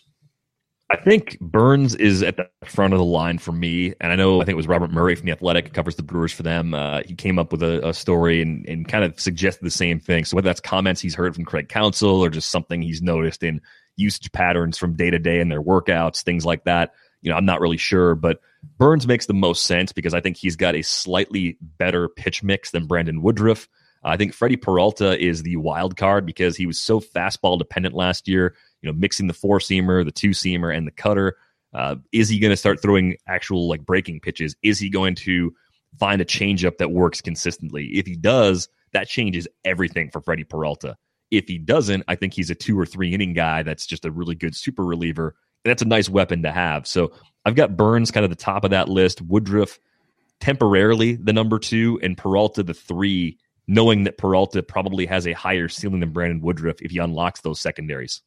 I 0.93 0.97
think 0.97 1.39
Burnes 1.39 1.95
is 1.95 2.21
at 2.21 2.37
the 2.37 2.47
front 2.65 2.93
of 2.93 2.99
the 2.99 3.05
line 3.05 3.39
for 3.39 3.51
me. 3.51 3.95
And 3.99 4.11
I 4.11 4.15
know, 4.15 4.41
I 4.41 4.45
think 4.45 4.53
it 4.53 4.57
was 4.57 4.67
Robert 4.67 4.91
Murray 4.91 5.15
from 5.15 5.25
The 5.25 5.31
Athletic, 5.31 5.73
covers 5.73 5.95
the 5.95 6.03
Brewers 6.03 6.31
for 6.31 6.43
them. 6.43 6.75
Uh, 6.75 7.01
he 7.03 7.15
came 7.15 7.39
up 7.39 7.51
with 7.51 7.63
a, 7.63 7.87
a 7.87 7.93
story 7.93 8.43
and, 8.43 8.63
and 8.67 8.87
kind 8.87 9.03
of 9.03 9.19
suggested 9.19 9.63
the 9.63 9.71
same 9.71 9.99
thing. 9.99 10.23
So 10.23 10.35
whether 10.35 10.47
that's 10.47 10.59
comments 10.59 11.01
he's 11.01 11.15
heard 11.15 11.33
from 11.33 11.45
Craig 11.45 11.67
Counsell 11.67 12.23
or 12.23 12.29
just 12.29 12.51
something 12.51 12.81
he's 12.81 13.01
noticed 13.01 13.41
in 13.41 13.59
usage 13.95 14.31
patterns 14.31 14.77
from 14.77 14.95
day 14.95 15.09
to 15.09 15.19
day 15.19 15.39
in 15.39 15.49
their 15.49 15.61
workouts, 15.61 16.23
things 16.23 16.45
like 16.45 16.63
that, 16.65 16.93
you 17.21 17.29
know, 17.29 17.37
I'm 17.37 17.45
not 17.45 17.61
really 17.61 17.77
sure. 17.77 18.15
But 18.15 18.39
Burnes 18.77 19.07
makes 19.07 19.25
the 19.25 19.33
most 19.33 19.65
sense 19.65 19.91
because 19.91 20.13
I 20.13 20.19
think 20.19 20.37
he's 20.37 20.55
got 20.55 20.75
a 20.75 20.81
slightly 20.81 21.57
better 21.61 22.09
pitch 22.09 22.43
mix 22.43 22.71
than 22.71 22.87
Brandon 22.87 23.21
Woodruff. 23.21 23.67
I 24.05 24.17
think 24.17 24.33
Freddie 24.33 24.57
Peralta 24.57 25.17
is 25.17 25.43
the 25.43 25.55
wild 25.55 25.95
card 25.95 26.25
because 26.25 26.57
he 26.57 26.65
was 26.65 26.77
so 26.77 26.99
fastball 26.99 27.57
dependent 27.57 27.95
last 27.95 28.27
year 28.27 28.53
you 28.83 28.91
know, 28.91 28.97
mixing 28.97 29.27
the 29.27 29.33
four 29.33 29.59
seamer, 29.59 30.05
the 30.05 30.11
two 30.11 30.31
seamer, 30.31 30.75
and 30.75 30.85
the 30.85 30.91
cutter. 30.91 31.37
Uh, 31.73 31.95
is 32.11 32.29
he 32.29 32.37
going 32.37 32.51
to 32.51 32.57
start 32.57 32.81
throwing 32.81 33.15
actual 33.27 33.67
like 33.67 33.83
breaking 33.83 34.19
pitches? 34.19 34.55
Is 34.61 34.77
he 34.77 34.89
going 34.89 35.15
to 35.15 35.55
find 35.97 36.21
a 36.21 36.25
changeup 36.25 36.77
that 36.77 36.91
works 36.91 37.21
consistently? 37.21 37.85
If 37.93 38.05
he 38.05 38.15
does, 38.15 38.67
that 38.91 39.07
changes 39.07 39.47
everything 39.65 40.11
for 40.11 40.21
Freddie 40.21 40.43
Peralta. 40.43 40.97
If 41.33 41.47
he 41.47 41.57
doesn't, 41.57 42.03
I 42.07 42.15
think 42.15 42.33
he's 42.33 42.49
a 42.49 42.55
two 42.55 42.79
or 42.79 42.85
three 42.85 43.13
inning 43.13 43.33
guy 43.33 43.63
that's 43.63 43.85
just 43.85 44.05
a 44.05 44.11
really 44.11 44.35
good 44.35 44.55
super 44.55 44.83
reliever 44.85 45.35
that's 45.63 45.81
a 45.81 45.85
nice 45.85 46.09
weapon 46.09 46.43
to 46.43 46.51
have. 46.51 46.87
So 46.87 47.11
I've 47.45 47.55
got 47.55 47.77
Burnes 47.77 48.11
kind 48.11 48.23
of 48.23 48.29
the 48.29 48.35
top 48.35 48.63
of 48.63 48.71
that 48.71 48.89
list, 48.89 49.21
Woodruff 49.21 49.79
temporarily 50.39 51.15
the 51.15 51.33
number 51.33 51.59
two, 51.59 51.99
and 52.03 52.17
Peralta 52.17 52.63
the 52.63 52.73
three, 52.73 53.37
knowing 53.67 54.03
that 54.03 54.17
Peralta 54.17 54.61
probably 54.61 55.05
has 55.05 55.25
a 55.25 55.33
higher 55.33 55.69
ceiling 55.69 56.01
than 56.01 56.11
Brandon 56.11 56.41
Woodruff 56.41 56.81
if 56.81 56.91
he 56.91 56.97
unlocks 56.97 57.41
those 57.41 57.61
secondaries. 57.61 58.21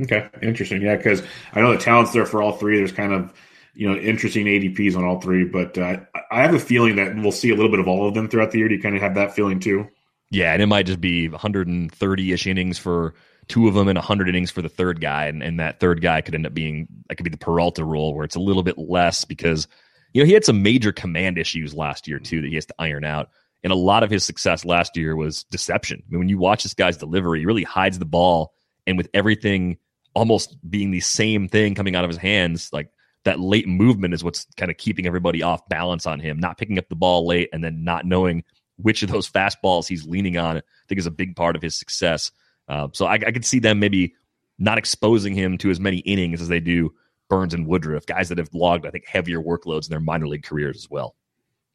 Okay, 0.00 0.28
interesting. 0.42 0.82
Yeah, 0.82 0.96
because 0.96 1.22
I 1.52 1.60
know 1.60 1.72
the 1.72 1.78
talent's 1.78 2.12
there 2.12 2.26
for 2.26 2.42
all 2.42 2.52
three. 2.52 2.76
There's 2.76 2.92
kind 2.92 3.12
of 3.12 3.32
you 3.74 3.88
know 3.88 3.96
interesting 3.96 4.46
ADPs 4.46 4.96
on 4.96 5.04
all 5.04 5.20
three, 5.20 5.44
but 5.44 5.76
uh, 5.78 6.00
I 6.30 6.42
have 6.42 6.54
a 6.54 6.58
feeling 6.58 6.96
that 6.96 7.16
we'll 7.16 7.32
see 7.32 7.50
a 7.50 7.54
little 7.54 7.70
bit 7.70 7.80
of 7.80 7.88
all 7.88 8.08
of 8.08 8.14
them 8.14 8.28
throughout 8.28 8.50
the 8.50 8.58
year. 8.58 8.68
Do 8.68 8.74
you 8.74 8.82
kind 8.82 8.96
of 8.96 9.02
have 9.02 9.14
that 9.14 9.34
feeling 9.34 9.60
too? 9.60 9.88
Yeah, 10.34 10.52
and 10.52 10.60
it 10.60 10.66
might 10.66 10.86
just 10.86 11.00
be 11.00 11.28
130 11.28 12.32
ish 12.32 12.46
innings 12.48 12.76
for 12.76 13.14
two 13.46 13.68
of 13.68 13.74
them 13.74 13.86
and 13.86 13.96
100 13.96 14.28
innings 14.28 14.50
for 14.50 14.62
the 14.62 14.68
third 14.68 15.00
guy, 15.00 15.26
and, 15.26 15.44
and 15.44 15.60
that 15.60 15.78
third 15.78 16.02
guy 16.02 16.22
could 16.22 16.34
end 16.34 16.44
up 16.44 16.52
being 16.52 16.88
that 17.08 17.14
could 17.14 17.22
be 17.22 17.30
the 17.30 17.36
Peralta 17.36 17.84
role 17.84 18.14
where 18.14 18.24
it's 18.24 18.34
a 18.34 18.40
little 18.40 18.64
bit 18.64 18.76
less 18.76 19.24
because 19.24 19.68
you 20.12 20.20
know 20.20 20.26
he 20.26 20.32
had 20.32 20.44
some 20.44 20.60
major 20.60 20.90
command 20.90 21.38
issues 21.38 21.72
last 21.72 22.08
year 22.08 22.18
too 22.18 22.40
that 22.40 22.48
he 22.48 22.56
has 22.56 22.66
to 22.66 22.74
iron 22.80 23.04
out. 23.04 23.30
And 23.62 23.72
a 23.72 23.76
lot 23.76 24.02
of 24.02 24.10
his 24.10 24.24
success 24.24 24.64
last 24.64 24.96
year 24.96 25.16
was 25.16 25.44
deception. 25.44 26.02
I 26.04 26.10
mean, 26.10 26.18
when 26.18 26.28
you 26.28 26.36
watch 26.36 26.64
this 26.64 26.74
guy's 26.74 26.98
delivery, 26.98 27.38
he 27.38 27.46
really 27.46 27.62
hides 27.62 28.00
the 28.00 28.04
ball, 28.04 28.52
and 28.88 28.98
with 28.98 29.08
everything 29.14 29.78
almost 30.14 30.56
being 30.68 30.90
the 30.90 31.00
same 31.00 31.48
thing 31.48 31.76
coming 31.76 31.94
out 31.94 32.04
of 32.04 32.10
his 32.10 32.18
hands, 32.18 32.70
like 32.72 32.90
that 33.24 33.38
late 33.38 33.68
movement 33.68 34.14
is 34.14 34.24
what's 34.24 34.46
kind 34.56 34.70
of 34.70 34.78
keeping 34.78 35.06
everybody 35.06 35.42
off 35.42 35.68
balance 35.68 36.06
on 36.06 36.18
him. 36.18 36.40
Not 36.40 36.58
picking 36.58 36.78
up 36.78 36.88
the 36.88 36.96
ball 36.96 37.24
late 37.24 37.48
and 37.52 37.62
then 37.62 37.84
not 37.84 38.04
knowing 38.04 38.42
which 38.76 39.02
of 39.02 39.10
those 39.10 39.30
fastballs 39.30 39.86
he's 39.86 40.06
leaning 40.06 40.36
on, 40.36 40.56
I 40.58 40.62
think 40.88 40.98
is 40.98 41.06
a 41.06 41.10
big 41.10 41.36
part 41.36 41.56
of 41.56 41.62
his 41.62 41.78
success. 41.78 42.30
Uh, 42.68 42.88
so 42.92 43.06
I, 43.06 43.14
I 43.14 43.32
could 43.32 43.44
see 43.44 43.58
them 43.58 43.78
maybe 43.78 44.14
not 44.58 44.78
exposing 44.78 45.34
him 45.34 45.58
to 45.58 45.70
as 45.70 45.80
many 45.80 45.98
innings 45.98 46.40
as 46.40 46.48
they 46.48 46.60
do 46.60 46.92
Burnes 47.28 47.54
and 47.54 47.66
Woodruff, 47.66 48.06
guys 48.06 48.28
that 48.28 48.38
have 48.38 48.52
logged, 48.52 48.86
I 48.86 48.90
think, 48.90 49.06
heavier 49.06 49.40
workloads 49.40 49.86
in 49.86 49.90
their 49.90 50.00
minor 50.00 50.28
league 50.28 50.44
careers 50.44 50.76
as 50.76 50.90
well. 50.90 51.14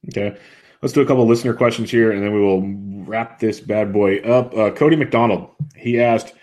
Okay. 0.10 0.38
Let's 0.82 0.94
do 0.94 1.02
a 1.02 1.06
couple 1.06 1.28
listener 1.28 1.54
questions 1.54 1.92
here, 1.92 2.12
and 2.12 2.24
then 2.24 2.34
we 2.34 2.40
will 2.40 2.64
wrap 3.06 3.40
this 3.40 3.60
bad 3.60 3.92
boy 3.92 4.20
up. 4.20 4.56
Uh, 4.56 4.72
Cody 4.72 4.96
McDonald, 4.96 5.50
he 5.76 6.00
asked, 6.00 6.34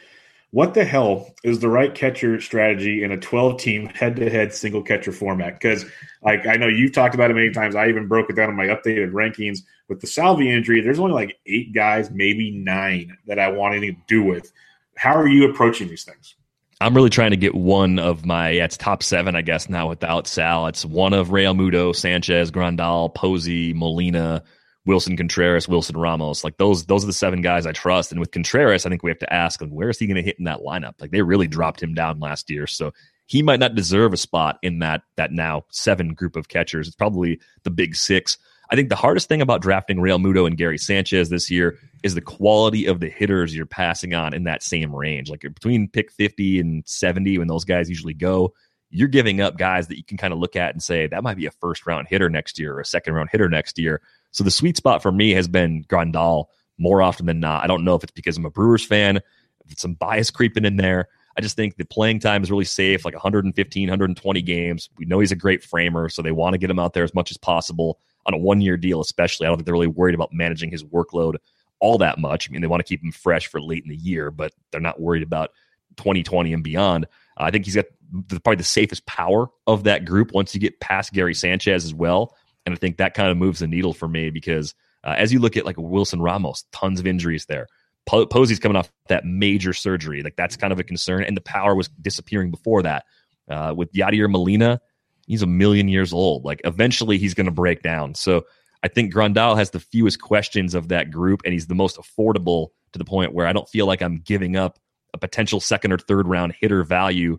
what 0.50 0.74
the 0.74 0.84
hell 0.84 1.34
is 1.42 1.60
the 1.60 1.68
right 1.68 1.94
catcher 1.94 2.40
strategy 2.40 3.02
in 3.02 3.12
a 3.12 3.16
12 3.16 3.60
team 3.60 3.86
head 3.86 4.16
to 4.16 4.30
head 4.30 4.54
single 4.54 4.82
catcher 4.82 5.12
format? 5.12 5.54
Because 5.54 5.84
like 6.22 6.46
I 6.46 6.56
know 6.56 6.68
you've 6.68 6.92
talked 6.92 7.14
about 7.14 7.30
it 7.30 7.34
many 7.34 7.50
times. 7.50 7.74
I 7.74 7.88
even 7.88 8.08
broke 8.08 8.30
it 8.30 8.36
down 8.36 8.48
in 8.48 8.56
my 8.56 8.66
updated 8.66 9.12
rankings 9.12 9.60
with 9.88 10.00
the 10.00 10.06
Salvi 10.06 10.52
injury. 10.52 10.80
There's 10.80 10.98
only 10.98 11.12
like 11.12 11.38
eight 11.46 11.74
guys, 11.74 12.10
maybe 12.10 12.50
nine 12.50 13.16
that 13.26 13.38
I 13.38 13.50
want 13.50 13.74
anything 13.74 13.96
to 13.96 14.02
do 14.06 14.22
with. 14.24 14.52
How 14.96 15.14
are 15.14 15.28
you 15.28 15.50
approaching 15.50 15.88
these 15.88 16.04
things? 16.04 16.34
I'm 16.80 16.94
really 16.94 17.10
trying 17.10 17.30
to 17.30 17.36
get 17.36 17.54
one 17.54 17.98
of 17.98 18.26
my 18.26 18.50
yeah, 18.50 18.64
it's 18.64 18.76
top 18.76 19.02
seven, 19.02 19.34
I 19.34 19.42
guess, 19.42 19.68
now 19.68 19.88
without 19.88 20.26
Sal. 20.26 20.66
It's 20.66 20.84
one 20.84 21.14
of 21.14 21.28
Realmuto, 21.28 21.96
Sanchez, 21.96 22.50
Grandal, 22.50 23.14
Posey, 23.14 23.72
Molina, 23.72 24.42
Willson 24.86 25.16
Contreras, 25.16 25.68
Wilson 25.68 25.96
Ramos. 25.96 26.44
Like 26.44 26.58
those, 26.58 26.84
those 26.84 27.02
are 27.02 27.06
the 27.06 27.14
seven 27.14 27.40
guys 27.40 27.66
I 27.66 27.72
trust. 27.72 28.12
And 28.12 28.20
with 28.20 28.30
Contreras, 28.30 28.84
I 28.84 28.90
think 28.90 29.02
we 29.02 29.10
have 29.10 29.18
to 29.20 29.32
ask, 29.32 29.60
like, 29.60 29.70
where 29.70 29.88
is 29.88 29.98
he 29.98 30.06
going 30.06 30.16
to 30.16 30.22
hit 30.22 30.38
in 30.38 30.44
that 30.44 30.60
lineup? 30.60 31.00
Like 31.00 31.12
they 31.12 31.22
really 31.22 31.48
dropped 31.48 31.82
him 31.82 31.94
down 31.94 32.20
last 32.20 32.50
year, 32.50 32.66
so 32.66 32.92
he 33.26 33.42
might 33.42 33.60
not 33.60 33.74
deserve 33.74 34.12
a 34.12 34.16
spot 34.16 34.58
in 34.62 34.78
that 34.80 35.02
that 35.16 35.32
now 35.32 35.64
seven 35.70 36.14
group 36.14 36.36
of 36.36 36.48
catchers. 36.48 36.86
It's 36.86 36.96
probably 36.96 37.40
the 37.64 37.70
big 37.70 37.96
six. 37.96 38.38
I 38.70 38.76
think 38.76 38.88
the 38.88 38.96
hardest 38.96 39.28
thing 39.28 39.40
about 39.40 39.62
drafting 39.62 39.98
Realmuto 39.98 40.46
and 40.46 40.56
Gary 40.56 40.78
Sanchez 40.78 41.28
this 41.28 41.50
year 41.50 41.78
is 42.02 42.14
the 42.14 42.20
quality 42.20 42.86
of 42.86 43.00
the 43.00 43.08
hitters 43.08 43.54
you're 43.54 43.66
passing 43.66 44.14
on 44.14 44.34
in 44.34 44.44
that 44.44 44.62
same 44.62 44.94
range. 44.94 45.30
Like 45.30 45.42
between 45.42 45.88
pick 45.88 46.10
50 46.10 46.60
and 46.60 46.82
70, 46.86 47.38
when 47.38 47.48
those 47.48 47.64
guys 47.64 47.88
usually 47.88 48.14
go, 48.14 48.52
you're 48.90 49.08
giving 49.08 49.40
up 49.40 49.56
guys 49.56 49.88
that 49.88 49.96
you 49.96 50.04
can 50.04 50.16
kind 50.16 50.32
of 50.32 50.38
look 50.38 50.56
at 50.56 50.72
and 50.72 50.82
say, 50.82 51.06
that 51.06 51.22
might 51.22 51.36
be 51.36 51.46
a 51.46 51.50
first 51.50 51.86
round 51.86 52.08
hitter 52.08 52.28
next 52.28 52.58
year 52.58 52.74
or 52.74 52.80
a 52.80 52.84
second 52.84 53.14
round 53.14 53.28
hitter 53.30 53.48
next 53.48 53.78
year. 53.78 54.00
So 54.32 54.42
the 54.42 54.50
sweet 54.50 54.76
spot 54.76 55.02
for 55.02 55.12
me 55.12 55.30
has 55.32 55.48
been 55.48 55.84
Grandal 55.84 56.46
more 56.78 57.02
often 57.02 57.26
than 57.26 57.40
not. 57.40 57.64
I 57.64 57.66
don't 57.66 57.84
know 57.84 57.94
if 57.94 58.02
it's 58.02 58.12
because 58.12 58.36
I'm 58.36 58.44
a 58.44 58.50
Brewers 58.50 58.84
fan, 58.84 59.16
if 59.16 59.72
it's 59.72 59.82
some 59.82 59.94
bias 59.94 60.30
creeping 60.30 60.64
in 60.64 60.76
there. 60.76 61.08
I 61.38 61.40
just 61.40 61.56
think 61.56 61.76
the 61.76 61.84
playing 61.84 62.20
time 62.20 62.42
is 62.42 62.50
really 62.50 62.64
safe, 62.64 63.04
like 63.04 63.14
115, 63.14 63.88
120 63.88 64.42
games. 64.42 64.88
We 64.96 65.04
know 65.04 65.20
he's 65.20 65.32
a 65.32 65.36
great 65.36 65.62
framer, 65.62 66.08
so 66.08 66.22
they 66.22 66.32
want 66.32 66.54
to 66.54 66.58
get 66.58 66.70
him 66.70 66.78
out 66.78 66.94
there 66.94 67.04
as 67.04 67.14
much 67.14 67.30
as 67.30 67.36
possible 67.36 67.98
on 68.26 68.34
a 68.34 68.38
one 68.38 68.60
year 68.60 68.76
deal, 68.76 69.00
especially. 69.00 69.46
I 69.46 69.48
don't 69.48 69.58
think 69.58 69.66
they're 69.66 69.74
really 69.74 69.86
worried 69.86 70.14
about 70.14 70.32
managing 70.32 70.70
his 70.70 70.84
workload 70.84 71.36
all 71.80 71.98
that 71.98 72.18
much. 72.18 72.48
I 72.48 72.52
mean, 72.52 72.60
they 72.60 72.66
want 72.66 72.80
to 72.80 72.88
keep 72.88 73.02
him 73.02 73.12
fresh 73.12 73.46
for 73.46 73.60
late 73.60 73.84
in 73.84 73.90
the 73.90 73.96
year, 73.96 74.30
but 74.30 74.52
they're 74.70 74.80
not 74.80 75.00
worried 75.00 75.22
about 75.22 75.50
2020 75.96 76.52
and 76.52 76.62
beyond. 76.62 77.04
Uh, 77.38 77.44
I 77.44 77.50
think 77.50 77.64
he's 77.64 77.74
got 77.74 77.86
the, 78.10 78.40
probably 78.40 78.56
the 78.56 78.64
safest 78.64 79.06
power 79.06 79.48
of 79.66 79.84
that 79.84 80.04
group 80.04 80.32
once 80.32 80.54
you 80.54 80.60
get 80.60 80.80
past 80.80 81.12
Gary 81.12 81.34
Sanchez 81.34 81.84
as 81.84 81.94
well. 81.94 82.34
And 82.64 82.74
I 82.74 82.78
think 82.78 82.96
that 82.96 83.14
kind 83.14 83.30
of 83.30 83.36
moves 83.36 83.60
the 83.60 83.66
needle 83.66 83.94
for 83.94 84.08
me 84.08 84.30
because 84.30 84.74
uh, 85.04 85.14
as 85.16 85.32
you 85.32 85.38
look 85.38 85.56
at 85.56 85.64
like 85.64 85.76
Wilson 85.78 86.20
Ramos, 86.20 86.64
tons 86.72 86.98
of 86.98 87.06
injuries 87.06 87.46
there. 87.46 87.66
Po- 88.06 88.26
Posey's 88.26 88.58
coming 88.58 88.76
off 88.76 88.90
that 89.08 89.24
major 89.24 89.72
surgery. 89.72 90.22
Like 90.22 90.36
that's 90.36 90.56
kind 90.56 90.72
of 90.72 90.80
a 90.80 90.84
concern. 90.84 91.24
And 91.24 91.36
the 91.36 91.42
power 91.42 91.74
was 91.74 91.88
disappearing 92.00 92.50
before 92.50 92.82
that. 92.82 93.04
Uh, 93.48 93.72
with 93.76 93.92
Yadier 93.92 94.28
Molina, 94.28 94.80
he's 95.26 95.42
a 95.42 95.46
million 95.46 95.88
years 95.88 96.12
old. 96.12 96.44
Like 96.44 96.60
eventually 96.64 97.18
he's 97.18 97.34
going 97.34 97.46
to 97.46 97.52
break 97.52 97.82
down. 97.82 98.14
So 98.14 98.46
I 98.82 98.88
think 98.88 99.12
Grandal 99.12 99.56
has 99.56 99.70
the 99.70 99.80
fewest 99.80 100.20
questions 100.20 100.74
of 100.74 100.88
that 100.88 101.10
group, 101.10 101.42
and 101.44 101.52
he's 101.52 101.66
the 101.66 101.74
most 101.74 101.96
affordable 101.96 102.68
to 102.92 102.98
the 102.98 103.04
point 103.04 103.34
where 103.34 103.46
I 103.46 103.52
don't 103.52 103.68
feel 103.68 103.86
like 103.86 104.02
I'm 104.02 104.16
giving 104.16 104.56
up 104.56 104.78
a 105.14 105.18
potential 105.18 105.60
second 105.60 105.92
or 105.92 105.98
third 105.98 106.28
round 106.28 106.54
hitter 106.60 106.84
value 106.84 107.38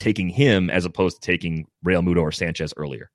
taking 0.00 0.28
him 0.28 0.68
as 0.68 0.84
opposed 0.84 1.22
to 1.22 1.26
taking 1.26 1.66
Realmuto 1.84 2.20
or 2.20 2.32
Sanchez 2.32 2.74
earlier. 2.76 3.10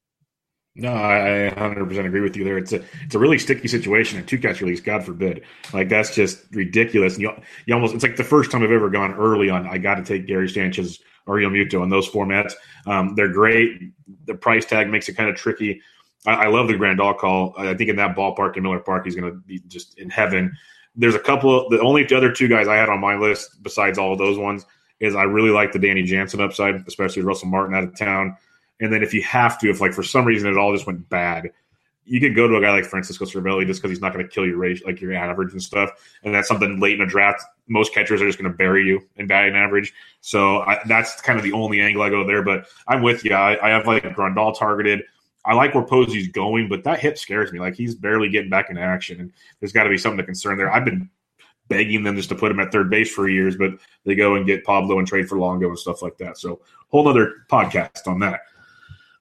No, 0.80 0.94
I 0.94 1.52
100% 1.58 2.06
agree 2.06 2.22
with 2.22 2.38
you 2.38 2.44
there. 2.44 2.60
It's 2.60 2.72
a 2.72 2.84
it's 3.04 3.16
a 3.16 3.20
really 3.20 3.40
sticky 3.40 3.68
situation 3.68 4.20
in 4.20 4.26
two 4.28 4.38
catch 4.38 4.62
release. 4.62 4.80
God 4.80 5.04
forbid, 5.04 5.44
like 5.74 5.90
that's 5.90 6.14
just 6.14 6.40
ridiculous. 6.52 7.16
And 7.16 7.24
you, 7.24 7.32
you 7.66 7.74
almost 7.74 7.96
it's 7.96 8.04
like 8.04 8.16
the 8.16 8.24
first 8.24 8.52
time 8.52 8.62
I've 8.62 8.72
ever 8.72 8.92
gone 8.92 9.16
early 9.16 9.50
on. 9.50 9.66
I 9.68 9.80
got 9.80 9.96
to 9.96 10.04
take 10.04 10.28
Gary 10.28 10.48
Sanchez 10.48 11.00
or 11.28 11.38
Muto 11.38 11.84
in 11.84 11.90
those 11.90 12.10
formats. 12.10 12.54
Um, 12.86 13.16
they're 13.16 13.32
great. 13.32 13.92
The 14.26 14.34
price 14.34 14.66
tag 14.66 14.90
makes 14.90 15.10
it 15.10 15.14
kind 15.14 15.30
of 15.30 15.36
tricky. 15.36 15.82
I, 16.26 16.46
I 16.46 16.48
love 16.48 16.68
the 16.68 16.74
Grandal 16.74 17.18
call. 17.18 17.54
I 17.58 17.74
think 17.74 17.90
in 17.90 17.96
that 17.98 18.16
ballpark 18.16 18.58
in 18.58 18.64
Miller 18.64 18.80
Park, 18.80 19.06
he's 19.06 19.16
going 19.16 19.32
to 19.32 19.38
be 19.40 19.60
just 19.68 19.98
in 20.00 20.10
heaven. 20.10 20.56
There's 20.96 21.16
a 21.16 21.20
couple. 21.20 21.66
Of, 21.66 21.72
the 21.72 21.80
only 21.82 22.12
other 22.14 22.32
two 22.32 22.48
guys 22.48 22.68
I 22.68 22.76
had 22.76 22.90
on 22.90 23.00
my 23.00 23.16
list 23.16 23.62
besides 23.62 23.98
all 23.98 24.14
of 24.14 24.18
those 24.18 24.38
ones 24.38 24.66
is 25.00 25.16
I 25.16 25.24
really 25.24 25.52
like 25.52 25.72
the 25.72 25.80
Danny 25.80 26.04
Jansen 26.04 26.42
upside, 26.42 26.88
especially 26.88 27.22
Russell 27.22 27.50
Martin 27.50 27.76
out 27.76 27.84
of 27.84 27.96
town. 27.96 28.36
And 28.80 28.92
then 28.92 29.04
if 29.04 29.14
you 29.14 29.22
have 29.24 29.60
to, 29.60 29.70
if 29.70 29.82
like 29.82 29.94
for 29.94 30.04
some 30.04 30.26
reason 30.26 30.50
it 30.50 30.58
all 30.58 30.74
just 30.74 30.88
went 30.88 31.08
bad, 31.10 31.52
you 32.06 32.20
could 32.20 32.36
go 32.36 32.48
to 32.48 32.56
a 32.56 32.62
guy 32.62 32.72
like 32.72 32.86
Francisco 32.86 33.26
Cervelli 33.26 33.68
just 33.68 33.82
because 33.82 33.92
he's 33.92 34.02
not 34.02 34.14
going 34.14 34.26
to 34.26 34.32
kill 34.32 34.46
your 34.46 34.58
rate, 34.58 34.84
like 34.86 35.02
your 35.02 35.14
average 35.14 35.52
and 35.52 35.62
stuff. 35.62 35.92
And 36.24 36.34
that's 36.34 36.48
something 36.48 36.80
late 36.80 36.96
in 36.96 37.02
a 37.02 37.10
draft. 37.10 37.44
Most 37.68 37.94
catchers 37.94 38.22
are 38.22 38.28
just 38.28 38.40
going 38.40 38.52
to 38.52 38.58
bury 38.58 38.86
you 38.86 39.02
in 39.18 39.28
batting 39.28 39.56
average. 39.56 39.94
So 40.22 40.60
I, 40.60 40.80
that's 40.88 41.20
kind 41.22 41.38
of 41.38 41.44
the 41.44 41.54
only 41.54 41.82
angle 41.82 42.02
I 42.02 42.10
go 42.10 42.26
there. 42.26 42.44
But 42.44 42.68
I'm 42.88 43.02
with 43.02 43.26
you. 43.26 43.34
I, 43.34 43.58
I 43.66 43.70
have 43.70 43.88
like 43.88 44.04
Grandal 44.04 44.58
targeted. 44.58 45.04
I 45.46 45.54
like 45.54 45.74
where 45.74 45.84
Posey's 45.84 46.28
going, 46.28 46.68
but 46.68 46.84
that 46.84 47.00
hip 47.00 47.18
scares 47.18 47.54
me. 47.54 47.60
Like 47.60 47.76
he's 47.76 47.96
barely 47.96 48.30
getting 48.30 48.50
back 48.50 48.70
into 48.70 48.82
action, 48.82 49.22
and 49.22 49.32
there's 49.60 49.72
got 49.72 49.84
to 49.84 49.90
be 49.90 49.98
something 49.98 50.18
to 50.18 50.26
concern 50.26 50.58
there. 50.58 50.72
I've 50.72 50.84
been 50.86 51.10
begging 51.70 52.04
them 52.04 52.16
just 52.16 52.30
to 52.30 52.36
put 52.36 52.52
him 52.52 52.60
at 52.60 52.72
third 52.72 52.90
base 52.90 53.14
for 53.14 53.30
years, 53.30 53.56
but 53.56 53.72
they 54.06 54.16
go 54.16 54.36
and 54.36 54.46
get 54.46 54.64
Pablo 54.66 55.00
and 55.00 55.08
trade 55.08 55.28
for 55.28 55.38
Longo 55.38 55.70
and 55.70 55.80
stuff 55.80 56.02
like 56.02 56.18
that. 56.18 56.38
So 56.38 56.62
whole 56.90 57.08
other 57.08 57.46
podcast 57.50 58.08
on 58.08 58.20
that. 58.20 58.42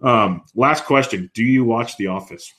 Um, 0.01 0.43
last 0.55 0.85
question: 0.85 1.31
Do 1.35 1.45
you 1.45 1.65
watch 1.65 1.97
The 1.97 2.09
Office? 2.09 2.53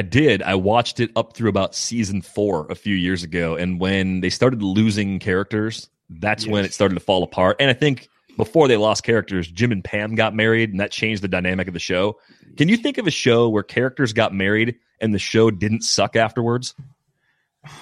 I 0.00 0.02
did. 0.02 0.42
I 0.42 0.54
watched 0.54 0.98
it 0.98 1.10
up 1.14 1.34
through 1.34 1.50
about 1.50 1.74
season 1.74 2.22
four 2.22 2.66
a 2.70 2.74
few 2.74 2.94
years 2.94 3.22
ago, 3.22 3.54
and 3.54 3.78
when 3.78 4.22
they 4.22 4.30
started 4.30 4.62
losing 4.62 5.18
characters, 5.18 5.90
that's 6.08 6.46
yes. 6.46 6.50
when 6.50 6.64
it 6.64 6.72
started 6.72 6.94
to 6.94 7.02
fall 7.02 7.22
apart. 7.22 7.58
And 7.60 7.68
I 7.68 7.74
think 7.74 8.08
before 8.38 8.66
they 8.66 8.78
lost 8.78 9.04
characters, 9.04 9.46
Jim 9.46 9.72
and 9.72 9.84
Pam 9.84 10.14
got 10.14 10.34
married, 10.34 10.70
and 10.70 10.80
that 10.80 10.90
changed 10.90 11.22
the 11.22 11.28
dynamic 11.28 11.68
of 11.68 11.74
the 11.74 11.80
show. 11.80 12.18
Can 12.56 12.70
you 12.70 12.78
think 12.78 12.96
of 12.96 13.06
a 13.06 13.10
show 13.10 13.50
where 13.50 13.62
characters 13.62 14.14
got 14.14 14.32
married 14.32 14.76
and 15.02 15.12
the 15.12 15.18
show 15.18 15.50
didn't 15.50 15.82
suck 15.82 16.16
afterwards? 16.16 16.74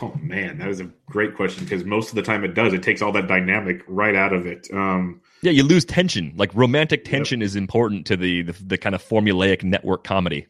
Oh 0.03 0.13
man, 0.21 0.59
that 0.59 0.71
is 0.71 0.81
a 0.81 0.91
great 1.07 1.37
question 1.37 1.63
because 1.63 1.85
most 1.85 2.09
of 2.09 2.17
the 2.17 2.23
time 2.23 2.43
it 2.43 2.55
does. 2.55 2.73
It 2.73 2.83
takes 2.83 3.01
all 3.01 3.13
that 3.13 3.29
dynamic 3.29 3.85
right 3.87 4.17
out 4.17 4.33
of 4.33 4.45
it. 4.45 4.67
Um, 4.75 5.21
yeah, 5.43 5.53
you 5.53 5.63
lose 5.63 5.85
tension. 5.85 6.33
Like 6.35 6.53
romantic 6.53 7.05
tension 7.05 7.43
yep. 7.43 7.47
is 7.47 7.55
important 7.55 8.09
to 8.09 8.17
the, 8.17 8.43
the 8.43 8.53
the 8.65 8.77
kind 8.77 8.97
of 8.97 9.09
formulaic 9.09 9.63
network 9.63 10.03
comedy. 10.03 10.49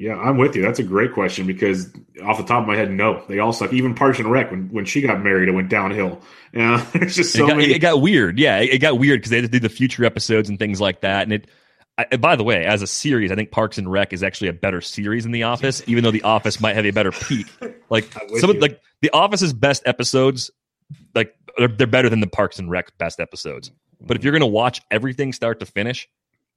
Yeah, 0.00 0.16
I'm 0.16 0.38
with 0.38 0.56
you. 0.56 0.62
That's 0.62 0.78
a 0.78 0.82
great 0.82 1.12
question 1.12 1.46
because 1.46 1.92
off 2.24 2.38
the 2.38 2.44
top 2.44 2.62
of 2.62 2.66
my 2.66 2.74
head, 2.74 2.90
no, 2.90 3.22
they 3.28 3.38
all 3.38 3.52
suck. 3.52 3.70
Even 3.74 3.94
Parks 3.94 4.18
and 4.18 4.30
Rec, 4.30 4.50
when, 4.50 4.70
when 4.70 4.86
she 4.86 5.02
got 5.02 5.22
married, 5.22 5.50
it 5.50 5.52
went 5.52 5.68
downhill. 5.68 6.20
Yeah, 6.52 6.84
it's 6.94 7.14
just 7.14 7.32
so 7.32 7.44
it 7.44 7.46
got, 7.46 7.56
many. 7.58 7.72
It 7.72 7.78
got 7.78 8.02
weird. 8.02 8.36
Yeah, 8.36 8.58
it, 8.58 8.70
it 8.70 8.78
got 8.78 8.98
weird 8.98 9.20
because 9.20 9.30
they 9.30 9.36
had 9.36 9.44
to 9.44 9.48
do 9.48 9.60
the 9.60 9.68
future 9.68 10.04
episodes 10.04 10.48
and 10.48 10.58
things 10.58 10.80
like 10.80 11.02
that. 11.02 11.22
And 11.22 11.32
it, 11.32 11.48
I, 11.96 12.16
by 12.16 12.34
the 12.34 12.42
way, 12.42 12.64
as 12.64 12.82
a 12.82 12.88
series, 12.88 13.30
I 13.30 13.36
think 13.36 13.52
Parks 13.52 13.78
and 13.78 13.88
Rec 13.88 14.12
is 14.12 14.24
actually 14.24 14.48
a 14.48 14.52
better 14.52 14.80
series 14.80 15.22
than 15.22 15.30
The 15.30 15.44
Office, 15.44 15.80
even 15.86 16.02
though 16.02 16.10
The 16.10 16.22
Office 16.22 16.58
might 16.58 16.74
have 16.74 16.86
a 16.86 16.90
better 16.90 17.12
peak. 17.12 17.46
Like 17.88 18.12
some 18.40 18.50
of 18.50 18.56
like 18.56 18.80
The 19.00 19.10
Office's 19.10 19.52
best 19.52 19.84
episodes, 19.86 20.50
like 21.14 21.36
they're, 21.56 21.68
they're 21.68 21.86
better 21.86 22.08
than 22.08 22.18
the 22.18 22.26
Parks 22.26 22.58
and 22.58 22.68
Rec 22.68 22.98
best 22.98 23.20
episodes. 23.20 23.70
But 24.00 24.16
if 24.16 24.22
mm-hmm. 24.22 24.24
you're 24.26 24.32
going 24.32 24.40
to 24.40 24.46
watch 24.46 24.82
everything 24.90 25.32
start 25.32 25.60
to 25.60 25.66
finish, 25.66 26.08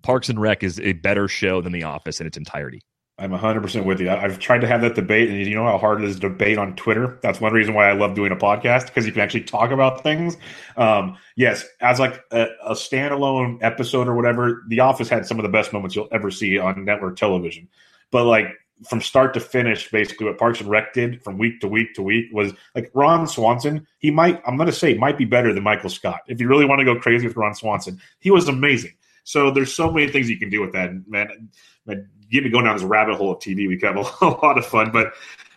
Parks 0.01 0.29
and 0.29 0.41
Rec 0.41 0.63
is 0.63 0.79
a 0.79 0.93
better 0.93 1.27
show 1.27 1.61
than 1.61 1.71
The 1.71 1.83
Office 1.83 2.19
in 2.19 2.25
its 2.25 2.35
entirety. 2.35 2.81
I'm 3.19 3.29
100% 3.29 3.85
with 3.85 3.99
you. 3.99 4.09
I've 4.09 4.39
tried 4.39 4.61
to 4.61 4.67
have 4.67 4.81
that 4.81 4.95
debate, 4.95 5.29
and 5.29 5.37
you 5.39 5.53
know 5.53 5.65
how 5.65 5.77
hard 5.77 6.01
it 6.01 6.09
is 6.09 6.15
to 6.15 6.29
debate 6.29 6.57
on 6.57 6.75
Twitter? 6.75 7.19
That's 7.21 7.39
one 7.39 7.53
reason 7.53 7.75
why 7.75 7.87
I 7.87 7.93
love 7.93 8.15
doing 8.15 8.31
a 8.31 8.35
podcast 8.35 8.87
because 8.87 9.05
you 9.05 9.11
can 9.11 9.21
actually 9.21 9.43
talk 9.43 9.69
about 9.69 10.01
things. 10.01 10.35
Um, 10.77 11.17
yes, 11.35 11.63
as 11.79 11.99
like 11.99 12.23
a, 12.31 12.47
a, 12.65 12.73
standalone 12.73 13.59
episode 13.61 14.07
or 14.07 14.15
whatever, 14.15 14.63
The 14.67 14.79
Office 14.79 15.09
had 15.09 15.27
some 15.27 15.37
of 15.37 15.43
the 15.43 15.49
best 15.49 15.73
moments 15.73 15.95
you'll 15.95 16.07
ever 16.11 16.31
see 16.31 16.57
on 16.57 16.85
network 16.85 17.15
television. 17.15 17.67
But 18.09 18.25
like 18.25 18.47
from 18.87 18.99
start 18.99 19.35
to 19.35 19.39
finish, 19.39 19.91
basically 19.91 20.25
what 20.25 20.39
Parks 20.39 20.59
and 20.59 20.69
Rec 20.69 20.93
did 20.93 21.23
from 21.23 21.37
week 21.37 21.61
to 21.61 21.67
week 21.67 21.93
to 21.93 22.01
week 22.01 22.25
was 22.31 22.51
like 22.73 22.89
Ron 22.95 23.27
Swanson. 23.27 23.85
He 23.99 24.09
might, 24.09 24.41
I'm 24.47 24.57
going 24.57 24.67
to 24.67 24.75
say, 24.75 24.95
might 24.95 25.19
be 25.19 25.25
better 25.25 25.53
than 25.53 25.63
Michael 25.63 25.91
Scott. 25.91 26.21
If 26.27 26.41
you 26.41 26.47
really 26.47 26.65
want 26.65 26.79
to 26.79 26.85
go 26.85 26.99
crazy 26.99 27.27
with 27.27 27.37
Ron 27.37 27.53
Swanson, 27.53 28.01
he 28.19 28.31
was 28.31 28.47
amazing. 28.47 28.93
So 29.23 29.51
there's 29.51 29.73
so 29.73 29.91
many 29.91 30.11
things 30.11 30.29
you 30.29 30.37
can 30.37 30.49
do 30.49 30.61
with 30.61 30.73
that, 30.73 30.91
man. 31.07 31.49
man 31.85 32.09
get 32.33 32.43
me 32.43 32.49
going 32.49 32.65
down 32.65 32.75
this 32.75 32.83
rabbit 32.83 33.15
hole 33.15 33.31
of 33.31 33.39
TV. 33.39 33.67
We 33.67 33.77
could 33.77 33.95
have 33.95 33.97
a, 34.21 34.25
lot 34.25 34.57
of 34.57 34.65
fun. 34.65 34.91
But 34.91 35.13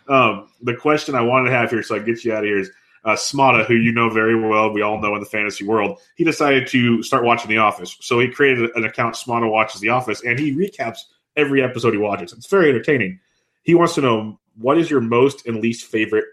um, 0.07 0.47
the 0.61 0.75
question 0.75 1.15
I 1.15 1.21
wanted 1.21 1.49
to 1.49 1.55
have 1.55 1.69
here, 1.69 1.83
so 1.83 1.95
I 1.95 1.99
get 1.99 2.23
you 2.23 2.33
out 2.33 2.39
of 2.39 2.45
here, 2.45 2.59
is 2.59 2.71
uh, 3.03 3.13
Smata, 3.15 3.65
who 3.65 3.75
you 3.75 3.91
know 3.91 4.09
very 4.09 4.39
well, 4.39 4.71
we 4.71 4.81
all 4.81 4.99
know 4.99 5.13
in 5.15 5.19
the 5.19 5.25
fantasy 5.25 5.65
world, 5.65 5.99
he 6.15 6.23
decided 6.23 6.67
to 6.67 7.03
start 7.03 7.23
watching 7.23 7.49
The 7.49 7.57
Office. 7.57 7.97
So 8.01 8.19
he 8.19 8.29
created 8.29 8.69
an 8.75 8.85
account, 8.85 9.15
Smata 9.15 9.49
Watches 9.49 9.81
The 9.81 9.89
Office, 9.89 10.23
and 10.23 10.39
he 10.39 10.53
recaps 10.53 10.99
every 11.35 11.61
episode 11.61 11.93
he 11.93 11.99
watches. 11.99 12.33
It's 12.33 12.47
very 12.47 12.69
entertaining. 12.69 13.19
He 13.63 13.75
wants 13.75 13.95
to 13.95 14.01
know 14.01 14.39
what 14.55 14.77
is 14.77 14.89
your 14.89 15.01
most 15.01 15.45
and 15.45 15.61
least 15.61 15.85
favorite 15.85 16.25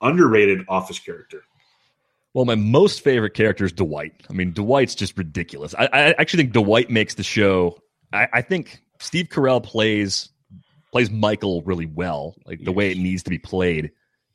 underrated 0.00 0.64
Office 0.68 0.98
character? 0.98 1.42
Well, 2.32 2.44
my 2.44 2.54
most 2.54 3.02
favorite 3.02 3.34
character 3.34 3.64
is 3.64 3.72
Dwight. 3.72 4.14
I 4.28 4.32
mean, 4.32 4.52
Dwight's 4.52 4.94
just 4.94 5.18
ridiculous. 5.18 5.74
I, 5.74 5.86
I 5.92 6.14
actually 6.18 6.44
think 6.44 6.52
Dwight 6.52 6.90
makes 6.90 7.14
the 7.14 7.22
show. 7.24 7.78
I, 8.12 8.28
I, 8.32 8.42
think 8.42 8.82
Steve 9.00 9.28
Carell 9.28 9.62
plays 9.62 10.28
plays 10.92 11.10
Michael 11.10 11.62
really 11.62 11.86
well, 11.86 12.34
like 12.46 12.64
the 12.64 12.72
way 12.72 12.90
it 12.90 12.98
needs 12.98 13.22
to 13.22 13.30
be 13.30 13.38
played. 13.38 13.90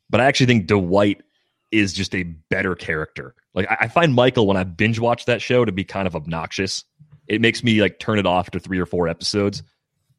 But 0.08 0.20
I 0.20 0.24
actually 0.24 0.46
think 0.46 0.66
Dwight 0.66 1.22
is 1.70 1.92
just 1.92 2.14
a 2.14 2.22
better 2.22 2.74
character. 2.74 3.34
Like 3.54 3.70
I, 3.70 3.76
I 3.82 3.88
find 3.88 4.14
Michael 4.14 4.46
when 4.46 4.56
I 4.56 4.64
binge 4.64 4.98
watch 4.98 5.26
that 5.26 5.42
show 5.42 5.64
to 5.64 5.72
be 5.72 5.84
kind 5.84 6.06
of 6.06 6.16
obnoxious. 6.16 6.84
It 7.28 7.40
makes 7.40 7.62
me 7.64 7.80
like 7.80 7.98
turn 7.98 8.18
it 8.18 8.26
off 8.26 8.46
after 8.46 8.58
three 8.58 8.78
or 8.78 8.86
four 8.86 9.08
episodes. 9.08 9.62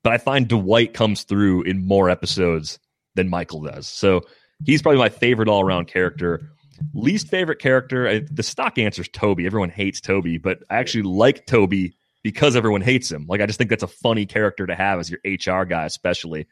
But 0.03 0.13
I 0.13 0.17
find 0.17 0.47
Dwight 0.47 0.93
comes 0.93 1.23
through 1.23 1.63
in 1.63 1.85
more 1.85 2.09
episodes 2.09 2.79
than 3.15 3.29
Michael 3.29 3.61
does. 3.61 3.87
So 3.87 4.21
he's 4.65 4.81
probably 4.81 4.99
my 4.99 5.09
favorite 5.09 5.49
all 5.49 5.61
around 5.61 5.87
character. 5.87 6.49
Least 6.93 7.27
favorite 7.27 7.59
character, 7.59 8.19
the 8.19 8.43
stock 8.43 8.77
answer 8.77 9.01
is 9.01 9.09
Toby. 9.09 9.45
Everyone 9.45 9.69
hates 9.69 9.99
Toby, 9.99 10.37
but 10.37 10.59
I 10.69 10.77
actually 10.77 11.03
like 11.03 11.47
Toby 11.47 11.95
because 12.23 12.55
everyone 12.55 12.81
hates 12.81 13.11
him. 13.11 13.25
Like 13.27 13.41
I 13.41 13.45
just 13.45 13.57
think 13.57 13.69
that's 13.69 13.83
a 13.83 13.87
funny 13.87 14.25
character 14.25 14.67
to 14.67 14.75
have 14.75 14.99
as 14.99 15.09
your 15.09 15.19
HR 15.23 15.65
guy, 15.65 15.85
especially. 15.85 16.47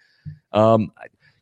Um, 0.52 0.92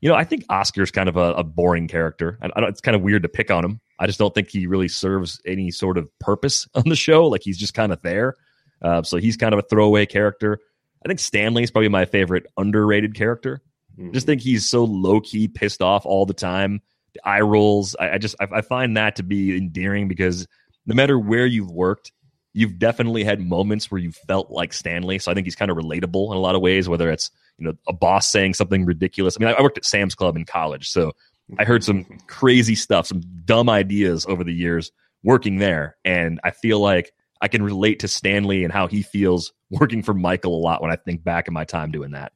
you 0.02 0.10
know, 0.10 0.16
I 0.16 0.26
think 0.26 0.44
Oscar's 0.50 0.92
kind 0.92 1.08
of 1.08 1.16
a, 1.16 1.34
a 1.36 1.44
boring 1.44 1.88
character. 1.88 2.38
I, 2.42 2.48
I 2.56 2.68
it's 2.68 2.82
kind 2.82 2.96
of 2.96 3.02
weird 3.02 3.24
to 3.24 3.30
pick 3.30 3.50
on 3.52 3.64
him. 3.64 3.80
I 4.00 4.06
just 4.06 4.20
don't 4.20 4.36
think 4.36 4.50
he 4.50 4.68
really 4.68 4.90
serves 4.90 5.40
any 5.46 5.72
sort 5.72 5.98
of 5.98 6.10
purpose 6.20 6.68
on 6.76 6.84
the 6.86 6.96
show. 6.96 7.28
Like 7.28 7.42
he's 7.44 7.58
just 7.58 7.74
kind 7.74 7.92
of 7.94 8.02
there. 8.02 8.36
Uh, 8.82 9.02
so 9.02 9.18
he's 9.18 9.38
kind 9.38 9.54
of 9.54 9.60
a 9.60 9.64
throwaway 9.64 10.06
character. 10.06 10.60
I 11.06 11.08
think 11.08 11.20
Stanley 11.20 11.64
is 11.64 11.72
probably 11.72 11.90
my 11.90 12.06
favorite 12.06 12.46
underrated 12.58 13.16
character. 13.16 13.62
Mm-hmm. 13.98 14.12
Just 14.12 14.26
think 14.26 14.42
he's 14.42 14.68
so 14.68 14.84
low 14.84 15.22
key, 15.22 15.48
pissed 15.48 15.82
off 15.82 16.06
all 16.06 16.26
the 16.26 16.34
time. 16.34 16.82
The 17.14 17.22
eye 17.28 17.42
rolls. 17.42 17.96
I, 18.00 18.12
I 18.12 18.18
just 18.18 18.36
I, 18.40 18.48
I 18.52 18.62
find 18.62 18.98
that 18.98 19.16
to 19.18 19.24
be 19.24 19.56
endearing 19.56 20.08
because 20.08 20.48
no 20.86 20.96
matter 20.96 21.18
where 21.18 21.46
you've 21.46 21.72
worked, 21.72 22.12
you've 22.54 22.78
definitely 22.78 23.24
had 23.24 23.42
moments 23.42 23.90
where 23.90 24.00
you 24.00 24.12
felt 24.12 24.52
like 24.52 24.74
Stanley. 24.74 25.20
So 25.20 25.32
I 25.32 25.34
think 25.34 25.46
he's 25.46 25.56
kind 25.56 25.72
of 25.72 25.78
relatable 25.78 26.32
in 26.32 26.38
a 26.38 26.42
lot 26.42 26.56
of 26.56 26.62
ways. 26.62 26.88
Whether 26.88 27.12
it's 27.12 27.32
you 27.58 27.66
know 27.66 27.74
a 27.88 27.94
boss 27.94 28.30
saying 28.30 28.54
something 28.54 28.86
ridiculous. 28.86 29.38
I 29.38 29.44
mean, 29.44 29.56
I 29.58 29.62
worked 29.62 29.78
at 29.78 29.86
Sam's 29.86 30.16
Club 30.16 30.36
in 30.36 30.46
college, 30.46 30.90
so 30.90 31.14
I 31.58 31.66
heard 31.66 31.84
some 31.84 32.06
crazy 32.28 32.76
stuff, 32.76 33.08
some 33.08 33.22
dumb 33.46 33.70
ideas 33.70 34.26
over 34.26 34.44
the 34.44 34.54
years 34.54 34.92
working 35.24 35.58
there, 35.58 35.98
and 36.06 36.40
I 36.44 36.52
feel 36.52 36.80
like 36.80 37.14
I 37.42 37.48
can 37.48 37.62
relate 37.62 38.00
to 38.00 38.08
Stanley 38.08 38.64
and 38.64 38.72
how 38.72 38.88
he 38.88 39.02
feels 39.02 39.52
working 39.70 40.02
for 40.02 40.14
Michael 40.14 40.56
a 40.56 40.62
lot 40.62 40.82
when 40.82 40.92
I 40.92 40.96
think 40.96 41.24
back 41.24 41.48
in 41.48 41.54
my 41.54 41.66
time 41.66 41.92
doing 41.92 42.12
that. 42.12 42.32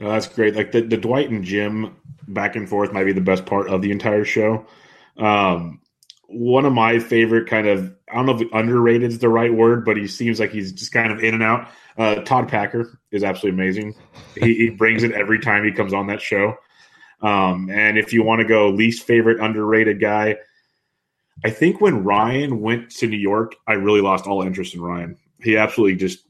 Oh, 0.00 0.10
that's 0.10 0.28
great. 0.28 0.54
Like 0.54 0.72
the, 0.72 0.82
the 0.82 0.98
Dwight 0.98 1.30
and 1.30 1.42
Jim 1.42 1.96
back 2.28 2.54
and 2.54 2.68
forth 2.68 2.92
might 2.92 3.04
be 3.04 3.12
the 3.12 3.20
best 3.20 3.46
part 3.46 3.68
of 3.68 3.80
the 3.80 3.90
entire 3.90 4.24
show. 4.24 4.66
Um, 5.16 5.80
one 6.28 6.64
of 6.64 6.72
my 6.72 6.98
favorite 6.98 7.48
kind 7.48 7.66
of 7.66 7.94
I 8.10 8.16
don't 8.16 8.26
know 8.26 8.38
if 8.38 8.52
underrated 8.52 9.10
is 9.10 9.18
the 9.18 9.28
right 9.28 9.52
word, 9.52 9.84
but 9.84 9.96
he 9.96 10.06
seems 10.06 10.38
like 10.38 10.50
he's 10.50 10.72
just 10.72 10.92
kind 10.92 11.12
of 11.12 11.22
in 11.22 11.34
and 11.34 11.42
out. 11.42 11.68
Uh, 11.98 12.16
Todd 12.16 12.48
Packer 12.48 13.00
is 13.10 13.24
absolutely 13.24 13.60
amazing. 13.60 13.94
He, 14.34 14.54
he, 14.54 14.70
brings 14.70 15.02
it 15.02 15.12
every 15.12 15.40
time 15.40 15.64
he 15.64 15.72
comes 15.72 15.92
on 15.92 16.06
that 16.08 16.20
show. 16.20 16.56
Um, 17.22 17.70
and 17.70 17.98
if 17.98 18.12
you 18.12 18.22
want 18.22 18.40
to 18.40 18.46
go 18.46 18.68
least 18.68 19.04
favorite 19.04 19.40
underrated 19.40 20.00
guy, 20.00 20.36
I 21.44 21.50
think 21.50 21.80
when 21.80 22.04
Ryan 22.04 22.60
went 22.60 22.90
to 22.96 23.06
New 23.06 23.16
York, 23.16 23.56
I 23.66 23.72
really 23.72 24.02
lost 24.02 24.26
all 24.26 24.42
interest 24.42 24.74
in 24.74 24.80
Ryan. 24.80 25.16
He 25.40 25.56
absolutely 25.56 25.96
just 25.96 26.20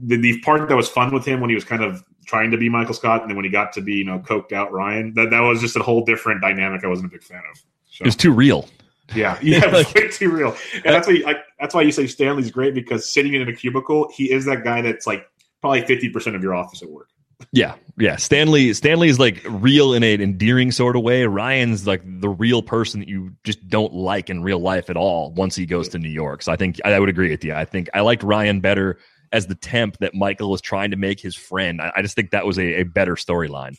the, 0.00 0.16
the 0.16 0.40
part 0.40 0.68
that 0.68 0.76
was 0.76 0.88
fun 0.88 1.12
with 1.12 1.24
him 1.24 1.40
when 1.40 1.50
he 1.50 1.54
was 1.54 1.64
kind 1.64 1.82
of 1.82 2.02
trying 2.26 2.50
to 2.50 2.56
be 2.56 2.68
Michael 2.68 2.94
Scott, 2.94 3.22
and 3.22 3.30
then 3.30 3.36
when 3.36 3.44
he 3.44 3.50
got 3.50 3.72
to 3.74 3.80
be 3.80 3.94
you 3.94 4.04
know 4.04 4.18
coked 4.20 4.52
out 4.52 4.72
Ryan, 4.72 5.12
that 5.14 5.30
that 5.30 5.40
was 5.40 5.60
just 5.60 5.76
a 5.76 5.82
whole 5.82 6.04
different 6.04 6.40
dynamic. 6.40 6.84
I 6.84 6.88
wasn't 6.88 7.08
a 7.08 7.10
big 7.10 7.22
fan 7.22 7.42
of. 7.50 7.58
So. 7.90 8.02
It 8.02 8.06
was 8.06 8.16
too 8.16 8.32
real. 8.32 8.68
Yeah, 9.14 9.38
yeah, 9.42 9.66
like, 9.72 9.94
way 9.94 10.08
too 10.08 10.30
real. 10.30 10.56
And 10.74 10.94
that's 10.94 11.06
uh, 11.06 11.10
why 11.10 11.16
you, 11.16 11.24
like, 11.24 11.38
that's 11.60 11.74
why 11.74 11.82
you 11.82 11.92
say 11.92 12.06
Stanley's 12.06 12.50
great 12.50 12.74
because 12.74 13.08
sitting 13.08 13.34
in 13.34 13.48
a 13.48 13.52
cubicle, 13.52 14.10
he 14.14 14.30
is 14.32 14.44
that 14.46 14.64
guy 14.64 14.82
that's 14.82 15.06
like 15.06 15.26
probably 15.60 15.82
fifty 15.82 16.08
percent 16.08 16.36
of 16.36 16.42
your 16.42 16.54
office 16.54 16.82
at 16.82 16.90
work. 16.90 17.08
Yeah, 17.52 17.74
yeah. 17.98 18.16
Stanley 18.16 18.72
Stanley 18.72 19.08
is 19.08 19.18
like 19.18 19.42
real 19.48 19.92
in 19.92 20.02
an 20.02 20.20
endearing 20.20 20.72
sort 20.72 20.96
of 20.96 21.02
way. 21.02 21.26
Ryan's 21.26 21.86
like 21.86 22.02
the 22.04 22.28
real 22.28 22.62
person 22.62 23.00
that 23.00 23.08
you 23.08 23.32
just 23.44 23.66
don't 23.68 23.92
like 23.92 24.30
in 24.30 24.42
real 24.42 24.58
life 24.58 24.88
at 24.88 24.96
all 24.96 25.32
once 25.32 25.54
he 25.54 25.66
goes 25.66 25.88
to 25.90 25.98
New 25.98 26.08
York. 26.08 26.42
So 26.42 26.50
I 26.52 26.56
think 26.56 26.80
I 26.84 26.98
would 26.98 27.08
agree 27.08 27.30
with 27.30 27.44
you. 27.44 27.54
I 27.54 27.64
think 27.64 27.88
I 27.94 28.00
liked 28.00 28.22
Ryan 28.22 28.60
better 28.60 28.98
as 29.32 29.46
the 29.46 29.54
temp 29.54 29.98
that 29.98 30.14
Michael 30.14 30.50
was 30.50 30.60
trying 30.60 30.92
to 30.92 30.96
make 30.96 31.20
his 31.20 31.34
friend. 31.34 31.80
I, 31.80 31.92
I 31.96 32.02
just 32.02 32.14
think 32.16 32.30
that 32.30 32.46
was 32.46 32.58
a, 32.58 32.80
a 32.80 32.82
better 32.84 33.16
storyline. 33.16 33.76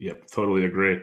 Yep, 0.00 0.28
totally 0.30 0.64
agree. 0.64 1.00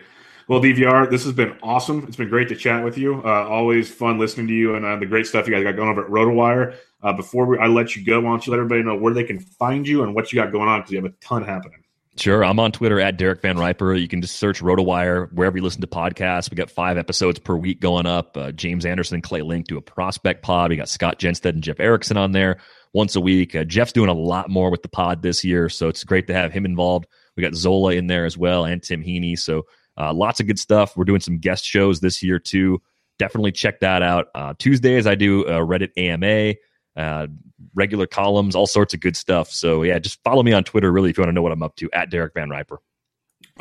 Well, 0.47 0.61
DVR, 0.61 1.09
this 1.09 1.23
has 1.23 1.33
been 1.33 1.57
awesome. 1.63 2.05
It's 2.07 2.17
been 2.17 2.29
great 2.29 2.49
to 2.49 2.55
chat 2.55 2.83
with 2.83 2.99
you. 2.99 3.21
Uh, 3.25 3.47
always 3.47 3.89
fun 3.89 4.19
listening 4.19 4.47
to 4.47 4.53
you 4.53 4.75
and 4.75 4.85
uh, 4.85 4.95
the 4.97 5.07
great 5.07 5.25
stuff 5.25 5.47
you 5.47 5.53
guys 5.53 5.63
got 5.63 5.75
going 5.75 5.89
over 5.89 6.05
at 6.05 6.11
RotoWire. 6.11 6.75
Uh, 7.01 7.13
before 7.13 7.45
we, 7.45 7.57
I 7.57 7.65
let 7.65 7.95
you 7.95 8.05
go, 8.05 8.21
why 8.21 8.29
don't 8.29 8.45
you 8.45 8.51
let 8.51 8.59
everybody 8.59 8.83
know 8.83 8.95
where 8.95 9.13
they 9.13 9.23
can 9.23 9.39
find 9.39 9.87
you 9.87 10.03
and 10.03 10.13
what 10.13 10.31
you 10.31 10.39
got 10.39 10.51
going 10.51 10.69
on 10.69 10.81
because 10.81 10.91
you 10.91 11.01
have 11.01 11.11
a 11.11 11.15
ton 11.19 11.43
happening. 11.43 11.83
Sure. 12.17 12.45
I'm 12.45 12.59
on 12.59 12.71
Twitter 12.71 12.99
at 12.99 13.17
Derek 13.17 13.41
Van 13.41 13.57
Riper. 13.57 13.93
You 13.93 14.07
can 14.07 14.21
just 14.21 14.37
search 14.37 14.61
RotoWire 14.61 15.33
wherever 15.33 15.57
you 15.57 15.63
listen 15.63 15.81
to 15.81 15.87
podcasts. 15.87 16.49
We 16.49 16.55
got 16.55 16.69
five 16.69 16.97
episodes 16.97 17.39
per 17.39 17.55
week 17.55 17.81
going 17.81 18.05
up. 18.05 18.37
Uh, 18.37 18.51
James 18.51 18.85
Anderson 18.85 19.15
and 19.15 19.23
Clay 19.23 19.41
Link 19.41 19.67
do 19.67 19.77
a 19.77 19.81
prospect 19.81 20.41
pod. 20.41 20.69
We 20.69 20.77
got 20.77 20.89
Scott 20.89 21.19
Jenstad 21.19 21.49
and 21.49 21.63
Jeff 21.63 21.79
Erickson 21.79 22.17
on 22.17 22.31
there 22.31 22.59
once 22.93 23.15
a 23.17 23.21
week. 23.21 23.55
Uh, 23.55 23.65
Jeff's 23.65 23.91
doing 23.91 24.09
a 24.09 24.13
lot 24.13 24.49
more 24.49 24.69
with 24.69 24.81
the 24.81 24.89
pod 24.89 25.23
this 25.23 25.43
year, 25.43 25.67
so 25.67 25.89
it's 25.89 26.03
great 26.05 26.27
to 26.27 26.33
have 26.33 26.53
him 26.53 26.65
involved. 26.65 27.07
We 27.35 27.43
got 27.43 27.55
Zola 27.55 27.93
in 27.93 28.07
there 28.07 28.25
as 28.25 28.37
well 28.37 28.63
and 28.63 28.81
Tim 28.81 29.03
Heaney. 29.03 29.37
So 29.37 29.65
uh, 29.97 30.13
lots 30.13 30.39
of 30.39 30.47
good 30.47 30.59
stuff. 30.59 30.95
We're 30.95 31.05
doing 31.05 31.21
some 31.21 31.37
guest 31.37 31.65
shows 31.65 31.99
this 31.99 32.21
year 32.21 32.39
too. 32.39 32.81
Definitely 33.17 33.53
check 33.53 33.79
that 33.79 34.01
out. 34.01 34.27
Uh, 34.35 34.53
Tuesdays 34.57 35.07
I 35.07 35.15
do 35.15 35.43
a 35.43 35.59
Reddit 35.59 35.91
AMA, 35.97 36.55
uh, 36.97 37.27
regular 37.73 38.07
columns, 38.07 38.55
all 38.55 38.67
sorts 38.67 38.93
of 38.93 38.99
good 38.99 39.15
stuff. 39.15 39.51
So 39.51 39.83
yeah, 39.83 39.99
just 39.99 40.21
follow 40.23 40.43
me 40.43 40.53
on 40.53 40.63
Twitter 40.63 40.91
really 40.91 41.09
if 41.09 41.17
you 41.17 41.21
want 41.21 41.29
to 41.29 41.33
know 41.33 41.41
what 41.41 41.51
I'm 41.51 41.63
up 41.63 41.75
to 41.77 41.89
at 41.91 42.09
Derek 42.09 42.33
Van 42.33 42.49
Riper. 42.49 42.79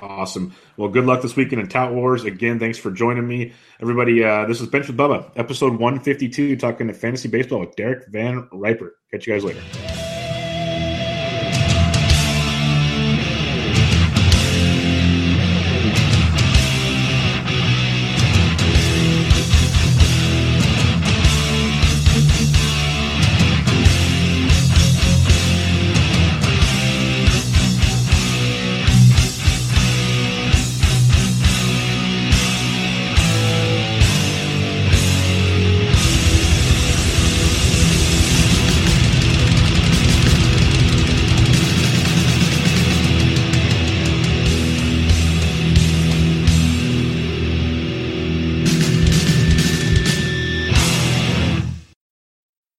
Awesome. 0.00 0.54
Well, 0.76 0.88
good 0.88 1.04
luck 1.04 1.22
this 1.22 1.36
weekend 1.36 1.60
in 1.60 1.68
Tout 1.68 1.94
Wars. 1.94 2.24
Again, 2.24 2.58
thanks 2.58 2.78
for 2.78 2.90
joining 2.90 3.28
me, 3.28 3.52
everybody. 3.80 4.24
Uh, 4.24 4.44
this 4.46 4.60
is 4.60 4.66
Bench 4.68 4.88
with 4.88 4.96
Bubba, 4.96 5.30
episode 5.36 5.78
152, 5.78 6.56
talking 6.56 6.88
to 6.88 6.94
fantasy 6.94 7.28
baseball 7.28 7.60
with 7.60 7.76
Derek 7.76 8.08
Van 8.08 8.48
Riper. 8.52 8.96
Catch 9.12 9.26
you 9.26 9.34
guys 9.34 9.44
later. 9.44 10.03